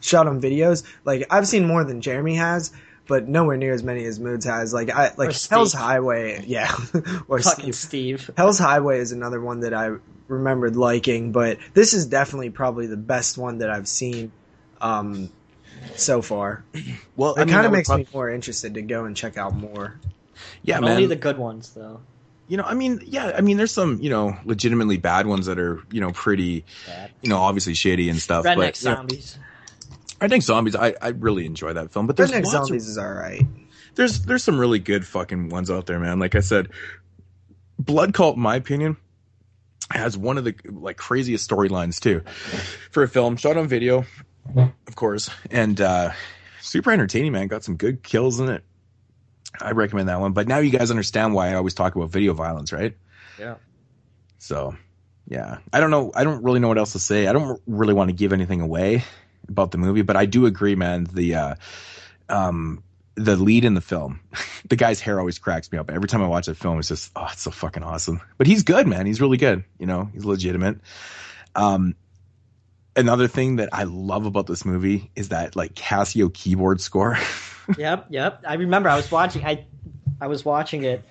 [0.00, 0.84] shot on videos.
[1.04, 2.72] Like I've seen more than Jeremy has,
[3.08, 4.72] but nowhere near as many as Moods has.
[4.72, 5.50] Like I like Or Steve.
[5.50, 6.72] Hell's Highway, yeah,
[7.28, 8.20] or fucking Steve.
[8.20, 8.30] Steve.
[8.36, 9.90] Hell's Highway is another one that I
[10.28, 14.32] remembered liking, but this is definitely probably the best one that I've seen
[14.80, 15.30] um,
[15.96, 16.64] so far.
[17.16, 19.36] Well, it I mean, kind of makes prob- me more interested to go and check
[19.36, 19.98] out more.
[20.62, 20.90] yeah, But man.
[20.96, 22.00] Only the good ones, though.
[22.48, 25.60] you know, I mean, yeah, I mean, there's some, you know, legitimately bad ones that
[25.60, 26.64] are, you know, pretty,
[27.22, 28.44] you know, obviously shady and stuff.
[28.44, 29.38] Redneck but, you know, zombies.
[30.20, 30.74] I think zombies.
[30.74, 33.46] I, I really enjoy that film, but there's Redneck lots of- Zombies is all right.
[33.94, 36.18] there's there's some really good fucking ones out there, man.
[36.18, 36.68] Like I said,
[37.78, 38.96] Blood Cult, in my opinion,
[39.90, 42.22] has one of the like craziest storylines too
[42.90, 44.04] for a film shot on video,
[44.56, 46.10] of course, and uh
[46.60, 47.48] super entertaining, man.
[47.48, 48.64] Got some good kills in it.
[49.60, 50.32] I recommend that one.
[50.32, 52.96] But now you guys understand why I always talk about video violence, right?
[53.38, 53.56] Yeah.
[54.38, 54.76] So,
[55.26, 56.12] yeah, I don't know.
[56.14, 57.26] I don't really know what else to say.
[57.26, 59.04] I don't really want to give anything away
[59.48, 61.06] about the movie, but I do agree, man.
[61.10, 61.54] The uh,
[62.28, 62.82] um,
[63.16, 64.20] the lead in the film,
[64.68, 65.90] the guy's hair always cracks me up.
[65.90, 68.20] Every time I watch that film, it's just oh, it's so fucking awesome.
[68.38, 69.06] But he's good, man.
[69.06, 69.64] He's really good.
[69.78, 70.78] You know, he's legitimate.
[71.54, 71.94] Um,
[72.96, 77.18] another thing that I love about this movie is that like Casio keyboard score.
[77.78, 78.42] yep, yep.
[78.46, 79.44] I remember I was watching.
[79.44, 79.66] I
[80.20, 81.04] I was watching it,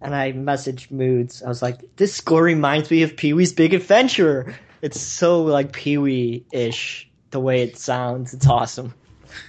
[0.00, 1.42] and I messaged Moods.
[1.42, 5.72] I was like, "This score reminds me of Pee Wee's Big Adventure." It's so like
[5.72, 8.32] Pee Wee ish the way it sounds.
[8.34, 8.94] It's awesome.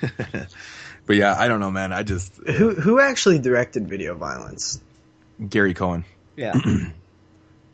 [1.05, 1.91] but yeah, I don't know, man.
[1.93, 4.79] I just Who who actually directed Video Violence?
[5.49, 6.05] Gary Cohen.
[6.35, 6.53] Yeah.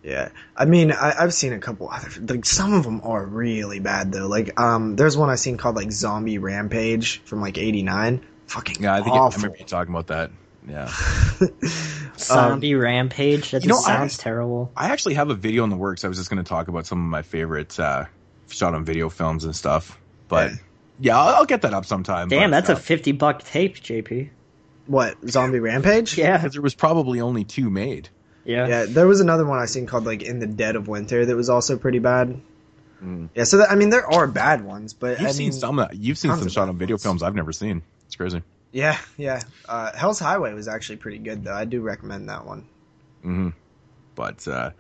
[0.04, 2.08] Yeah, I mean, I, I've seen a couple other.
[2.22, 4.28] Like some of them are really bad though.
[4.28, 8.24] Like, um, there's one I seen called like Zombie Rampage from like '89.
[8.46, 9.40] Fucking Yeah, I think I awful.
[9.42, 10.32] remember you talking about that.
[10.66, 10.90] Yeah.
[12.18, 13.52] Zombie Rampage.
[13.52, 14.72] That you know, just I- sounds terrible.
[14.78, 16.06] I actually have a video in the works.
[16.06, 18.06] I was just going to talk about some of my favorite uh,
[18.50, 20.00] shot on video films and stuff.
[20.30, 20.58] But yeah,
[21.06, 22.30] I'll, I'll get that up sometime.
[22.30, 24.30] Damn, but, that's uh, a fifty buck tape, JP.
[24.88, 26.18] What Zombie Rampage?
[26.18, 28.10] Yeah, because there was probably only two made.
[28.46, 28.68] Yeah.
[28.68, 31.36] Yeah, there was another one I seen called like In the Dead of Winter that
[31.36, 32.40] was also pretty bad.
[33.36, 35.20] Yeah, so that, I mean, there are bad ones, but Mm.
[35.20, 35.80] You've I seen mean, some.
[35.80, 35.98] Of that.
[35.98, 37.84] You've seen some of shot on video films I've never seen.
[38.08, 38.42] It's crazy.
[38.72, 39.42] yeah, yeah.
[39.70, 41.54] Uh, Hell's Highway was actually pretty good though.
[41.54, 42.66] I do recommend that one.
[43.22, 43.50] hmm
[44.18, 44.72] But uh,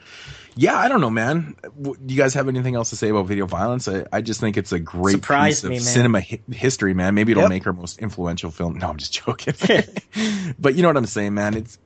[0.56, 1.56] yeah, I don't know, man.
[1.82, 3.88] Do you guys have anything else to say about video violence?
[3.88, 7.14] I, I just think it's a great Surprised piece of me, cinema hi- history, man.
[7.16, 7.50] Maybe it'll Yep.
[7.50, 8.80] make our most influential film.
[8.80, 9.54] No, I'm just joking.
[10.60, 11.54] but you know what I'm saying, man.
[11.56, 11.78] It's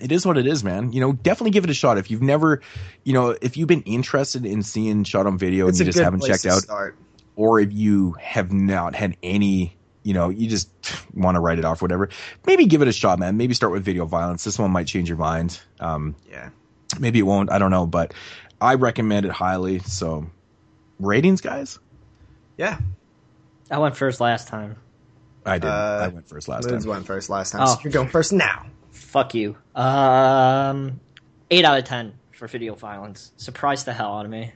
[0.00, 0.92] it is what it is, man.
[0.92, 2.60] You know, definitely give it a shot if you've never,
[3.04, 6.02] you know, if you've been interested in seeing shot on video It's and you just
[6.04, 6.96] haven't checked out, start.
[7.34, 9.75] or if you have not had any,
[10.06, 10.70] you know, you just
[11.14, 12.08] want to write it off, whatever.
[12.46, 13.36] Maybe give it a shot, man.
[13.36, 14.44] Maybe start with video violence.
[14.44, 15.60] This one might change your mind.
[15.80, 16.50] Um, Yeah.
[17.00, 17.50] maybe it won't.
[17.50, 18.14] I don't know, but
[18.60, 19.80] I recommend it highly.
[19.80, 20.26] So,
[21.00, 21.78] ratings, guys.
[22.56, 22.78] Yeah,
[23.70, 24.76] I went first last time.
[25.44, 25.68] I did.
[25.68, 26.90] Uh, I went first last Moods time.
[26.90, 27.62] went first last time.
[27.64, 27.74] Oh.
[27.74, 28.66] So you're going first now.
[28.92, 29.56] Fuck you.
[29.74, 31.00] Um,
[31.50, 33.32] eight out of ten for video violence.
[33.36, 34.52] Surprised the hell out of me.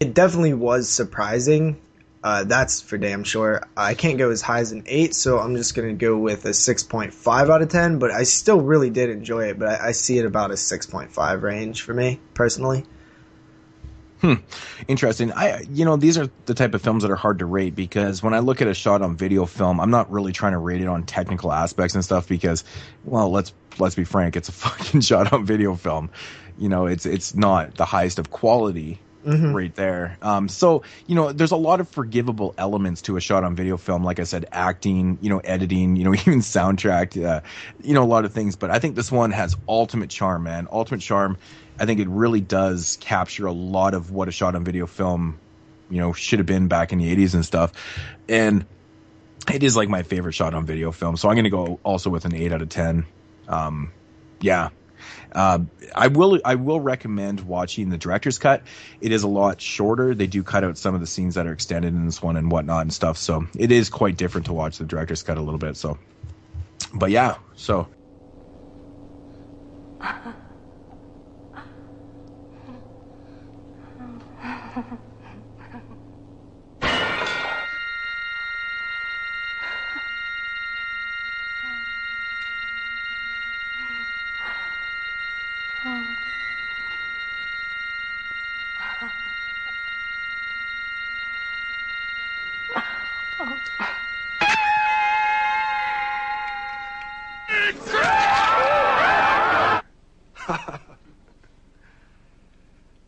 [0.00, 1.80] It definitely was surprising.
[2.26, 3.62] Uh, that's for damn sure.
[3.76, 6.44] I can't go as high as an 8, so I'm just going to go with
[6.44, 9.92] a 6.5 out of 10, but I still really did enjoy it, but I, I
[9.92, 12.84] see it about a 6.5 range for me, personally.
[14.22, 14.34] Hmm.
[14.88, 15.32] Interesting.
[15.34, 18.24] I, you know, these are the type of films that are hard to rate because
[18.24, 20.80] when I look at a shot on video film, I'm not really trying to rate
[20.80, 22.64] it on technical aspects and stuff because,
[23.04, 26.10] well, let's let's be frank, it's a fucking shot on video film.
[26.58, 29.54] You know, it's it's not the highest of quality Mhm.
[29.54, 30.16] right there.
[30.22, 33.76] Um, so you know, there's a lot of forgivable elements to a shot on video
[33.76, 34.04] film.
[34.04, 37.40] Like I said, acting, you know, editing, you know, even soundtrack, uh,
[37.82, 38.54] you know, a lot of things.
[38.56, 40.68] But I think this one has ultimate charm, man.
[40.70, 41.38] Ultimate charm.
[41.78, 45.40] I think it really does capture a lot of what a shot on video film,
[45.90, 47.72] you know, should have been back in the 80s and stuff.
[48.28, 48.64] And
[49.52, 51.16] it is like my favorite shot on video film.
[51.16, 53.06] So I'm going to go also with an 8 out of 10.
[53.48, 53.92] Um,
[54.40, 54.70] yeah.
[55.36, 55.58] Uh,
[55.94, 58.62] I will I will recommend watching the director's cut.
[59.02, 60.14] It is a lot shorter.
[60.14, 62.50] They do cut out some of the scenes that are extended in this one and
[62.50, 63.18] whatnot and stuff.
[63.18, 65.76] So it is quite different to watch the director's cut a little bit.
[65.76, 65.98] So,
[66.94, 67.36] but yeah.
[67.54, 67.86] So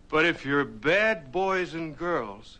[0.08, 2.58] But if you're bad boys and girls,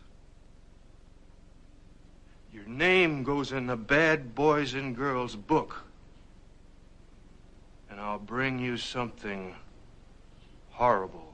[2.53, 5.83] your name goes in the bad boys and girls book.
[7.89, 9.55] And I'll bring you something
[10.69, 11.33] horrible.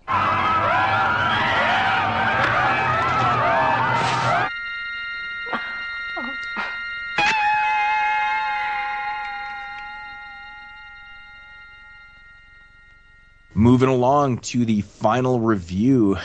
[13.75, 16.17] Moving along to the final review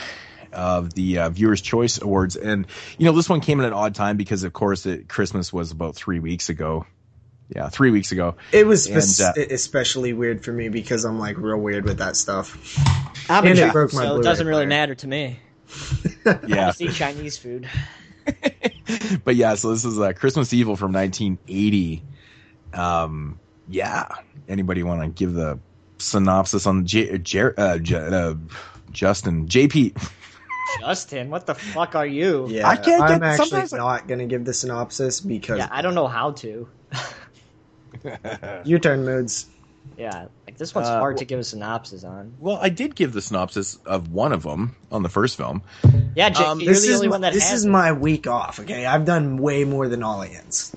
[0.53, 2.65] of the uh, Viewers Choice Awards, and
[2.97, 5.71] you know this one came at an odd time because, of course, it, Christmas was
[5.71, 6.85] about three weeks ago.
[7.53, 8.35] Yeah, three weeks ago.
[8.53, 11.97] It was And, spec- uh, especially weird for me because I'm like real weird with
[11.97, 12.57] that stuff.
[13.29, 14.69] I'm a And it Jew, broke my so it doesn't really player.
[14.69, 15.39] matter to me.
[16.47, 16.69] Yeah.
[16.69, 17.67] I see Chinese food.
[19.25, 22.03] but yeah, so this is uh, Christmas Evil from 1980.
[22.73, 24.07] Um, yeah.
[24.47, 25.59] Anybody want to give the
[26.01, 28.33] synopsis on J- Jer- uh, J- uh,
[28.91, 29.95] Justin JP?
[30.79, 32.47] Justin, what the fuck are you?
[32.49, 35.67] Yeah, I can't I'm get- actually sometimes I- not gonna give the synopsis because Yeah,
[35.71, 36.67] I don't know how to.
[38.65, 39.47] U-turn moods.
[39.97, 42.33] Yeah, like this one's Uh, hard wh- to give a synopsis on.
[42.39, 45.61] Well, I did give the synopsis of one of them on the first film.
[46.15, 47.69] Yeah, J- Um, you're This the is only my, one that this has is it.
[47.69, 48.59] my week off.
[48.59, 50.75] Okay, I've done way more than audience.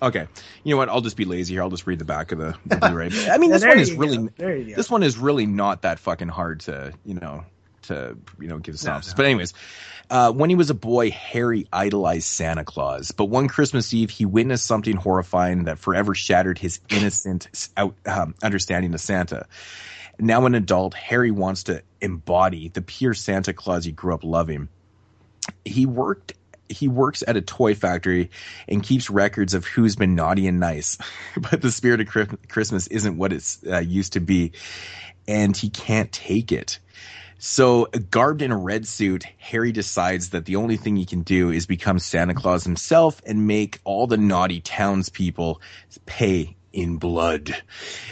[0.00, 0.26] Okay,
[0.62, 0.88] you know what?
[0.88, 1.62] I'll just be lazy here.
[1.62, 3.10] I'll just read the back of the, the Blu-ray.
[3.30, 4.76] I mean, Yeah, this one is really There you go.
[4.76, 7.44] this one is really not that fucking hard to you know
[7.82, 9.14] to you know give a synopsis.
[9.14, 9.54] But anyways,
[10.10, 13.10] uh, when he was a boy, Harry idolized Santa Claus.
[13.10, 18.34] But one Christmas Eve, he witnessed something horrifying that forever shattered his innocent out, um,
[18.42, 19.46] understanding of Santa.
[20.20, 24.68] Now, an adult, Harry wants to embody the pure Santa Claus he grew up loving.
[25.64, 26.32] He worked.
[26.68, 28.30] He works at a toy factory
[28.68, 30.98] and keeps records of who's been naughty and nice.
[31.36, 34.52] but the spirit of Christmas isn't what it's uh, used to be,
[35.26, 36.78] and he can't take it.
[37.40, 41.50] So, garbed in a red suit, Harry decides that the only thing he can do
[41.50, 45.60] is become Santa Claus himself and make all the naughty townspeople
[46.04, 47.56] pay in blood.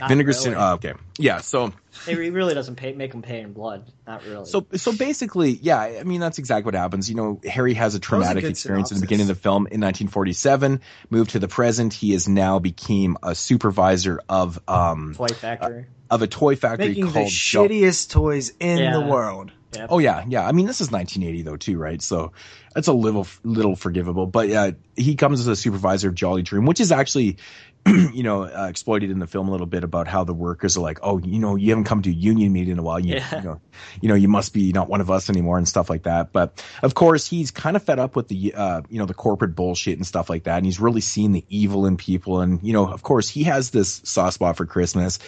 [0.01, 0.41] Not Vinegar really.
[0.41, 0.95] Sin- oh, okay.
[1.19, 1.73] Yeah, so
[2.07, 3.91] It really doesn't pay, make him pay in blood.
[4.07, 4.45] Not really.
[4.47, 7.09] so so basically, yeah, I mean that's exactly what happens.
[7.09, 9.81] You know, Harry has a traumatic good experience in the beginning of the film in
[9.81, 10.81] 1947.
[11.11, 15.87] Moved to the present, he is now became a supervisor of um Toy factory.
[16.11, 18.93] of a toy factory Making the called Jo- shittiest toys in Yeah.
[18.93, 19.53] the world.
[19.91, 20.47] Oh yeah, yeah.
[20.47, 22.01] I mean, this is 1980 though too, right?
[22.01, 22.33] So
[22.77, 24.27] it's a little little forgivable.
[24.27, 27.37] But uh, he comes as a supervisor of Jolly Dream, which is actually,
[28.13, 30.81] you know, uh, exploited in the film a little bit about how the workers are
[30.81, 32.99] like, oh, you know, you haven't come to a union meeting in a while.
[32.99, 33.37] You, Yeah.
[33.37, 33.61] you know,
[34.01, 36.33] you know, you must be not one of us anymore and stuff like that.
[36.33, 39.55] But of course, he's kind of fed up with the, uh, you know, the corporate
[39.55, 42.41] bullshit and stuff like that, and he's really seen the evil in people.
[42.41, 45.19] And you know, of course, he has this soft spot for Christmas.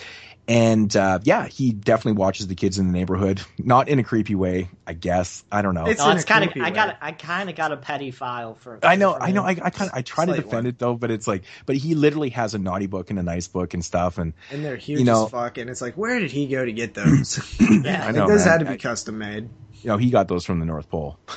[0.48, 4.34] And uh, yeah, he definitely watches the kids in the neighborhood, not in a creepy
[4.34, 5.44] way, I guess.
[5.52, 5.84] I don't know.
[5.86, 6.52] It's no, it's kind of.
[6.62, 6.96] I got.
[7.02, 8.78] I kind of got a petty file for.
[8.82, 9.42] I know, for I know.
[9.42, 10.66] I, I kind of, I try to defend one.
[10.66, 13.46] it though, but it's like, but he literally has a naughty book and a nice
[13.46, 16.18] book and stuff, and And they're huge You know- as fuck, and it's like, where
[16.18, 17.38] did he go to get those?
[17.60, 18.04] Yeah.
[18.06, 18.48] I Like, those man.
[18.48, 19.50] had to be I- custom made.
[19.82, 21.18] you know, he got those from the North Pole.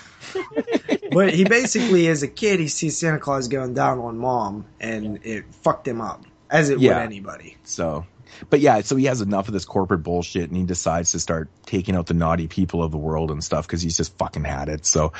[1.11, 5.19] But he basically, as a kid, he sees Santa Claus going down on mom, and
[5.25, 6.93] it fucked him up, as it Yeah.
[6.99, 7.57] would anybody.
[7.63, 8.05] So,
[8.49, 11.49] but yeah, so he has enough of this corporate bullshit, and he decides to start
[11.65, 14.69] taking out the naughty people of the world and stuff because he's just fucking had
[14.69, 14.85] it.
[14.85, 15.13] So,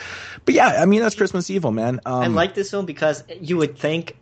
[0.45, 1.99] but yeah, I mean that's Christmas Evil, man.
[2.05, 4.17] Um, I like this film because you would think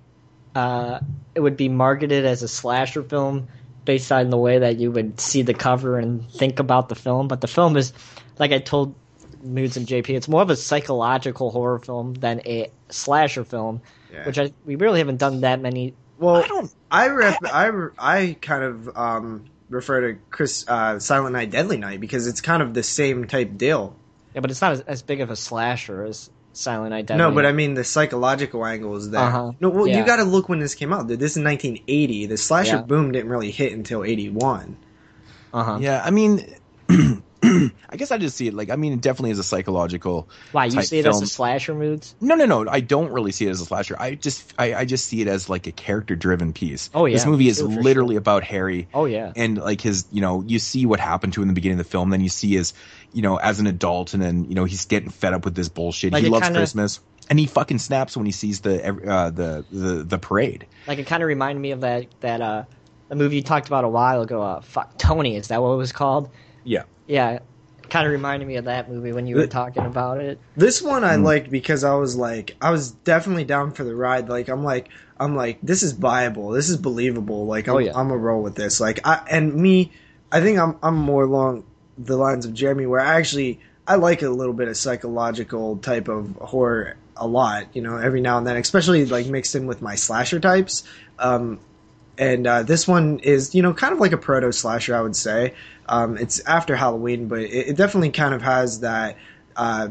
[0.55, 0.99] uh,
[1.35, 3.47] it would be marketed as a slasher film
[3.85, 7.27] based on the way that you would see the cover and think about the film.
[7.27, 7.93] But the film is,
[8.37, 8.95] like I told
[9.41, 10.09] Moods and JP.
[10.09, 14.25] It's more of a psychological horror film than a slasher film, Yeah.
[14.25, 15.93] which I we really haven't done that many.
[16.19, 16.73] Well, I don't.
[16.91, 21.99] I rep, I, I kind of um, refer to Chris uh, Silent Night, Deadly Night
[21.99, 23.95] because it's kind of the same type deal.
[24.35, 27.05] Yeah, but it's not as, as big of a slasher as Silent Night.
[27.05, 29.21] Deadly No, but I mean the psychological angle is there.
[29.21, 29.51] Uh-huh.
[29.59, 29.99] No, well, Yeah.
[29.99, 31.07] you got to look when this came out.
[31.07, 31.19] dude.
[31.19, 32.25] This is 1980.
[32.27, 32.81] The slasher Yeah.
[32.81, 34.75] boom didn't really hit until 81.
[35.53, 35.77] Uh-huh.
[35.81, 36.53] Yeah, I mean,
[37.43, 40.29] I guess I just see it like I mean, it definitely is a psychological.
[40.51, 41.15] Why you see it film.
[41.15, 42.15] as a slasher moods?
[42.19, 42.67] No, no, no.
[42.69, 43.95] I don't really see it as a slasher.
[43.99, 46.89] I just, I, I just see it as like a character-driven piece.
[46.93, 47.15] Oh, yeah.
[47.15, 48.87] This movie is Sure, literally about Harry.
[48.93, 49.31] Oh yeah.
[49.35, 51.85] and like his, you know, you see what happened to him in the beginning of
[51.85, 52.09] the film.
[52.09, 52.73] Then you see his,
[53.13, 55.69] you know, as an adult, and then you know he's getting fed up with this
[55.69, 56.13] bullshit.
[56.13, 59.65] Like he loves kinda- Christmas, and he fucking snaps when he sees the uh, the
[59.71, 60.67] the the parade.
[60.87, 62.63] Like it kind of reminded me of that that uh
[63.07, 64.41] the movie you talked about a while ago.
[64.41, 66.29] Uh, fuck Tony, is that what it was called?
[66.63, 66.83] Yeah.
[67.09, 67.39] Yeah,
[67.89, 70.39] kind of reminded me of that movie when you were talking about it.
[70.55, 71.07] This one Hmm.
[71.09, 74.29] I liked because I was like, I was definitely down for the ride.
[74.29, 74.89] Like, I'm like,
[75.19, 76.51] I'm like, this is viable.
[76.51, 77.47] This is believable.
[77.47, 77.97] Like, I'm, Oh, yeah.
[77.97, 78.79] I'm a roll with this.
[78.79, 79.91] Like, I and me,
[80.31, 81.63] I think I'm I'm more along
[81.97, 86.07] the lines of Jeremy, where I actually I like a little bit of psychological type
[86.09, 87.75] of horror a lot.
[87.75, 90.83] You know, every now and then, especially like mixed in with my slasher types.
[91.17, 91.59] Um,
[92.19, 95.15] and uh, this one is you know kind of like a proto slasher i would
[95.15, 95.53] say
[95.89, 99.17] um, it's after halloween but it, it definitely kind of has that
[99.59, 99.89] uh,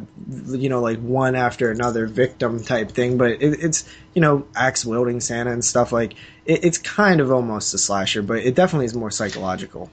[0.48, 3.18] you know like one after another victim type thing.
[3.18, 6.14] But it, it's you know axe wielding santa and stuff like
[6.46, 9.90] it, it's kind of almost a slasher but it definitely is more psychological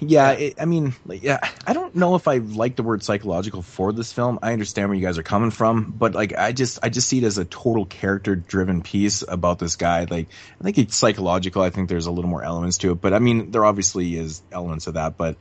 [0.00, 3.62] Yeah, It, I mean, like, yeah, I don't know if I like the word psychological
[3.62, 4.38] for this film.
[4.42, 7.18] I understand where you guys are coming from, but like, I just, I just see
[7.18, 10.04] it as a total character-driven piece about this guy.
[10.04, 10.28] Like,
[10.60, 11.62] I think it's psychological.
[11.62, 14.42] I think there's a little more elements to it, but I mean, there obviously is
[14.50, 15.16] elements of that.
[15.16, 15.36] But,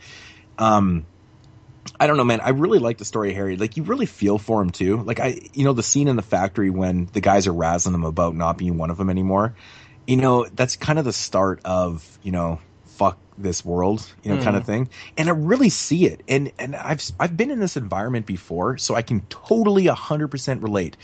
[0.58, 1.06] um,
[2.00, 2.42] I don't know, man.
[2.42, 3.58] I really like the story of Harry.
[3.58, 4.98] Like, you really feel for him too.
[4.98, 8.06] Like, I, you know, the scene in the factory when the guys are razzing him
[8.06, 9.56] about not being one of them anymore.
[10.06, 12.60] You know, that's kind of the start of, you know,
[13.02, 14.68] fuck this world, you know, kind of mm.
[14.68, 14.90] thing.
[15.18, 16.22] And I really see it.
[16.28, 20.98] And and I've I've been in this environment before, so I can totally 100% relate.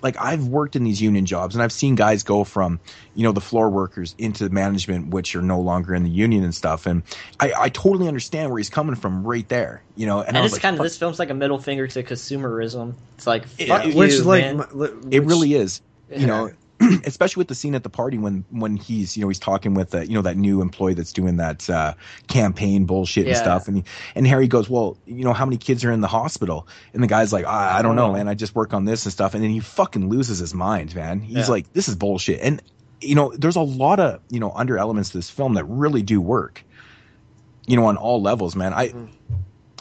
[0.00, 2.78] Like I've worked in these union jobs and I've seen guys go from,
[3.14, 6.54] you know, the floor workers into management which are no longer in the union and
[6.54, 7.02] stuff and
[7.40, 10.20] I I totally understand where he's coming from right there, you know.
[10.20, 12.94] And, And, it's like, kind of this film's like a middle finger to consumerism.
[13.16, 14.60] It's like It- fuck it- you, which like man.
[14.60, 16.50] m- li- it really is you know
[17.04, 19.94] especially with the scene at the party when when he's you know he's talking with
[19.94, 21.94] uh, you know that new employee that's doing that uh
[22.28, 23.68] campaign bullshit and stuff.
[23.68, 23.84] And he,
[24.14, 26.66] and Harry goes well you know how many kids are in the hospital?
[26.94, 28.28] And the guy's like I, I don't know man.
[28.28, 29.34] I just work on this and stuff.
[29.34, 31.20] And then he fucking loses his mind man.
[31.20, 31.46] He's Yeah.
[31.48, 32.40] like this is bullshit.
[32.40, 32.62] And
[33.00, 36.02] you know there's a lot of you know under elements to this film that really
[36.02, 36.64] do work
[37.66, 38.72] you know on all levels man.
[38.74, 38.92] I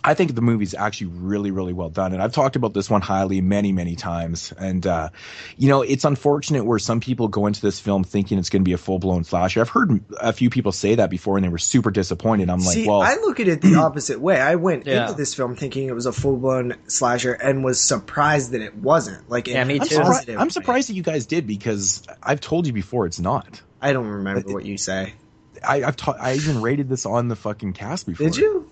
[0.04, 2.14] I think the movie's actually really, really well done.
[2.14, 4.54] And I've talked about this one highly many, many times.
[4.58, 5.10] And, uh,
[5.58, 8.66] you know, it's unfortunate where some people go into this film thinking it's going to
[8.68, 9.60] be a full blown slasher.
[9.60, 12.50] I've heard a few people say that before and they were super disappointed.
[12.50, 14.40] I'm like, See, well, I look at it the opposite way.
[14.40, 15.02] I went Yeah.
[15.04, 18.76] into this film thinking it was a full blown slasher and was surprised that it
[18.76, 19.30] wasn't.
[19.30, 22.40] Like, Yeah, in me a I'm, surpri- I'm surprised that you guys did because I've
[22.40, 23.62] told you before it's not.
[23.82, 25.14] I don't remember what you say.
[25.62, 28.28] I, I've ta- I even rated this on the fucking cast before.
[28.28, 28.69] Did you?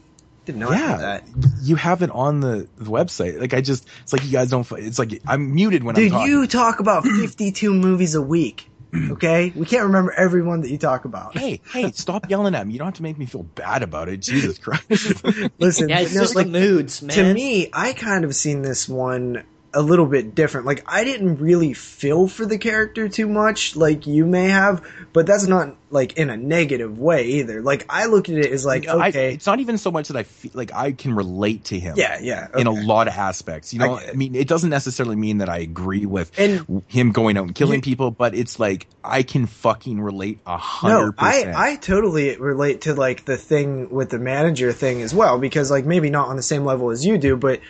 [0.47, 1.23] Didn't know Yeah, that.
[1.61, 3.39] you have it on the, the website.
[3.39, 4.65] Like I just, it's like you guys don't.
[4.71, 6.27] It's like I'm muted when I'm Dude, talking.
[6.31, 8.69] you talk about 52 movies a week.
[8.95, 9.51] Okay?
[9.53, 11.37] We can't remember every one that you talk about.
[11.37, 12.71] hey, hey, stop yelling at me.
[12.73, 14.21] You don't have to make me feel bad about it.
[14.21, 15.23] Jesus Christ.
[15.59, 17.15] Listen, yeah, it's no, just like, the moods, man.
[17.17, 19.43] to me, I kind of seen this one
[19.77, 20.65] a little bit different.
[20.65, 24.83] Like, I didn't really feel for the character too much, like you may have,
[25.13, 27.61] but that's not like in a negative way either.
[27.61, 30.17] Like, I look at it as like, I- okay, it's not even so much that
[30.17, 31.93] I feel like I can relate to him.
[31.95, 33.97] yeah, yeah, In a lot of aspects, you know.
[33.97, 37.45] I I, mean, it doesn't necessarily mean that I agree with And- him going out
[37.45, 41.05] and killing You- people, but it's like I can fucking relate a hundred.
[41.07, 41.53] No, I.
[41.55, 45.85] I totally relate to like the thing with the manager thing as well because like
[45.85, 47.61] maybe not on the same level as you do, but I-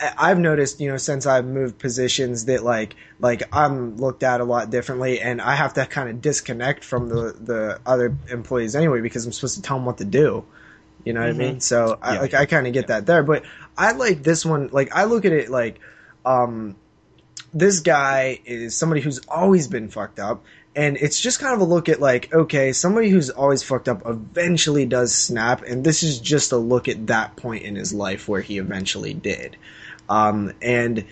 [0.00, 4.44] I've noticed you know since I've moved positions that like like I'm looked at a
[4.44, 9.00] lot differently and I have to kind of disconnect from the the other employees anyway
[9.00, 10.44] because I'm supposed to tell them what to do.
[11.04, 11.60] You know what I mean?
[11.60, 12.20] So I, Yeah.
[12.20, 13.44] like I kind of get that there, but
[13.76, 14.68] I like this one.
[14.72, 15.80] Like I look at it like
[16.24, 16.76] um
[17.52, 20.44] this guy is somebody who's always been fucked up
[20.76, 24.02] and it's just kind of a look at like okay somebody who's always fucked up
[24.04, 28.28] eventually does snap and this is just a look at that point in his life
[28.28, 29.56] where he eventually did
[30.08, 31.04] um, and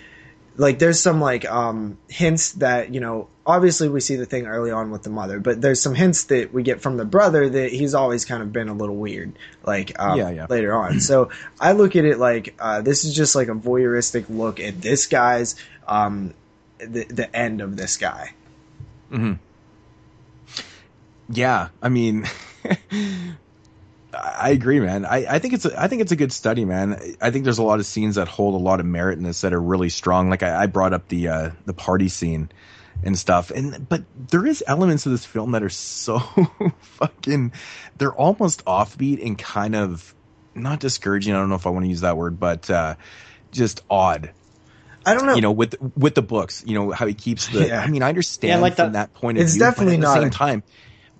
[0.56, 4.70] like there's some like um, hints that you know obviously we see the thing early
[4.70, 7.72] on with the mother, but there's some hints that we get from the brother that
[7.72, 9.32] he's always kind of been a little weird,
[9.64, 10.46] like um, Yeah, yeah.
[10.48, 11.00] later on.
[11.00, 14.80] So I look at it like uh, this is just like a voyeuristic look at
[14.80, 15.54] this guy's
[15.86, 16.34] um,
[16.78, 18.32] the the end of this guy.
[19.10, 19.34] mm-hmm.
[21.28, 22.24] Yeah, I mean,
[24.16, 25.04] I agree, man.
[25.04, 26.98] I, I think it's a, I think it's a good study, man.
[27.20, 29.42] I think there's a lot of scenes that hold a lot of merit in this
[29.42, 30.30] that are really strong.
[30.30, 32.50] Like I, I brought up the uh, the party scene
[33.04, 36.18] and stuff, and but there is elements of this film that are so
[36.80, 37.52] fucking.
[37.98, 40.14] They're almost offbeat and kind of
[40.54, 41.34] not discouraging.
[41.34, 42.94] I don't know if I want to use that word, but uh,
[43.52, 44.32] just odd.
[45.04, 45.34] I don't know.
[45.34, 47.68] You know, with with the books, you know how he keeps the.
[47.68, 47.80] Yeah.
[47.80, 49.60] I mean, I understand Yeah, like from the- that point of It's view.
[49.62, 50.62] but definitely at the same a- time.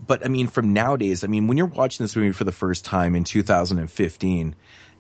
[0.04, 2.84] But I mean, from nowadays, I mean, when you're watching this movie for the first
[2.84, 4.54] time in 2015,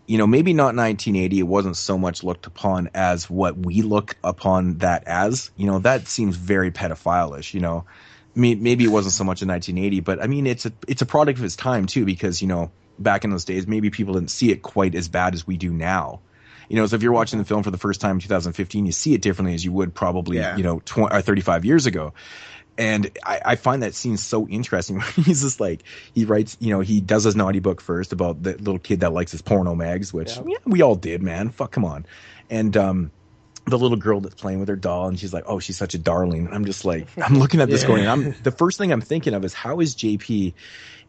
[0.06, 4.16] you know, maybe not 1980, it wasn't so much looked upon as what we look
[4.22, 5.50] upon that as.
[5.56, 7.54] You know, that seems very pedophile-ish.
[7.54, 7.84] You know,
[8.34, 11.02] I mean, maybe it wasn't so much in 1980, but I mean, it's a it's
[11.02, 14.14] a product of its time too, because you know, back in those days, maybe people
[14.14, 16.20] didn't see it quite as bad as we do now.
[16.68, 18.92] You know, so if you're watching the film for the first time in 2015, you
[18.92, 20.56] see it differently as you would probably, Yeah.
[20.56, 22.12] you know, 20 or 35 years ago.
[22.78, 25.00] And I, I find that scene so interesting.
[25.16, 28.52] He's just like, he writes, you know, he does his naughty book first about the
[28.52, 31.50] little kid that likes his porno mags, which yeah, we all did, man.
[31.50, 32.06] Fuck, come on.
[32.50, 33.12] And, um,
[33.68, 35.98] the little girl that's playing with her doll and she's like, Oh, she's such a
[35.98, 36.46] darling.
[36.46, 37.88] And I'm just like, I'm looking at this Yeah.
[37.88, 40.54] going, I'm, the first thing I'm thinking of is how is JP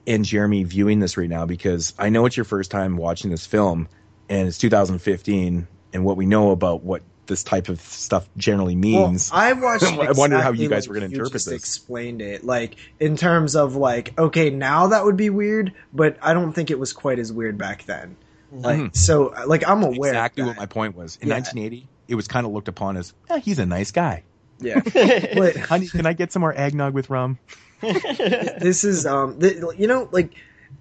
[0.08, 1.46] and Jeremy viewing this right now?
[1.46, 3.90] Because I know it's your first time watching this film
[4.28, 9.32] and it's 2015 and what we know about what this type of stuff generally means.
[9.32, 9.84] Well, I watched.
[9.86, 11.54] I wonder how you guys like were going to interpret just this.
[11.56, 16.34] Explained it like in terms of like okay, now that would be weird, but I
[16.34, 18.16] don't think it was quite as weird back then.
[18.52, 18.96] Like Mhm.
[18.96, 20.12] so, like I'm aware.
[20.12, 21.18] exactly of what my point was.
[21.22, 21.36] In Yeah.
[21.36, 24.24] 1980, it was kind of looked upon as, eh, he's a nice guy.
[24.60, 24.80] Yeah,
[25.36, 27.38] but Honey, can I get some more eggnog with rum?
[27.82, 30.32] this is um, th- you know, like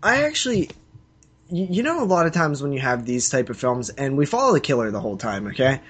[0.02, 0.70] I actually,
[1.50, 4.16] you, you know, a lot of times when you have these type of films, and
[4.16, 5.80] we follow the killer the whole time, okay.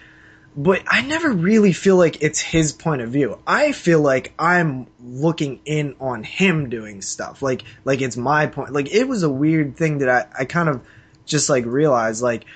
[0.56, 3.38] But I never really feel like it's his point of view.
[3.46, 7.42] I feel like I'm looking in on him doing stuff.
[7.42, 8.72] Like like it's my point.
[8.72, 10.80] Like it was a weird thing that I, I kind of
[11.26, 12.46] just like realized like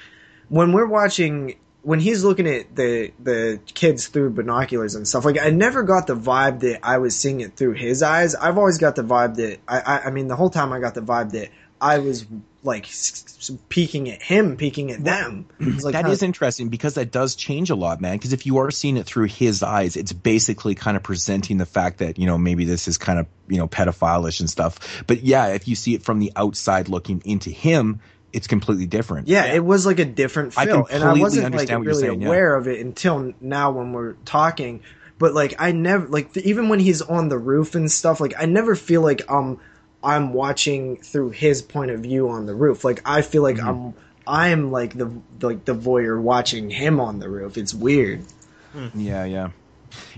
[0.48, 5.38] when we're watching when he's looking at the the kids through binoculars and stuff, like
[5.38, 8.34] I never got the vibe that I was seeing it through his eyes.
[8.34, 10.94] I've always got the vibe that I I, I mean the whole time I got
[10.94, 12.26] the vibe that I was
[12.62, 12.88] like
[13.68, 15.46] peeking at him, peeking at them.
[15.80, 18.16] Like, that huh, is interesting because that does change a lot, man.
[18.16, 21.64] Because if you are seeing it through his eyes, it's basically kind of presenting the
[21.64, 25.04] fact that you know maybe this is kind of you know pedophile-ish and stuff.
[25.06, 28.00] But yeah, if you see it from the outside looking into him,
[28.32, 29.28] it's completely different.
[29.28, 31.94] Yeah, it was like a different I feel, and I wasn't like understand what you're
[31.94, 32.28] really saying, yeah.
[32.28, 34.82] aware of it until now when we're talking.
[35.18, 38.20] But like, I never like even when he's on the roof and stuff.
[38.20, 39.60] Like, I never feel like um
[40.02, 42.84] I'm watching through his point of view on the roof.
[42.84, 43.58] Like, I feel Mm-hmm.
[43.58, 43.94] like I'm
[44.26, 47.56] I'm like the like the voyeur watching him on the roof.
[47.58, 48.22] It's weird.
[48.94, 49.50] Yeah, yeah.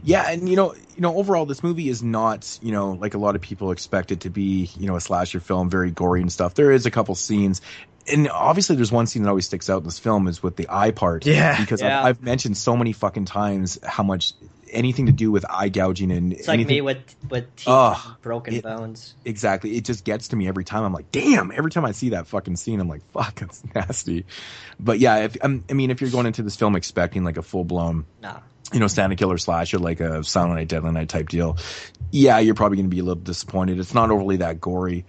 [0.04, 3.18] Yeah, and you know, you know, overall this movie is not, you know, like a
[3.18, 6.30] lot of people expect it to be, you know, a slasher film, very gory and
[6.30, 6.52] stuff.
[6.54, 7.62] There is a couple scenes
[8.06, 10.66] and obviously there's one scene that always sticks out in this film is with the
[10.68, 11.24] eye part.
[11.24, 11.58] Yeah.
[11.58, 12.00] Because Yeah.
[12.00, 14.32] I've, I've mentioned so many fucking times how much
[14.72, 18.16] anything to do with eye gouging and It's like anything, me with with teeth Ugh,
[18.22, 19.14] broken it- bones.
[19.24, 19.76] Exactly.
[19.76, 20.84] It just gets to me every time.
[20.84, 21.50] I'm like, damn.
[21.52, 24.26] Every time I see that fucking scene, I'm like, fuck, it's nasty.
[24.80, 27.42] But yeah, if um, I mean, if you're going into this film expecting like a
[27.42, 28.38] full blown, No.
[28.72, 31.58] you know, Santa Killer slasher, like a Silent Night, Deadly Night type deal,
[32.10, 33.78] yeah, you're probably going to be a little disappointed.
[33.78, 35.04] It's not overly that gory.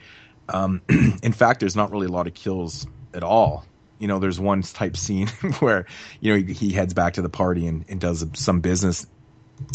[0.50, 3.66] Um, in fact, there's not really a lot of kills at all.
[4.00, 5.27] You know, there's one type scene
[5.59, 5.85] where,
[6.19, 9.06] you know, he, he heads back to the party and, and does some business.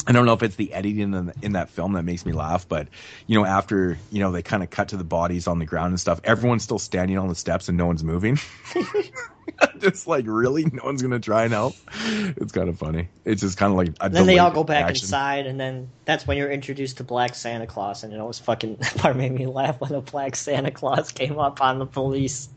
[0.07, 2.69] I don't know if it's the editing in, in that film that makes me laugh,
[2.69, 2.89] but
[3.27, 5.91] you know, after you know they kind of cut to the bodies on the ground
[5.91, 8.39] and stuff, everyone's still standing on the steps and no one's moving.
[9.81, 11.75] just like really, no one's gonna try and help.
[12.05, 13.09] It's kind of funny.
[13.25, 15.05] It's just kind of like a then they all go back action.
[15.05, 18.77] inside, and then that's when you're introduced to Black Santa Claus, and it always fucking
[18.81, 22.49] that part made me laugh when the Black Santa Claus came up on the police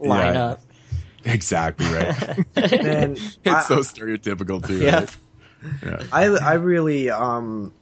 [0.00, 0.60] lineup.
[1.24, 2.38] Exactly right.
[2.56, 4.78] And it's I- so stereotypical too.
[4.78, 5.00] Yeah.
[5.00, 5.16] Right?
[5.84, 6.02] Yeah.
[6.12, 7.72] I I really um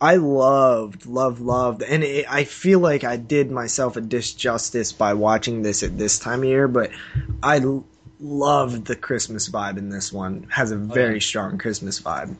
[0.00, 5.14] I loved loved loved and it, I feel like I did myself a disjustice by
[5.14, 6.90] watching this at this time of year but
[7.42, 7.86] I l-
[8.18, 12.36] loved the Christmas vibe in this one has a very strong Christmas vibe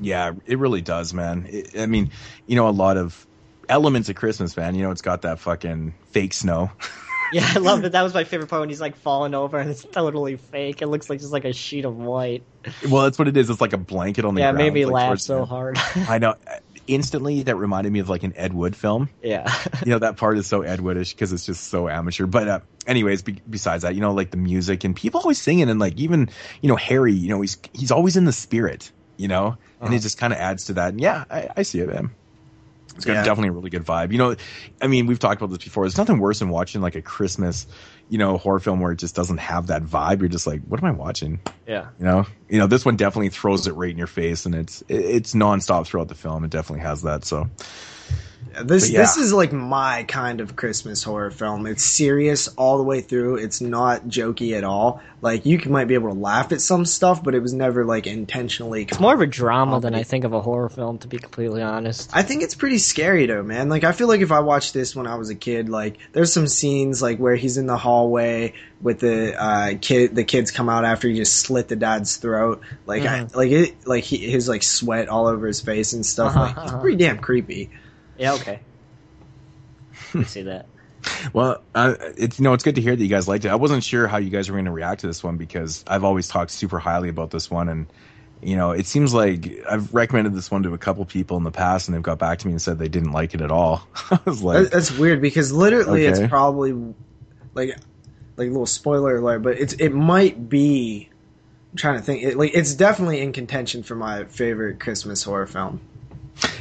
[0.00, 1.46] Yeah, it really does, man.
[1.48, 2.10] It, I mean,
[2.46, 3.26] you know, a lot of
[3.68, 4.74] elements of Christmas, man.
[4.74, 6.70] You know, it's got that fucking fake snow.
[7.32, 7.92] Yeah, I love it.
[7.92, 10.80] That was my favorite part when he's like falling over and it's totally fake.
[10.82, 12.42] It looks like just like a sheet of white.
[12.90, 13.50] well, that's what it is.
[13.50, 14.64] It's like a blanket on the Yeah, it ground.
[14.66, 15.78] made me like, laugh so hard.
[16.08, 16.34] I know.
[16.86, 19.10] instantly that reminded me of like an Ed Wood film.
[19.22, 19.52] Yeah.
[19.84, 22.26] you know that part is so Ed Woodish because it's just so amateur.
[22.26, 25.68] But uh, anyways, be- besides that, you know, like the music and people always singing
[25.68, 26.30] and like even
[26.62, 29.48] you know Harry, you know, he's he's always in the spirit, you know,
[29.80, 29.94] and Uh-huh.
[29.94, 30.90] it just kind of adds to that.
[30.90, 32.10] And yeah, I, I see it, man.
[32.98, 33.22] It's got Yeah.
[33.22, 34.10] definitely a really good vibe.
[34.12, 34.34] You know,
[34.82, 35.84] I mean, we've talked about this before.
[35.84, 37.66] There's nothing worse than watching like a Christmas,
[38.08, 40.18] you know, horror film where it just doesn't have that vibe.
[40.18, 41.40] You're just like, what am I watching?
[41.66, 41.86] Yeah.
[42.00, 44.82] You know, you know, this one definitely throws it right in your face, and it's
[44.88, 46.42] it's nonstop throughout the film.
[46.44, 47.24] It definitely has that.
[47.24, 47.48] So
[48.64, 49.00] This yeah.
[49.00, 51.66] this is like my kind of Christmas horror film.
[51.66, 53.36] It's serious all the way through.
[53.36, 55.00] It's not jokey at all.
[55.20, 58.06] Like you might be able to laugh at some stuff, but it was never like
[58.06, 58.82] intentionally.
[58.82, 61.62] It's more of a drama than I think of a horror film, to be completely
[61.62, 62.10] honest.
[62.14, 63.68] I think it's pretty scary though, man.
[63.68, 66.32] Like I feel like if I watched this when I was a kid, like there's
[66.32, 70.68] some scenes like where he's in the hallway with the uh, kid, the kids come
[70.68, 72.62] out after he just slit the dad's throat.
[72.86, 73.36] Like I, Mhm.
[73.36, 76.30] like it, like he, his like sweat all over his face and stuff.
[76.34, 76.80] Uh-huh, like it's uh-huh.
[76.80, 77.70] pretty damn creepy.
[78.18, 78.60] Yeah, okay.
[80.18, 80.66] I see that.
[81.32, 83.48] Well, uh, it's you know it's good to hear that you guys liked it.
[83.50, 86.04] I wasn't sure how you guys were going to react to this one because I've
[86.04, 87.92] always talked super highly about this one, and
[88.42, 91.50] you know it seems like I've recommended this one to a couple people in the
[91.50, 93.88] past, and they've got back to me and said they didn't like it at all.
[94.10, 96.08] I was like, That's weird because literally Okay.
[96.08, 96.72] it's probably
[97.54, 97.70] like
[98.36, 101.10] like a little spoiler alert, but it's it might be.
[101.72, 102.22] I'm trying to think.
[102.24, 105.87] It, like it's definitely in contention for my favorite Christmas horror film.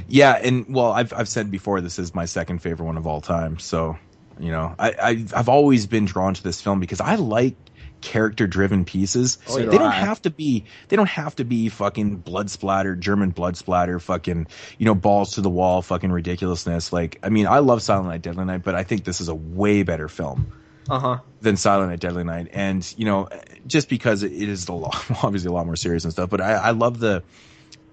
[0.08, 3.22] Yeah, and well, I've I've said before this is my second favorite one of all
[3.22, 3.60] time.
[3.60, 3.98] So
[4.40, 7.58] you know, I, I I've always been drawn to this film because I like
[8.02, 9.40] character driven pieces.
[9.46, 9.94] So they don't I.
[9.94, 14.48] have to be they don't have to be fucking blood splatter, German blood splatter, fucking
[14.78, 16.94] you know balls to the wall, fucking ridiculousness.
[16.94, 19.36] Like I mean, I love Silent Night, Deadly Night, but I think this is a
[19.36, 20.48] way better film
[20.90, 21.22] Uh huh.
[21.42, 22.48] than Silent Night, Deadly Night.
[22.52, 23.28] And you know,
[23.66, 26.54] just because it is a lot, obviously a lot more serious and stuff, but I,
[26.54, 27.24] I love the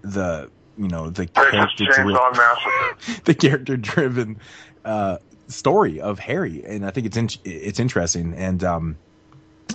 [0.02, 2.14] the you know the character driven
[3.24, 4.40] the character driven
[4.84, 8.34] uh, story of Harry, and I think it's in, it's interesting.
[8.34, 8.96] And um,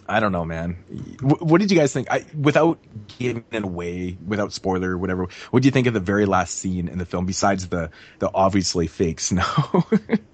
[0.07, 0.77] I don't know, man.
[1.17, 2.11] W- what did you guys think?
[2.11, 2.79] I, without
[3.17, 6.57] giving it away, without spoiler or whatever, what do you think of the very last
[6.57, 7.25] scene in the film?
[7.25, 9.43] Besides the the obviously fake snow.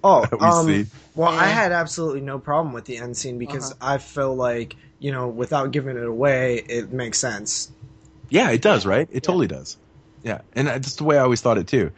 [0.04, 0.86] Oh, we um, see?
[1.16, 5.12] well, I had absolutely no problem with the end scene because I feel like you
[5.12, 7.72] know, without giving it away, it makes sense.
[8.30, 9.08] Yeah, it does, right?
[9.12, 9.78] It totally does.
[10.26, 11.92] Yeah, and that's the way I always thought it too.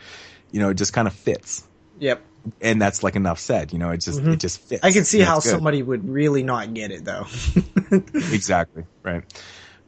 [0.51, 1.63] You know, it just kind of fits,
[1.99, 2.21] Yep.
[2.61, 3.73] and that's like enough said.
[3.73, 4.33] You know, it just Mhm.
[4.33, 4.83] it just fits.
[4.83, 5.49] I can see how good.
[5.49, 7.25] somebody would really not get it though.
[8.13, 9.23] exactly right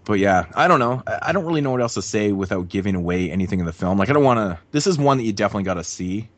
[0.05, 2.69] but yeah i don't know I, I don't really know what else to say without
[2.69, 5.23] giving away anything in the film like i don't want to this is one that
[5.25, 6.29] you definitely got to see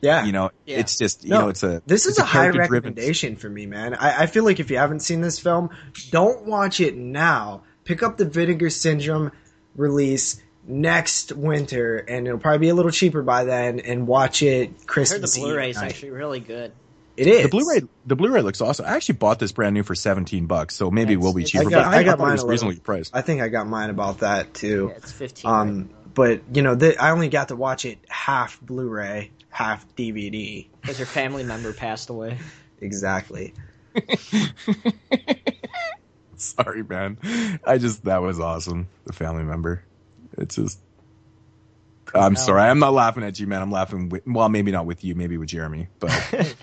[0.00, 0.24] Yeah.
[0.24, 0.78] you know Yeah.
[0.78, 3.48] it's just you No, know it's a this is it's a, high character-driven- recommendation for
[3.50, 3.94] me, man.
[3.94, 5.70] I, I feel like if you haven't seen this film,
[6.10, 7.62] don't watch it now.
[7.84, 9.32] Pick up the Vinegar Syndrome
[9.76, 13.80] release next winter, and it'll probably be a little cheaper by then.
[13.80, 15.10] And watch it Christmas.
[15.10, 16.72] I heard the Christmas Blu-ray is actually really good.
[17.16, 19.94] It is the blu-ray the blu-ray looks awesome i actually bought this brand new for
[19.94, 22.22] 17 bucks so maybe it will be I cheaper got, but I I, got it
[22.22, 24.88] mine was a little- reasonably priced I think I got mine about that too.
[24.90, 25.48] Yeah, it's fifteen.
[25.48, 30.66] Um, but you know, the, I only got to watch it half Blu-ray, half DVD.
[30.80, 32.38] Because your family member passed away.
[32.80, 33.54] Exactly.
[36.36, 37.16] sorry man
[37.64, 39.82] i just that was awesome the family member
[40.38, 40.80] it's just
[42.14, 45.04] i'm sorry i'm not laughing at you man i'm laughing with well maybe not with
[45.04, 46.12] you maybe with jeremy but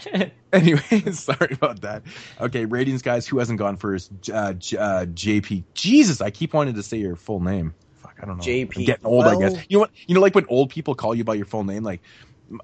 [0.53, 0.81] anyway
[1.13, 2.03] sorry about that
[2.41, 6.75] okay ratings guys who hasn't gone first uh, J- uh, jp jesus i keep wanting
[6.75, 8.73] to say your full name fuck i don't know JP.
[8.75, 11.15] I'm getting old i guess you know what you know like when old people call
[11.15, 12.01] you by your full name like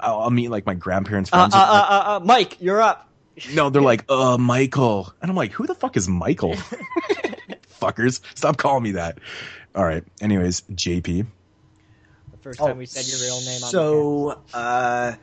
[0.01, 3.07] i'll, I'll meet like my grandparents Uh, friends uh, uh, uh, uh, Mike, you're up.
[3.45, 5.13] no, they're like, uh, Michael.
[5.21, 6.55] And I'm like, who the fuck is Michael?
[7.81, 8.21] Fuckers.
[8.35, 9.19] Stop calling me that.
[9.77, 10.03] All right.
[10.19, 11.27] Anyways, JP.
[12.31, 13.63] The first time we said your real name.
[13.63, 15.13] On So, uh,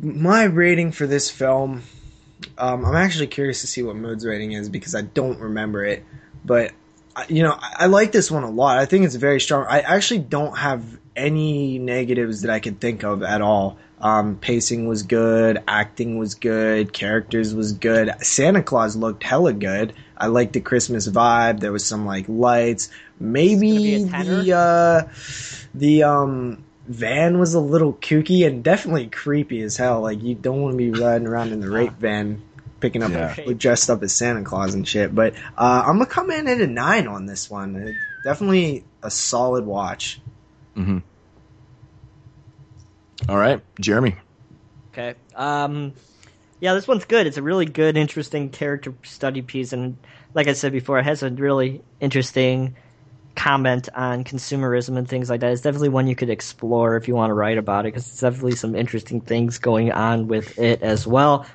[0.00, 1.82] my rating for this film,
[2.58, 6.04] um, I'm actually curious to see what Mood's rating is because I don't remember it.
[6.44, 6.72] But,
[7.28, 8.78] you know, I, I like this one a lot.
[8.78, 9.64] I think it's very strong.
[9.68, 10.84] I actually don't have
[11.14, 13.78] any negatives that I can think of at all.
[14.00, 18.12] Um, pacing was good, acting was good, characters was good.
[18.20, 19.94] Santa Claus looked hella good.
[20.16, 21.60] I liked the Christmas vibe.
[21.60, 22.90] There was some like lights.
[23.20, 25.08] Maybe the uh,
[25.74, 30.00] the um van was a little kooky and definitely creepy as hell.
[30.02, 32.42] Like you don't want to be riding around in the rape van
[32.80, 33.34] picking up Yeah.
[33.56, 35.14] dressed up as Santa Claus and shit.
[35.14, 37.76] But uh, I'm gonna come in at a nine on this one.
[37.76, 37.94] It-
[38.24, 40.18] definitely a solid watch.
[40.76, 40.98] Mm-hmm.
[43.28, 43.60] All right.
[43.80, 44.16] Jeremy.
[44.92, 45.14] Okay.
[45.34, 45.92] Um,
[46.60, 47.26] yeah, this one's good.
[47.26, 49.96] It's a really good, interesting character study piece, and
[50.34, 52.76] like I said before, it has a really interesting
[53.34, 55.52] comment on consumerism and things like that.
[55.52, 58.20] It's definitely one you could explore if you want to write about it because it's
[58.20, 61.46] definitely some interesting things going on with it as well.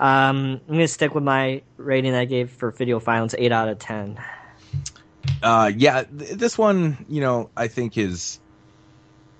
[0.00, 3.78] Um, I'm gonna stick with my rating I gave for Video Violence, eight out of
[3.78, 4.18] ten.
[5.42, 8.40] Uh, yeah, th- this one, you know, I think is,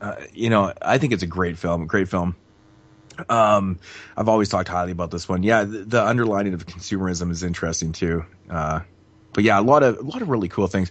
[0.00, 2.36] uh, you know, I think it's a great film, great film.
[3.28, 3.78] Um,
[4.16, 5.42] I've always talked highly about this one.
[5.42, 8.24] Yeah, the, the underlining of consumerism is interesting too.
[8.48, 8.80] Uh,
[9.32, 10.90] but yeah, a lot of a lot of really cool things.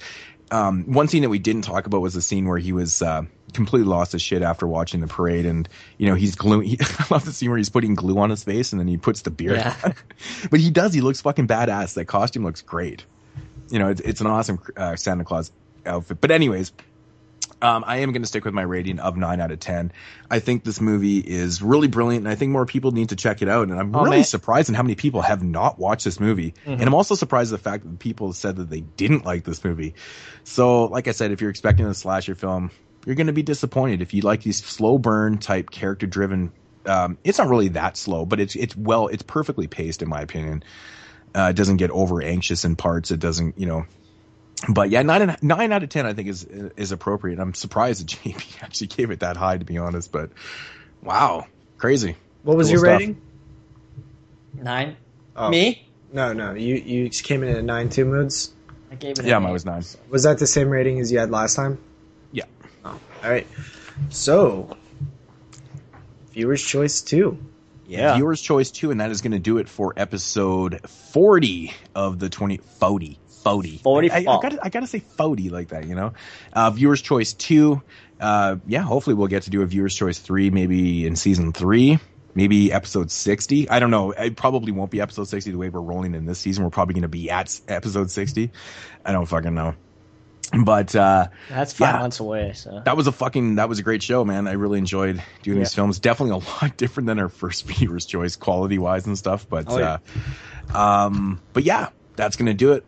[0.52, 3.24] Um, one scene that we didn't talk about was the scene where he was uh,
[3.54, 5.68] completely lost his shit after watching the parade, and
[5.98, 6.62] you know he's glue.
[6.68, 8.98] He, I love the scene where he's putting glue on his face, and then he
[8.98, 9.58] puts the beard.
[9.58, 9.76] Yeah.
[9.84, 9.94] on.
[10.52, 10.94] but he does.
[10.94, 11.96] He looks fucking badass.
[11.96, 13.06] That costume looks great.
[13.70, 15.52] You know, it's, it's an awesome uh, Santa Claus
[15.86, 16.22] outfit.
[16.22, 16.72] But anyways,
[17.62, 19.92] um, I am going to stick with my rating of nine out of ten.
[20.30, 23.42] I think this movie is really brilliant, and I think more people need to check
[23.42, 23.68] it out.
[23.70, 24.26] And I'm Oh, really man.
[24.26, 26.74] surprised in how many people have not watched this movie, Mhm.
[26.74, 29.64] and I'm also surprised at the fact that people said that they didn't like this
[29.64, 29.96] movie.
[30.44, 32.72] So, like I said, if you're expecting a slasher film,
[33.06, 34.02] you're going to be disappointed.
[34.02, 36.52] If you like these slow burn type character driven,
[36.86, 40.22] um, it's not really that slow, but it's it's well, it's perfectly paced in my
[40.22, 40.64] opinion.
[41.36, 43.12] Uh, it doesn't get over anxious in parts.
[43.12, 43.86] It doesn't, you know,
[44.70, 47.40] but yeah, nine and- nine out of ten I think is is appropriate.
[47.40, 50.12] I'm surprised that JP actually gave it that high, to be honest.
[50.12, 50.32] But
[51.02, 51.46] wow,
[51.78, 52.16] crazy.
[52.44, 53.00] What was Cool your stuff.
[53.00, 53.22] rating?
[54.54, 54.98] Nine.
[55.36, 55.50] Oh.
[55.50, 55.88] Me?
[56.12, 56.54] No, no.
[56.54, 58.54] You you came in at nine two moods.
[58.92, 59.26] I gave it.
[59.26, 59.84] Yeah, an mine was nine.
[60.10, 61.78] Was that the same rating as you had last time?
[62.32, 62.46] Yeah.
[62.86, 63.46] Oh, all right.
[64.10, 64.76] So,
[66.32, 67.38] viewers' choice two.
[67.88, 68.16] Yeah.
[68.16, 72.30] Viewer's choice two, and that is going to do it for episode forty of the
[72.30, 73.20] twenty forty.
[73.54, 73.78] 40.
[73.78, 76.14] 40 I, I, I gotta, I gotta say 40 like that, you know?
[76.54, 77.82] Uh, viewer's choice two.
[78.20, 82.00] Uh, yeah, hopefully we'll get to do a viewer's choice three, maybe in season three,
[82.34, 83.70] maybe episode 60.
[83.70, 84.12] I don't know.
[84.12, 86.64] It probably won't be episode 60 the way we're rolling in this season.
[86.64, 88.52] We're probably going to be at episode 60.
[89.06, 89.76] I don't fucking know.
[90.64, 92.00] But, uh, That's five yeah.
[92.00, 92.54] months away.
[92.54, 94.48] So that was a fucking that was a great show, man.
[94.48, 95.64] I really enjoyed doing Yeah.
[95.66, 96.00] these films.
[96.00, 99.46] Definitely a lot different than our first viewer's choice, quality wise and stuff.
[99.50, 99.98] But Oh, yeah.
[100.74, 100.78] uh,
[101.08, 102.86] um, but yeah, that's gonna do it.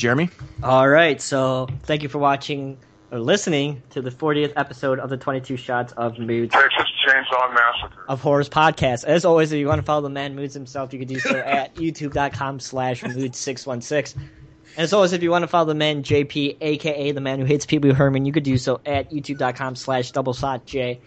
[0.00, 0.30] Jeremy,
[0.62, 2.78] All right, so thank you for watching
[3.12, 8.04] or listening to the 40th episode of the 22 Shots of Moods Texas Chainsaw Massacre.
[8.08, 9.04] of Horrors podcast.
[9.04, 11.36] As always, if you want to follow the man Moods himself, you can do so
[11.38, 14.14] at youtube.com slash mood616.
[14.16, 14.28] And
[14.76, 17.66] as always, if you want to follow the man JP, aka the man who hates
[17.66, 21.00] people Herman, you could do so at youtube.com slash double shot J.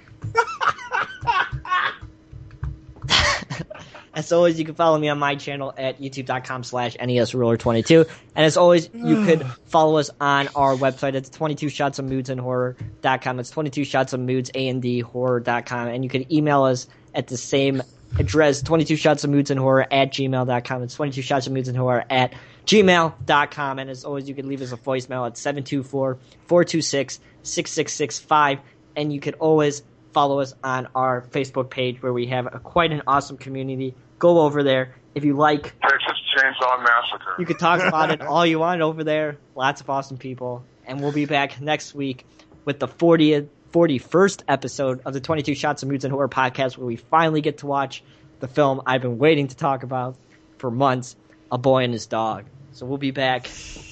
[4.16, 8.08] As always, you can follow me on my channel at youtube.com slash E nesruler22.
[8.36, 11.16] And as always, you could follow us on our website.
[11.16, 13.40] It's 22 shots of moods and horror.com.
[13.40, 15.88] It's 22 shots of moods and horror.com.
[15.88, 17.82] And you can email us at the same
[18.20, 20.84] address, 22 shots of moods and horror at gmail.com.
[20.84, 22.34] It's 22 shots of moods and horror at
[22.68, 23.80] gmail.com.
[23.80, 26.18] And as always, you can leave us a voicemail at 724
[26.48, 28.60] 426 6665.
[28.96, 29.82] And you could always
[30.14, 33.96] follow us on our Facebook page where we have a, quite an awesome community.
[34.20, 34.96] Go over there.
[35.16, 37.36] If you like, Texas Chainsaw Massacre.
[37.38, 39.38] you could talk about it all you want over there.
[39.56, 40.64] Lots of awesome people.
[40.86, 42.26] And we'll be back next week
[42.66, 46.88] with the 40th, 41st episode of the 22 Shots of Moods and Horror podcast where
[46.88, 48.04] we finally get to watch
[48.40, 50.16] the film I've been waiting to talk about
[50.58, 51.16] for months,
[51.52, 52.46] A Boy and His Dog.
[52.72, 53.50] So we'll be back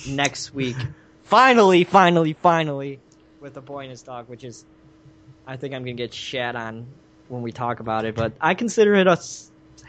[0.07, 0.75] next week.
[1.23, 2.99] Finally, finally, finally
[3.39, 4.65] with A Boy and His Dog, which is
[5.45, 6.87] I think I'm gonna get shat on
[7.27, 9.17] when we talk about it, but I consider it a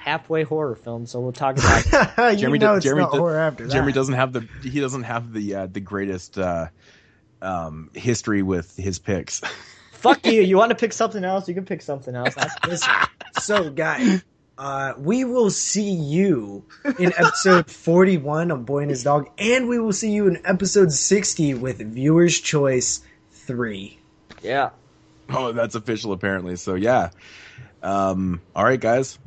[0.02, 2.32] halfway horror film, so we'll talk about it.
[2.34, 3.72] you Jeremy, know it's Jeremy, not do- horror after that.
[3.72, 6.68] Jeremy doesn't have the he doesn't have the uh, the greatest uh,
[7.40, 9.40] um, history with his picks.
[9.92, 10.42] Fuck you.
[10.42, 11.48] You want to pick something else?
[11.48, 12.34] You can pick something else.
[12.34, 12.88] That's-
[13.40, 14.24] so guys,
[14.58, 16.64] uh, we will see you
[16.98, 20.90] in episode 41 of Boy and His Dog, and we will see you in episode
[20.92, 23.00] 60 with Viewer's Choice
[23.30, 23.98] 3.
[24.42, 24.70] yeah.
[25.30, 26.56] oh, that's official apparently.
[26.56, 27.10] So yeah.
[27.82, 29.18] Um, all right, guys.